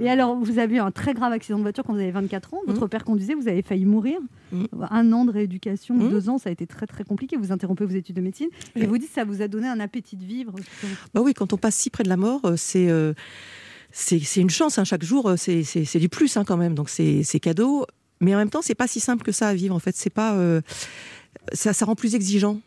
Et 0.00 0.10
alors, 0.10 0.36
vous 0.36 0.58
avez 0.58 0.76
eu 0.76 0.80
un 0.80 0.90
très 0.90 1.14
grave 1.14 1.32
accident 1.32 1.58
de 1.58 1.62
voiture 1.62 1.84
quand 1.84 1.92
vous 1.92 2.00
avez 2.00 2.10
24 2.10 2.54
ans. 2.54 2.60
Votre 2.66 2.86
père 2.86 3.04
conduisait, 3.04 3.34
vous 3.34 3.48
avez 3.48 3.62
failli 3.62 3.84
mourir. 3.84 4.18
Mm. 4.52 4.64
Un 4.90 5.12
an 5.12 5.24
de 5.24 5.30
rééducation, 5.32 5.94
Mm. 5.94 6.10
deux 6.10 6.28
ans, 6.28 6.38
ça 6.38 6.48
a 6.48 6.52
été 6.52 6.66
très 6.66 6.86
très 6.86 7.04
compliqué. 7.04 7.36
Vous 7.36 7.52
interrompez 7.52 7.84
vos 7.84 7.94
études 7.94 8.16
de 8.16 8.20
médecine 8.20 8.48
et 8.74 8.86
vous 8.86 8.98
dites 8.98 9.08
que 9.08 9.14
ça 9.14 9.24
vous 9.24 9.42
a 9.42 9.48
donné 9.48 9.68
un 9.68 9.78
appétit 9.80 10.16
de 10.16 10.24
vivre. 10.24 10.54
Bah 11.14 11.20
oui, 11.22 11.34
quand 11.34 11.52
on 11.52 11.56
passe 11.56 11.76
si 11.76 11.90
près 11.90 12.02
de 12.04 12.08
la 12.08 12.16
mort, 12.16 12.40
euh, 12.44 12.54
c'est 12.56 12.88
euh, 12.88 13.12
c'est 13.92 14.20
une 14.36 14.50
chance. 14.50 14.78
hein. 14.78 14.84
Chaque 14.84 15.02
jour, 15.04 15.28
euh, 15.28 15.36
c'est 15.36 15.98
du 15.98 16.08
plus 16.08 16.36
hein, 16.36 16.44
quand 16.44 16.56
même. 16.56 16.74
Donc 16.74 16.88
c'est 16.90 17.24
cadeau. 17.40 17.86
Mais 18.20 18.34
en 18.34 18.38
même 18.38 18.50
temps, 18.50 18.60
c'est 18.62 18.74
pas 18.74 18.86
si 18.86 19.00
simple 19.00 19.22
que 19.24 19.32
ça 19.32 19.48
à 19.48 19.54
vivre. 19.54 19.74
En 19.74 19.78
fait, 19.78 19.96
c'est 19.96 20.10
pas 20.10 20.34
euh, 20.34 20.60
ça, 21.52 21.72
ça 21.72 21.84
rend 21.86 21.94
plus 21.94 22.14
exigeant. 22.14 22.60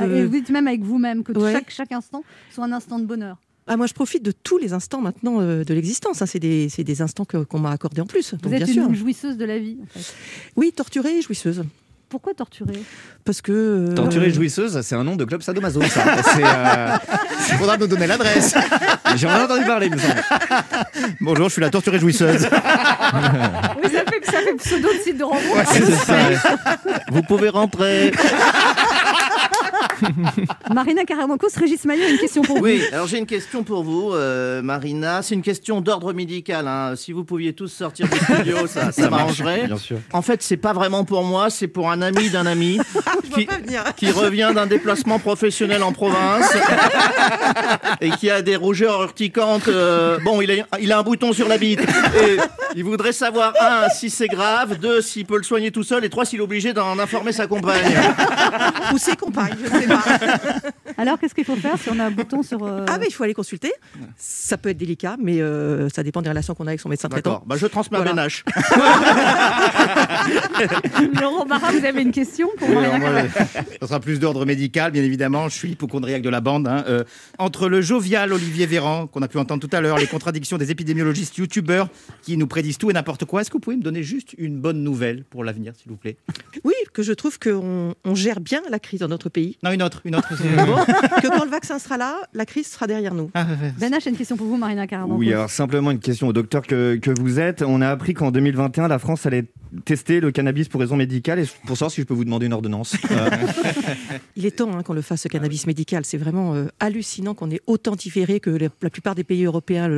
de- 0.00 0.16
Et 0.16 0.24
vous 0.24 0.32
dites 0.32 0.50
même 0.50 0.66
avec 0.66 0.82
vous-même 0.82 1.22
que 1.22 1.32
Ouais. 1.32 1.52
chaque, 1.52 1.70
chaque 1.70 1.92
instant 1.92 2.24
soit 2.52 2.64
un 2.64 2.72
instant 2.72 2.98
de 2.98 3.04
bonheur. 3.04 3.36
Ah, 3.68 3.76
moi, 3.76 3.86
je 3.86 3.94
profite 3.94 4.22
de 4.24 4.32
tous 4.32 4.58
les 4.58 4.72
instants 4.72 5.00
maintenant 5.00 5.40
euh, 5.40 5.64
de 5.64 5.74
l'existence. 5.74 6.22
hein. 6.22 6.26
C'est 6.26 6.38
des, 6.38 7.02
instants 7.02 7.24
que- 7.24 7.38
qu'on 7.44 7.58
m'a 7.60 7.70
accordés 7.70 8.00
en 8.00 8.06
plus. 8.06 8.34
Vous 8.42 8.52
êtes 8.52 8.64
bien 8.64 8.72
sûr. 8.72 8.88
une 8.88 8.94
jouisseuse 8.94 9.36
de 9.36 9.44
la 9.44 9.58
vie. 9.58 9.76
en 9.82 9.86
fait. 9.86 10.14
Oui, 10.56 10.72
torturée 10.72 11.18
et 11.18 11.22
jouisseuse. 11.22 11.64
Pourquoi 12.08 12.34
torturer? 12.34 12.80
Parce 13.24 13.42
que. 13.42 13.50
euh, 13.90 13.94
Torturée 13.94 14.30
jouisseuse, 14.30 14.80
c'est 14.82 14.94
un 14.94 15.02
nom 15.02 15.16
de 15.16 15.24
club 15.24 15.42
sadomaso, 15.42 15.82
ça. 15.82 16.16
Euh, 16.38 16.96
Il 17.50 17.56
faudra 17.58 17.76
nous 17.76 17.88
donner 17.88 18.06
l'adresse. 18.06 18.54
J'en 19.16 19.28
ai 19.38 19.42
entendu 19.42 19.64
parler, 19.64 19.88
me 19.90 19.96
semble. 19.98 20.22
Bonjour, 21.20 21.46
je 21.48 21.52
suis 21.52 21.62
la 21.62 21.70
torturée 21.70 21.98
jouisseuse. 21.98 22.48
Oui, 23.82 23.90
ça 23.92 24.00
fait, 24.10 24.24
ça 24.24 24.38
fait 24.42 24.54
pseudo 24.56 24.88
de 24.92 24.98
site 25.02 25.18
de 25.18 25.24
rencontre. 25.24 25.70
C'est 25.70 25.92
ça. 25.92 26.14
Vous 27.10 27.22
pouvez 27.22 27.48
rentrer. 27.50 28.10
Marina 30.74 31.04
Karamonkos, 31.04 31.48
Régis 31.56 31.84
Maillot, 31.84 32.08
une 32.08 32.18
question 32.18 32.42
pour 32.42 32.60
Oui, 32.60 32.78
vous. 32.78 32.94
alors 32.94 33.06
j'ai 33.06 33.18
une 33.18 33.26
question 33.26 33.62
pour 33.62 33.82
vous, 33.84 34.12
euh, 34.12 34.62
Marina. 34.62 35.22
C'est 35.22 35.34
une 35.34 35.42
question 35.42 35.80
d'ordre 35.80 36.12
médical. 36.12 36.66
hein. 36.68 36.94
Si 36.96 37.12
vous 37.12 37.24
pouviez 37.24 37.52
tous 37.52 37.68
sortir 37.68 38.08
du 38.08 38.18
studio, 38.18 38.66
ça, 38.66 38.92
ça 38.92 38.92
Ça 39.04 39.10
m'arrangerait. 39.10 39.66
bien 39.66 39.76
sûr. 39.76 39.98
En 40.12 40.22
fait, 40.22 40.42
c'est 40.42 40.56
pas 40.56 40.72
vraiment 40.72 41.04
pour 41.04 41.22
moi, 41.24 41.50
c'est 41.50 41.68
pour 41.68 41.90
un 41.90 42.02
ami 42.02 42.30
d'un 42.30 42.46
ami 42.46 42.78
qui, 43.34 43.46
qui 43.96 44.10
revient 44.10 44.52
d'un 44.54 44.66
déplacement 44.66 45.18
professionnel 45.18 45.82
en 45.82 45.92
province 45.92 46.50
et 48.00 48.10
qui 48.10 48.30
a 48.30 48.42
des 48.42 48.56
rougeurs 48.56 49.02
urticantes. 49.02 49.68
euh, 49.68 50.18
bon, 50.24 50.40
il 50.40 50.50
a, 50.50 50.64
il 50.80 50.92
a 50.92 50.98
un 50.98 51.02
bouton 51.02 51.32
sur 51.32 51.48
la 51.48 51.58
bite. 51.58 51.80
Et 51.80 52.36
il 52.74 52.84
voudrait 52.84 53.12
savoir, 53.12 53.52
un, 53.60 53.88
si 53.88 54.10
c'est 54.10 54.28
grave, 54.28 54.78
deux, 54.78 55.00
s'il 55.00 55.24
peut 55.26 55.36
le 55.36 55.42
soigner 55.42 55.70
tout 55.70 55.82
seul, 55.82 56.04
et 56.04 56.10
trois, 56.10 56.24
s'il 56.24 56.38
est 56.40 56.42
obligé 56.42 56.72
d'en 56.72 56.98
informer 56.98 57.32
sa 57.32 57.46
compagne. 57.46 57.94
Ou 58.92 58.98
ses 58.98 59.16
compagnes, 59.16 59.54
je 59.64 59.68
sais 59.80 59.85
Absolutely 59.90 60.70
not. 60.74 60.74
Alors, 60.98 61.18
qu'est-ce 61.18 61.34
qu'il 61.34 61.44
faut 61.44 61.56
faire 61.56 61.78
si 61.78 61.88
on 61.90 61.98
a 61.98 62.04
un 62.04 62.10
bouton 62.10 62.42
sur. 62.42 62.62
euh, 62.64 62.84
Ah, 62.88 62.98
mais 62.98 63.06
il 63.08 63.12
faut 63.12 63.22
aller 63.24 63.34
consulter. 63.34 63.72
Ça 64.16 64.56
peut 64.56 64.70
être 64.70 64.76
délicat, 64.78 65.16
mais 65.20 65.40
euh, 65.40 65.88
ça 65.88 66.02
dépend 66.02 66.22
des 66.22 66.28
relations 66.28 66.54
qu'on 66.54 66.66
a 66.66 66.70
avec 66.70 66.80
son 66.80 66.88
médecin 66.88 67.08
traitant. 67.08 67.30
D'accord, 67.32 67.46
bah, 67.46 67.56
je 67.58 67.66
transmets 67.66 67.98
Voilà. 67.98 68.10
à 68.12 68.14
Ben 68.14 68.26
H. 68.28 68.42
Laurent 71.20 71.46
Barra, 71.46 71.70
vous 71.72 71.84
avez 71.84 72.02
une 72.02 72.12
question 72.12 72.48
pour 72.58 72.68
alors 72.68 72.98
moi, 72.98 73.08
Karamonkos 73.10 73.38
Ça 73.80 73.86
sera 73.86 74.00
plus 74.00 74.18
d'ordre 74.18 74.44
médical, 74.44 74.90
bien 74.92 75.02
évidemment. 75.02 75.48
Je 75.48 75.54
suis 75.54 75.70
hypochondriaque 75.72 76.22
de 76.22 76.28
la 76.30 76.40
bande. 76.40 76.66
hein. 76.68 76.84
Euh, 76.88 77.04
entre 77.38 77.68
le 77.68 77.80
jovial 77.80 78.32
Olivier 78.32 78.66
Véran, 78.66 79.06
qu'on 79.06 79.22
a 79.22 79.28
pu 79.28 79.38
entendre 79.38 79.66
tout 79.66 79.74
à 79.76 79.80
l'heure, 79.80 79.98
les 79.98 80.06
contradictions 80.06 80.58
des 80.58 80.70
épidémiologistes 80.70 81.36
youtubeurs 81.38 81.88
qui 82.22 82.36
nous 82.36 82.46
prédisent 82.46 82.78
tout 82.78 82.90
et 82.90 82.92
n'importe 82.92 83.24
quoi, 83.24 83.40
est-ce 83.40 83.50
que 83.50 83.54
vous 83.54 83.60
pouvez 83.60 83.76
me 83.76 83.82
donner 83.82 84.02
juste 84.02 84.34
une 84.38 84.58
bonne 84.58 84.82
nouvelle 84.82 85.24
pour 85.24 85.44
l'avenir, 85.44 85.72
s'il 85.76 85.90
vous 85.90 85.96
plaît? 85.96 86.16
Oui, 86.64 86.74
que 86.92 87.02
je 87.02 87.12
trouve 87.12 87.38
qu'on 87.38 87.94
on 88.04 88.14
gère 88.14 88.40
bien 88.40 88.62
la 88.70 88.78
crise 88.78 89.00
dans 89.00 89.08
notre 89.08 89.28
pays. 89.28 89.58
Non, 89.62 89.70
une 89.72 89.82
autre, 89.82 90.00
une 90.04 90.16
autre. 90.16 90.28
Bon, 90.66 90.76
que 91.22 91.28
quand 91.28 91.44
le 91.44 91.50
vaccin 91.50 91.78
sera 91.78 91.96
là, 91.96 92.16
la 92.32 92.46
crise 92.46 92.66
sera 92.68 92.86
derrière 92.86 93.14
nous. 93.14 93.30
Ben 93.34 93.92
H, 93.92 94.08
une 94.08 94.16
question 94.16 94.36
pour 94.36 94.46
vous, 94.46 94.56
Marina 94.56 94.86
Karamonkos. 94.86 95.18
Oui, 95.18 95.32
alors 95.32 95.50
simplement 95.50 95.90
une 95.90 95.98
question 95.98 96.28
au 96.28 96.32
docteur 96.32 96.62
que, 96.62 96.96
que 96.96 97.10
vous 97.18 97.38
êtes. 97.40 97.62
On 97.62 97.80
a 97.80 97.88
appris 97.88 98.14
qu'en 98.14 98.30
2021, 98.30 98.88
la 98.88 98.98
France 98.98 99.26
allait 99.26 99.44
tester 99.84 100.20
le 100.20 100.30
cannabis 100.30 100.68
pour 100.68 100.80
raison 100.80 100.96
médicale. 100.96 101.38
Et 101.40 101.44
pour 101.66 101.76
savoir 101.76 101.90
si 101.90 102.00
je 102.00 102.06
peux 102.06 102.14
vous 102.14 102.24
demander 102.24 102.46
une 102.46 102.52
ordonnance. 102.52 102.96
Euh, 103.10 103.30
Il 104.36 104.46
est 104.46 104.52
temps 104.52 104.70
hein, 104.76 104.82
qu'on 104.82 104.94
le 104.94 105.02
fasse, 105.02 105.22
ce 105.22 105.28
cannabis 105.28 105.66
médical. 105.66 106.04
C'est 106.04 106.18
vraiment 106.18 106.54
euh, 106.54 106.66
hallucinant 106.80 107.34
qu'on 107.34 107.50
ait 107.50 107.60
autant 107.66 107.96
différé 107.96 108.40
que 108.40 108.50
la 108.50 108.90
plupart 108.90 109.14
des 109.14 109.24
pays 109.24 109.44
européens 109.44 109.88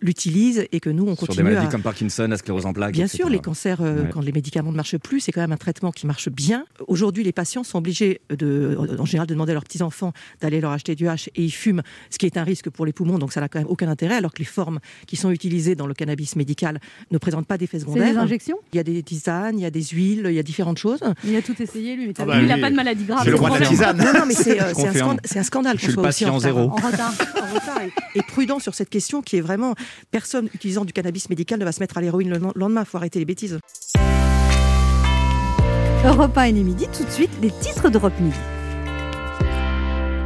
l'utilisent 0.00 0.66
et 0.72 0.80
que 0.80 0.90
nous, 0.90 1.04
on 1.04 1.14
sur 1.16 1.22
des 1.22 1.26
continue 1.28 1.44
maladies 1.44 1.66
à... 1.66 1.70
comme 1.70 1.82
Parkinson, 1.82 2.26
la 2.28 2.36
sclérose 2.36 2.66
en 2.66 2.72
plaques. 2.72 2.92
Bien 2.92 3.04
etc. 3.06 3.18
sûr, 3.18 3.28
les 3.28 3.40
cancers, 3.40 3.80
euh, 3.80 3.90
Ouais. 4.00 4.10
quand 4.12 4.20
les 4.20 4.32
médicaments 4.32 4.70
ne 4.70 4.76
marchent 4.76 4.96
plus, 4.98 5.20
c'est 5.20 5.32
quand 5.32 5.40
même 5.40 5.52
un 5.52 5.56
traitement 5.56 5.90
qui 5.90 6.06
marche 6.06 6.28
bien. 6.30 6.64
Aujourd'hui, 6.86 7.24
les 7.24 7.32
patients 7.32 7.64
sont 7.64 7.78
obligés, 7.78 8.20
de, 8.30 8.76
en 8.98 9.04
général, 9.04 9.26
de 9.26 9.34
demander 9.34 9.50
à 9.52 9.54
leurs 9.54 9.64
petits-enfants 9.64 10.12
d'aller 10.40 10.60
leur 10.60 10.70
acheter 10.72 10.94
du 10.94 11.08
hash 11.08 11.28
et 11.34 11.42
ils 11.44 11.50
fument, 11.50 11.82
ce 12.10 12.18
qui 12.18 12.26
est 12.26 12.36
un 12.36 12.44
risque 12.44 12.70
pour 12.70 12.86
les 12.86 12.92
poumons, 12.92 13.18
donc 13.18 13.32
ça 13.32 13.40
n'a 13.40 13.48
quand 13.48 13.58
même 13.58 13.68
aucun 13.68 13.88
intérêt, 13.88 14.16
alors 14.16 14.32
que 14.32 14.38
les 14.38 14.44
formes 14.44 14.78
qui 15.06 15.16
sont 15.16 15.30
utilisées 15.30 15.74
dans 15.74 15.86
le 15.86 15.94
cannabis 15.94 16.36
médical 16.36 16.80
ne 17.10 17.18
présentent 17.18 17.46
pas 17.46 17.58
d'effets 17.58 17.80
secondaires. 17.80 18.12
des 18.12 18.18
injections? 18.18 18.56
Il 18.72 18.76
y 18.76 18.80
a 18.80 18.82
des 18.84 19.02
tisanes, 19.02 19.58
il 19.58 19.62
y 19.62 19.66
a 19.66 19.70
des 19.70 19.82
huiles, 19.82 20.24
il 20.26 20.34
y 20.34 20.38
a 20.38 20.42
différentes 20.42 20.78
choses. 20.78 21.00
Il 21.24 21.34
a 21.36 21.42
tout 21.42 21.60
essayé, 21.60 21.96
lui. 21.96 22.12
Ah 22.18 22.24
bah, 22.24 22.40
il 22.40 22.46
n'a 22.46 22.58
pas 22.58 22.70
de 22.70 22.76
maladie 22.76 23.04
grave. 23.04 23.20
c'est 23.24 23.30
le 23.30 23.36
c'est 23.36 23.46
roi 23.46 23.58
de 23.58 23.62
la 23.64 23.68
tisane. 23.68 23.96
Non, 23.98 24.12
non, 24.20 24.26
mais 24.26 24.34
c'est, 24.34 24.60
euh, 24.60 24.72
c'est 24.74 24.86
un 24.88 24.92
scandale- 24.92 25.20
c'est 25.24 25.38
un 25.38 25.42
scandale 25.42 25.78
Je 25.78 25.84
suis 25.84 25.94
qu'on 25.94 26.02
le 26.02 26.12
soit 26.12 26.26
aussi 26.26 26.26
en 26.26 26.38
zéro. 26.38 26.60
En 26.70 26.74
retard, 26.76 27.12
en 27.42 27.54
retard 27.54 27.82
et, 27.82 28.18
et 28.18 28.22
prudent 28.22 28.58
sur 28.58 28.74
cette 28.74 28.90
question 28.90 29.22
qui 29.22 29.36
est 29.36 29.40
vraiment 29.40 29.74
personne 30.10 30.48
utilisant 30.54 30.84
du 30.84 30.92
cannabis 30.92 31.28
médical 31.30 31.58
ne 31.58 31.64
va 31.64 31.72
se 31.72 31.80
mettre 31.80 31.98
à 31.98 32.00
l'héroïne 32.00 32.30
le 32.30 32.38
lendemain. 32.54 32.82
Il 32.82 32.86
faut 32.88 32.96
arrêter 32.98 33.18
les 33.18 33.24
bêtises. 33.24 33.58
Europe 36.04 36.36
1 36.36 36.42
et 36.44 36.52
les 36.52 36.62
midi, 36.62 36.86
tout 36.96 37.04
de 37.04 37.10
suite, 37.10 37.30
les 37.42 37.50
titres 37.50 37.90
d'Europe 37.90 38.18
Midi. 38.20 38.36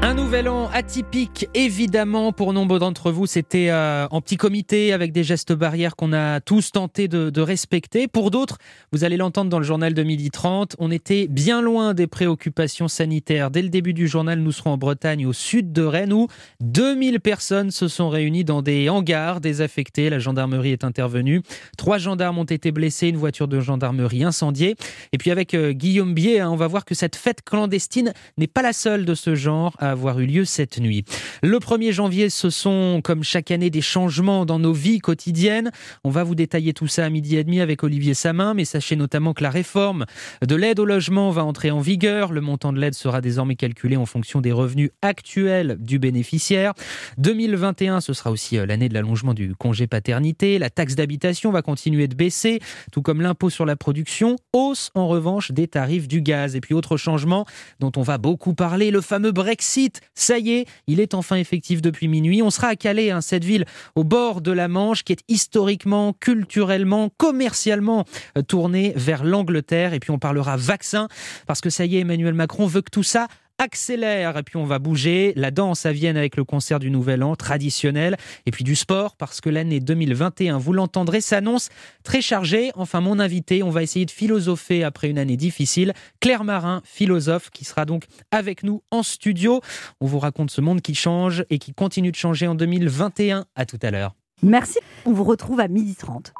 Un 0.04 0.12
nouvel 0.12 0.50
an 0.50 0.68
atypique, 0.70 1.48
évidemment, 1.54 2.30
pour 2.30 2.52
nombre 2.52 2.78
d'entre 2.78 3.10
vous. 3.10 3.24
C'était 3.24 3.70
euh, 3.70 4.06
en 4.10 4.20
petit 4.20 4.36
comité 4.36 4.92
avec 4.92 5.12
des 5.12 5.24
gestes 5.24 5.54
barrières 5.54 5.96
qu'on 5.96 6.12
a 6.12 6.40
tous 6.40 6.72
tenté 6.72 7.08
de, 7.08 7.40
respecter. 7.40 8.06
Pour 8.06 8.30
d'autres, 8.30 8.58
vous 8.92 9.04
allez 9.04 9.16
l'entendre 9.16 9.48
dans 9.48 9.58
le 9.58 9.64
journal 9.64 9.94
de 9.94 10.02
midi 10.02 10.30
30, 10.30 10.76
on 10.78 10.90
était 10.90 11.26
bien 11.26 11.62
loin 11.62 11.94
des 11.94 12.06
préoccupations 12.06 12.86
sanitaires. 12.86 13.50
Dès 13.50 13.62
le 13.62 13.70
début 13.70 13.94
du 13.94 14.06
journal, 14.06 14.40
nous 14.40 14.52
serons 14.52 14.72
en 14.72 14.76
Bretagne, 14.76 15.24
au 15.24 15.32
sud 15.32 15.72
de 15.72 15.82
Rennes, 15.82 16.12
où 16.12 16.28
2000 16.60 17.20
personnes 17.20 17.70
se 17.70 17.88
sont 17.88 18.10
réunies 18.10 18.44
dans 18.44 18.60
des 18.60 18.90
hangars 18.90 19.40
désaffectés. 19.40 20.10
La 20.10 20.18
gendarmerie 20.18 20.72
est 20.72 20.84
intervenue. 20.84 21.40
Trois 21.78 21.96
gendarmes 21.96 22.36
ont 22.36 22.44
été 22.44 22.72
blessés, 22.72 23.08
une 23.08 23.16
voiture 23.16 23.48
de 23.48 23.58
gendarmerie 23.58 24.24
incendiée. 24.24 24.76
Et 25.14 25.18
puis 25.18 25.30
avec 25.30 25.54
euh, 25.54 25.72
Guillaume 25.72 26.12
Bier, 26.12 26.40
hein, 26.40 26.50
on 26.50 26.56
va 26.56 26.66
voir 26.66 26.84
que 26.84 26.94
cette 26.94 27.16
fête 27.16 27.40
clandestine 27.42 28.12
n'est 28.36 28.46
pas 28.46 28.60
la 28.60 28.74
seule 28.74 29.06
de 29.06 29.14
ce 29.14 29.34
genre 29.34 29.74
avoir 29.94 30.20
eu 30.20 30.26
lieu 30.26 30.44
cette 30.44 30.78
nuit. 30.78 31.04
Le 31.42 31.58
1er 31.58 31.92
janvier, 31.92 32.28
ce 32.28 32.50
sont 32.50 33.00
comme 33.02 33.24
chaque 33.24 33.50
année 33.50 33.70
des 33.70 33.80
changements 33.80 34.44
dans 34.44 34.58
nos 34.58 34.72
vies 34.72 34.98
quotidiennes. 34.98 35.70
On 36.04 36.10
va 36.10 36.24
vous 36.24 36.34
détailler 36.34 36.74
tout 36.74 36.86
ça 36.86 37.04
à 37.04 37.10
midi 37.10 37.36
et 37.36 37.44
demi 37.44 37.60
avec 37.60 37.82
Olivier 37.82 38.14
Samin, 38.14 38.54
mais 38.54 38.64
sachez 38.64 38.96
notamment 38.96 39.32
que 39.32 39.42
la 39.42 39.50
réforme 39.50 40.04
de 40.46 40.54
l'aide 40.54 40.80
au 40.80 40.84
logement 40.84 41.30
va 41.30 41.44
entrer 41.44 41.70
en 41.70 41.80
vigueur. 41.80 42.32
Le 42.32 42.40
montant 42.40 42.72
de 42.72 42.80
l'aide 42.80 42.94
sera 42.94 43.20
désormais 43.20 43.56
calculé 43.56 43.96
en 43.96 44.06
fonction 44.06 44.40
des 44.40 44.52
revenus 44.52 44.90
actuels 45.02 45.76
du 45.80 45.98
bénéficiaire. 45.98 46.74
2021, 47.18 48.00
ce 48.00 48.12
sera 48.12 48.30
aussi 48.30 48.58
euh, 48.58 48.66
l'année 48.66 48.88
de 48.88 48.94
l'allongement 48.94 49.34
du 49.34 49.54
congé 49.54 49.86
paternité. 49.86 50.58
La 50.58 50.70
taxe 50.70 50.94
d'habitation 50.94 51.50
va 51.50 51.62
continuer 51.62 52.08
de 52.08 52.14
baisser, 52.14 52.60
tout 52.92 53.02
comme 53.02 53.20
l'impôt 53.20 53.50
sur 53.50 53.64
la 53.64 53.76
production. 53.76 54.36
Hausse 54.52 54.90
en 54.94 55.06
revanche 55.08 55.52
des 55.52 55.68
tarifs 55.68 56.08
du 56.08 56.20
gaz. 56.20 56.56
Et 56.56 56.60
puis 56.60 56.74
autre 56.74 56.96
changement 56.96 57.46
dont 57.80 57.92
on 57.96 58.02
va 58.02 58.18
beaucoup 58.18 58.54
parler, 58.54 58.90
le 58.90 59.00
fameux 59.00 59.32
Brexit. 59.32 59.83
Ça 60.14 60.38
y 60.38 60.52
est, 60.52 60.66
il 60.86 61.00
est 61.00 61.14
enfin 61.14 61.36
effectif 61.36 61.82
depuis 61.82 62.08
minuit. 62.08 62.42
On 62.42 62.50
sera 62.50 62.68
à 62.68 62.76
Calais, 62.76 63.10
hein, 63.10 63.20
cette 63.20 63.44
ville 63.44 63.64
au 63.94 64.04
bord 64.04 64.40
de 64.40 64.52
la 64.52 64.68
Manche 64.68 65.04
qui 65.04 65.12
est 65.12 65.22
historiquement, 65.28 66.12
culturellement, 66.12 67.10
commercialement 67.16 68.04
euh, 68.36 68.42
tournée 68.42 68.92
vers 68.96 69.24
l'Angleterre. 69.24 69.94
Et 69.94 70.00
puis 70.00 70.10
on 70.10 70.18
parlera 70.18 70.56
vaccin 70.56 71.08
parce 71.46 71.60
que 71.60 71.70
ça 71.70 71.84
y 71.84 71.96
est, 71.96 72.00
Emmanuel 72.00 72.34
Macron 72.34 72.66
veut 72.66 72.82
que 72.82 72.90
tout 72.90 73.02
ça 73.02 73.28
accélère 73.58 74.36
et 74.36 74.42
puis 74.42 74.56
on 74.56 74.64
va 74.64 74.78
bouger 74.78 75.32
la 75.36 75.50
danse 75.50 75.86
à 75.86 75.92
Vienne 75.92 76.16
avec 76.16 76.36
le 76.36 76.44
concert 76.44 76.78
du 76.78 76.90
Nouvel 76.90 77.22
An 77.22 77.36
traditionnel 77.36 78.16
et 78.46 78.50
puis 78.50 78.64
du 78.64 78.74
sport 78.74 79.16
parce 79.16 79.40
que 79.40 79.48
l'année 79.48 79.80
2021 79.80 80.58
vous 80.58 80.72
l'entendrez 80.72 81.20
s'annonce 81.20 81.68
très 82.02 82.20
chargée 82.20 82.70
enfin 82.74 83.00
mon 83.00 83.20
invité 83.20 83.62
on 83.62 83.70
va 83.70 83.82
essayer 83.82 84.06
de 84.06 84.10
philosopher 84.10 84.84
après 84.84 85.08
une 85.08 85.18
année 85.18 85.36
difficile 85.36 85.92
Claire 86.20 86.44
Marin 86.44 86.82
philosophe 86.84 87.50
qui 87.50 87.64
sera 87.64 87.84
donc 87.84 88.04
avec 88.30 88.62
nous 88.62 88.82
en 88.90 89.02
studio 89.02 89.60
on 90.00 90.06
vous 90.06 90.18
raconte 90.18 90.50
ce 90.50 90.60
monde 90.60 90.80
qui 90.80 90.94
change 90.94 91.44
et 91.50 91.58
qui 91.58 91.72
continue 91.74 92.10
de 92.10 92.16
changer 92.16 92.46
en 92.46 92.54
2021 92.54 93.44
à 93.54 93.66
tout 93.66 93.78
à 93.82 93.90
l'heure 93.90 94.14
Merci. 94.44 94.78
On 95.06 95.12
vous 95.12 95.24
retrouve 95.24 95.60
à 95.60 95.68
12h30. 95.68 96.32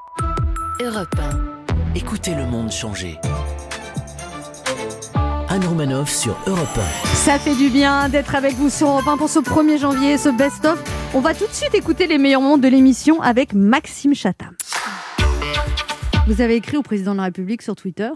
Europe 0.83 1.15
1. 1.19 1.95
Écoutez 1.95 2.35
le 2.35 2.45
monde 2.45 2.71
changer. 2.71 3.19
Anne 5.55 5.67
Romanoff 5.67 6.11
sur 6.11 6.37
Europe 6.49 6.81
Ça 7.05 7.39
fait 7.39 7.55
du 7.55 7.71
bien 7.71 8.09
d'être 8.09 8.35
avec 8.35 8.55
vous 8.55 8.69
sur 8.69 8.89
Europe 8.89 9.07
1 9.07 9.17
pour 9.17 9.29
ce 9.29 9.39
1er 9.39 9.79
janvier, 9.79 10.19
ce 10.19 10.29
best-of. 10.29 10.83
On 11.15 11.21
va 11.21 11.33
tout 11.33 11.47
de 11.47 11.53
suite 11.53 11.77
écouter 11.77 12.09
les 12.09 12.19
meilleurs 12.19 12.41
moments 12.41 12.59
de 12.59 12.67
l'émission 12.67 13.23
avec 13.23 13.55
Maxime 13.55 14.17
Chatham. 14.17 14.57
Vous 16.27 16.41
avez 16.41 16.57
écrit 16.57 16.77
au 16.77 16.83
président 16.83 17.13
de 17.13 17.19
la 17.19 17.25
République 17.27 17.63
sur 17.63 17.77
Twitter 17.77 18.11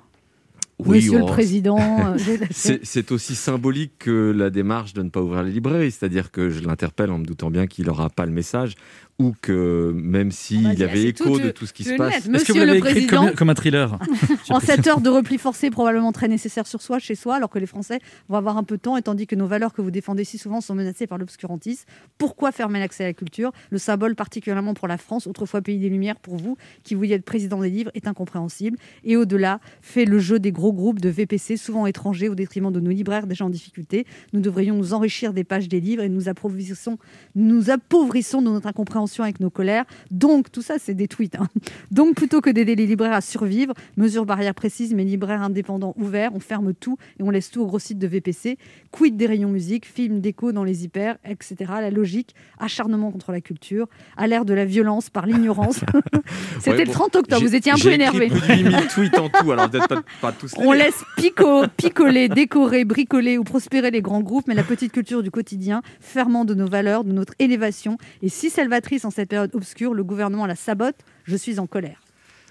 Oui, 0.80 0.97
Monsieur 0.97 1.18
le 1.18 1.24
oh, 1.26 1.26
Président. 1.28 1.78
euh, 1.78 2.39
c'est 2.82 3.12
aussi 3.12 3.36
symbolique 3.36 3.93
que 4.01 4.32
la 4.36 4.51
démarche 4.51 4.93
de 4.93 5.05
ne 5.05 5.09
pas 5.09 5.22
ouvrir 5.22 5.45
les 5.45 5.53
librairies, 5.53 5.93
c'est-à-dire 5.93 6.32
que 6.32 6.51
je 6.51 6.66
l'interpelle 6.66 7.12
en 7.12 7.18
me 7.18 7.24
doutant 7.24 7.53
bien 7.53 7.68
qu'il 7.68 7.86
n'aura 7.86 8.11
pas 8.11 8.26
le 8.26 8.32
message, 8.32 8.74
ou 9.21 9.35
que 9.43 9.93
même 9.97 10.31
s'il 10.31 10.75
y 10.75 10.85
avait 10.85 11.03
écho 11.03 11.41
de 11.41 11.51
tout 11.51 11.66
ce 11.66 11.73
qui 11.73 11.83
se 11.83 11.95
passe. 11.95 12.29
Est-ce 12.29 12.45
que 12.45 12.53
vous 12.53 12.59
l'avez 12.59 12.81
comme- 12.81 12.91
Président 12.91 13.33
comme 13.37 13.51
un 13.51 13.55
thriller 13.55 13.99
En 14.49 14.61
cette 14.61 14.87
heure 14.87 15.01
de 15.01 15.11
repli 15.11 15.39
forcé, 15.39 15.71
probablement 15.71 16.12
très 16.12 16.29
nécessaire 16.29 16.69
sur 16.69 16.81
soi, 16.81 17.01
chez 17.01 17.16
soi, 17.16 17.35
alors 17.35 17.51
que 17.51 17.59
les 17.59 17.66
Français 17.66 17.99
vont 18.29 18.37
avoir 18.37 18.57
un 18.57 18.62
peu 18.62 18.77
de 18.77 18.83
temps, 18.83 18.97
et 18.97 19.03
tandis 19.03 19.27
que 19.27 19.35
nos 19.35 19.49
valeurs 19.49 19.73
que 19.73 19.83
vous 19.83 19.91
défendez 19.91 20.23
si 20.23 20.39
souvent 20.39 20.61
sont 20.61 20.77
menacées 20.77 21.09
par 21.09 21.19
l'obscurantisme. 21.19 21.85
Pourquoi 22.16 22.53
fermer 22.53 22.79
l'accès 22.79 23.05
à 23.05 23.07
la 23.09 23.12
culture 23.12 23.51
Le 23.71 23.79
symbole, 23.79 24.14
particulièrement 24.14 24.75
pour 24.75 24.87
la 24.87 24.99
France, 24.99 25.27
autrefois 25.27 25.62
pays 25.62 25.79
des 25.79 25.89
Lumières, 25.89 26.21
pour 26.21 26.37
vous, 26.37 26.57
qui 26.85 26.95
vouliez 26.95 27.14
être 27.14 27.25
président 27.25 27.61
des 27.61 27.71
livres, 27.71 27.91
est 27.95 28.07
incompréhensible. 28.07 28.79
Et 29.03 29.16
au-delà, 29.16 29.59
fait 29.83 30.05
le 30.05 30.21
jeu 30.21 30.39
des 30.39 30.53
gros 30.53 30.73
groupes 30.73 31.01
de 31.01 31.09
VPC, 31.09 31.57
souvent 31.57 31.87
étrangers, 31.87 32.29
au 32.29 32.37
détriment 32.37 32.71
de 32.71 32.79
nos 32.79 32.91
libraires 32.91 33.27
déjà 33.27 33.45
en 33.45 33.51
difficulté. 33.51 34.07
Nous 34.33 34.41
devrions 34.41 34.77
nous 34.77 34.95
enrichir 34.95 35.33
des 35.33 35.43
pages 35.43 35.69
des 35.69 35.81
livres 35.81 36.05
et 36.05 36.09
nous 36.09 36.29
appauvrissons, 36.29 36.99
nous 37.35 37.71
appauvrissons 37.71 38.43
de 38.43 38.51
notre 38.51 38.69
incompréhension 38.69 39.08
avec 39.25 39.41
nos 39.41 39.51
colères. 39.51 39.85
Donc, 40.11 40.51
tout 40.53 40.63
ça, 40.63 40.75
c'est 40.79 40.95
des 40.95 41.09
tweets. 41.09 41.37
hein. 41.37 41.49
Donc, 41.91 42.15
plutôt 42.15 42.41
que 42.41 42.51
d'aider 42.51 42.75
les 42.77 42.87
libraires 42.87 43.13
à 43.13 43.21
survivre, 43.21 43.75
mesures 43.97 44.27
barrières 44.27 44.55
précises, 44.55 44.95
mais 44.95 45.05
libraires 45.05 45.43
indépendants 45.43 45.95
ouverts, 45.97 46.31
on 46.35 46.41
ferme 46.41 46.75
tout 46.75 46.97
et 47.19 47.23
on 47.23 47.31
laisse 47.31 47.51
tout 47.51 47.61
au 47.63 47.67
gros 47.67 47.79
site 47.79 47.99
de 47.99 48.07
VPC. 48.07 48.59
Quid 48.91 49.17
des 49.17 49.27
rayons 49.27 49.49
musique, 49.49 49.87
films, 49.87 50.21
déco 50.21 50.53
dans 50.53 50.65
les 50.65 50.85
hyper, 50.85 51.17
etc. 51.25 51.57
La 51.81 51.91
logique, 51.91 52.35
acharnement 52.59 53.11
contre 53.11 53.33
la 53.33 53.41
culture, 53.41 53.87
à 54.17 54.27
l'ère 54.27 54.45
de 54.45 54.55
la 54.55 54.65
violence 54.65 55.11
par 55.11 55.27
l'ignorance. 55.27 55.81
C'était 56.59 56.71
Ouais, 56.71 56.79
le 56.79 56.85
bon, 56.87 56.93
30 56.93 57.17
octobre, 57.17 57.43
vous 57.43 57.55
étiez 57.55 57.73
un 57.73 57.77
peu 57.77 57.91
énervé. 57.93 58.29
plus 58.29 58.41
de 58.41 58.47
8000 58.47 58.87
tweets 58.95 59.19
en 59.19 59.29
tout, 59.29 59.51
alors 59.53 59.71
peut-être 59.71 59.89
pas, 59.89 60.03
pas 60.21 60.33
tous 60.33 60.57
les 60.57 60.67
On 60.67 60.73
laisse 60.73 61.03
pico, 61.17 61.65
picoler, 61.77 62.29
décorer, 62.29 62.85
bricoler 62.85 63.39
ou 63.39 63.45
prospérer 63.45 63.91
les 63.91 64.03
grands 64.03 64.21
groupes, 64.21 64.47
mais 64.49 64.55
la 64.55 64.63
petite 64.63 64.93
culture 64.93 65.23
du 65.23 65.31
quotidien, 65.31 65.83
ferment 66.01 66.45
de 66.45 66.55
nos 66.55 66.67
valeurs, 66.69 67.05
de 67.05 67.13
notre 67.13 67.35
élévation. 67.39 67.99
Et 68.23 68.29
si 68.29 68.51
salvatrice 68.51 68.97
en 69.05 69.11
cette 69.11 69.28
période 69.28 69.55
obscure, 69.55 69.94
le 69.94 70.05
gouvernement 70.05 70.46
la 70.46 70.57
sabote, 70.57 70.96
je 71.24 71.36
suis 71.36 71.59
en 71.59 71.66
colère. 71.66 72.01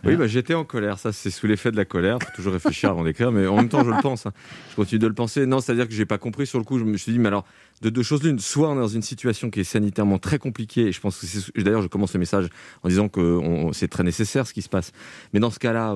Oui, 0.03 0.15
bah, 0.15 0.27
j'étais 0.27 0.53
en 0.53 0.63
colère. 0.63 0.99
Ça, 0.99 1.11
c'est 1.11 1.31
sous 1.31 1.47
l'effet 1.47 1.71
de 1.71 1.75
la 1.75 1.83
colère. 1.83 2.19
Faut 2.21 2.29
toujours 2.35 2.53
réfléchir 2.53 2.91
avant 2.91 3.03
d'écrire, 3.03 3.31
mais 3.31 3.47
en 3.47 3.55
même 3.55 3.67
temps, 3.67 3.83
je 3.83 3.89
le 3.89 3.99
pense. 4.01 4.27
hein. 4.27 4.31
Je 4.69 4.75
continue 4.75 4.99
de 4.99 5.07
le 5.07 5.13
penser. 5.13 5.47
Non, 5.47 5.59
c'est-à-dire 5.59 5.87
que 5.87 5.93
j'ai 5.93 6.05
pas 6.05 6.19
compris 6.19 6.45
sur 6.45 6.59
le 6.59 6.65
coup. 6.65 6.77
Je 6.77 6.83
me 6.83 6.97
suis 6.97 7.11
dit, 7.11 7.17
mais 7.17 7.27
alors, 7.29 7.45
de 7.81 7.89
deux 7.89 8.03
choses 8.03 8.21
l'une. 8.21 8.37
Soit 8.37 8.69
on 8.69 8.75
est 8.75 8.79
dans 8.79 8.87
une 8.87 9.01
situation 9.01 9.49
qui 9.49 9.61
est 9.61 9.63
sanitairement 9.63 10.19
très 10.19 10.37
compliquée, 10.37 10.81
et 10.87 10.91
je 10.91 11.01
pense 11.01 11.19
que 11.19 11.25
c'est. 11.25 11.51
D'ailleurs, 11.63 11.81
je 11.81 11.87
commence 11.87 12.13
le 12.13 12.19
message 12.19 12.47
en 12.83 12.89
disant 12.89 13.09
que 13.09 13.41
c'est 13.73 13.87
très 13.87 14.03
nécessaire 14.03 14.45
ce 14.45 14.53
qui 14.53 14.61
se 14.61 14.69
passe. 14.69 14.91
Mais 15.33 15.39
dans 15.39 15.49
ce 15.51 15.59
cas-là. 15.59 15.95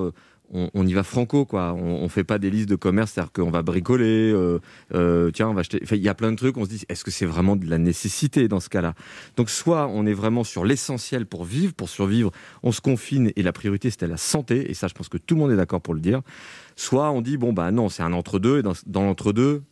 On, 0.54 0.86
y 0.86 0.94
va 0.94 1.04
franco, 1.04 1.46
quoi. 1.46 1.74
On, 1.74 2.04
on 2.04 2.10
fait 2.10 2.24
pas 2.24 2.38
des 2.38 2.50
listes 2.50 2.70
de 2.70 2.76
commerce, 2.76 3.12
c'est-à-dire 3.12 3.32
qu'on 3.32 3.52
va 3.52 3.62
bricoler, 3.62 4.32
euh, 4.32 4.60
euh, 4.94 5.32
tiens, 5.32 5.50
on 5.50 5.54
va 5.54 5.62
acheter. 5.62 5.82
Il 5.92 5.98
y 5.98 6.10
a 6.10 6.14
plein 6.14 6.32
de 6.32 6.38
trucs. 6.38 6.58
On 6.58 6.66
se 6.66 6.70
dit, 6.70 6.84
est-ce 6.90 7.04
que 7.04 7.12
c'est 7.12 7.26
vraiment 7.26 7.56
de 7.56 7.70
la 7.70 7.78
nécessité 7.78 8.48
dans 8.48 8.60
ce 8.60 8.70
cas-là? 8.70 8.94
Donc, 9.38 9.50
soit 9.50 9.88
on 9.88 10.06
est 10.06 10.14
vraiment 10.14 10.44
sur 10.44 10.66
l'essentiel 10.66 11.26
pour 11.26 11.46
vivre, 11.46 11.74
pour 11.74 11.90
survivre, 11.90 12.32
on 12.64 12.72
se 12.72 12.82
confine 12.82 13.32
et 13.36 13.44
la 13.44 13.54
priorité 13.54 13.90
c'était 13.90 14.08
la 14.08 14.18
santé, 14.18 14.70
et 14.70 14.74
ça, 14.74 14.88
je 14.88 14.94
pense 14.94 15.10
que 15.10 15.18
tout 15.18 15.36
le 15.36 15.42
monde 15.42 15.52
est 15.52 15.58
d'accord 15.58 15.82
pour 15.82 15.94
le 15.94 16.02
dire. 16.02 16.22
Soit 16.76 17.12
on 17.12 17.22
dit, 17.22 17.38
bon, 17.38 17.54
bah 17.54 17.72
non, 17.72 17.90
c'est 17.90 18.04
un 18.04 18.14
entre-deux, 18.14 18.60
et 18.60 18.62
dans, 18.62 18.74
dans 18.86 19.04
l'entre-deux, 19.04 19.64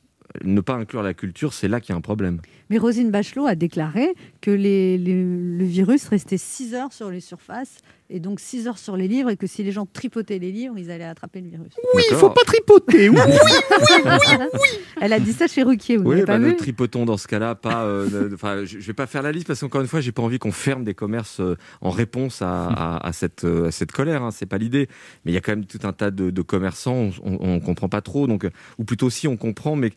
ne 0.43 0.61
pas 0.61 0.75
inclure 0.75 1.03
la 1.03 1.13
culture, 1.13 1.53
c'est 1.53 1.67
là 1.67 1.80
qu'il 1.80 1.93
y 1.93 1.95
a 1.95 1.97
un 1.97 2.01
problème. 2.01 2.39
Mais 2.70 2.78
Rosine 2.78 3.09
Bachelot 3.11 3.45
a 3.47 3.55
déclaré 3.55 4.13
que 4.41 4.51
les- 4.51 4.97
les- 4.97 5.24
le 5.24 5.63
virus 5.65 6.07
restait 6.07 6.38
6 6.38 6.74
heures 6.76 6.93
sur 6.93 7.09
les 7.09 7.20
surfaces 7.20 7.78
et 8.11 8.20
donc 8.20 8.39
6 8.39 8.67
heures 8.67 8.78
sur 8.78 8.95
les 8.95 9.07
livres 9.07 9.30
et 9.32 9.38
que 9.38 9.47
si 9.47 9.63
les 9.63 9.72
gens 9.72 9.86
tripotaient 9.91 10.39
les 10.39 10.51
livres, 10.51 10.76
ils 10.78 10.91
allaient 10.91 11.03
attraper 11.03 11.41
le 11.41 11.49
virus. 11.49 11.72
Oui, 11.95 12.03
il 12.11 12.15
faut 12.17 12.30
pas 12.30 12.41
tripoter. 12.45 13.09
Oui, 13.09 13.17
oui, 13.17 13.34
oui, 14.53 14.59
Elle 15.01 15.13
a 15.13 15.20
dit 15.20 15.34
ça 15.34 15.47
chez 15.47 15.63
Ruquier, 15.63 15.97
vous 15.97 16.03
Oui, 16.03 16.09
n'avez 16.15 16.26
bah, 16.26 16.34
pas 16.34 16.39
ne 16.39 16.45
vu 16.47 16.55
tripotons 16.55 17.05
dans 17.05 17.17
ce 17.17 17.28
cas-là 17.28 17.55
pas. 17.55 17.84
euh, 17.86 18.30
Enfin, 18.34 18.65
je, 18.65 18.80
je 18.80 18.88
vais 18.88 18.93
pas 18.93 19.07
faire 19.07 19.22
la 19.24 19.32
liste 19.32 19.47
parce 19.47 19.59
qu'encore 19.59 19.82
une 19.82 19.88
fois, 19.88 20.01
j'ai 20.01 20.11
pas 20.11 20.22
envie 20.22 20.39
qu'on 20.39 20.51
ferme 20.51 20.84
des 20.84 20.93
commerces 20.93 21.39
euh, 21.39 21.55
en 21.82 21.89
réponse 21.89 22.41
à, 22.41 22.67
à- 22.67 23.07
à 23.07 23.13
cette 23.13 23.43
euh, 23.45 23.67
à 23.67 23.72
cette 23.72 23.91
colère. 23.91 24.24
Hein, 24.24 24.32
c'est 24.32 24.45
pas 24.45 24.57
l'idée. 24.57 24.88
Mais 25.26 25.32
il 25.32 25.34
y 25.34 25.38
a 25.38 25.41
quand 25.41 25.53
même 25.53 25.65
tout 25.65 25.80
un 25.84 25.93
tas 25.93 26.11
de, 26.11 26.30
de 26.30 26.41
commerçants, 26.41 27.09
on, 27.24 27.34
on, 27.39 27.55
on 27.55 27.59
comprend 27.59 27.89
pas 27.89 28.01
trop. 28.01 28.28
Donc, 28.28 28.47
ou 28.78 28.84
plutôt 28.84 29.09
si 29.09 29.28
on 29.28 29.38
comprend, 29.38 29.76
mais 29.76 29.91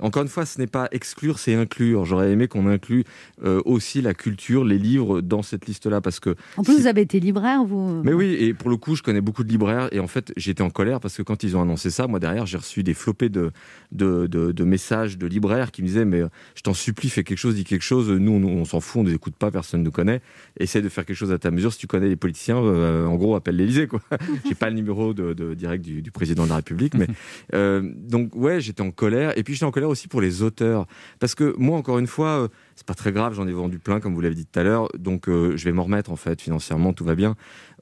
encore 0.00 0.22
une 0.22 0.28
fois, 0.28 0.44
ce 0.46 0.58
n'est 0.58 0.66
pas 0.66 0.88
exclure, 0.92 1.38
c'est 1.38 1.54
inclure. 1.54 2.04
J'aurais 2.04 2.30
aimé 2.32 2.48
qu'on 2.48 2.66
inclue 2.66 3.04
euh, 3.44 3.60
aussi 3.64 4.02
la 4.02 4.14
culture, 4.14 4.64
les 4.64 4.78
livres 4.78 5.20
dans 5.20 5.42
cette 5.42 5.66
liste-là 5.66 6.00
parce 6.00 6.20
que 6.20 6.34
En 6.56 6.62
plus, 6.62 6.78
vous 6.80 6.86
avez 6.86 7.00
été 7.02 7.18
libraire, 7.20 7.64
vous. 7.64 8.02
mais 8.04 8.12
oui, 8.12 8.34
et 8.38 8.54
pour 8.54 8.68
le 8.70 8.76
coup, 8.76 8.94
je 8.96 9.02
connais 9.02 9.20
beaucoup 9.20 9.44
de 9.44 9.48
libraires 9.48 9.88
et 9.92 10.00
en 10.00 10.06
fait, 10.06 10.32
j'étais 10.36 10.62
en 10.62 10.70
colère 10.70 11.00
parce 11.00 11.16
que 11.16 11.22
quand 11.22 11.42
ils 11.42 11.56
ont 11.56 11.62
annoncé 11.62 11.90
ça, 11.90 12.06
moi 12.06 12.18
derrière, 12.20 12.46
j'ai 12.46 12.58
reçu 12.58 12.82
des 12.82 12.94
flopées 12.94 13.28
de, 13.28 13.50
de, 13.92 14.26
de- 14.26 14.52
de 14.52 14.64
messages 14.64 15.18
de 15.18 15.26
libraires 15.26 15.70
qui 15.72 15.82
me 15.82 15.86
disaient 15.86 16.04
Mais 16.04 16.22
je 16.54 16.62
t'en 16.62 16.74
supplie, 16.74 17.08
fais 17.08 17.24
quelque 17.24 17.38
chose, 17.38 17.54
dis 17.54 17.64
quelque 17.64 17.82
chose. 17.82 18.10
Nous, 18.10 18.32
on, 18.32 18.44
on 18.44 18.64
s'en 18.64 18.80
fout, 18.80 19.00
on 19.00 19.04
ne 19.04 19.08
nous 19.10 19.14
écoute 19.14 19.34
pas, 19.36 19.50
personne 19.50 19.80
ne 19.80 19.84
nous 19.86 19.90
connaît. 19.90 20.20
Essaye 20.60 20.82
de 20.82 20.88
faire 20.88 21.04
quelque 21.06 21.16
chose 21.16 21.32
à 21.32 21.38
ta 21.38 21.50
mesure. 21.50 21.72
Si 21.72 21.78
tu 21.78 21.86
connais 21.86 22.08
les 22.08 22.16
politiciens, 22.16 22.58
euh, 22.58 23.06
en 23.06 23.16
gros, 23.16 23.34
appelle 23.34 23.56
l'Élysée. 23.56 23.86
quoi. 23.86 24.00
j'ai 24.48 24.54
pas 24.54 24.68
le 24.68 24.76
numéro 24.76 25.14
de, 25.14 25.32
de- 25.32 25.54
direct 25.54 25.84
du, 25.84 26.02
du 26.02 26.10
président 26.10 26.44
de 26.44 26.50
la 26.50 26.56
République. 26.56 26.94
Mais, 26.94 27.06
euh, 27.54 27.82
donc, 27.96 28.34
ouais, 28.36 28.60
j'étais 28.60 28.82
en 28.82 28.90
colère. 28.90 29.36
Et 29.38 29.42
puis, 29.42 29.54
j'étais 29.54 29.64
en 29.64 29.70
colère 29.70 29.85
aussi 29.88 30.08
pour 30.08 30.20
les 30.20 30.42
auteurs. 30.42 30.86
Parce 31.18 31.34
que 31.34 31.54
moi, 31.58 31.76
encore 31.78 31.98
une 31.98 32.06
fois, 32.06 32.42
euh, 32.42 32.48
c'est 32.74 32.86
pas 32.86 32.94
très 32.94 33.12
grave, 33.12 33.34
j'en 33.34 33.46
ai 33.46 33.52
vendu 33.52 33.78
plein, 33.78 34.00
comme 34.00 34.14
vous 34.14 34.20
l'avez 34.20 34.34
dit 34.34 34.46
tout 34.46 34.58
à 34.58 34.62
l'heure. 34.62 34.88
Donc, 34.98 35.28
euh, 35.28 35.56
je 35.56 35.64
vais 35.64 35.72
m'en 35.72 35.84
remettre, 35.84 36.10
en 36.10 36.16
fait, 36.16 36.40
financièrement, 36.40 36.92
tout 36.92 37.04
va 37.04 37.14
bien. 37.14 37.34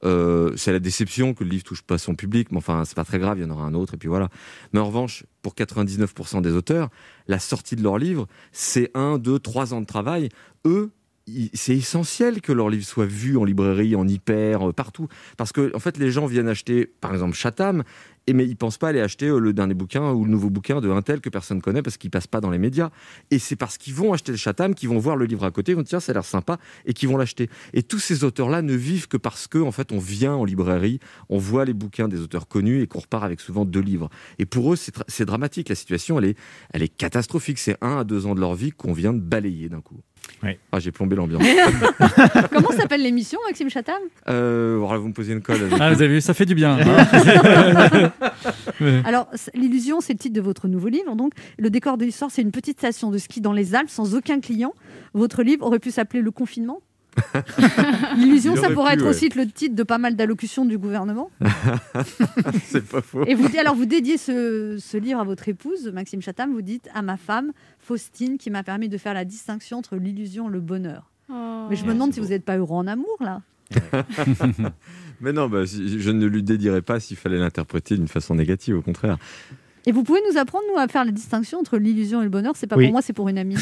Euh, 0.03 0.53
c'est 0.55 0.71
la 0.71 0.79
déception 0.79 1.33
que 1.33 1.43
le 1.43 1.49
livre 1.49 1.63
touche 1.63 1.81
pas 1.81 1.97
son 1.97 2.15
public, 2.15 2.51
mais 2.51 2.57
enfin, 2.57 2.83
c'est 2.85 2.95
pas 2.95 3.05
très 3.05 3.19
grave, 3.19 3.37
il 3.39 3.43
y 3.43 3.45
en 3.45 3.49
aura 3.49 3.65
un 3.65 3.73
autre, 3.73 3.95
et 3.95 3.97
puis 3.97 4.09
voilà. 4.09 4.29
Mais 4.73 4.79
en 4.79 4.85
revanche, 4.85 5.25
pour 5.41 5.53
99% 5.53 6.41
des 6.41 6.51
auteurs, 6.51 6.89
la 7.27 7.39
sortie 7.39 7.75
de 7.75 7.83
leur 7.83 7.97
livre, 7.97 8.27
c'est 8.51 8.91
un, 8.93 9.17
deux, 9.17 9.39
trois 9.39 9.73
ans 9.73 9.81
de 9.81 9.85
travail. 9.85 10.29
Eux, 10.65 10.91
c'est 11.53 11.75
essentiel 11.75 12.41
que 12.41 12.51
leur 12.51 12.69
livre 12.69 12.85
soit 12.85 13.05
vu 13.07 13.37
en 13.37 13.43
librairie, 13.43 13.95
en 13.95 14.07
hyper, 14.07 14.69
euh, 14.69 14.73
partout. 14.73 15.07
Parce 15.37 15.51
que, 15.51 15.75
en 15.75 15.79
fait, 15.79 15.97
les 15.97 16.11
gens 16.11 16.27
viennent 16.27 16.47
acheter, 16.47 16.85
par 16.85 17.13
exemple, 17.13 17.35
Chatham, 17.35 17.83
et 18.27 18.33
mais 18.33 18.45
ils 18.45 18.55
pensent 18.55 18.77
pas 18.77 18.89
aller 18.89 19.01
acheter 19.01 19.27
euh, 19.27 19.39
le 19.39 19.53
dernier 19.53 19.73
bouquin 19.73 20.11
ou 20.11 20.25
le 20.25 20.31
nouveau 20.31 20.49
bouquin 20.49 20.81
de 20.81 20.89
un 20.89 21.01
tel 21.01 21.21
que 21.21 21.29
personne 21.29 21.61
connaît 21.61 21.81
parce 21.81 21.97
qu'il 21.97 22.11
passe 22.11 22.27
pas 22.27 22.41
dans 22.41 22.51
les 22.51 22.57
médias. 22.59 22.89
Et 23.31 23.39
c'est 23.39 23.55
parce 23.55 23.77
qu'ils 23.77 23.93
vont 23.95 24.13
acheter 24.13 24.31
le 24.31 24.37
Chatham 24.37 24.75
qu'ils 24.75 24.89
vont 24.89 24.99
voir 24.99 25.15
le 25.15 25.25
livre 25.25 25.45
à 25.45 25.51
côté, 25.51 25.71
ils 25.71 25.75
vont 25.75 25.81
dire 25.81 25.89
tiens, 25.89 25.99
ça 25.99 26.11
a 26.11 26.13
l'air 26.13 26.25
sympa, 26.25 26.59
et 26.85 26.93
qu'ils 26.93 27.09
vont 27.09 27.17
l'acheter. 27.17 27.49
Et 27.73 27.81
tous 27.81 27.99
ces 27.99 28.23
auteurs-là 28.23 28.61
ne 28.61 28.73
vivent 28.73 29.07
que 29.07 29.17
parce 29.17 29.47
que, 29.47 29.57
en 29.57 29.71
fait, 29.71 29.91
on 29.91 29.99
vient 29.99 30.33
en 30.33 30.45
librairie, 30.45 30.99
on 31.29 31.39
voit 31.39 31.65
les 31.65 31.73
bouquins 31.73 32.07
des 32.07 32.19
auteurs 32.19 32.47
connus 32.47 32.81
et 32.81 32.87
qu'on 32.87 32.99
repart 32.99 33.23
avec 33.23 33.41
souvent 33.41 33.65
deux 33.65 33.81
livres. 33.81 34.09
Et 34.37 34.45
pour 34.45 34.71
eux, 34.73 34.75
c'est 34.75 34.93
dra- 34.93 35.05
c'est 35.07 35.25
dramatique. 35.25 35.69
La 35.69 35.75
situation, 35.75 36.19
elle 36.19 36.83
est 36.83 36.87
catastrophique. 36.87 37.57
C'est 37.57 37.77
un 37.81 37.97
à 37.97 38.03
deux 38.03 38.25
ans 38.27 38.35
de 38.35 38.39
leur 38.39 38.53
vie 38.55 38.71
qu'on 38.71 38.93
vient 38.93 39.13
de 39.13 39.19
balayer 39.19 39.69
d'un 39.69 39.81
coup. 39.81 40.01
Ah, 40.71 40.79
j'ai 40.79 40.91
plombé 40.91 41.15
l'ambiance. 41.15 41.43
Comment 42.51 42.71
s'appelle 42.71 43.01
l'émission, 43.01 43.39
Maxime 43.47 43.69
Chatham 43.69 43.95
euh, 44.27 44.77
voilà, 44.79 44.99
vous 44.99 45.07
me 45.07 45.13
posez 45.13 45.33
une 45.33 45.41
colle. 45.41 45.69
Ah, 45.79 45.93
vous 45.93 46.01
avez 46.01 46.15
vu, 46.15 46.21
ça 46.21 46.33
fait 46.33 46.45
du 46.45 46.55
bien. 46.55 46.77
hein. 46.85 48.11
Alors, 49.05 49.27
l'illusion, 49.53 50.01
c'est 50.01 50.13
le 50.13 50.19
titre 50.19 50.35
de 50.35 50.41
votre 50.41 50.67
nouveau 50.67 50.89
livre. 50.89 51.15
Donc, 51.15 51.33
le 51.57 51.69
décor 51.69 51.97
de 51.97 52.05
l'histoire, 52.05 52.31
c'est 52.31 52.41
une 52.41 52.51
petite 52.51 52.77
station 52.77 53.11
de 53.11 53.17
ski 53.17 53.41
dans 53.41 53.53
les 53.53 53.75
Alpes 53.75 53.89
sans 53.89 54.15
aucun 54.15 54.39
client. 54.39 54.73
Votre 55.13 55.43
livre 55.43 55.65
aurait 55.65 55.79
pu 55.79 55.91
s'appeler 55.91 56.21
Le 56.21 56.31
confinement? 56.31 56.81
L'illusion, 58.17 58.55
Il 58.55 58.61
ça 58.61 58.69
pourrait 58.69 58.93
pu, 58.95 58.99
être 58.99 59.03
ouais. 59.05 59.09
aussi 59.09 59.29
le 59.29 59.47
titre 59.47 59.75
de 59.75 59.83
pas 59.83 59.97
mal 59.97 60.15
d'allocutions 60.15 60.65
du 60.65 60.77
gouvernement. 60.77 61.29
c'est 62.63 62.85
pas 62.85 63.01
faux. 63.01 63.25
Et 63.25 63.35
vous, 63.35 63.47
alors, 63.57 63.75
vous 63.75 63.85
dédiez 63.85 64.17
ce, 64.17 64.77
ce 64.79 64.97
livre 64.97 65.19
à 65.19 65.23
votre 65.23 65.47
épouse, 65.47 65.91
Maxime 65.93 66.21
Chatham. 66.21 66.51
Vous 66.53 66.61
dites 66.61 66.89
à 66.93 67.01
ma 67.01 67.17
femme, 67.17 67.51
Faustine, 67.79 68.37
qui 68.37 68.49
m'a 68.49 68.63
permis 68.63 68.89
de 68.89 68.97
faire 68.97 69.13
la 69.13 69.25
distinction 69.25 69.77
entre 69.77 69.95
l'illusion 69.95 70.49
et 70.49 70.51
le 70.51 70.59
bonheur. 70.61 71.11
Oh. 71.29 71.67
Mais 71.69 71.75
je 71.75 71.85
me 71.85 71.93
demande 71.93 72.13
si 72.13 72.19
vous 72.19 72.27
n'êtes 72.27 72.45
pas 72.45 72.57
heureux 72.57 72.75
en 72.77 72.87
amour, 72.87 73.17
là. 73.19 73.41
Mais 75.21 75.33
non, 75.33 75.47
bah, 75.47 75.65
je 75.65 76.11
ne 76.11 76.25
lui 76.25 76.43
dédierais 76.43 76.81
pas 76.81 76.99
s'il 76.99 77.17
fallait 77.17 77.39
l'interpréter 77.39 77.95
d'une 77.95 78.07
façon 78.07 78.35
négative, 78.35 78.77
au 78.77 78.81
contraire. 78.81 79.17
Et 79.87 79.91
vous 79.91 80.03
pouvez 80.03 80.19
nous 80.31 80.37
apprendre, 80.37 80.63
nous, 80.71 80.79
à 80.79 80.87
faire 80.87 81.05
la 81.05 81.11
distinction 81.11 81.59
entre 81.59 81.77
l'illusion 81.77 82.21
et 82.21 82.23
le 82.23 82.29
bonheur? 82.29 82.53
C'est 82.55 82.67
pas 82.67 82.75
Oui. 82.75 82.85
pour 82.85 82.93
moi, 82.93 83.01
c'est 83.01 83.13
pour 83.13 83.29
une 83.29 83.37
amie. 83.37 83.55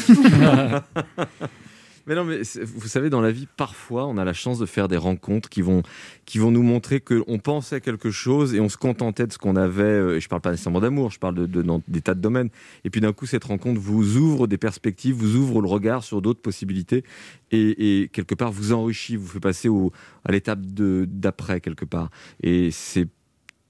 Mais 2.06 2.14
non, 2.14 2.24
mais 2.24 2.42
vous 2.62 2.86
savez, 2.88 3.08
dans 3.08 3.22
la 3.22 3.30
vie, 3.32 3.48
parfois, 3.56 4.06
on 4.06 4.18
a 4.18 4.24
la 4.24 4.34
chance 4.34 4.58
de 4.58 4.66
faire 4.66 4.88
des 4.88 4.98
rencontres 4.98 5.48
qui 5.48 5.62
vont, 5.62 5.82
qui 6.26 6.38
vont 6.38 6.50
nous 6.50 6.62
montrer 6.62 7.00
qu'on 7.00 7.38
pensait 7.38 7.80
quelque 7.80 8.10
chose 8.10 8.54
et 8.54 8.60
on 8.60 8.68
se 8.68 8.76
contentait 8.76 9.26
de 9.26 9.32
ce 9.32 9.38
qu'on 9.38 9.56
avait. 9.56 9.82
euh, 9.82 10.16
Et 10.16 10.20
je 10.20 10.28
parle 10.28 10.42
pas 10.42 10.50
nécessairement 10.50 10.80
d'amour, 10.80 11.10
je 11.10 11.18
parle 11.18 11.34
de, 11.34 11.46
de- 11.46 11.62
dans 11.62 11.82
des 11.88 12.02
tas 12.02 12.14
de 12.14 12.20
domaines. 12.20 12.50
Et 12.84 12.90
puis 12.90 13.00
d'un 13.00 13.12
coup, 13.14 13.24
cette 13.24 13.44
rencontre 13.44 13.80
vous 13.80 14.16
ouvre 14.18 14.46
des 14.46 14.58
perspectives, 14.58 15.14
vous 15.14 15.36
ouvre 15.36 15.62
le 15.62 15.68
regard 15.68 16.04
sur 16.04 16.20
d'autres 16.20 16.42
possibilités 16.42 17.04
et, 17.50 18.02
et 18.02 18.08
quelque 18.08 18.34
part 18.34 18.52
vous 18.52 18.72
enrichit, 18.72 19.16
vous 19.16 19.26
fait 19.26 19.40
passer 19.40 19.68
au, 19.68 19.90
à 20.26 20.32
l'étape 20.32 20.60
d'après 20.62 21.60
quelque 21.62 21.86
part. 21.86 22.10
Et 22.42 22.70
c'est 22.70 23.08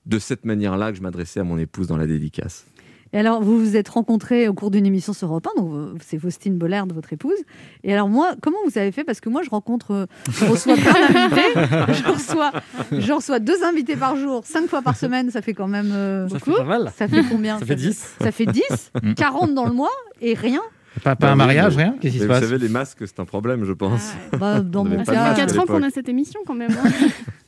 de 0.06 0.18
cette 0.18 0.44
manière-là 0.44 0.90
que 0.90 0.98
je 0.98 1.02
m'adressais 1.02 1.40
à 1.40 1.44
mon 1.44 1.56
épouse 1.56 1.86
dans 1.86 1.96
la 1.96 2.06
dédicace. 2.06 2.66
Et 3.14 3.18
alors, 3.18 3.40
vous 3.40 3.58
vous 3.58 3.76
êtes 3.76 3.88
rencontrés 3.88 4.48
au 4.48 4.54
cours 4.54 4.72
d'une 4.72 4.84
émission 4.86 5.12
sur 5.12 5.28
Europe 5.28 5.46
1, 5.56 5.60
donc 5.62 5.72
c'est 6.04 6.18
Faustine 6.18 6.58
Bollard, 6.58 6.86
votre 6.92 7.12
épouse. 7.12 7.38
Et 7.84 7.94
alors, 7.94 8.08
moi, 8.08 8.32
comment 8.42 8.56
vous 8.66 8.76
avez 8.76 8.90
fait? 8.90 9.04
Parce 9.04 9.20
que 9.20 9.28
moi, 9.28 9.42
je 9.44 9.50
rencontre, 9.50 9.92
euh, 9.92 10.06
je 10.32 10.44
reçois 10.46 10.74
plein 10.74 10.92
d'invités. 11.08 11.52
Je 11.94 12.12
reçois, 12.12 12.50
je 12.90 13.12
reçois 13.12 13.38
deux 13.38 13.62
invités 13.62 13.94
par 13.94 14.16
jour, 14.16 14.42
cinq 14.44 14.66
fois 14.68 14.82
par 14.82 14.96
semaine, 14.96 15.30
ça 15.30 15.42
fait 15.42 15.54
quand 15.54 15.68
même 15.68 15.92
euh, 15.92 16.28
Ça 16.28 16.38
fait 16.40 16.50
beaucoup. 16.50 16.58
pas 16.62 16.64
mal. 16.68 16.92
Ça 16.96 17.06
fait 17.08 17.22
combien? 17.30 17.58
Ça 17.60 17.66
fait 17.66 17.76
10. 17.76 18.14
Ça 18.20 18.32
fait 18.32 18.46
10, 18.46 18.62
Mm. 19.02 19.14
40 19.14 19.54
dans 19.54 19.66
le 19.66 19.72
mois 19.72 19.90
et 20.20 20.34
rien. 20.34 20.60
Pas, 21.02 21.14
pas 21.16 21.28
un 21.28 21.30
Bah 21.36 21.44
mariage, 21.46 21.76
rien? 21.76 21.94
Qu'est-ce 22.00 22.12
qui 22.14 22.18
se 22.18 22.24
mais 22.24 22.28
passe? 22.28 22.42
Vous 22.44 22.48
savez, 22.50 22.58
les 22.58 22.68
masques, 22.68 23.06
c'est 23.06 23.20
un 23.20 23.24
problème, 23.24 23.64
je 23.64 23.72
pense. 23.72 24.12
Bah, 24.38 24.60
dans 24.60 24.84
mon 24.84 24.96
pas 24.96 25.02
de 25.02 25.06
cas, 25.06 25.24
masque 25.28 25.38
à 25.40 25.46
4 25.46 25.58
ans 25.60 25.66
qu'on 25.66 25.82
a 25.82 25.90
cette 25.90 26.08
émission 26.08 26.40
quand 26.46 26.54
même. 26.54 26.70
hein. 26.72 26.88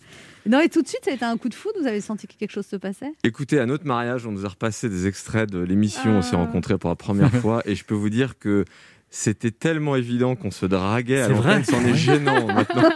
Non, 0.47 0.61
et 0.61 0.69
tout 0.69 0.83
de 0.83 0.89
suite, 0.89 1.01
ça 1.05 1.11
a 1.11 1.15
été 1.15 1.25
un 1.25 1.37
coup 1.37 1.49
de 1.49 1.55
foudre. 1.55 1.77
Vous 1.81 1.87
avez 1.87 2.01
senti 2.01 2.27
que 2.27 2.35
quelque 2.35 2.53
chose 2.53 2.67
se 2.67 2.77
passait? 2.77 3.13
Écoutez, 3.25 3.59
à 3.59 3.67
notre 3.67 3.87
mariage, 3.87 4.27
on 4.27 4.33
nous 4.33 4.45
a 4.47 4.49
repassé 4.49 4.89
des 4.89 5.07
extraits 5.07 5.51
de 5.51 5.59
l'émission, 5.59 6.11
on 6.19 6.23
s'est 6.23 6.35
Ah. 6.37 6.39
rencontrés 6.39 6.79
pour 6.79 6.91
la 6.91 6.97
première 6.97 7.31
fois, 7.43 7.63
et 7.65 7.75
je 7.75 7.85
peux 7.85 7.95
vous 7.95 8.11
dire 8.11 8.39
que 8.39 8.65
c'était 9.09 9.51
tellement 9.53 9.97
évident 9.97 10.35
qu'on 10.37 10.51
se 10.51 10.67
draguait 10.67 11.23
à 11.23 11.29
C'est 11.29 11.33
vrai 11.33 11.63
c'en 11.65 11.81
est 11.85 11.95
gênant 11.95 12.47
maintenant. 12.55 12.91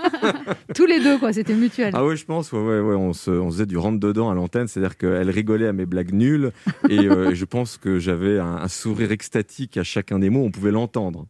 Tous 0.74 0.84
les 0.86 1.00
deux, 1.00 1.18
quoi. 1.18 1.32
C'était 1.32 1.54
mutuel. 1.54 1.92
Ah 1.94 2.04
ouais, 2.04 2.16
je 2.16 2.24
pense, 2.24 2.52
ouais, 2.52 2.58
ouais, 2.58 2.80
ouais, 2.80 2.94
on, 2.96 3.12
se, 3.12 3.30
on 3.30 3.50
faisait 3.50 3.66
du 3.66 3.78
rentre-dedans 3.78 4.28
à 4.30 4.34
l'antenne, 4.34 4.66
c'est-à-dire 4.68 4.96
qu'elle 4.98 5.30
rigolait 5.30 5.68
à 5.68 5.72
mes 5.72 5.86
blagues 5.86 6.12
nulles, 6.12 6.52
et 6.88 6.98
euh, 7.08 7.34
je 7.34 7.44
pense 7.44 7.78
que 7.78 7.98
j'avais 7.98 8.38
un, 8.38 8.56
un 8.56 8.68
sourire 8.68 9.12
extatique 9.12 9.76
à 9.76 9.82
chacun 9.84 10.18
des 10.18 10.30
mots, 10.30 10.44
on 10.44 10.50
pouvait 10.50 10.72
l'entendre. 10.72 11.26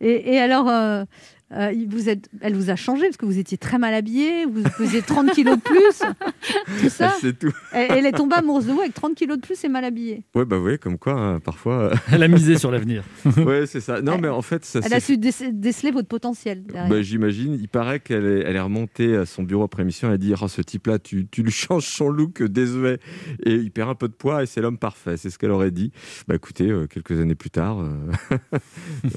Et, 0.00 0.34
et 0.34 0.38
alors, 0.40 0.68
euh, 0.70 1.04
Euh, 1.52 1.72
il 1.72 1.88
vous 1.88 2.08
êtes, 2.08 2.28
elle 2.40 2.54
vous 2.54 2.70
a 2.70 2.76
changé 2.76 3.06
parce 3.06 3.16
que 3.16 3.26
vous 3.26 3.38
étiez 3.38 3.58
très 3.58 3.76
mal 3.78 3.92
habillé, 3.92 4.44
vous 4.46 4.62
pesiez 4.78 5.02
30 5.02 5.32
kilos 5.32 5.56
de 5.56 5.60
plus, 5.62 6.02
tout 6.80 6.88
ça. 6.88 7.12
C'est 7.20 7.36
tout. 7.38 7.52
Elle, 7.72 7.90
elle 7.98 8.06
est 8.06 8.12
tombée 8.12 8.36
amoureuse 8.36 8.66
de 8.66 8.72
vous 8.72 8.80
avec 8.80 8.94
30 8.94 9.16
kilos 9.16 9.36
de 9.36 9.42
plus 9.42 9.62
et 9.64 9.68
mal 9.68 9.84
habillée. 9.84 10.22
Ouais, 10.36 10.44
bah 10.44 10.58
ouais, 10.60 10.78
comme 10.78 10.96
quoi, 10.96 11.14
hein, 11.14 11.40
parfois. 11.40 11.90
Elle 12.12 12.22
a 12.22 12.28
misé 12.28 12.56
sur 12.56 12.70
l'avenir. 12.70 13.02
ouais, 13.36 13.66
c'est 13.66 13.80
ça. 13.80 14.00
Non, 14.00 14.18
mais 14.18 14.28
en 14.28 14.42
fait, 14.42 14.64
ça 14.64 14.80
Elle 14.84 14.94
a 14.94 15.00
su 15.00 15.16
déce- 15.16 15.50
déceler 15.52 15.90
votre 15.90 16.06
potentiel. 16.08 16.62
derrière. 16.62 16.88
Bah, 16.88 17.02
J'imagine. 17.02 17.54
Il 17.60 17.68
paraît 17.68 17.98
qu'elle 18.00 18.26
est, 18.26 18.40
elle 18.46 18.54
est 18.56 18.60
remontée 18.60 19.16
à 19.16 19.26
son 19.26 19.42
bureau 19.42 19.64
après 19.64 19.82
émission. 19.82 20.06
Elle 20.08 20.14
a 20.14 20.18
dit 20.18 20.32
oh, 20.40 20.46
Ce 20.48 20.62
type-là, 20.62 20.98
tu, 21.00 21.26
tu 21.26 21.42
lui 21.42 21.50
changes 21.50 21.86
son 21.86 22.08
look, 22.10 22.42
euh, 22.42 22.48
désuet, 22.48 22.98
et 23.44 23.54
il 23.54 23.70
perd 23.72 23.90
un 23.90 23.94
peu 23.96 24.06
de 24.08 24.12
poids, 24.14 24.42
et 24.42 24.46
c'est 24.46 24.60
l'homme 24.60 24.78
parfait. 24.78 25.16
C'est 25.16 25.30
ce 25.30 25.38
qu'elle 25.38 25.50
aurait 25.50 25.70
dit. 25.72 25.90
Bah 26.28 26.34
écoutez, 26.36 26.70
euh, 26.70 26.86
quelques 26.86 27.18
années 27.20 27.34
plus 27.34 27.50
tard, 27.50 27.80
euh, 27.80 28.38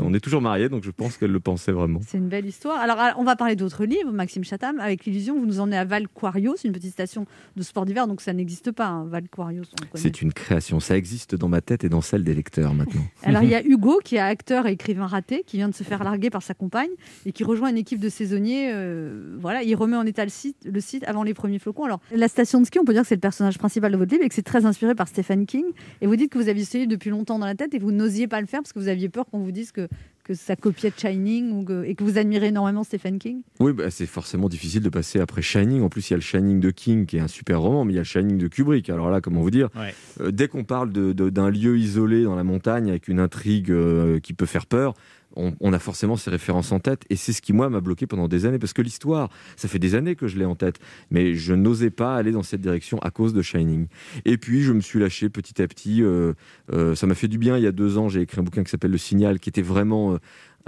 on 0.01 0.13
est 0.13 0.19
toujours 0.19 0.41
mariés, 0.41 0.69
donc 0.69 0.83
je 0.83 0.91
pense 0.91 1.17
qu'elle 1.17 1.31
le 1.31 1.39
pensait 1.39 1.71
vraiment. 1.71 1.99
C'est 2.07 2.22
une 2.23 2.29
belle 2.29 2.45
histoire. 2.45 2.79
Alors, 2.79 2.99
alors, 2.99 3.19
on 3.19 3.23
va 3.23 3.35
parler 3.35 3.55
d'autres 3.55 3.85
livres, 3.85 4.11
Maxime 4.11 4.43
Chatham, 4.43 4.79
avec 4.79 5.05
l'illusion, 5.05 5.37
vous 5.37 5.45
nous 5.45 5.59
emmenez 5.59 5.77
à 5.77 5.85
Val-Quarios, 5.85 6.55
une 6.63 6.71
petite 6.71 6.93
station 6.93 7.25
de 7.55 7.61
sport 7.61 7.85
d'hiver, 7.85 8.07
donc 8.07 8.21
ça 8.21 8.33
n'existe 8.33 8.71
pas, 8.71 8.87
hein, 8.87 9.05
Val-Quarios. 9.05 9.63
C'est 9.95 10.21
une 10.21 10.33
création. 10.33 10.79
Ça 10.79 10.97
existe 10.97 11.35
dans 11.35 11.49
ma 11.49 11.61
tête 11.61 11.83
et 11.83 11.89
dans 11.89 12.01
celle 12.01 12.23
des 12.23 12.33
lecteurs 12.33 12.73
maintenant. 12.73 13.01
Alors, 13.23 13.43
il 13.43 13.49
y 13.49 13.55
a 13.55 13.63
Hugo, 13.63 13.99
qui 14.03 14.15
est 14.15 14.19
acteur 14.19 14.67
et 14.67 14.71
écrivain 14.71 15.05
raté, 15.05 15.43
qui 15.45 15.57
vient 15.57 15.69
de 15.69 15.75
se 15.75 15.83
faire 15.83 16.03
larguer 16.03 16.29
par 16.29 16.41
sa 16.41 16.53
compagne 16.53 16.91
et 17.25 17.31
qui 17.31 17.43
rejoint 17.43 17.69
une 17.69 17.77
équipe 17.77 17.99
de 17.99 18.09
saisonniers. 18.09 18.71
euh, 18.73 19.35
voilà, 19.39 19.63
il 19.63 19.75
remet 19.75 19.97
en 19.97 20.05
état 20.05 20.23
le 20.23 20.31
site, 20.31 20.57
le 20.65 20.79
site 20.79 21.03
avant 21.05 21.23
les 21.23 21.33
premiers 21.33 21.59
flocons. 21.59 21.85
Alors, 21.85 21.99
la 22.11 22.27
station 22.27 22.61
de 22.61 22.65
ski, 22.65 22.79
on 22.79 22.85
peut 22.85 22.93
dire 22.93 23.01
que 23.01 23.07
c'est 23.07 23.15
le 23.15 23.21
personnage 23.21 23.57
principal 23.57 23.91
de 23.91 23.97
votre 23.97 24.11
livre 24.11 24.23
et 24.23 24.29
que 24.29 24.35
c'est 24.35 24.41
très 24.41 24.65
inspiré 24.65 24.95
par 24.95 25.07
Stephen 25.07 25.45
King. 25.45 25.65
Et 26.01 26.07
vous 26.07 26.15
dites 26.15 26.31
que 26.31 26.37
vous 26.37 26.49
aviez 26.49 26.63
ce 26.63 26.77
livre 26.77 26.89
depuis 26.89 27.09
longtemps 27.09 27.39
dans 27.39 27.45
la 27.45 27.55
tête 27.55 27.73
et 27.73 27.79
vous 27.79 27.91
n'osiez 27.91 28.27
pas 28.27 28.39
le 28.39 28.47
faire 28.47 28.61
parce 28.61 28.73
que 28.73 28.79
vous 28.79 28.87
aviez 28.87 29.09
peur 29.09 29.25
qu'on 29.25 29.39
vous 29.39 29.51
dise 29.51 29.71
que, 29.71 29.87
que 30.23 30.33
ça 30.33 30.55
copiait 30.55 30.89
de 30.89 30.95
Shining 30.97 31.51
ou 31.51 31.63
que- 31.65 31.83
et 31.83 31.95
que 31.95 32.03
vous 32.03 32.17
admirez 32.17 32.47
énormément 32.47 32.83
Stephen 32.83 33.19
King? 33.19 33.41
Oui, 33.59 33.73
bah, 33.73 33.89
c'est 33.89 34.05
forcément 34.05 34.47
difficile 34.47 34.81
de 34.81 34.89
passer 34.89 35.19
après 35.19 35.41
Shining. 35.41 35.81
En 35.81 35.89
plus, 35.89 36.09
il 36.09 36.11
y 36.11 36.15
a 36.15 36.17
le 36.17 36.21
Shining 36.23 36.59
de 36.59 36.71
King 36.71 37.05
qui 37.05 37.17
est 37.17 37.21
un 37.21 37.27
super 37.27 37.59
roman, 37.61 37.83
mais 37.85 37.93
il 37.93 37.95
y 37.95 37.99
a 37.99 38.01
le 38.01 38.05
Shining 38.05 38.37
de 38.37 38.47
Kubrick. 38.47 38.89
Alors 38.89 39.09
là, 39.11 39.19
comment 39.21 39.41
vous 39.41 39.51
dire? 39.51 39.69
Euh, 40.21 40.31
Dès 40.31 40.47
qu'on 40.47 40.63
parle 40.63 40.91
d'un 40.93 41.49
lieu 41.49 41.77
isolé 41.77 42.23
dans 42.23 42.35
la 42.35 42.43
montagne 42.43 42.89
avec 42.89 43.07
une 43.07 43.19
intrigue 43.19 43.69
euh, 43.71 44.19
qui 44.19 44.33
peut 44.33 44.45
faire 44.45 44.65
peur, 44.65 44.93
on, 45.35 45.73
a 45.73 45.79
forcément 45.79 46.15
ces 46.15 46.29
références 46.29 46.71
en 46.71 46.79
tête. 46.79 47.03
Et 47.09 47.15
c'est 47.15 47.33
ce 47.33 47.41
qui, 47.41 47.53
moi, 47.53 47.69
m'a 47.69 47.81
bloqué 47.81 48.07
pendant 48.07 48.27
des 48.27 48.45
années. 48.45 48.59
Parce 48.59 48.73
que 48.73 48.81
l'histoire, 48.81 49.29
ça 49.55 49.67
fait 49.67 49.79
des 49.79 49.95
années 49.95 50.15
que 50.15 50.27
je 50.27 50.37
l'ai 50.37 50.45
en 50.45 50.55
tête. 50.55 50.79
Mais 51.11 51.33
je 51.33 51.53
n'osais 51.53 51.89
pas 51.89 52.15
aller 52.15 52.31
dans 52.31 52.43
cette 52.43 52.61
direction 52.61 52.99
à 52.99 53.11
cause 53.11 53.33
de 53.33 53.41
Shining. 53.41 53.87
Et 54.25 54.37
puis, 54.37 54.63
je 54.63 54.73
me 54.73 54.81
suis 54.81 54.99
lâché 54.99 55.29
petit 55.29 55.61
à 55.61 55.67
petit. 55.67 56.01
euh, 56.03 56.33
euh, 56.71 56.95
ça 56.95 57.07
m'a 57.07 57.15
fait 57.15 57.27
du 57.27 57.37
bien. 57.37 57.57
Il 57.57 57.63
y 57.63 57.67
a 57.67 57.71
deux 57.71 57.97
ans, 57.97 58.09
j'ai 58.09 58.21
écrit 58.21 58.39
un 58.39 58.43
bouquin 58.43 58.63
qui 58.63 58.71
s'appelle 58.71 58.91
Le 58.91 58.97
Signal, 58.97 59.39
qui 59.39 59.49
était 59.49 59.61
vraiment. 59.61 60.17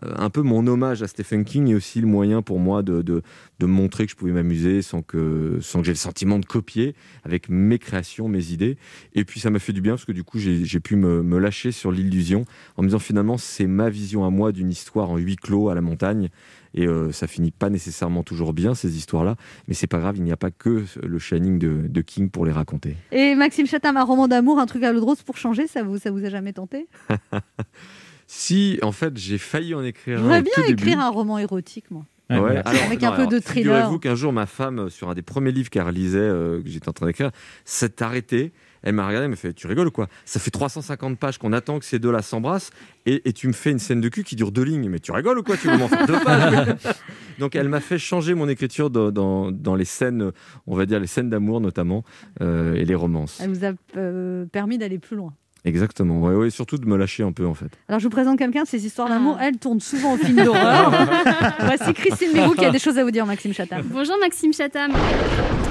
Euh, 0.04 0.14
un 0.18 0.30
peu 0.30 0.42
mon 0.42 0.68
hommage 0.68 1.02
à 1.04 1.08
Stephen 1.08 1.46
King 1.46 1.70
et 1.70 1.76
aussi 1.76 2.02
le 2.02 2.08
moyen 2.08 2.42
pour 2.42 2.60
moi 2.60 2.84
de, 2.84 3.02
de, 3.02 3.22
de 3.60 3.66
montrer 3.66 4.06
que 4.06 4.12
je 4.12 4.16
pouvais 4.18 4.34
m'amuser 4.34 4.82
sans 4.82 5.02
que, 5.02 5.60
sans 5.62 5.80
que 5.80 5.86
j'ai 5.86 5.94
le 5.94 5.98
sentiment 5.98 6.38
de 6.38 6.46
copier 6.46 6.96
avec 7.24 7.48
mes 7.48 7.80
créations, 7.80 8.28
mes 8.28 8.52
idées. 8.52 8.78
Et 9.14 9.24
puis 9.24 9.40
ça 9.40 9.50
m'a 9.50 9.60
fait 9.60 9.74
du 9.74 9.82
bien 9.82 9.94
parce 9.94 10.06
que 10.06 10.12
du 10.12 10.24
coup 10.24 10.38
j'ai 10.38 10.66
j'ai 10.66 10.80
pu 10.80 10.96
me, 10.96 11.24
me 11.24 11.38
lâcher 11.38 11.72
sur 11.72 11.92
l'illusion 11.92 12.46
en 12.76 12.84
me 12.84 12.88
disant 12.88 13.00
finalement 13.00 13.38
c'est 13.38 13.68
ma 13.68 13.90
vision 13.90 14.26
à 14.26 14.30
moi 14.30 14.52
d'une 14.52 14.70
histoire 14.70 15.10
en 15.12 15.18
huis 15.18 15.38
clos 15.38 15.70
à 15.70 15.76
la 15.76 15.82
montagne. 15.82 16.30
Et 16.78 16.88
euh, 16.88 17.14
ça 17.14 17.26
finit 17.26 17.52
pas 17.52 17.70
nécessairement 17.70 18.24
toujours 18.24 18.52
bien 18.52 18.76
ces 18.76 18.98
histoires-là, 18.98 19.38
mais 19.70 19.74
c'est 19.74 19.88
pas 19.88 20.00
grave, 20.00 20.18
il 20.18 20.24
n'y 20.24 20.34
a 20.34 20.38
pas 20.38 20.52
que 20.52 20.84
le 21.02 21.20
Shining 21.20 21.58
de, 21.58 21.88
de 21.88 22.02
King 22.02 22.30
pour 22.30 22.46
les 22.46 22.52
raconter. 22.52 22.98
Et 23.14 23.34
Maxime 23.34 23.66
Chatham, 23.66 23.96
un 23.96 24.04
roman 24.04 24.28
d'amour, 24.28 24.60
un 24.60 24.66
truc 24.66 24.84
à 24.84 24.92
l'eau 24.92 25.00
de 25.00 25.06
rose 25.06 25.24
pour 25.24 25.38
changer, 25.38 25.68
ça 25.68 25.84
vous, 25.84 25.98
ça 25.98 26.12
vous 26.12 26.26
a 26.26 26.30
jamais 26.30 26.52
tenté? 26.52 26.88
Si 28.28 28.80
en 28.82 28.92
fait 28.92 29.18
j'ai 29.18 29.38
failli 29.38 29.74
en 29.76 29.84
écrire 29.84 30.18
un 30.20 30.22
J'aimerais 30.22 30.40
au 30.40 30.44
bien 30.44 30.52
tout 30.56 30.62
début. 30.62 30.84
écrire 30.84 31.00
un 31.00 31.10
roman 31.10 31.38
érotique, 31.40 31.86
moi. 31.92 32.06
Ouais, 32.32 32.38
alors, 32.38 32.64
Avec 32.88 33.02
non, 33.04 33.10
un 33.10 33.12
peu 33.12 33.18
alors, 33.20 33.28
de 33.30 33.38
thriller. 33.40 33.76
Figurez-vous 33.76 34.00
qu'un 34.00 34.16
jour, 34.16 34.34
ma 34.34 34.48
femme, 34.48 34.80
euh, 34.80 34.90
sur 34.90 35.10
un 35.12 35.14
des 35.14 35.22
premiers 35.22 35.52
livres 35.52 35.70
qu'elle 35.70 35.84
relisait, 35.84 36.18
euh, 36.18 36.60
que 36.60 36.68
j'étais 36.70 36.90
en 36.90 36.94
train 36.94 37.06
d'écrire, 37.06 37.30
s'est 37.66 38.02
arrêtée. 38.02 38.52
Elle 38.82 38.96
m'a 38.96 39.06
regardé, 39.08 39.26
elle 39.26 39.30
m'a 39.30 39.36
fait 39.36 39.54
Tu 39.54 39.68
rigoles 39.68 39.90
ou 39.90 39.92
quoi? 39.92 40.08
Ça 40.26 40.40
fait 40.40 40.50
350 40.50 41.20
pages 41.20 41.38
qu'on 41.38 41.54
attend 41.54 41.78
que 41.78 41.86
ces 41.86 42.00
deux-là 42.00 42.24
s'embrassent 42.24 42.72
et, 43.06 43.30
et 43.30 43.34
tu 43.34 43.48
me 43.48 43.54
fais 43.54 43.70
une 43.70 43.78
scène 43.78 44.02
de 44.02 44.10
cul 44.10 44.24
qui 44.24 44.36
dure 44.36 44.52
deux 44.52 44.64
lignes. 44.64 44.90
Mais 44.90 44.98
tu 45.00 45.12
rigoles 45.12 45.38
ou 45.38 45.44
quoi? 45.44 45.56
Tu 45.56 45.68
veux 45.70 45.78
m'en 45.78 45.88
faire 45.88 46.08
deux 46.08 46.20
pages 46.20 46.76
Donc 47.40 47.56
elle 47.56 47.70
m'a 47.70 47.80
fait 47.80 48.00
changer 48.00 48.34
mon 48.34 48.48
écriture 48.50 48.90
dans, 48.90 49.12
dans- 49.12 49.52
dans 49.52 49.76
les 49.76 49.86
scènes, 49.86 50.32
on 50.66 50.76
va 50.76 50.88
dire 50.88 51.00
les 51.00 51.06
scènes 51.08 51.30
d'amour 51.30 51.62
notamment, 51.62 52.04
euh, 52.42 52.74
et 52.74 52.86
les 52.86 52.96
romances. 52.96 53.40
Elle 53.40 53.52
vous 53.52 53.66
a 53.66 53.72
euh, 53.98 54.46
permis 54.48 54.80
d'aller 54.80 54.98
plus 54.98 55.16
loin. 55.16 55.34
Exactement. 55.66 56.22
Ouais, 56.22 56.36
ouais, 56.36 56.50
surtout 56.52 56.78
de 56.78 56.86
me 56.86 56.96
lâcher 56.96 57.24
un 57.24 57.32
peu 57.32 57.46
en 57.46 57.56
fait. 57.56 57.66
Alors, 57.90 58.00
je 58.00 58.06
vous 58.06 58.12
présente 58.12 58.38
quelqu'un, 58.38 58.66
ces 58.66 58.86
histoires 58.86 59.10
d'amour, 59.10 59.38
elles 59.42 59.58
tournent 59.58 59.80
souvent 59.82 60.14
au 60.14 60.18
film 60.18 60.44
d'horreur. 60.44 60.92
Voici 61.60 61.94
Christine 61.94 62.32
Mérou 62.34 62.54
qui 62.54 62.66
a 62.66 62.70
des 62.70 62.80
choses 62.80 62.98
à 63.00 63.04
vous 63.04 63.12
dire, 63.12 63.26
Maxime 63.26 63.54
Chatham. 63.54 63.82
Bonjour 63.86 64.16
Maxime 64.22 64.54
Chatham. 64.54 64.94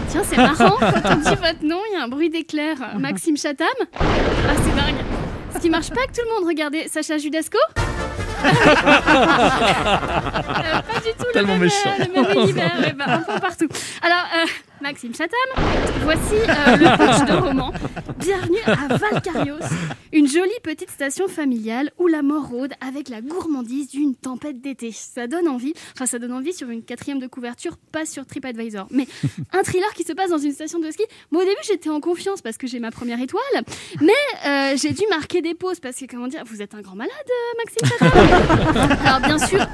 Tiens, 0.08 0.22
c'est 0.24 0.36
marrant, 0.36 0.76
quand 0.80 1.12
on 1.12 1.16
dit 1.16 1.28
votre 1.36 1.64
nom, 1.64 1.78
il 1.90 1.94
y 1.94 1.96
a 1.96 2.02
un 2.04 2.08
bruit 2.08 2.28
d'éclair. 2.28 2.76
Maxime 2.98 3.36
Chatham 3.36 3.68
Ah, 3.98 4.02
c'est 4.56 4.74
dingue. 4.74 4.96
Ce 5.54 5.58
qui 5.60 5.70
marche 5.70 5.90
pas 5.90 6.00
avec 6.00 6.12
tout 6.12 6.22
le 6.28 6.34
monde, 6.34 6.44
regardez, 6.48 6.88
Sacha 6.88 7.16
Judasco 7.18 7.58
Euh, 8.44 8.50
Pas 10.82 11.00
du 11.00 11.12
tout 11.18 11.24
Tellement 11.32 11.54
le 11.54 11.60
même, 11.60 11.68
méchant. 11.68 11.90
euh, 11.98 12.04
le 12.04 12.12
même 12.22 12.38
univers, 12.44 12.72
ouais, 12.80 12.92
bah, 12.92 13.04
un 13.08 13.18
peu 13.20 13.40
partout. 13.40 13.68
Alors, 14.02 14.24
euh, 14.36 14.46
Maxime 14.84 15.14
Chatham, 15.14 15.64
voici 16.02 16.34
euh, 16.34 16.76
le 16.76 16.84
pitch 16.98 17.26
de 17.26 17.42
roman. 17.42 17.72
Bienvenue 18.18 18.58
à 18.66 18.98
Valcarios, 18.98 19.64
une 20.12 20.28
jolie 20.28 20.50
petite 20.62 20.90
station 20.90 21.26
familiale 21.26 21.90
où 21.98 22.06
la 22.06 22.20
mort 22.20 22.48
rôde 22.48 22.74
avec 22.86 23.08
la 23.08 23.22
gourmandise 23.22 23.88
d'une 23.88 24.14
tempête 24.14 24.60
d'été. 24.60 24.92
Ça 24.92 25.26
donne 25.26 25.48
envie, 25.48 25.72
enfin 25.94 26.04
ça 26.04 26.18
donne 26.18 26.34
envie 26.34 26.52
sur 26.52 26.68
une 26.68 26.82
quatrième 26.82 27.18
de 27.18 27.26
couverture, 27.26 27.78
pas 27.92 28.04
sur 28.04 28.26
TripAdvisor, 28.26 28.86
mais 28.90 29.06
un 29.54 29.62
thriller 29.62 29.90
qui 29.94 30.02
se 30.04 30.12
passe 30.12 30.28
dans 30.28 30.36
une 30.36 30.52
station 30.52 30.80
de 30.80 30.90
ski. 30.90 31.04
Moi 31.30 31.44
au 31.44 31.46
début 31.46 31.56
j'étais 31.66 31.88
en 31.88 32.00
confiance 32.00 32.42
parce 32.42 32.58
que 32.58 32.66
j'ai 32.66 32.78
ma 32.78 32.90
première 32.90 33.22
étoile, 33.22 33.64
mais 34.02 34.12
euh, 34.46 34.76
j'ai 34.76 34.92
dû 34.92 35.04
marquer 35.08 35.40
des 35.40 35.54
pauses 35.54 35.80
parce 35.80 35.96
que 35.96 36.04
comment 36.04 36.28
dire, 36.28 36.42
vous 36.44 36.60
êtes 36.60 36.74
un 36.74 36.82
grand 36.82 36.94
malade, 36.94 37.14
euh, 37.30 37.64
Maxime 37.64 37.88
Chatham. 37.88 38.98
Alors 39.06 39.20
bien 39.20 39.38
sûr, 39.38 39.66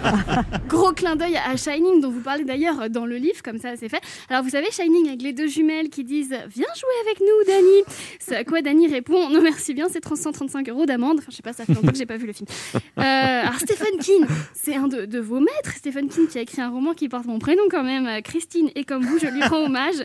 gros 0.69 0.93
clin 0.93 1.17
d'œil 1.17 1.37
à 1.37 1.57
Shining 1.57 2.01
dont 2.01 2.11
vous 2.11 2.21
parlez 2.21 2.45
d'ailleurs 2.45 2.89
dans 2.91 3.07
le 3.07 3.17
livre, 3.17 3.43
comme 3.43 3.59
ça 3.59 3.71
c'est 3.77 3.89
fait. 3.89 4.01
Alors 4.29 4.45
vous 4.45 4.51
savez 4.51 4.71
Shining 4.71 5.00
avec 5.09 5.23
les 5.23 5.33
deux 5.33 5.47
jumelles 5.47 5.89
qui 5.89 6.05
disent 6.05 6.29
viens 6.29 6.67
jouer 6.77 7.01
avec 7.07 7.21
nous 7.21 7.47
Dani. 7.47 7.83
C'est 8.19 8.37
à 8.37 8.45
quoi 8.45 8.63
Dani 8.63 8.87
répond 8.89 9.29
non 9.31 9.43
merci 9.43 9.75
bien 9.75 9.89
c'est 9.89 10.01
335 10.01 10.69
euros 10.69 10.87
d'amende. 10.87 11.19
Enfin 11.19 11.29
je 11.31 11.37
sais 11.37 11.43
pas 11.43 11.53
ça 11.53 11.65
fait 11.65 11.75
longtemps 11.75 11.93
que 11.93 11.99
j'ai 11.99 12.07
pas 12.07 12.17
vu 12.17 12.27
le 12.27 12.33
film. 12.33 12.47
Euh, 12.75 12.81
alors 13.03 13.59
Stephen 13.59 13.99
King, 14.01 14.25
c'est 14.55 14.77
un 14.77 14.89
de, 14.89 15.05
de 15.07 15.19
vos 15.19 15.41
maîtres. 15.41 15.75
Stephen 15.77 16.09
King 16.09 16.27
qui 16.29 16.39
a 16.39 16.43
écrit 16.43 16.61
un 16.61 16.71
roman 16.71 16.95
qui 16.95 17.09
porte 17.09 17.27
mon 17.27 17.39
prénom 17.39 17.63
quand 17.71 17.83
même, 17.83 18.07
euh, 18.07 18.21
Christine, 18.21 18.71
et 18.75 18.85
comme 18.85 19.05
vous 19.05 19.19
je 19.19 19.27
lui 19.27 19.43
rends 19.43 19.65
hommage, 19.65 19.97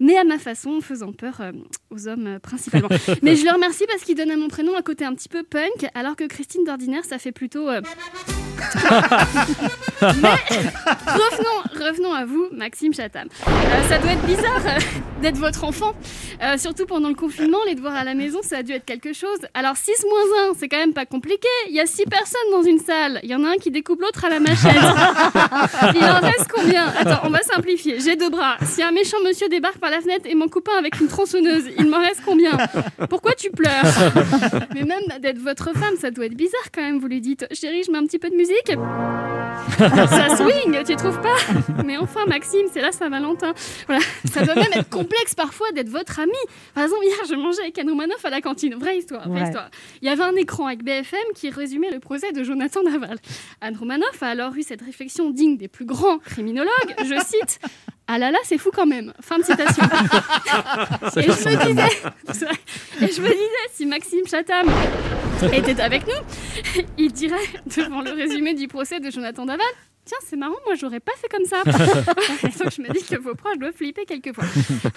mais 0.00 0.16
à 0.16 0.24
ma 0.24 0.38
façon, 0.38 0.78
en 0.78 0.80
faisant 0.80 1.12
peur 1.12 1.40
euh, 1.40 1.52
aux 1.90 2.08
hommes 2.08 2.26
euh, 2.26 2.38
principalement. 2.38 2.88
Mais 3.22 3.36
je 3.36 3.44
le 3.44 3.52
remercie 3.52 3.84
parce 3.86 4.02
qu'il 4.02 4.16
donne 4.16 4.30
à 4.30 4.36
mon 4.36 4.48
prénom 4.48 4.76
un 4.76 4.82
côté 4.82 5.04
un 5.04 5.14
petit 5.14 5.28
peu 5.28 5.42
punk, 5.42 5.86
alors 5.94 6.16
que 6.16 6.24
Christine 6.24 6.64
d'ordinaire 6.64 7.04
ça 7.04 7.18
fait 7.18 7.32
plutôt 7.32 7.68
mais 10.00 10.36
revenons, 11.06 11.84
revenons 11.86 12.12
à 12.12 12.24
vous, 12.24 12.46
Maxime 12.52 12.94
Chatham. 12.94 13.28
Ça 13.88 13.98
doit 13.98 14.12
être 14.12 14.26
bizarre 14.36 14.62
euh, 14.66 14.78
d'être 15.22 15.36
votre 15.36 15.64
enfant. 15.64 15.92
Euh, 16.42 16.56
surtout 16.58 16.86
pendant 16.86 17.08
le 17.08 17.14
confinement, 17.14 17.58
les 17.66 17.74
devoirs 17.74 17.94
à 17.94 18.04
la 18.04 18.14
maison, 18.14 18.40
ça 18.42 18.58
a 18.58 18.62
dû 18.62 18.72
être 18.72 18.84
quelque 18.84 19.12
chose. 19.12 19.38
Alors 19.54 19.76
6 19.76 20.04
moins 20.08 20.50
1, 20.50 20.54
c'est 20.58 20.68
quand 20.68 20.78
même 20.78 20.92
pas 20.92 21.06
compliqué. 21.06 21.48
Il 21.68 21.74
y 21.74 21.80
a 21.80 21.86
6 21.86 22.04
personnes 22.04 22.50
dans 22.52 22.62
une 22.62 22.78
salle. 22.78 23.20
Il 23.22 23.30
y 23.30 23.34
en 23.34 23.44
a 23.44 23.48
un 23.48 23.56
qui 23.56 23.70
découpe 23.70 24.00
l'autre 24.00 24.24
à 24.24 24.28
la 24.28 24.40
machette. 24.40 24.74
Il 25.94 26.04
en 26.04 26.20
reste 26.20 26.48
combien? 26.52 26.86
Attends, 26.88 27.20
on 27.24 27.30
va 27.30 27.40
simplifier. 27.42 28.00
J'ai 28.00 28.16
deux 28.16 28.30
bras. 28.30 28.56
Si 28.64 28.82
un 28.82 28.92
méchant 28.92 29.18
monsieur 29.24 29.48
débarque 29.48 29.78
par 29.78 29.90
la 29.90 30.00
fenêtre 30.00 30.26
et 30.28 30.34
mon 30.34 30.48
copain 30.48 30.72
avec 30.78 31.00
une 31.00 31.08
tronçonneuse, 31.08 31.64
il 31.78 31.88
m'en 31.88 32.00
reste 32.00 32.22
combien? 32.24 32.52
Pourquoi 33.08 33.32
tu 33.32 33.50
pleures? 33.50 33.84
Mais 34.74 34.82
même 34.82 35.20
d'être 35.20 35.38
votre 35.38 35.72
femme, 35.72 35.96
ça 36.00 36.10
doit 36.10 36.26
être 36.26 36.36
bizarre 36.36 36.70
quand 36.74 36.82
même. 36.82 36.98
Vous 36.98 37.08
lui 37.08 37.20
dites, 37.20 37.46
chérie, 37.52 37.82
je 37.84 37.90
mets 37.90 37.98
un 37.98 38.06
petit 38.06 38.18
peu 38.18 38.30
de 38.30 38.36
musique 38.36 38.72
ça 39.78 40.36
swing, 40.36 40.82
tu 40.84 40.96
trouves 40.96 41.20
pas? 41.20 41.36
Mais 41.84 41.96
enfin, 41.96 42.26
Maxime, 42.26 42.66
c'est 42.72 42.80
la 42.80 42.92
Saint-Valentin. 42.92 43.52
Voilà. 43.86 44.02
Ça 44.32 44.42
doit 44.44 44.54
même 44.54 44.72
être 44.74 44.88
complexe 44.90 45.34
parfois 45.34 45.70
d'être 45.72 45.88
votre 45.88 46.18
ami. 46.18 46.32
Par 46.74 46.84
exemple, 46.84 47.04
hier, 47.04 47.16
je 47.28 47.34
mangeais 47.34 47.60
avec 47.62 47.78
Anne 47.78 47.90
Romanoff 47.90 48.24
à 48.24 48.30
la 48.30 48.40
cantine. 48.40 48.74
Vraie 48.74 48.98
histoire, 48.98 49.28
vraie 49.28 49.40
Ouais. 49.40 49.46
histoire. 49.46 49.70
Il 50.02 50.06
y 50.06 50.10
avait 50.10 50.22
un 50.22 50.34
écran 50.36 50.66
avec 50.66 50.82
BFM 50.82 51.18
qui 51.34 51.50
résumait 51.50 51.90
le 51.90 52.00
procès 52.00 52.32
de 52.32 52.42
Jonathan 52.42 52.82
Daval. 52.82 53.18
Anne 53.60 53.76
Romanoff 53.76 54.22
a 54.22 54.28
alors 54.28 54.54
eu 54.56 54.62
cette 54.62 54.82
réflexion 54.82 55.30
digne 55.30 55.56
des 55.56 55.68
plus 55.68 55.84
grands 55.84 56.18
criminologues. 56.18 56.94
Je 57.04 57.14
cite 57.24 57.60
Ah 58.06 58.18
là 58.18 58.30
là, 58.30 58.38
c'est 58.44 58.58
fou 58.58 58.70
quand 58.74 58.86
même. 58.86 59.12
Fin 59.20 59.38
de 59.38 59.44
citation. 59.44 59.82
et 59.84 61.22
je 61.22 61.48
me 61.48 61.66
disais, 61.66 62.46
et 63.02 63.12
je 63.12 63.20
me 63.20 63.28
disais, 63.28 63.64
si 63.72 63.86
Maxime 63.86 64.26
Chatham 64.26 64.66
était 65.52 65.80
avec 65.80 66.06
nous, 66.06 66.82
il 66.98 67.12
dirait 67.12 67.36
devant 67.76 68.00
le 68.02 68.10
résumé 68.12 68.54
du 68.54 68.68
procès 68.68 69.00
de 69.00 69.10
Jonathan 69.10 69.44
Daval. 69.46 69.66
Tiens, 70.04 70.18
c'est 70.26 70.36
marrant, 70.36 70.56
moi 70.66 70.74
j'aurais 70.74 71.00
pas 71.00 71.12
fait 71.16 71.28
comme 71.28 71.44
ça. 71.44 71.62
Et 71.66 72.48
donc 72.58 72.72
je 72.76 72.82
me 72.82 72.92
dis 72.92 73.02
que 73.04 73.16
vos 73.16 73.34
proches 73.34 73.58
doivent 73.58 73.74
flipper 73.74 74.04
quelquefois. 74.04 74.44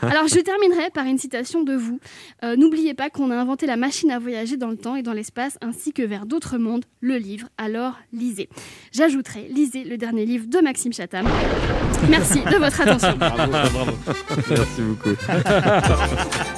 Alors 0.01 0.28
je 0.28 0.39
terminerai 0.39 0.89
par 0.89 1.05
une 1.05 1.18
citation 1.18 1.64
de 1.64 1.74
vous. 1.76 1.99
Euh, 2.43 2.55
N'oubliez 2.58 2.93
pas 2.93 3.10
qu'on 3.10 3.32
a 3.32 3.36
inventé 3.36 3.66
la 3.66 3.78
machine 3.78 4.12
à 4.12 4.20
voyager 4.20 4.58
dans 4.58 4.70
le 4.70 4.78
temps 4.78 4.95
et 4.95 5.03
dans 5.03 5.14
l'espace 5.14 5.58
ainsi 5.62 5.93
que 5.93 6.03
vers 6.03 6.26
d'autres 6.26 6.58
mondes, 6.58 6.86
le 6.99 7.18
livre. 7.18 7.47
Alors 7.58 7.97
lisez. 8.12 8.49
J'ajouterai, 8.91 9.47
lisez 9.49 9.84
le 9.84 9.97
dernier 9.97 10.26
livre 10.26 10.47
de 10.47 10.60
Maxime 10.60 10.91
Chatham. 10.93 11.28
Merci 12.10 12.41
de 12.41 12.58
votre 12.58 12.82
attention. 12.82 13.16
Bravo, 13.18 13.51
bravo. 13.51 13.91
Merci 14.49 14.82
beaucoup. 14.82 15.16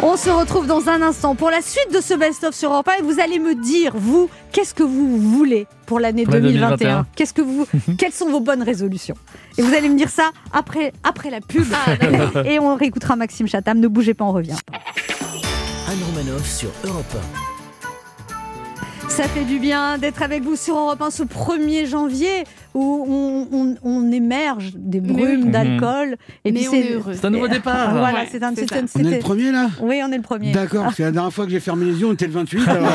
On 0.00 0.16
se 0.16 0.30
retrouve 0.30 0.68
dans 0.68 0.88
un 0.88 1.02
instant 1.02 1.34
pour 1.34 1.50
la 1.50 1.60
suite 1.60 1.92
de 1.92 2.00
ce 2.00 2.14
best-of 2.14 2.54
sur 2.54 2.72
Europe 2.72 2.88
1 2.88 3.00
et 3.00 3.02
vous 3.02 3.18
allez 3.18 3.40
me 3.40 3.56
dire, 3.56 3.92
vous, 3.96 4.30
qu'est-ce 4.52 4.72
que 4.72 4.84
vous 4.84 5.18
voulez 5.18 5.66
pour 5.86 5.98
l'année 5.98 6.22
Pour 6.22 6.34
l'année 6.34 6.52
2021 6.52 6.76
2021. 6.76 7.06
Qu'est-ce 7.16 7.32
que 7.34 7.42
vous, 7.42 7.66
Quelles 7.98 8.12
sont 8.12 8.30
vos 8.30 8.38
bonnes 8.38 8.62
résolutions? 8.62 9.16
Et 9.56 9.62
vous 9.62 9.74
allez 9.74 9.88
me 9.88 9.96
dire 9.96 10.08
ça 10.08 10.30
après, 10.52 10.92
après 11.02 11.30
la 11.30 11.40
pub. 11.40 11.66
et 12.44 12.60
on 12.60 12.76
réécoutera 12.76 13.16
Maxime 13.16 13.48
Chatham. 13.48 13.80
Ne 13.80 13.88
bougez 13.88 14.14
pas, 14.14 14.24
on 14.24 14.32
revient. 14.32 14.54
Anne 15.88 15.98
Romanoff 16.06 16.48
sur 16.48 16.70
Europe 16.84 17.16
Ça 19.08 19.24
fait 19.24 19.44
du 19.44 19.58
bien 19.58 19.98
d'être 19.98 20.22
avec 20.22 20.44
vous 20.44 20.54
sur 20.54 20.78
Europe 20.78 21.02
1 21.02 21.10
ce 21.10 21.24
1er 21.24 21.86
janvier 21.86 22.44
où 22.78 23.04
on, 23.08 23.46
on- 23.52 23.74
on 23.82 24.12
émerge 24.12 24.72
des 24.76 25.00
brumes 25.00 25.44
oui. 25.44 25.50
d'alcool. 25.50 26.16
Et 26.44 26.52
Mais 26.52 26.60
puis 26.60 26.68
on 26.68 26.74
est 26.74 26.92
heureux. 26.92 27.12
C'est 27.14 27.24
un 27.26 27.30
nouveau 27.30 27.48
départ. 27.48 27.90
Voilà, 27.90 28.20
Ouais, 28.20 28.28
c'est 28.30 28.42
un, 28.42 28.50
c'est 28.54 28.62
c'est 28.68 28.74
ça. 28.74 28.80
un- 28.80 28.86
On 29.00 29.04
est 29.04 29.14
le 29.16 29.18
premier 29.18 29.50
là? 29.52 29.68
Oui, 29.80 30.00
on 30.04 30.12
est 30.12 30.16
le 30.16 30.22
premier. 30.22 30.52
D'accord, 30.52 30.86
c'est 30.96 31.02
la 31.02 31.10
dernière 31.10 31.32
fois 31.32 31.44
que 31.44 31.50
j'ai 31.50 31.60
fermé 31.60 31.86
les 31.86 32.00
yeux, 32.00 32.06
on 32.06 32.12
était 32.12 32.26
le 32.26 32.32
28. 32.32 32.68
Alors... 32.68 32.88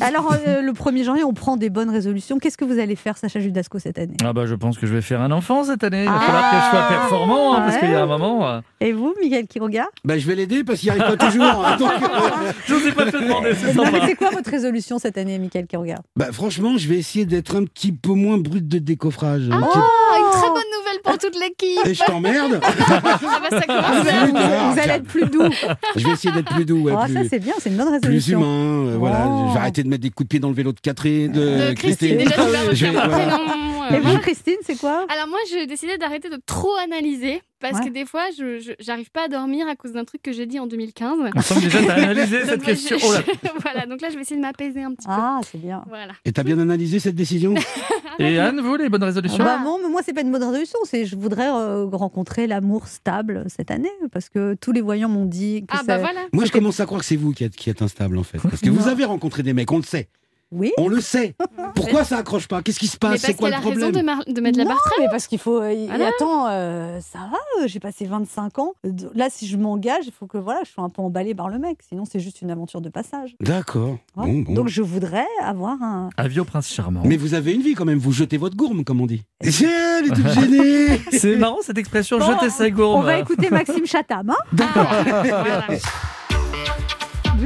Alors, 0.00 0.34
euh, 0.46 0.60
le 0.62 0.72
1er 0.72 1.04
janvier, 1.04 1.24
on 1.24 1.32
prend 1.32 1.56
des 1.56 1.70
bonnes 1.70 1.90
résolutions. 1.90 2.38
Qu'est-ce 2.38 2.56
que 2.56 2.64
vous 2.64 2.78
allez 2.78 2.96
faire, 2.96 3.16
Sacha 3.16 3.40
Judasco, 3.40 3.78
cette 3.78 3.98
année? 3.98 4.16
Ah 4.24 4.32
bah 4.32 4.46
je 4.46 4.54
pense 4.54 4.78
que 4.78 4.86
je 4.86 4.92
vais 4.94 5.00
faire 5.02 5.20
un 5.20 5.30
enfant 5.30 5.64
cette 5.64 5.84
année. 5.84 6.04
Il 6.04 6.08
va 6.08 6.16
Ah. 6.16 6.20
falloir 6.20 6.50
que 6.50 6.56
je 6.56 6.70
sois 6.70 6.88
performant 6.88 7.54
hein, 7.54 7.60
parce 7.60 7.74
Ouais. 7.74 7.80
qu'il 7.80 7.90
y 7.90 7.94
a 7.94 8.02
un 8.02 8.06
moment. 8.06 8.46
euh, 8.48 8.60
Et 8.80 8.92
vous, 8.92 9.14
Miguel 9.22 9.46
Quiroga? 9.46 9.86
Bah, 10.04 10.18
je 10.18 10.26
vais 10.26 10.34
l'aider 10.34 10.64
parce 10.64 10.80
qu'il 10.80 10.92
n'y 10.92 10.98
arrive 11.00 11.16
pas 11.16 11.26
toujours. 11.26 11.44
hein. 11.66 11.76
Donc, 11.76 11.90
euh, 11.90 12.52
Je 12.66 12.74
sais 12.74 12.92
pas 12.92 13.06
te 13.10 13.16
demander, 13.16 13.54
sympa. 13.54 14.06
c'est 14.06 14.14
quoi 14.14 14.30
votre 14.30 14.50
résolution 14.50 14.98
cette 14.98 15.16
année, 15.18 15.38
Miguel 15.38 15.66
Quiroga? 15.66 15.96
Bah, 16.16 16.26
franchement, 16.32 16.76
je 16.76 16.88
vais 16.88 16.96
essayer 16.98 17.24
d'être 17.24 17.56
un 17.56 17.64
petit 17.64 17.92
peu 17.92 18.12
moins 18.12 18.38
brut 18.38 18.66
de 18.80 18.84
décoffrage. 18.84 19.42
Ah, 19.50 19.56
une 19.56 20.30
très 20.30 20.48
bonne 20.48 20.62
nouvelle 20.78 21.00
pour 21.04 21.18
toute 21.18 21.34
l'équipe. 21.38 21.86
Et 21.86 21.94
je 21.94 22.04
t'emmerde 22.04 22.60
Ah 22.62 23.00
bah 23.02 23.16
ça 23.50 23.56
vous, 23.60 23.66
commence 23.66 24.06
allez, 24.08 24.32
vous 24.32 24.78
allez 24.80 24.92
être 24.92 25.04
plus 25.04 25.24
doux. 25.26 25.48
Je 25.96 26.04
vais 26.06 26.12
essayer 26.12 26.32
d'être 26.34 26.52
plus 26.54 26.64
doux. 26.64 26.80
ouais, 26.82 26.92
Oh, 26.96 27.04
plus... 27.04 27.14
ça, 27.14 27.20
c'est 27.30 27.38
bien, 27.38 27.54
c'est 27.58 27.70
une 27.70 27.76
bonne 27.76 27.86
plus 28.00 28.08
résolution. 28.08 28.40
humain, 28.40 28.90
euh, 28.92 28.96
voilà. 28.98 29.26
Oh. 29.28 29.46
Je 29.48 29.54
vais 29.54 29.60
arrêter 29.60 29.82
de 29.82 29.88
mettre 29.88 30.02
des 30.02 30.10
coups 30.10 30.26
de 30.26 30.28
pied 30.28 30.40
dans 30.40 30.48
le 30.48 30.54
vélo 30.54 30.72
de 30.72 30.80
Catherine, 30.80 31.32
de, 31.32 31.68
De 31.68 31.72
Christine, 31.74 32.18
déjà 32.18 32.34
tu 32.74 32.86
vas. 32.86 33.06
Et 33.90 33.96
euh, 33.96 34.00
vous, 34.00 34.18
Christine, 34.18 34.56
c'est 34.64 34.78
quoi? 34.78 35.06
Alors 35.12 35.26
moi, 35.28 35.38
j'ai 35.50 35.66
décidé 35.66 35.98
d'arrêter 35.98 36.28
de 36.30 36.38
trop 36.46 36.74
analyser 36.76 37.42
parce 37.62 37.78
Ouais. 37.78 37.88
que 37.88 37.94
des 37.94 38.04
fois, 38.04 38.24
je 38.36 38.74
j'arrive 38.80 39.10
pas 39.10 39.24
à 39.24 39.28
dormir 39.28 39.66
à 39.68 39.74
cause 39.76 39.92
d'un 39.92 40.04
truc 40.04 40.20
que 40.20 40.32
j'ai 40.32 40.44
dit 40.44 40.58
en 40.60 40.66
2015. 40.66 41.18
On 41.34 41.40
sent 41.40 41.54
que 41.54 41.60
déjà 41.60 41.82
t'as 41.82 41.94
analysé 42.10 42.44
cette 42.44 42.62
question. 42.62 42.98
je- 42.98 43.06
Oh 43.06 43.12
là. 43.14 43.22
voilà, 43.62 43.86
donc 43.86 44.00
là, 44.02 44.08
je 44.10 44.16
vais 44.16 44.20
essayer 44.22 44.36
de 44.36 44.42
m'apaiser 44.42 44.82
un 44.82 44.92
petit 44.92 45.06
Ah, 45.08 45.40
c'est 45.50 45.58
bien. 45.58 45.80
peu. 45.84 45.88
Voilà. 45.90 46.12
Et 46.26 46.32
t'as 46.32 46.42
bien 46.42 46.58
analysé 46.58 46.98
cette 46.98 47.14
décision 47.14 47.54
Et 48.18 48.38
Anne, 48.38 48.60
vous 48.60 48.76
les 48.76 48.90
bonnes 48.90 49.04
résolutions 49.04 49.42
Bah 49.42 49.58
non, 49.64 49.78
mais 49.82 49.88
moi, 49.88 50.02
c'est 50.04 50.12
pas 50.12 50.20
une 50.20 50.30
bonne 50.30 50.44
résolution. 50.44 50.78
C'est 50.84 51.06
je 51.06 51.16
voudrais 51.16 51.48
euh, 51.48 51.86
rencontrer 51.86 52.46
l'amour 52.46 52.86
stable 52.88 53.44
cette 53.48 53.70
année 53.70 53.88
parce 54.12 54.28
que 54.28 54.54
tous 54.60 54.72
les 54.72 54.82
voyants 54.82 55.08
m'ont 55.08 55.24
dit 55.24 55.64
que 55.66 55.74
Ah 55.74 55.80
bah 55.86 55.96
voilà. 55.98 56.20
Moi, 56.32 56.44
je 56.44 56.52
commence 56.52 56.78
à 56.80 56.84
croire 56.86 57.00
que 57.00 57.06
c'est 57.06 57.16
vous 57.16 57.32
qui 57.32 57.44
êtes, 57.44 57.56
qui 57.56 57.70
êtes 57.70 57.80
instable, 57.80 58.18
en 58.18 58.22
fait. 58.22 58.38
Parce 58.38 58.60
que 58.60 58.68
vous 58.70 58.88
avez 58.88 59.04
rencontré 59.04 59.42
des 59.42 59.54
mecs, 59.54 59.70
on 59.72 59.78
le 59.78 59.82
sait. 59.84 60.08
Oui. 60.52 60.70
On 60.78 60.88
le 60.88 61.00
sait. 61.00 61.34
Pourquoi 61.74 62.04
ça 62.04 62.18
accroche 62.18 62.46
pas? 62.46 62.62
Qu'est-ce 62.62 62.78
qui 62.78 62.86
se 62.86 62.96
passe? 62.98 63.20
C'est 63.22 63.34
quoi 63.34 63.50
qu'elle 63.50 63.58
le 63.60 63.64
a 63.66 63.68
raison 63.68 63.80
problème? 63.90 63.92
de, 64.02 64.06
mar- 64.06 64.24
de 64.26 64.40
mettre 64.40 64.58
la 64.58 64.64
Non, 64.64 64.70
barre 64.70 64.82
très 64.82 65.02
mais 65.02 65.08
parce 65.10 65.26
qu'il 65.26 65.38
faut. 65.38 65.60
euh, 65.62 65.86
Voilà. 65.88 66.08
Attends, 66.08 66.46
euh, 66.50 67.00
ça 67.00 67.18
va, 67.30 67.38
euh, 67.62 67.66
j'ai 67.66 67.80
passé 67.80 68.04
25 68.04 68.58
ans. 68.58 68.74
Là, 69.14 69.28
si 69.30 69.46
je 69.46 69.56
m'engage, 69.56 70.04
il 70.06 70.12
faut 70.12 70.26
que 70.26 70.36
voilà, 70.38 70.60
je 70.64 70.70
sois 70.70 70.84
un 70.84 70.90
peu 70.90 71.00
emballée 71.02 71.34
par 71.34 71.48
le 71.48 71.58
mec. 71.58 71.78
Sinon, 71.88 72.04
c'est 72.04 72.20
juste 72.20 72.42
une 72.42 72.50
aventure 72.50 72.80
de 72.82 72.88
passage. 72.90 73.34
D'accord. 73.40 73.96
Ouais. 74.16 74.26
Bon, 74.26 74.38
bon. 74.42 74.52
Donc, 74.54 74.68
je 74.68 74.82
voudrais 74.82 75.26
avoir 75.42 75.82
un. 75.82 76.10
Avis 76.16 76.40
au 76.40 76.44
prince 76.44 76.68
charmant. 76.68 77.02
Mais 77.04 77.16
vous 77.16 77.34
avez 77.34 77.52
une 77.54 77.62
vie 77.62 77.74
quand 77.74 77.84
même, 77.86 77.98
vous 77.98 78.12
jetez 78.12 78.36
votre 78.36 78.56
gourme, 78.56 78.84
comme 78.84 79.00
on 79.00 79.06
dit. 79.06 79.22
Tiens, 79.42 79.98
elle 80.00 80.06
est 80.06 80.14
toute 80.14 80.28
gênée 80.28 81.00
C'est 81.12 81.36
marrant 81.36 81.58
cette 81.62 81.78
expression, 81.78 82.18
Bon, 82.18 82.26
jeter 82.26 82.50
sa 82.50 82.68
gourme. 82.70 83.00
On 83.00 83.02
va 83.02 83.18
écouter 83.18 83.48
Maxime 83.50 83.86
Chatham. 83.86 84.30
hein 84.30 84.36
Voilà. 85.26 85.66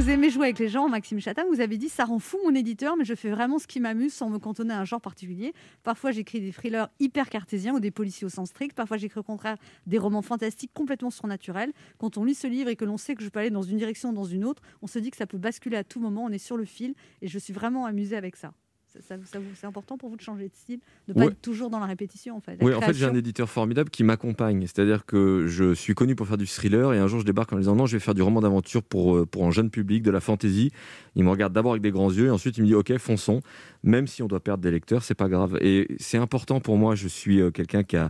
Vous 0.07 0.13
aimez 0.13 0.29
jouer 0.29 0.45
avec 0.45 0.59
les 0.59 0.69
gens, 0.69 0.87
Maxime 0.87 1.19
Chatham. 1.19 1.45
Vous 1.53 1.59
avez 1.59 1.77
dit 1.77 1.89
ça 1.89 2.05
rend 2.05 2.19
fou 2.19 2.39
mon 2.45 2.55
éditeur, 2.55 2.95
mais 2.95 3.03
je 3.03 3.13
fais 3.13 3.29
vraiment 3.29 3.59
ce 3.59 3.67
qui 3.67 3.81
m'amuse 3.81 4.13
sans 4.13 4.29
me 4.29 4.39
cantonner 4.39 4.73
à 4.73 4.79
un 4.79 4.85
genre 4.85 5.01
particulier. 5.01 5.51
Parfois, 5.83 6.11
j'écris 6.11 6.39
des 6.39 6.53
thrillers 6.53 6.87
hyper 7.01 7.29
cartésiens 7.29 7.73
ou 7.73 7.81
des 7.81 7.91
policiers 7.91 8.25
au 8.25 8.29
sens 8.29 8.47
strict. 8.47 8.73
Parfois, 8.73 8.95
j'écris 8.95 9.19
au 9.19 9.23
contraire 9.23 9.57
des 9.85 9.97
romans 9.97 10.21
fantastiques 10.21 10.71
complètement 10.73 11.09
surnaturels. 11.09 11.73
Quand 11.97 12.17
on 12.17 12.23
lit 12.23 12.35
ce 12.35 12.47
livre 12.47 12.69
et 12.69 12.77
que 12.77 12.85
l'on 12.85 12.95
sait 12.95 13.15
que 13.15 13.23
je 13.23 13.27
peux 13.27 13.39
aller 13.39 13.49
dans 13.49 13.63
une 13.63 13.75
direction 13.75 14.11
ou 14.11 14.13
dans 14.13 14.23
une 14.23 14.45
autre, 14.45 14.61
on 14.81 14.87
se 14.87 14.97
dit 14.97 15.11
que 15.11 15.17
ça 15.17 15.27
peut 15.27 15.37
basculer 15.37 15.75
à 15.75 15.83
tout 15.83 15.99
moment. 15.99 16.23
On 16.23 16.29
est 16.29 16.37
sur 16.37 16.55
le 16.55 16.63
fil 16.63 16.95
et 17.21 17.27
je 17.27 17.37
suis 17.37 17.51
vraiment 17.51 17.85
amusée 17.85 18.15
avec 18.15 18.37
ça. 18.37 18.53
Ça- 19.01 19.15
ça- 19.25 19.39
c'est 19.55 19.67
important 19.67 19.97
pour 19.97 20.09
vous 20.09 20.15
de 20.17 20.21
changer 20.21 20.45
de 20.45 20.53
style, 20.55 20.79
de 21.07 21.13
pas 21.13 21.19
Ouais. 21.21 21.25
être 21.27 21.41
toujours 21.41 21.69
dans 21.69 21.79
la 21.79 21.85
répétition 21.85 22.35
en 22.35 22.39
fait. 22.41 22.57
Oui, 22.61 22.73
en 22.73 22.81
fait, 22.81 22.93
j'ai 22.93 23.05
un 23.05 23.13
éditeur 23.15 23.49
formidable 23.49 23.89
qui 23.89 24.03
m'accompagne. 24.03 24.61
C'est-à-dire 24.61 25.05
que 25.05 25.45
je 25.47 25.73
suis 25.73 25.93
connu 25.93 26.15
pour 26.15 26.27
faire 26.27 26.37
du 26.37 26.47
thriller 26.47 26.93
et 26.93 26.99
un 26.99 27.07
jour, 27.07 27.19
je 27.19 27.25
débarque 27.25 27.51
en 27.53 27.55
me 27.57 27.61
disant 27.61 27.75
non, 27.75 27.85
je 27.85 27.97
vais 27.97 27.99
faire 27.99 28.15
du 28.15 28.21
roman 28.21 28.41
d'aventure 28.41 28.83
pour, 28.83 29.15
euh, 29.17 29.25
pour 29.25 29.45
un 29.45 29.51
jeune 29.51 29.69
public, 29.69 30.03
de 30.03 30.11
la 30.11 30.19
fantasy. 30.19 30.71
Il 31.15 31.23
me 31.23 31.29
regarde 31.29 31.53
d'abord 31.53 31.71
avec 31.73 31.81
des 31.81 31.91
grands 31.91 32.11
yeux 32.11 32.27
et 32.27 32.29
ensuite 32.29 32.57
il 32.57 32.61
me 32.61 32.67
dit 32.67 32.75
ok, 32.75 32.97
fonçons. 32.97 33.41
Même 33.83 34.07
si 34.07 34.21
on 34.23 34.27
doit 34.27 34.39
perdre 34.39 34.63
des 34.63 34.71
lecteurs, 34.71 35.03
c'est 35.03 35.13
pas 35.15 35.29
grave. 35.29 35.57
Et 35.61 35.87
c'est 35.99 36.17
important 36.17 36.59
pour 36.59 36.77
moi. 36.77 36.95
Je 36.95 37.07
suis 37.07 37.39
euh, 37.41 37.51
quelqu'un 37.51 37.83
qui 37.83 37.95
a, 37.95 38.09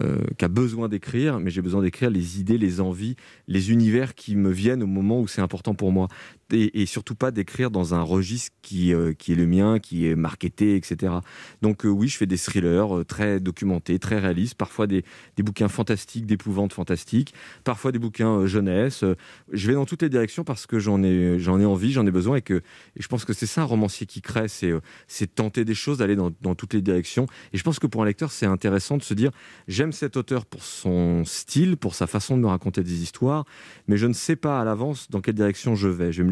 euh, 0.00 0.18
qui 0.38 0.44
a 0.44 0.48
besoin 0.48 0.88
d'écrire, 0.88 1.40
mais 1.40 1.50
j'ai 1.50 1.60
besoin 1.62 1.82
d'écrire 1.82 2.08
les 2.10 2.40
idées, 2.40 2.56
les 2.56 2.80
envies, 2.80 3.16
les 3.48 3.72
univers 3.72 4.14
qui 4.14 4.36
me 4.36 4.50
viennent 4.50 4.82
au 4.82 4.86
moment 4.86 5.20
où 5.20 5.26
c'est 5.28 5.40
important 5.42 5.74
pour 5.74 5.92
moi. 5.92 6.08
Et, 6.52 6.86
surtout 6.86 7.14
pas 7.14 7.30
d'écrire 7.30 7.70
dans 7.70 7.94
un 7.94 8.00
registre 8.00 8.56
qui, 8.62 8.94
euh, 8.94 9.12
qui 9.12 9.32
est 9.32 9.34
le 9.34 9.46
mien, 9.46 9.78
qui 9.78 10.06
est 10.06 10.14
marketé, 10.14 10.76
etc. 10.76 11.12
Donc 11.60 11.84
euh, 11.84 11.88
oui, 11.88 12.08
je 12.08 12.16
fais 12.16 12.24
des 12.24 12.38
thrillers 12.38 13.00
euh, 13.00 13.04
très 13.04 13.38
documentés, 13.38 13.98
très 13.98 14.18
réalistes, 14.18 14.54
parfois 14.54 14.86
des, 14.86 15.04
des 15.36 15.42
bouquins 15.42 15.68
fantastiques, 15.68 16.24
d'épouvante 16.24 16.72
fantastique, 16.72 17.34
parfois 17.64 17.92
des 17.92 17.98
bouquins 17.98 18.46
jeunesse. 18.46 19.04
Je 19.52 19.66
vais 19.66 19.74
dans 19.74 19.84
toutes 19.84 20.00
les 20.00 20.08
directions 20.08 20.42
parce 20.42 20.66
que 20.66 20.78
j'en 20.78 21.02
ai, 21.02 21.38
j'en 21.38 21.60
ai 21.60 21.66
envie, 21.66 21.92
j'en 21.92 22.06
ai 22.06 22.10
besoin 22.10 22.36
et 22.36 22.42
que 22.42 22.54
et 22.54 23.02
je 23.02 23.08
pense 23.08 23.26
que 23.26 23.34
c'est 23.34 23.46
ça 23.46 23.62
un 23.62 23.64
romancier 23.64 24.06
qui 24.06 24.22
crée, 24.22 24.48
c'est 24.48 24.72
c'est 25.06 25.34
tenter 25.34 25.66
des 25.66 25.74
choses, 25.74 25.98
d'aller 25.98 26.16
dans, 26.16 26.30
dans 26.40 26.54
toutes 26.54 26.72
les 26.72 26.82
directions. 26.82 27.26
Et 27.52 27.58
je 27.58 27.62
pense 27.62 27.78
que 27.78 27.86
pour 27.86 28.02
un 28.02 28.06
lecteur, 28.06 28.32
c'est 28.32 28.46
intéressant 28.46 28.96
de 28.96 29.02
se 29.02 29.12
dire 29.12 29.32
j'aime 29.66 29.92
cet 29.92 30.16
auteur 30.16 30.46
pour 30.46 30.62
son 30.62 31.26
style, 31.26 31.76
pour 31.76 31.94
sa 31.94 32.06
façon 32.06 32.36
de 32.38 32.42
me 32.42 32.48
raconter 32.48 32.82
des 32.82 33.02
histoires, 33.02 33.44
mais 33.86 33.98
je 33.98 34.06
ne 34.06 34.14
sais 34.14 34.36
pas 34.36 34.60
à 34.60 34.64
l'avance 34.64 35.10
dans 35.10 35.20
quelle 35.20 35.34
direction 35.34 35.74
je 35.74 35.88
vais. 35.88 36.12
Je 36.12 36.22
vais 36.22 36.28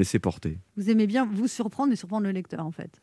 Vous 0.77 0.91
aimez 0.91 1.07
bien 1.07 1.25
vous 1.27 1.49
surprendre 1.49 1.93
et 1.93 1.97
surprendre 1.97 2.25
le 2.25 2.33
lecteur 2.33 2.65
en 2.65 2.71
fait. 2.71 3.01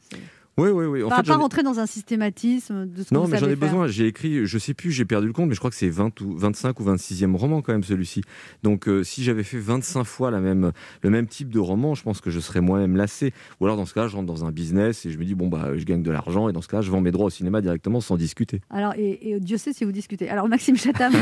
Oui, 0.57 0.69
oui, 0.69 0.85
oui. 0.85 1.01
En 1.03 1.09
Pas, 1.09 1.17
fait, 1.17 1.23
pas 1.29 1.37
rentrer 1.37 1.63
dans 1.63 1.79
un 1.79 1.87
systématisme 1.87 2.85
de 2.85 3.01
ce 3.01 3.09
que 3.09 3.13
Non, 3.15 3.23
vous 3.23 3.31
mais 3.31 3.37
j'en 3.39 3.47
ai 3.47 3.55
faire. 3.55 3.57
besoin. 3.69 3.87
J'ai 3.87 4.05
écrit, 4.05 4.45
je 4.45 4.57
sais 4.59 4.75
plus, 4.75 4.91
j'ai 4.91 5.03
perdu 5.03 5.25
le 5.25 5.33
compte, 5.33 5.47
mais 5.49 5.55
je 5.55 5.59
crois 5.59 5.71
que 5.71 5.75
c'est 5.75 5.89
20 5.89 6.21
ou 6.21 6.37
25 6.37 6.79
ou 6.79 6.83
26e 6.83 7.35
roman 7.35 7.61
quand 7.63 7.71
même 7.73 7.83
celui-ci. 7.83 8.21
Donc 8.61 8.87
euh, 8.87 9.03
si 9.03 9.23
j'avais 9.23 9.41
fait 9.43 9.57
25 9.57 10.03
fois 10.03 10.29
la 10.29 10.39
même, 10.39 10.71
le 11.01 11.09
même 11.09 11.25
type 11.25 11.49
de 11.49 11.57
roman, 11.59 11.95
je 11.95 12.03
pense 12.03 12.21
que 12.21 12.29
je 12.29 12.39
serais 12.39 12.61
moi-même 12.61 12.95
lassé. 12.95 13.33
Ou 13.59 13.65
alors 13.65 13.77
dans 13.77 13.85
ce 13.87 13.95
cas, 13.95 14.07
je 14.07 14.15
rentre 14.15 14.27
dans 14.27 14.45
un 14.45 14.51
business 14.51 15.05
et 15.07 15.11
je 15.11 15.17
me 15.17 15.25
dis 15.25 15.33
bon 15.33 15.47
bah 15.47 15.71
je 15.75 15.83
gagne 15.85 16.03
de 16.03 16.11
l'argent 16.11 16.47
et 16.49 16.53
dans 16.53 16.61
ce 16.61 16.67
cas, 16.67 16.81
je 16.81 16.91
vends 16.91 17.01
mes 17.01 17.11
droits 17.11 17.25
au 17.25 17.31
cinéma 17.31 17.59
directement 17.61 17.99
sans 17.99 18.15
discuter. 18.15 18.61
Alors, 18.69 18.93
et, 18.95 19.31
et 19.31 19.39
Dieu 19.39 19.57
sait 19.57 19.73
si 19.73 19.85
vous 19.85 19.91
discutez. 19.91 20.29
Alors, 20.29 20.47
Maxime 20.47 20.77
Chatham, 20.77 21.11
vous 21.15 21.17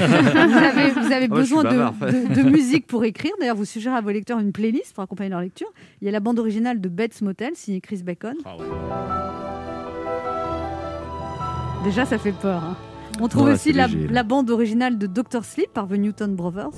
avez, 0.57 0.91
vous 0.91 1.11
avez 1.13 1.27
Ah 1.32 1.36
besoin 1.36 1.63
de, 1.63 1.69
bavard. 1.69 1.93
de- 2.01 2.41
de 2.43 2.49
musique 2.49 2.86
pour 2.86 3.05
écrire. 3.05 3.32
D'ailleurs, 3.39 3.55
vous 3.55 3.63
suggérez 3.65 3.95
à 3.95 4.01
vos 4.01 4.09
lecteurs 4.11 4.39
une 4.39 4.51
playlist 4.51 4.93
pour 4.93 5.03
accompagner 5.03 5.29
leur 5.29 5.39
lecture. 5.41 5.67
Il 6.01 6.05
y 6.05 6.09
a 6.09 6.11
la 6.11 6.19
bande 6.19 6.38
originale 6.38 6.82
de 6.82 6.89
Bates 6.89 7.21
Motel, 7.21 7.51
signée 7.55 7.79
Chris 7.79 8.03
Bacon. 8.03 8.36
Déjà, 11.84 12.05
ça 12.05 12.17
fait 12.17 12.32
peur. 12.32 12.61
hein. 12.63 12.76
On 13.19 13.28
trouve 13.28 13.47
Ouais, 13.47 13.53
aussi 13.53 13.74
la, 13.74 13.88
la 14.09 14.24
bande 14.24 14.49
originale 14.49 14.97
de 14.97 15.05
Doctor 15.07 15.43
Sleep 15.43 15.72
par 15.74 15.88
The 15.88 15.93
Newton 15.93 16.36
Brothers. 16.36 16.69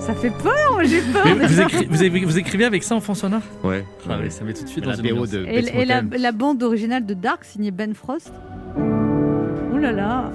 Ça 0.00 0.14
fait 0.14 0.30
peur, 0.42 0.72
moi 0.72 0.84
j'ai 0.84 1.00
peur. 1.02 1.24
Mais 1.26 1.46
vous, 1.46 1.60
écri- 1.60 1.86
vous 1.88 2.02
écrivez, 2.02 2.24
vous 2.26 2.38
écrivez 2.38 2.64
avec 2.64 2.82
ça 2.82 2.94
en 2.94 3.00
fond 3.00 3.14
sonore? 3.14 3.42
Ouais. 3.62 3.84
Ah 4.08 4.16
ça 4.30 4.42
met 4.44 4.54
tout 4.54 4.64
de 4.64 4.68
suite 4.68 4.86
La 4.86 4.96
dans 4.96 5.02
une 5.02 5.14
BO 5.14 5.26
de 5.26 5.44
Et, 5.46 5.80
et 5.82 5.84
la, 5.84 6.00
la 6.02 6.32
bande 6.32 6.62
originale 6.62 7.04
de 7.04 7.12
Dark, 7.14 7.44
signée 7.44 7.70
Ben 7.70 7.94
Frost. 7.94 8.32
Oh 8.78 9.76
là 9.76 9.92
là 9.92 10.30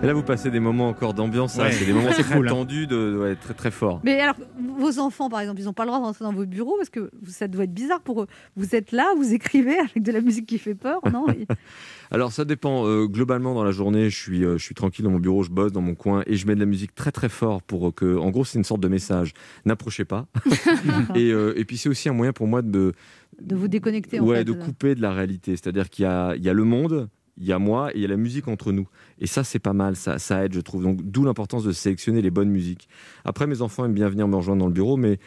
Et 0.00 0.06
là, 0.06 0.12
vous 0.12 0.22
passez 0.22 0.52
des 0.52 0.60
moments 0.60 0.88
encore 0.88 1.12
d'ambiance, 1.12 1.58
hein, 1.58 1.64
Ouais, 1.64 1.72
c'est 1.72 1.84
des 1.84 1.92
moments 1.92 2.10
très 2.10 2.22
cool, 2.22 2.46
hein. 2.46 2.52
tendus, 2.52 2.86
de, 2.86 3.18
ouais, 3.20 3.34
très 3.34 3.52
très 3.52 3.72
forts. 3.72 4.00
Mais 4.04 4.20
alors, 4.20 4.36
vos 4.78 5.00
enfants, 5.00 5.28
par 5.28 5.40
exemple, 5.40 5.60
ils 5.60 5.64
n'ont 5.64 5.72
pas 5.72 5.82
le 5.82 5.88
droit 5.88 5.98
de 5.98 6.04
rentrer 6.04 6.24
dans 6.24 6.32
vos 6.32 6.46
bureaux 6.46 6.76
parce 6.76 6.88
que 6.88 7.10
ça 7.26 7.48
doit 7.48 7.64
être 7.64 7.74
bizarre 7.74 8.00
pour 8.00 8.22
eux. 8.22 8.26
Vous 8.56 8.76
êtes 8.76 8.92
là, 8.92 9.12
vous 9.16 9.34
écrivez 9.34 9.76
avec 9.76 10.00
de 10.00 10.12
la 10.12 10.20
musique 10.20 10.46
qui 10.46 10.58
fait 10.58 10.76
peur, 10.76 11.00
non? 11.12 11.26
Alors 12.12 12.30
ça 12.30 12.44
dépend. 12.44 12.86
Euh, 12.86 13.06
globalement, 13.06 13.54
dans 13.54 13.64
la 13.64 13.72
journée, 13.72 14.08
je 14.08 14.16
suis, 14.16 14.44
euh, 14.44 14.56
je 14.56 14.64
suis 14.64 14.74
tranquille 14.76 15.04
dans 15.04 15.10
mon 15.10 15.18
bureau, 15.18 15.42
je 15.42 15.50
bosse 15.50 15.72
dans 15.72 15.80
mon 15.82 15.96
coin 15.96 16.22
et 16.26 16.36
je 16.36 16.46
mets 16.46 16.54
de 16.54 16.60
la 16.60 16.66
musique 16.66 16.94
très 16.94 17.10
très 17.10 17.28
fort 17.28 17.60
pour 17.60 17.92
que, 17.92 18.16
en 18.16 18.30
gros, 18.30 18.44
c'est 18.44 18.56
une 18.58 18.64
sorte 18.64 18.80
de 18.80 18.88
message. 18.88 19.32
N'approchez 19.64 20.04
pas. 20.04 20.26
et, 21.16 21.32
euh, 21.32 21.58
et 21.58 21.64
puis 21.64 21.76
c'est 21.76 21.88
aussi 21.88 22.08
un 22.08 22.12
moyen 22.12 22.32
pour 22.32 22.46
moi 22.46 22.62
de, 22.62 22.92
De 23.42 23.56
vous 23.56 23.66
déconnecter, 23.66 24.20
en 24.20 24.24
ouais, 24.26 24.38
fait. 24.38 24.44
de 24.44 24.52
couper 24.52 24.94
de 24.94 25.02
la 25.02 25.12
réalité. 25.12 25.56
C'est-à-dire 25.56 25.90
qu'il 25.90 26.04
y 26.04 26.06
a, 26.06 26.36
il 26.36 26.44
y 26.44 26.48
a 26.48 26.52
le 26.52 26.64
monde, 26.64 27.08
il 27.40 27.46
y 27.46 27.52
a 27.52 27.58
moi 27.58 27.90
et 27.92 27.96
il 27.96 28.02
y 28.02 28.04
a 28.04 28.08
la 28.08 28.16
musique 28.16 28.48
entre 28.48 28.72
nous. 28.72 28.88
Et 29.20 29.26
ça, 29.26 29.44
c'est 29.44 29.58
pas 29.58 29.72
mal, 29.72 29.96
ça, 29.96 30.18
ça 30.18 30.44
aide, 30.44 30.52
je 30.54 30.60
trouve. 30.60 30.82
Donc 30.82 30.98
d'où 31.02 31.24
l'importance 31.24 31.64
de 31.64 31.72
sélectionner 31.72 32.20
les 32.22 32.30
bonnes 32.30 32.50
musiques. 32.50 32.88
Après, 33.24 33.46
mes 33.46 33.62
enfants 33.62 33.84
aiment 33.84 33.94
bien 33.94 34.08
venir 34.08 34.26
me 34.28 34.36
rejoindre 34.36 34.60
dans 34.60 34.66
le 34.66 34.72
bureau, 34.72 34.96
mais 34.96 35.18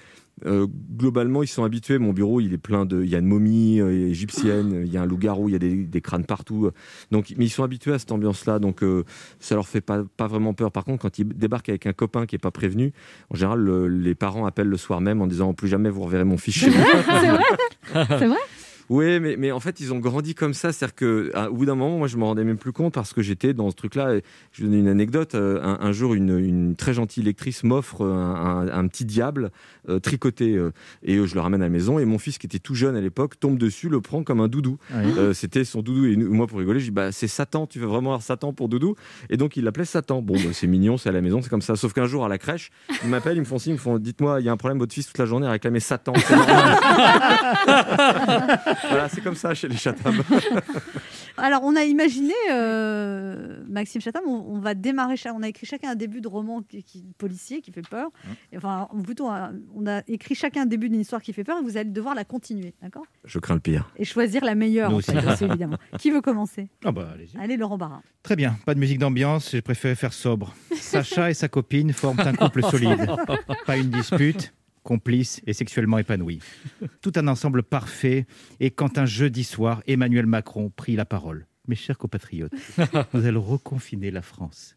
euh, 0.45 0.65
globalement, 0.97 1.43
ils 1.43 1.47
sont 1.47 1.63
habitués. 1.63 1.97
Mon 1.99 2.13
bureau, 2.13 2.39
il 2.41 2.53
est 2.53 2.57
plein 2.57 2.85
de. 2.85 3.03
Il 3.03 3.09
y 3.09 3.15
a 3.15 3.19
une 3.19 3.27
momie 3.27 3.79
euh, 3.79 4.07
égyptienne, 4.09 4.83
il 4.85 4.91
y 4.91 4.97
a 4.97 5.01
un 5.01 5.05
loup-garou, 5.05 5.49
il 5.49 5.51
y 5.51 5.55
a 5.55 5.59
des, 5.59 5.75
des 5.85 6.01
crânes 6.01 6.25
partout. 6.25 6.71
Donc, 7.11 7.33
mais 7.37 7.45
ils 7.45 7.49
sont 7.49 7.63
habitués 7.63 7.93
à 7.93 7.99
cette 7.99 8.11
ambiance-là, 8.11 8.57
donc 8.59 8.81
euh, 8.81 9.03
ça 9.39 9.55
leur 9.55 9.67
fait 9.67 9.81
pas, 9.81 10.03
pas 10.17 10.27
vraiment 10.27 10.53
peur. 10.53 10.71
Par 10.71 10.83
contre, 10.85 11.01
quand 11.03 11.19
ils 11.19 11.27
débarquent 11.27 11.69
avec 11.69 11.85
un 11.85 11.93
copain 11.93 12.25
qui 12.25 12.35
est 12.35 12.39
pas 12.39 12.49
prévenu, 12.51 12.91
en 13.29 13.35
général, 13.35 13.59
le- 13.59 13.87
les 13.87 14.15
parents 14.15 14.45
appellent 14.45 14.67
le 14.69 14.77
soir 14.77 14.99
même 15.01 15.21
en 15.21 15.27
disant 15.27 15.53
plus 15.53 15.67
jamais 15.67 15.89
vous 15.89 16.01
reverrez 16.01 16.23
mon 16.23 16.37
moi. 16.37 16.71
C'est 17.21 17.29
vrai 17.29 17.45
C'est 17.93 18.27
vrai 18.27 18.37
Oui, 18.93 19.21
mais, 19.21 19.37
mais 19.37 19.53
en 19.53 19.61
fait, 19.61 19.79
ils 19.79 19.93
ont 19.93 19.99
grandi 19.99 20.35
comme 20.35 20.53
ça. 20.53 20.73
C'est-à-dire 20.73 20.95
qu'au 20.95 21.53
bout 21.53 21.65
d'un 21.65 21.75
moment, 21.75 21.97
moi, 21.97 22.09
je 22.09 22.17
me 22.17 22.25
rendais 22.25 22.43
même 22.43 22.57
plus 22.57 22.73
compte 22.73 22.93
parce 22.93 23.13
que 23.13 23.21
j'étais 23.21 23.53
dans 23.53 23.69
ce 23.69 23.75
truc-là. 23.77 24.15
Je 24.51 24.61
vais 24.63 24.67
donner 24.67 24.79
une 24.79 24.89
anecdote. 24.89 25.33
Euh, 25.33 25.61
Un, 25.63 25.77
un 25.79 25.91
jour, 25.93 26.13
une, 26.13 26.37
une 26.37 26.75
très 26.75 26.93
gentille 26.93 27.23
lectrice 27.23 27.63
m'offre 27.63 28.05
un, 28.05 28.67
un- 28.67 28.79
un 28.79 28.87
petit 28.87 29.05
diable 29.05 29.51
euh, 29.87 29.99
tricoté 29.99 30.55
euh, 30.57 30.71
et 31.03 31.15
euh, 31.15 31.25
je 31.25 31.35
le 31.35 31.41
ramène 31.41 31.61
à 31.61 31.65
la 31.65 31.69
maison. 31.69 31.99
Et 31.99 32.05
mon 32.05 32.17
fils, 32.19 32.37
qui 32.37 32.47
était 32.47 32.59
tout 32.59 32.75
jeune 32.75 32.97
à 32.97 33.01
l'époque, 33.01 33.39
tombe 33.39 33.57
dessus, 33.57 33.87
le 33.87 34.01
prend 34.01 34.23
comme 34.23 34.41
un 34.41 34.49
doudou. 34.49 34.77
Oui. 34.93 35.03
Euh, 35.17 35.31
C'était 35.33 35.63
son 35.63 35.81
doudou. 35.81 36.05
Et 36.07 36.17
moi, 36.17 36.47
pour 36.47 36.59
rigoler, 36.59 36.81
je 36.81 36.85
dis 36.85 36.91
bah, 36.91 37.13
c'est 37.13 37.27
Satan. 37.29 37.67
Tu 37.67 37.79
veux 37.79 37.87
vraiment 37.87 38.09
avoir 38.09 38.21
Satan 38.23 38.51
pour 38.51 38.67
doudou? 38.67 38.95
Et 39.29 39.37
donc, 39.37 39.55
il 39.55 39.63
l'appelait 39.63 39.85
Satan. 39.85 40.21
Bon, 40.21 40.33
bah, 40.33 40.49
c'est 40.51 40.67
mignon, 40.67 40.97
c'est 40.97 41.07
à 41.07 41.13
la 41.13 41.21
maison, 41.21 41.41
c'est 41.41 41.49
comme 41.49 41.61
ça. 41.61 41.77
Sauf 41.77 41.93
qu'un 41.93 42.07
jour, 42.07 42.25
à 42.25 42.29
la 42.29 42.37
crèche, 42.37 42.71
ils 43.05 43.09
m'appellent, 43.09 43.37
ils 43.37 43.41
me 43.41 43.45
font 43.45 43.57
signe, 43.57 43.71
ils 43.71 43.75
me 43.75 43.79
font 43.79 43.97
dites-moi, 43.99 44.41
il 44.41 44.45
y 44.45 44.49
a 44.49 44.51
un 44.51 44.57
problème, 44.57 44.79
votre 44.79 44.93
fils 44.93 45.07
toute 45.07 45.17
la 45.17 45.25
journée 45.25 45.47
a 45.47 45.51
réclamé 45.51 45.79
Satan. 45.79 46.11
Voilà, 48.89 49.09
c'est 49.09 49.21
comme 49.21 49.35
ça 49.35 49.53
chez 49.53 49.67
les 49.67 49.77
Chatham. 49.77 50.15
Alors, 51.37 51.61
on 51.63 51.75
a 51.75 51.83
imaginé, 51.83 52.33
euh, 52.51 53.63
Maxime 53.67 54.01
Chatham, 54.01 54.23
on, 54.27 54.55
on 54.55 54.59
va 54.59 54.73
démarrer, 54.73 55.15
on 55.33 55.43
a 55.43 55.47
écrit 55.47 55.65
chacun 55.65 55.91
un 55.91 55.95
début 55.95 56.21
de 56.21 56.27
roman 56.27 56.61
qui, 56.61 56.83
qui- 56.83 57.05
policier 57.17 57.61
qui 57.61 57.71
fait 57.71 57.87
peur. 57.87 58.09
Et 58.51 58.57
Enfin, 58.57 58.87
plutôt, 59.03 59.29
un- 59.29 59.53
on 59.75 59.87
a 59.87 60.01
écrit 60.07 60.35
chacun 60.35 60.63
un 60.63 60.65
début 60.65 60.89
d'une 60.89 60.99
histoire 61.01 61.21
qui 61.21 61.33
fait 61.33 61.43
peur 61.43 61.57
et 61.59 61.63
vous 61.63 61.77
allez 61.77 61.89
devoir 61.89 62.15
la 62.15 62.25
continuer, 62.25 62.73
d'accord? 62.81 63.05
Je 63.25 63.39
crains 63.39 63.55
le 63.55 63.59
pire. 63.59 63.89
Et 63.97 64.03
choisir 64.05 64.43
la 64.43 64.55
meilleure, 64.55 64.91
en 64.91 64.95
aussi. 64.95 65.11
fait, 65.11 65.25
aussi, 65.31 65.45
évidemment. 65.45 65.77
Qui 65.99 66.11
veut 66.11 66.21
commencer? 66.21 66.69
Ah 66.85 66.91
bah, 66.91 67.09
allez-y. 67.13 67.37
Allez, 67.39 67.57
Laurent 67.57 67.77
Barra. 67.77 68.01
Très 68.23 68.35
bien, 68.35 68.57
pas 68.65 68.73
de 68.75 68.79
musique 68.79 68.99
d'ambiance, 68.99 69.51
j'ai 69.51 69.61
préféré 69.61 69.95
faire 69.95 70.13
sobre. 70.13 70.53
Sacha 70.75 71.29
et 71.29 71.33
sa 71.33 71.47
copine 71.47 71.93
forment 71.93 72.19
un 72.19 72.33
couple 72.33 72.61
solide. 72.63 73.09
Pas 73.65 73.77
une 73.77 73.89
dispute, 73.89 74.53
complice 74.83 75.41
et 75.45 75.53
sexuellement 75.53 75.97
épanoui. 75.97 76.39
Tout 77.01 77.11
un 77.15 77.27
ensemble 77.27 77.63
parfait. 77.63 78.25
Et 78.59 78.71
quand 78.71 78.97
un 78.97 79.05
jeudi 79.05 79.43
soir, 79.43 79.81
Emmanuel 79.87 80.25
Macron 80.25 80.71
prit 80.75 80.95
la 80.95 81.05
parole. 81.05 81.47
Mes 81.67 81.75
chers 81.75 81.97
compatriotes, 81.97 82.51
nous 83.13 83.25
allons 83.25 83.41
reconfiner 83.41 84.11
la 84.11 84.21
France. 84.21 84.73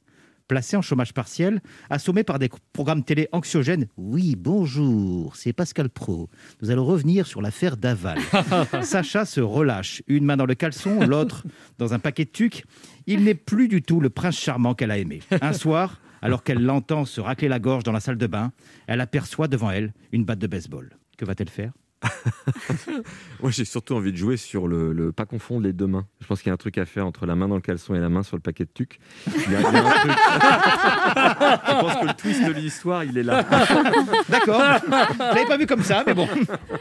Placé 0.47 0.77
en 0.77 0.83
chômage 0.83 1.15
partiel, 1.15 1.63
assommé 1.89 2.23
par 2.23 2.39
des 2.39 2.51
programmes 2.75 3.03
télé 3.03 3.29
anxiogènes. 3.33 3.87
Oui, 3.97 4.37
bonjour, 4.37 5.37
c'est 5.37 5.55
Pascal 5.55 5.89
Pro. 5.89 6.29
Nous 6.61 6.71
allons 6.71 6.85
revenir 6.85 7.27
sur 7.27 7.41
l'affaire 7.41 7.79
Daval. 7.79 8.19
Sacha 8.83 9.25
se 9.25 9.41
relâche, 9.41 10.03
une 10.07 10.27
main 10.27 10.37
dans 10.37 10.45
le 10.45 10.55
caleçon, 10.55 11.01
l'autre 11.07 11.47
dans 11.79 11.95
un 11.95 11.99
paquet 11.99 12.27
de 12.27 12.31
tucs. 12.31 12.65
Il 13.07 13.25
n'est 13.25 13.35
plus 13.35 13.69
du 13.69 13.81
tout 13.81 14.01
le 14.01 14.11
prince 14.11 14.39
charmant 14.39 14.75
qu'elle 14.75 14.91
a 14.91 14.99
aimé. 14.99 15.21
Un 15.41 15.55
soir, 15.55 15.99
alors 16.25 16.43
qu'elle 16.43 16.65
l'entend 16.65 17.05
se 17.05 17.21
racler 17.21 17.49
la 17.49 17.59
gorge 17.59 17.85
dans 17.85 17.93
la 17.93 18.01
salle 18.01 18.17
de 18.17 18.27
bain, 18.27 18.51
elle 18.87 19.03
aperçoit 19.03 19.47
devant 19.47 19.71
elle 19.71 19.93
une 20.11 20.25
batte 20.25 20.39
de 20.39 20.47
baseball. 20.47 20.97
Que 21.19 21.27
va-t-elle 21.27 21.51
faire? 21.51 21.73
Moi, 23.43 23.51
j'ai 23.51 23.65
surtout 23.65 23.95
envie 23.95 24.13
de 24.13 24.17
jouer 24.17 24.37
sur 24.37 24.67
le, 24.69 24.93
le- 24.93 25.13
pas 25.13 25.27
confondre 25.27 25.63
les 25.63 25.73
deux 25.73 25.87
mains. 25.87 26.07
Je 26.21 26.27
pense 26.27 26.41
qu'il 26.41 26.49
y 26.49 26.51
a 26.51 26.55
un 26.55 26.59
truc 26.59 26.79
à 26.79 26.87
faire 26.87 27.07
entre 27.07 27.27
la 27.27 27.35
main 27.35 27.49
dans 27.49 27.55
le 27.57 27.61
caleçon 27.61 27.95
et 27.95 28.01
la 28.01 28.09
main 28.09 28.23
sur 28.23 28.37
le 28.37 28.41
paquet 28.43 28.65
de 28.65 28.71
tucs. 28.73 28.99
Il 29.27 29.53
y 29.53 29.57
a, 29.57 29.61
il 29.61 29.63
y 29.63 29.77
a 29.77 29.87
un 29.87 29.91
truc. 29.91 30.13
Je 31.67 31.81
pense 31.81 31.95
que 31.97 32.07
le 32.07 32.15
twist 32.15 32.45
de 32.47 32.53
l'histoire, 32.53 33.05
il 33.05 33.19
est 33.19 33.23
là. 33.23 33.43
D'accord. 34.29 34.61
Je 34.87 35.19
l'avais 35.19 35.47
pas 35.47 35.57
vu 35.57 35.67
comme 35.67 35.83
ça, 35.83 36.03
mais 36.07 36.15
bon. 36.15 36.29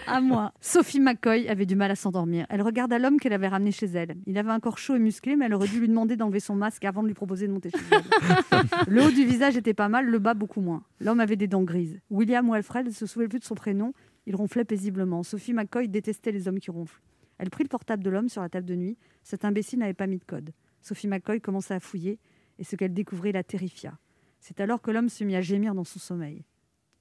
À 0.08 0.22
moi. 0.22 0.52
Sophie 0.62 1.00
McCoy 1.00 1.48
avait 1.48 1.66
du 1.66 1.76
mal 1.76 1.92
à 1.92 1.96
s'endormir. 1.96 2.46
Elle 2.50 2.62
regarda 2.62 3.00
l'homme 3.00 3.20
qu'elle 3.20 3.34
avait 3.34 3.48
ramené 3.48 3.72
chez 3.72 3.88
elle. 3.88 4.16
Il 4.26 4.38
avait 4.38 4.52
un 4.52 4.60
corps 4.60 4.78
chaud 4.78 4.96
et 4.96 5.00
musclé, 5.00 5.36
mais 5.36 5.46
elle 5.46 5.54
aurait 5.54 5.68
dû 5.68 5.80
lui 5.80 5.88
demander 5.88 6.16
d'enlever 6.16 6.40
son 6.40 6.56
masque 6.56 6.86
avant 6.86 7.04
de 7.04 7.08
lui 7.08 7.14
proposer 7.14 7.48
de 7.48 7.54
monter 7.54 7.70
chez 7.72 7.78
elle. 7.92 8.62
Le 8.88 9.04
haut 9.04 9.12
du 9.12 9.26
visage 9.26 9.58
était 9.58 9.74
pas 9.74 9.90
mal, 9.90 10.06
le 10.06 10.20
bas 10.20 10.34
beaucoup 10.34 10.62
moins. 10.62 10.84
L'homme 11.00 11.20
avait 11.20 11.36
des 11.36 11.48
dents 11.48 11.64
grises. 11.64 12.00
William 12.10 12.48
ou 12.50 12.54
Alfred 12.54 12.86
ne 12.88 12.92
se 12.92 13.06
souvenait 13.06 13.28
plus 13.28 13.40
de 13.40 13.44
son 13.46 13.56
prénom. 13.56 13.94
Il 14.26 14.36
ronflait 14.36 14.66
paisiblement. 14.66 15.24
Sophie 15.24 15.54
McCoy 15.54 15.88
détestait 15.88 16.32
les 16.32 16.48
hommes 16.48 16.60
qui 16.60 16.72
ronflent. 16.72 17.02
Elle 17.38 17.50
prit 17.50 17.64
le 17.64 17.70
portable 17.70 18.04
de 18.04 18.10
l'homme 18.10 18.30
sur 18.30 18.42
la 18.42 18.50
table 18.50 18.66
de 18.66 18.76
nuit. 18.76 18.98
Cet 19.24 19.44
imbécile 19.46 19.80
n'avait 19.80 19.94
pas 19.94 20.08
mis 20.08 20.18
de 20.18 20.24
code. 20.24 20.52
Sophie 20.82 21.08
McCoy 21.08 21.42
commença 21.42 21.76
à 21.76 21.80
fouiller 21.80 22.20
et 22.60 22.64
ce 22.64 22.76
qu'elle 22.76 22.94
découvrit 22.94 23.32
la 23.32 23.44
terrifia. 23.44 23.98
C'est 24.40 24.60
alors 24.60 24.82
que 24.82 24.92
l'homme 24.92 25.10
se 25.10 25.24
mit 25.24 25.36
à 25.36 25.42
gémir 25.42 25.74
dans 25.74 25.84
son 25.84 26.00
sommeil. 26.00 26.44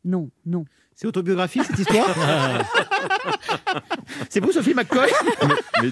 Non, 0.05 0.31
non. 0.45 0.65
C'est 0.95 1.07
autobiographique 1.07 1.63
cette 1.65 1.79
histoire 1.79 2.09
C'est 4.29 4.41
vous, 4.41 4.51
Sophie 4.51 4.75
McCoy 4.75 5.09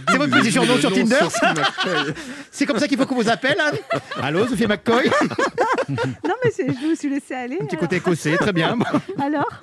C'est 0.09 0.16
votre 0.16 0.37
petit 0.37 0.51
surnom 0.51 0.76
sur 0.78 0.93
Tinder 0.93 1.20
C'est 2.51 2.66
comme 2.66 2.78
ça 2.78 2.89
qu'il 2.89 2.99
faut 2.99 3.07
qu'on 3.07 3.14
vous 3.14 3.28
appelle 3.28 3.57
hein 3.61 3.70
Allô, 4.20 4.47
Sophie 4.49 4.66
McCoy 4.66 5.09
Non, 5.89 6.35
mais 6.45 6.51
je 6.57 6.87
me 6.89 6.95
suis 6.95 7.09
laissée 7.09 7.35
aller. 7.35 7.59
Un 7.61 7.66
petit 7.66 7.76
côté 7.76 7.97
écossais, 7.97 8.37
très 8.37 8.53
bien. 8.53 8.76
Alors? 9.18 9.62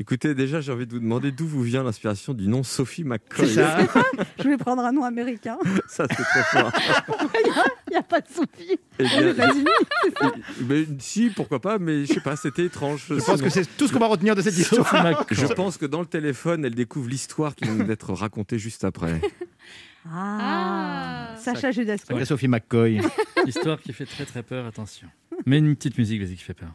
Écoutez, 0.00 0.34
déjà, 0.34 0.60
j'ai 0.60 0.72
envie 0.72 0.86
de 0.86 0.92
vous 0.92 0.98
demander 0.98 1.30
d'où 1.30 1.46
vous 1.46 1.62
vient 1.62 1.84
l'inspiration 1.84 2.34
du 2.34 2.48
nom 2.48 2.64
Sophie 2.64 3.04
McCoy. 3.04 3.48
Ça. 3.48 3.78
Je 4.38 4.42
voulais 4.42 4.56
prendre 4.56 4.82
un 4.82 4.90
nom 4.90 5.04
américain. 5.04 5.56
Ça, 5.88 6.06
c'est 6.10 6.22
très 6.22 6.42
fort. 6.42 6.72
Il 7.44 7.90
n'y 7.92 7.96
a, 7.96 8.02
pas 8.02 8.20
de 8.20 8.26
Sophie. 8.28 8.76
Eh 8.98 9.04
bien, 9.04 9.28
Aux 9.28 9.32
États-Unis, 9.32 9.66
c'est 10.02 10.18
ça 10.18 10.32
Mais 10.66 10.84
si, 10.98 11.30
pourquoi 11.30 11.60
pas, 11.60 11.78
mais 11.78 12.06
je 12.06 12.14
sais 12.14 12.20
pas, 12.20 12.34
c'était 12.34 12.64
étrange. 12.64 13.04
Je 13.08 13.24
pense 13.24 13.40
que 13.40 13.48
c'est 13.48 13.64
tout 13.76 13.86
ce 13.86 13.92
qu'on 13.92 14.00
va 14.00 14.08
retenir 14.08 14.34
de 14.34 14.42
cette 14.42 14.58
histoire. 14.58 15.26
Je 15.30 15.46
pense 15.46 15.78
que 15.78 15.86
dans 15.86 16.00
le 16.00 16.06
téléphone, 16.06 16.64
elle 16.64 16.74
découvre 16.74 17.08
l'histoire 17.08 17.54
qui 17.54 17.64
vient 17.64 17.84
d'être 17.84 18.12
racontée 18.12 18.58
juste 18.58 18.84
après. 18.84 19.20
Ah, 20.10 21.34
Sacha 21.38 21.70
Judasco. 21.70 22.08
Sacrée 22.08 22.24
Sophie 22.24 22.48
McCoy. 22.48 23.00
Histoire 23.46 23.80
qui 23.80 23.92
fait 23.92 24.06
très 24.06 24.24
très 24.24 24.42
peur, 24.42 24.66
attention. 24.66 25.08
Mais 25.46 25.58
une 25.58 25.74
petite 25.76 25.96
musique, 25.98 26.20
vas-y, 26.20 26.36
qui 26.36 26.42
fait 26.42 26.54
peur. 26.54 26.74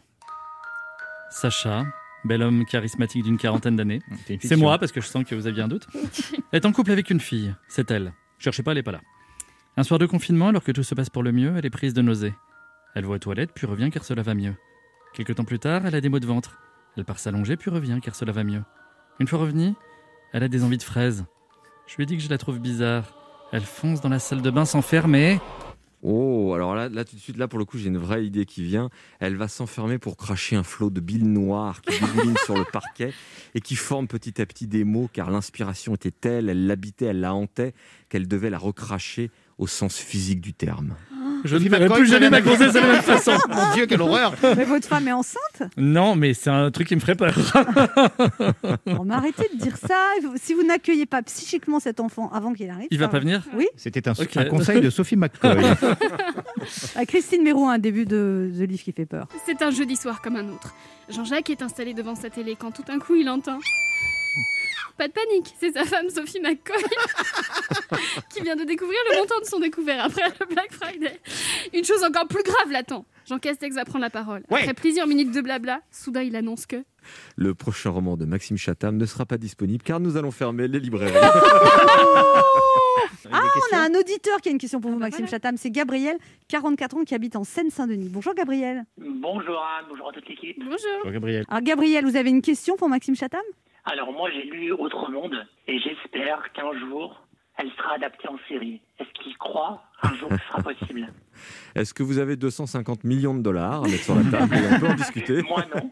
Sacha, 1.29 1.85
bel 2.25 2.41
homme 2.43 2.65
charismatique 2.65 3.23
d'une 3.23 3.37
quarantaine 3.37 3.75
d'années. 3.75 4.01
C'est 4.41 4.55
moi, 4.55 4.77
parce 4.77 4.91
que 4.91 5.01
je 5.01 5.07
sens 5.07 5.23
que 5.23 5.35
vous 5.35 5.47
aviez 5.47 5.63
un 5.63 5.67
doute. 5.67 5.87
est 6.53 6.65
en 6.65 6.71
couple 6.71 6.91
avec 6.91 7.09
une 7.09 7.19
fille, 7.19 7.55
c'est 7.67 7.89
elle. 7.91 8.13
Cherchez 8.37 8.63
pas, 8.63 8.71
elle 8.71 8.79
est 8.79 8.83
pas 8.83 8.91
là. 8.91 9.01
Un 9.77 9.83
soir 9.83 9.99
de 9.99 10.05
confinement, 10.05 10.49
alors 10.49 10.63
que 10.63 10.71
tout 10.71 10.83
se 10.83 10.95
passe 10.95 11.09
pour 11.09 11.23
le 11.23 11.31
mieux, 11.31 11.53
elle 11.57 11.65
est 11.65 11.69
prise 11.69 11.93
de 11.93 12.01
nausée. 12.01 12.33
Elle 12.95 13.05
va 13.05 13.13
aux 13.13 13.19
toilettes, 13.19 13.51
puis 13.53 13.67
revient 13.67 13.89
car 13.91 14.03
cela 14.03 14.23
va 14.23 14.33
mieux. 14.33 14.55
Quelque 15.13 15.33
temps 15.33 15.45
plus 15.45 15.59
tard, 15.59 15.85
elle 15.85 15.95
a 15.95 16.01
des 16.01 16.09
maux 16.09 16.19
de 16.19 16.27
ventre. 16.27 16.59
Elle 16.97 17.05
part 17.05 17.19
s'allonger, 17.19 17.55
puis 17.55 17.71
revient 17.71 17.99
car 18.01 18.15
cela 18.15 18.31
va 18.31 18.43
mieux. 18.43 18.63
Une 19.19 19.27
fois 19.27 19.39
revenue, 19.39 19.73
elle 20.33 20.43
a 20.43 20.47
des 20.47 20.63
envies 20.63 20.77
de 20.77 20.83
fraises. 20.83 21.25
Je 21.87 21.95
lui 21.95 22.03
ai 22.03 22.05
dit 22.05 22.17
que 22.17 22.23
je 22.23 22.29
la 22.29 22.37
trouve 22.37 22.59
bizarre. 22.59 23.03
Elle 23.51 23.63
fonce 23.63 24.01
dans 24.01 24.09
la 24.09 24.19
salle 24.19 24.41
de 24.41 24.51
bain 24.51 24.65
sans 24.65 24.81
fermer. 24.81 25.39
Oh, 26.01 26.53
alors 26.53 26.75
là, 26.75 26.87
là, 26.87 27.03
tout 27.03 27.15
de 27.15 27.21
suite, 27.21 27.37
là, 27.37 27.47
pour 27.47 27.59
le 27.59 27.65
coup, 27.65 27.77
j'ai 27.77 27.87
une 27.87 27.97
vraie 27.97 28.25
idée 28.25 28.45
qui 28.45 28.63
vient. 28.63 28.89
Elle 29.19 29.35
va 29.35 29.47
s'enfermer 29.47 29.97
pour 29.97 30.15
cracher 30.15 30.55
un 30.55 30.63
flot 30.63 30.89
de 30.89 31.01
bile 31.01 31.31
noire 31.31 31.81
qui 31.81 31.99
dégouline 31.99 32.37
sur 32.45 32.57
le 32.57 32.63
parquet 32.63 33.13
et 33.53 33.61
qui 33.61 33.75
forme 33.75 34.07
petit 34.07 34.41
à 34.41 34.45
petit 34.45 34.67
des 34.67 34.85
mots, 34.85 35.09
car 35.11 35.29
l'inspiration 35.29 35.95
était 35.95 36.11
telle, 36.11 36.49
elle 36.49 36.67
l'habitait, 36.67 37.05
elle 37.05 37.19
la 37.19 37.33
hantait, 37.33 37.73
qu'elle 38.07 38.27
devait 38.27 38.49
la 38.49 38.57
recracher 38.57 39.29
au 39.57 39.67
sens 39.67 39.97
physique 39.97 40.39
du 40.39 40.53
terme. 40.53 40.95
Je 41.43 41.55
ne 41.55 41.69
ferai 41.69 41.79
McCoy, 41.81 41.99
plus 41.99 42.07
jamais 42.09 42.29
ma 42.29 42.41
grossesse 42.41 42.73
de 42.73 42.79
la 42.79 42.87
même 42.87 43.01
façon. 43.01 43.31
Mon 43.49 43.73
Dieu, 43.73 43.85
quelle 43.85 44.01
horreur 44.01 44.33
Mais 44.57 44.65
votre 44.65 44.87
femme 44.87 45.07
est 45.07 45.11
enceinte? 45.11 45.63
Non, 45.77 46.15
mais 46.15 46.33
c'est 46.33 46.49
un 46.49 46.71
truc 46.71 46.87
qui 46.87 46.95
me 46.95 46.99
ferait 46.99 47.15
peur. 47.15 47.33
Arrêtez 49.09 49.49
de 49.53 49.57
dire 49.57 49.77
ça. 49.77 49.97
Si 50.35 50.53
vous 50.53 50.63
n'accueillez 50.63 51.05
pas 51.05 51.21
psychiquement 51.23 51.79
cet 51.79 51.99
enfant 51.99 52.29
avant 52.31 52.53
qu'il 52.53 52.69
arrive. 52.69 52.87
Il 52.91 52.99
va 52.99 53.07
pas 53.07 53.19
venir 53.19 53.43
Oui. 53.55 53.67
C'était 53.75 54.07
un, 54.07 54.13
conseil 54.49 54.81
de 54.81 54.89
Sophie 54.89 55.15
McCoy. 55.15 55.57
Christine 57.07 57.43
Méro, 57.43 57.67
un 57.67 57.79
début 57.79 58.05
de, 58.05 58.51
de 58.53 58.65
livre 58.65 58.83
qui 58.83 58.91
fait 58.91 59.05
peur. 59.05 59.27
C'est 59.45 59.61
un 59.61 59.71
jeudi 59.71 59.95
soir 59.95 60.21
comme 60.21 60.35
un 60.35 60.47
autre. 60.49 60.73
Jean-Jacques 61.09 61.49
est 61.49 61.61
installé 61.61 61.93
devant 61.93 62.15
sa 62.15 62.29
télé 62.29 62.55
quand 62.59 62.71
tout 62.71 62.83
d'un 62.83 62.99
coup 62.99 63.15
il 63.15 63.29
entend 63.29 63.59
Pas 64.99 65.07
de 65.07 65.13
panique, 65.13 65.55
c'est 65.57 65.71
sa 65.71 65.85
femme 65.85 66.09
Sophie 66.09 66.41
McCoy 66.41 66.75
qui 68.33 68.41
vient 68.41 68.57
de 68.57 68.65
découvrir 68.65 68.99
le 69.09 69.19
montant 69.19 69.39
de 69.39 69.45
son 69.45 69.61
découvert 69.61 70.03
après 70.03 70.23
le 70.41 70.45
Black 70.53 70.73
Friday. 70.73 71.17
Une 71.73 71.85
chose 71.85 72.03
encore 72.03 72.27
plus 72.27 72.43
grave 72.43 72.69
l'attend. 72.69 73.05
Jean 73.25 73.39
Castex 73.39 73.75
va 73.75 73.85
prendre 73.85 74.01
la 74.01 74.09
parole. 74.09 74.43
Ouais. 74.51 74.59
Après 74.59 74.73
plusieurs 74.73 75.07
minutes 75.07 75.31
de 75.31 75.39
blabla, 75.39 75.79
soudain 75.89 76.23
il 76.23 76.35
annonce 76.35 76.65
que 76.65 76.83
Le 77.37 77.55
prochain 77.55 77.91
roman 77.91 78.17
de 78.17 78.25
Maxime 78.25 78.57
Chatham 78.57 78.97
ne 78.97 79.05
sera 79.05 79.25
pas 79.25 79.37
disponible 79.37 79.83
car 79.83 80.01
nous 80.01 80.17
allons 80.17 80.31
fermer 80.31 80.67
les 80.67 80.81
librairies. 80.81 81.13
Ah, 83.31 83.43
on 83.71 83.75
a 83.75 83.79
un 83.81 83.93
auditeur 83.93 84.41
qui 84.41 84.49
a 84.49 84.51
une 84.51 84.57
question 84.57 84.81
pour 84.81 84.89
vous, 84.89 84.97
Maxime 84.97 85.27
Chatham. 85.27 85.55
C'est 85.55 85.69
Gabriel, 85.69 86.17
44 86.47 86.97
ans, 86.97 87.03
qui 87.03 87.13
habite 87.13 87.35
en 87.35 87.43
Seine-Saint-Denis. 87.43 88.09
Bonjour 88.09 88.33
Gabriel. 88.33 88.85
Bonjour 88.97 89.59
Anne, 89.59 89.85
bonjour 89.87 90.09
à 90.09 90.13
toute 90.13 90.27
l'équipe. 90.27 90.57
Bonjour. 90.57 91.11
Gabriel. 91.11 91.45
Alors 91.47 91.61
Gabriel, 91.61 92.05
vous 92.05 92.15
avez 92.15 92.29
une 92.29 92.41
question 92.41 92.75
pour 92.75 92.89
Maxime 92.89 93.15
Chatham? 93.15 93.41
Alors 93.91 94.11
moi 94.11 94.29
j'ai 94.29 94.43
lu 94.43 94.71
Autre 94.71 95.09
Monde 95.09 95.47
et 95.65 95.79
j'espère 95.79 96.51
qu'un 96.53 96.77
jour 96.77 97.19
elle 97.57 97.71
sera 97.71 97.95
adaptée 97.95 98.27
en 98.27 98.37
série. 98.47 98.79
Est-ce 98.99 99.09
qu'il 99.13 99.35
croit 99.39 99.81
un 100.03 100.13
jour 100.13 100.29
que 100.29 100.37
ce 100.37 100.47
sera 100.47 100.61
possible? 100.61 101.11
Est-ce 101.75 101.93
que 101.93 102.03
vous 102.03 102.17
avez 102.17 102.35
250 102.35 103.03
millions 103.03 103.35
de 103.35 103.41
dollars 103.41 103.83
à 103.83 103.87
mettre 103.87 104.03
sur 104.03 104.15
la 104.15 104.23
table 104.23 104.55
et 104.55 104.75
On 104.75 104.79
peut 104.79 104.87
en 104.87 104.95
discuter. 104.95 105.41
Moi 105.43 105.65
non. 105.75 105.91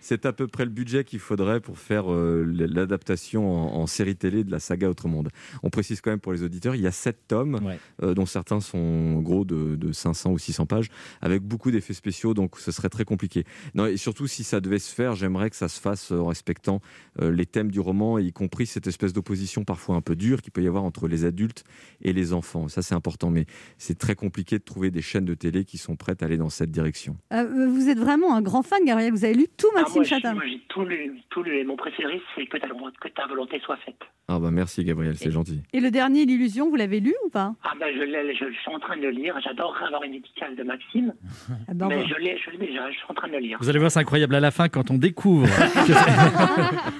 C'est 0.00 0.26
à 0.26 0.32
peu 0.32 0.46
près 0.46 0.64
le 0.64 0.70
budget 0.70 1.04
qu'il 1.04 1.18
faudrait 1.18 1.60
pour 1.60 1.78
faire 1.78 2.12
euh, 2.12 2.44
l'adaptation 2.46 3.50
en, 3.50 3.82
en 3.82 3.86
série 3.86 4.16
télé 4.16 4.44
de 4.44 4.50
la 4.50 4.60
saga 4.60 4.88
Autre 4.88 5.08
Monde. 5.08 5.30
On 5.62 5.70
précise 5.70 6.00
quand 6.00 6.10
même 6.10 6.20
pour 6.20 6.32
les 6.32 6.42
auditeurs, 6.42 6.74
il 6.74 6.82
y 6.82 6.86
a 6.86 6.92
sept 6.92 7.18
tomes, 7.28 7.60
euh, 8.02 8.14
dont 8.14 8.26
certains 8.26 8.60
sont 8.60 9.20
gros 9.20 9.44
de, 9.44 9.76
de 9.76 9.92
500 9.92 10.32
ou 10.32 10.38
600 10.38 10.66
pages, 10.66 10.88
avec 11.20 11.42
beaucoup 11.42 11.70
d'effets 11.70 11.94
spéciaux, 11.94 12.34
donc 12.34 12.58
ce 12.58 12.70
serait 12.70 12.88
très 12.88 13.04
compliqué. 13.04 13.44
Non, 13.74 13.86
et 13.86 13.96
surtout, 13.96 14.26
si 14.26 14.44
ça 14.44 14.60
devait 14.60 14.78
se 14.78 14.94
faire, 14.94 15.14
j'aimerais 15.14 15.50
que 15.50 15.56
ça 15.56 15.68
se 15.68 15.80
fasse 15.80 16.10
en 16.12 16.26
respectant 16.26 16.80
euh, 17.20 17.30
les 17.30 17.46
thèmes 17.46 17.70
du 17.70 17.80
roman, 17.80 18.18
y 18.18 18.32
compris 18.32 18.66
cette 18.66 18.86
espèce 18.86 19.12
d'opposition 19.12 19.64
parfois 19.64 19.96
un 19.96 20.00
peu 20.00 20.16
dure 20.16 20.42
qu'il 20.42 20.52
peut 20.52 20.62
y 20.62 20.68
avoir 20.68 20.84
entre 20.84 21.08
les 21.08 21.24
adultes 21.24 21.64
et 22.02 22.12
les 22.12 22.32
enfants. 22.32 22.68
Ça, 22.68 22.82
c'est 22.82 22.94
important, 22.94 23.30
mais 23.30 23.46
c'est 23.78 23.98
très 23.98 24.14
compliqué 24.14 24.58
de 24.58 24.64
trouver 24.64 24.75
des 24.76 25.02
chaînes 25.02 25.24
de 25.24 25.34
télé 25.34 25.64
qui 25.64 25.78
sont 25.78 25.96
prêtes 25.96 26.22
à 26.22 26.26
aller 26.26 26.36
dans 26.36 26.50
cette 26.50 26.70
direction. 26.70 27.16
Euh, 27.32 27.68
Vous 27.68 27.88
êtes 27.88 27.98
vraiment 27.98 28.34
un 28.36 28.42
grand 28.42 28.62
fan, 28.62 28.78
Gabriel. 28.84 29.12
Vous 29.12 29.24
avez 29.24 29.34
lu 29.34 29.46
tout 29.56 29.66
Ah, 29.74 29.80
Maxime 29.80 30.04
j'ai- 30.04 30.10
Chatham. 30.10 30.34
moi, 30.34 30.44
j'ai 30.46 30.60
tout 30.68 30.84
lu, 30.84 31.12
tout 31.30 31.42
lu 31.42 31.58
et 31.58 31.64
mon 31.64 31.76
préféré 31.76 32.20
c'est 32.36 32.46
que 32.46 32.58
ta, 32.58 32.68
que 32.68 33.08
ta 33.08 33.26
volonté 33.26 33.58
soit 33.64 33.76
faite. 33.78 33.96
Ah 34.28 34.38
bah 34.40 34.50
merci 34.50 34.82
Gabriel, 34.84 35.16
c'est 35.16 35.30
gentil. 35.30 35.62
Et 35.72 35.80
le 35.80 35.90
dernier, 35.90 36.24
L'illusion, 36.26 36.68
vous 36.68 36.74
l'avez 36.76 36.98
lu 37.00 37.14
ou 37.24 37.30
pas? 37.30 37.54
Ah 37.64 37.72
ben 37.78 37.86
je, 37.96 38.02
l'ai- 38.02 38.34
je, 38.34 38.44
je 38.52 38.58
suis 38.58 38.74
en 38.74 38.78
train 38.80 38.96
de 38.96 39.02
le 39.02 39.10
lire, 39.10 39.34
j'adorerais 39.42 39.86
avoir 39.86 40.02
une 40.02 40.14
étiquette 40.14 40.56
de 40.58 40.64
Maxime, 40.64 41.14
Ah 41.68 41.72
mais 41.88 42.06
je 42.08 42.14
l'ai 42.16 42.36
je 42.38 42.56
déjà, 42.58 42.90
je 42.90 42.96
suis 42.96 43.06
en 43.08 43.14
train 43.14 43.28
de 43.28 43.32
le 43.34 43.38
lire. 43.38 43.58
Vous 43.60 43.68
allez 43.68 43.78
voir, 43.78 43.90
c'est 43.90 44.00
incroyable 44.00 44.34
à 44.34 44.40
la 44.40 44.50
fin 44.50 44.68
quand 44.68 44.90
on 44.90 44.98
découvre. 44.98 45.46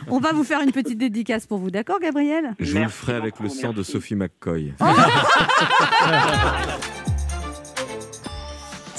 On 0.08 0.20
va 0.20 0.32
vous 0.32 0.44
faire 0.44 0.60
une 0.62 0.70
petite 0.72 0.98
dédicace 0.98 1.46
pour 1.46 1.58
vous, 1.58 1.70
d'accord, 1.70 1.98
Gabriel? 2.00 2.54
Je 2.60 2.72
vous 2.76 2.82
le 2.84 2.88
ferai 2.88 3.14
avec 3.14 3.40
le 3.40 3.48
sang 3.48 3.72
de 3.72 3.82
Sophie 3.82 4.14
McCoy. 4.14 4.72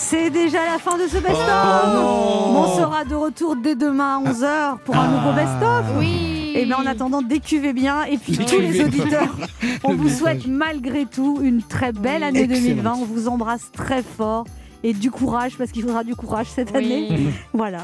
C'est 0.10 0.30
déjà 0.30 0.60
la 0.66 0.80
fin 0.80 0.97
de 0.97 1.05
ce 1.08 1.18
best-of 1.18 1.93
non 1.93 2.62
On 2.62 2.78
sera 2.78 3.04
de 3.04 3.13
retour 3.13 3.55
dès 3.58 3.75
demain 3.75 4.21
à 4.24 4.29
11h 4.29 4.78
pour 4.86 4.96
un 4.96 5.08
nouveau 5.09 5.34
best-of 5.34 5.84
Oui 5.97 6.54
Et 6.55 6.66
bien 6.66 6.78
en 6.78 6.86
attendant, 6.86 7.21
décuvez 7.21 7.74
bien. 7.74 8.04
Et 8.05 8.17
puis 8.17 8.38
tous 8.38 8.59
les 8.59 8.82
auditeurs, 8.86 9.36
on 9.84 9.96
vous 9.96 10.08
souhaite 10.09 10.47
malgré 10.47 11.05
tout 11.05 11.39
une 11.42 11.62
très 11.62 11.92
belle 11.92 12.24
année 12.24 12.43
Excellent. 12.43 12.62
2020. 12.75 12.93
On 13.01 13.05
vous 13.05 13.28
embrasse 13.28 13.70
très 13.74 14.01
fort. 14.01 14.46
Et 14.84 14.93
du 14.93 15.12
courage, 15.12 15.58
parce 15.58 15.71
qu'il 15.71 15.82
faudra 15.84 16.04
du 16.05 16.16
courage 16.16 16.47
cette 16.55 16.71
Oui. 16.71 16.78
année. 16.78 17.17
Voilà. 17.54 17.79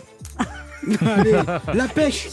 Allez, 1.17 1.31
la 1.73 1.87
pêche 1.87 2.29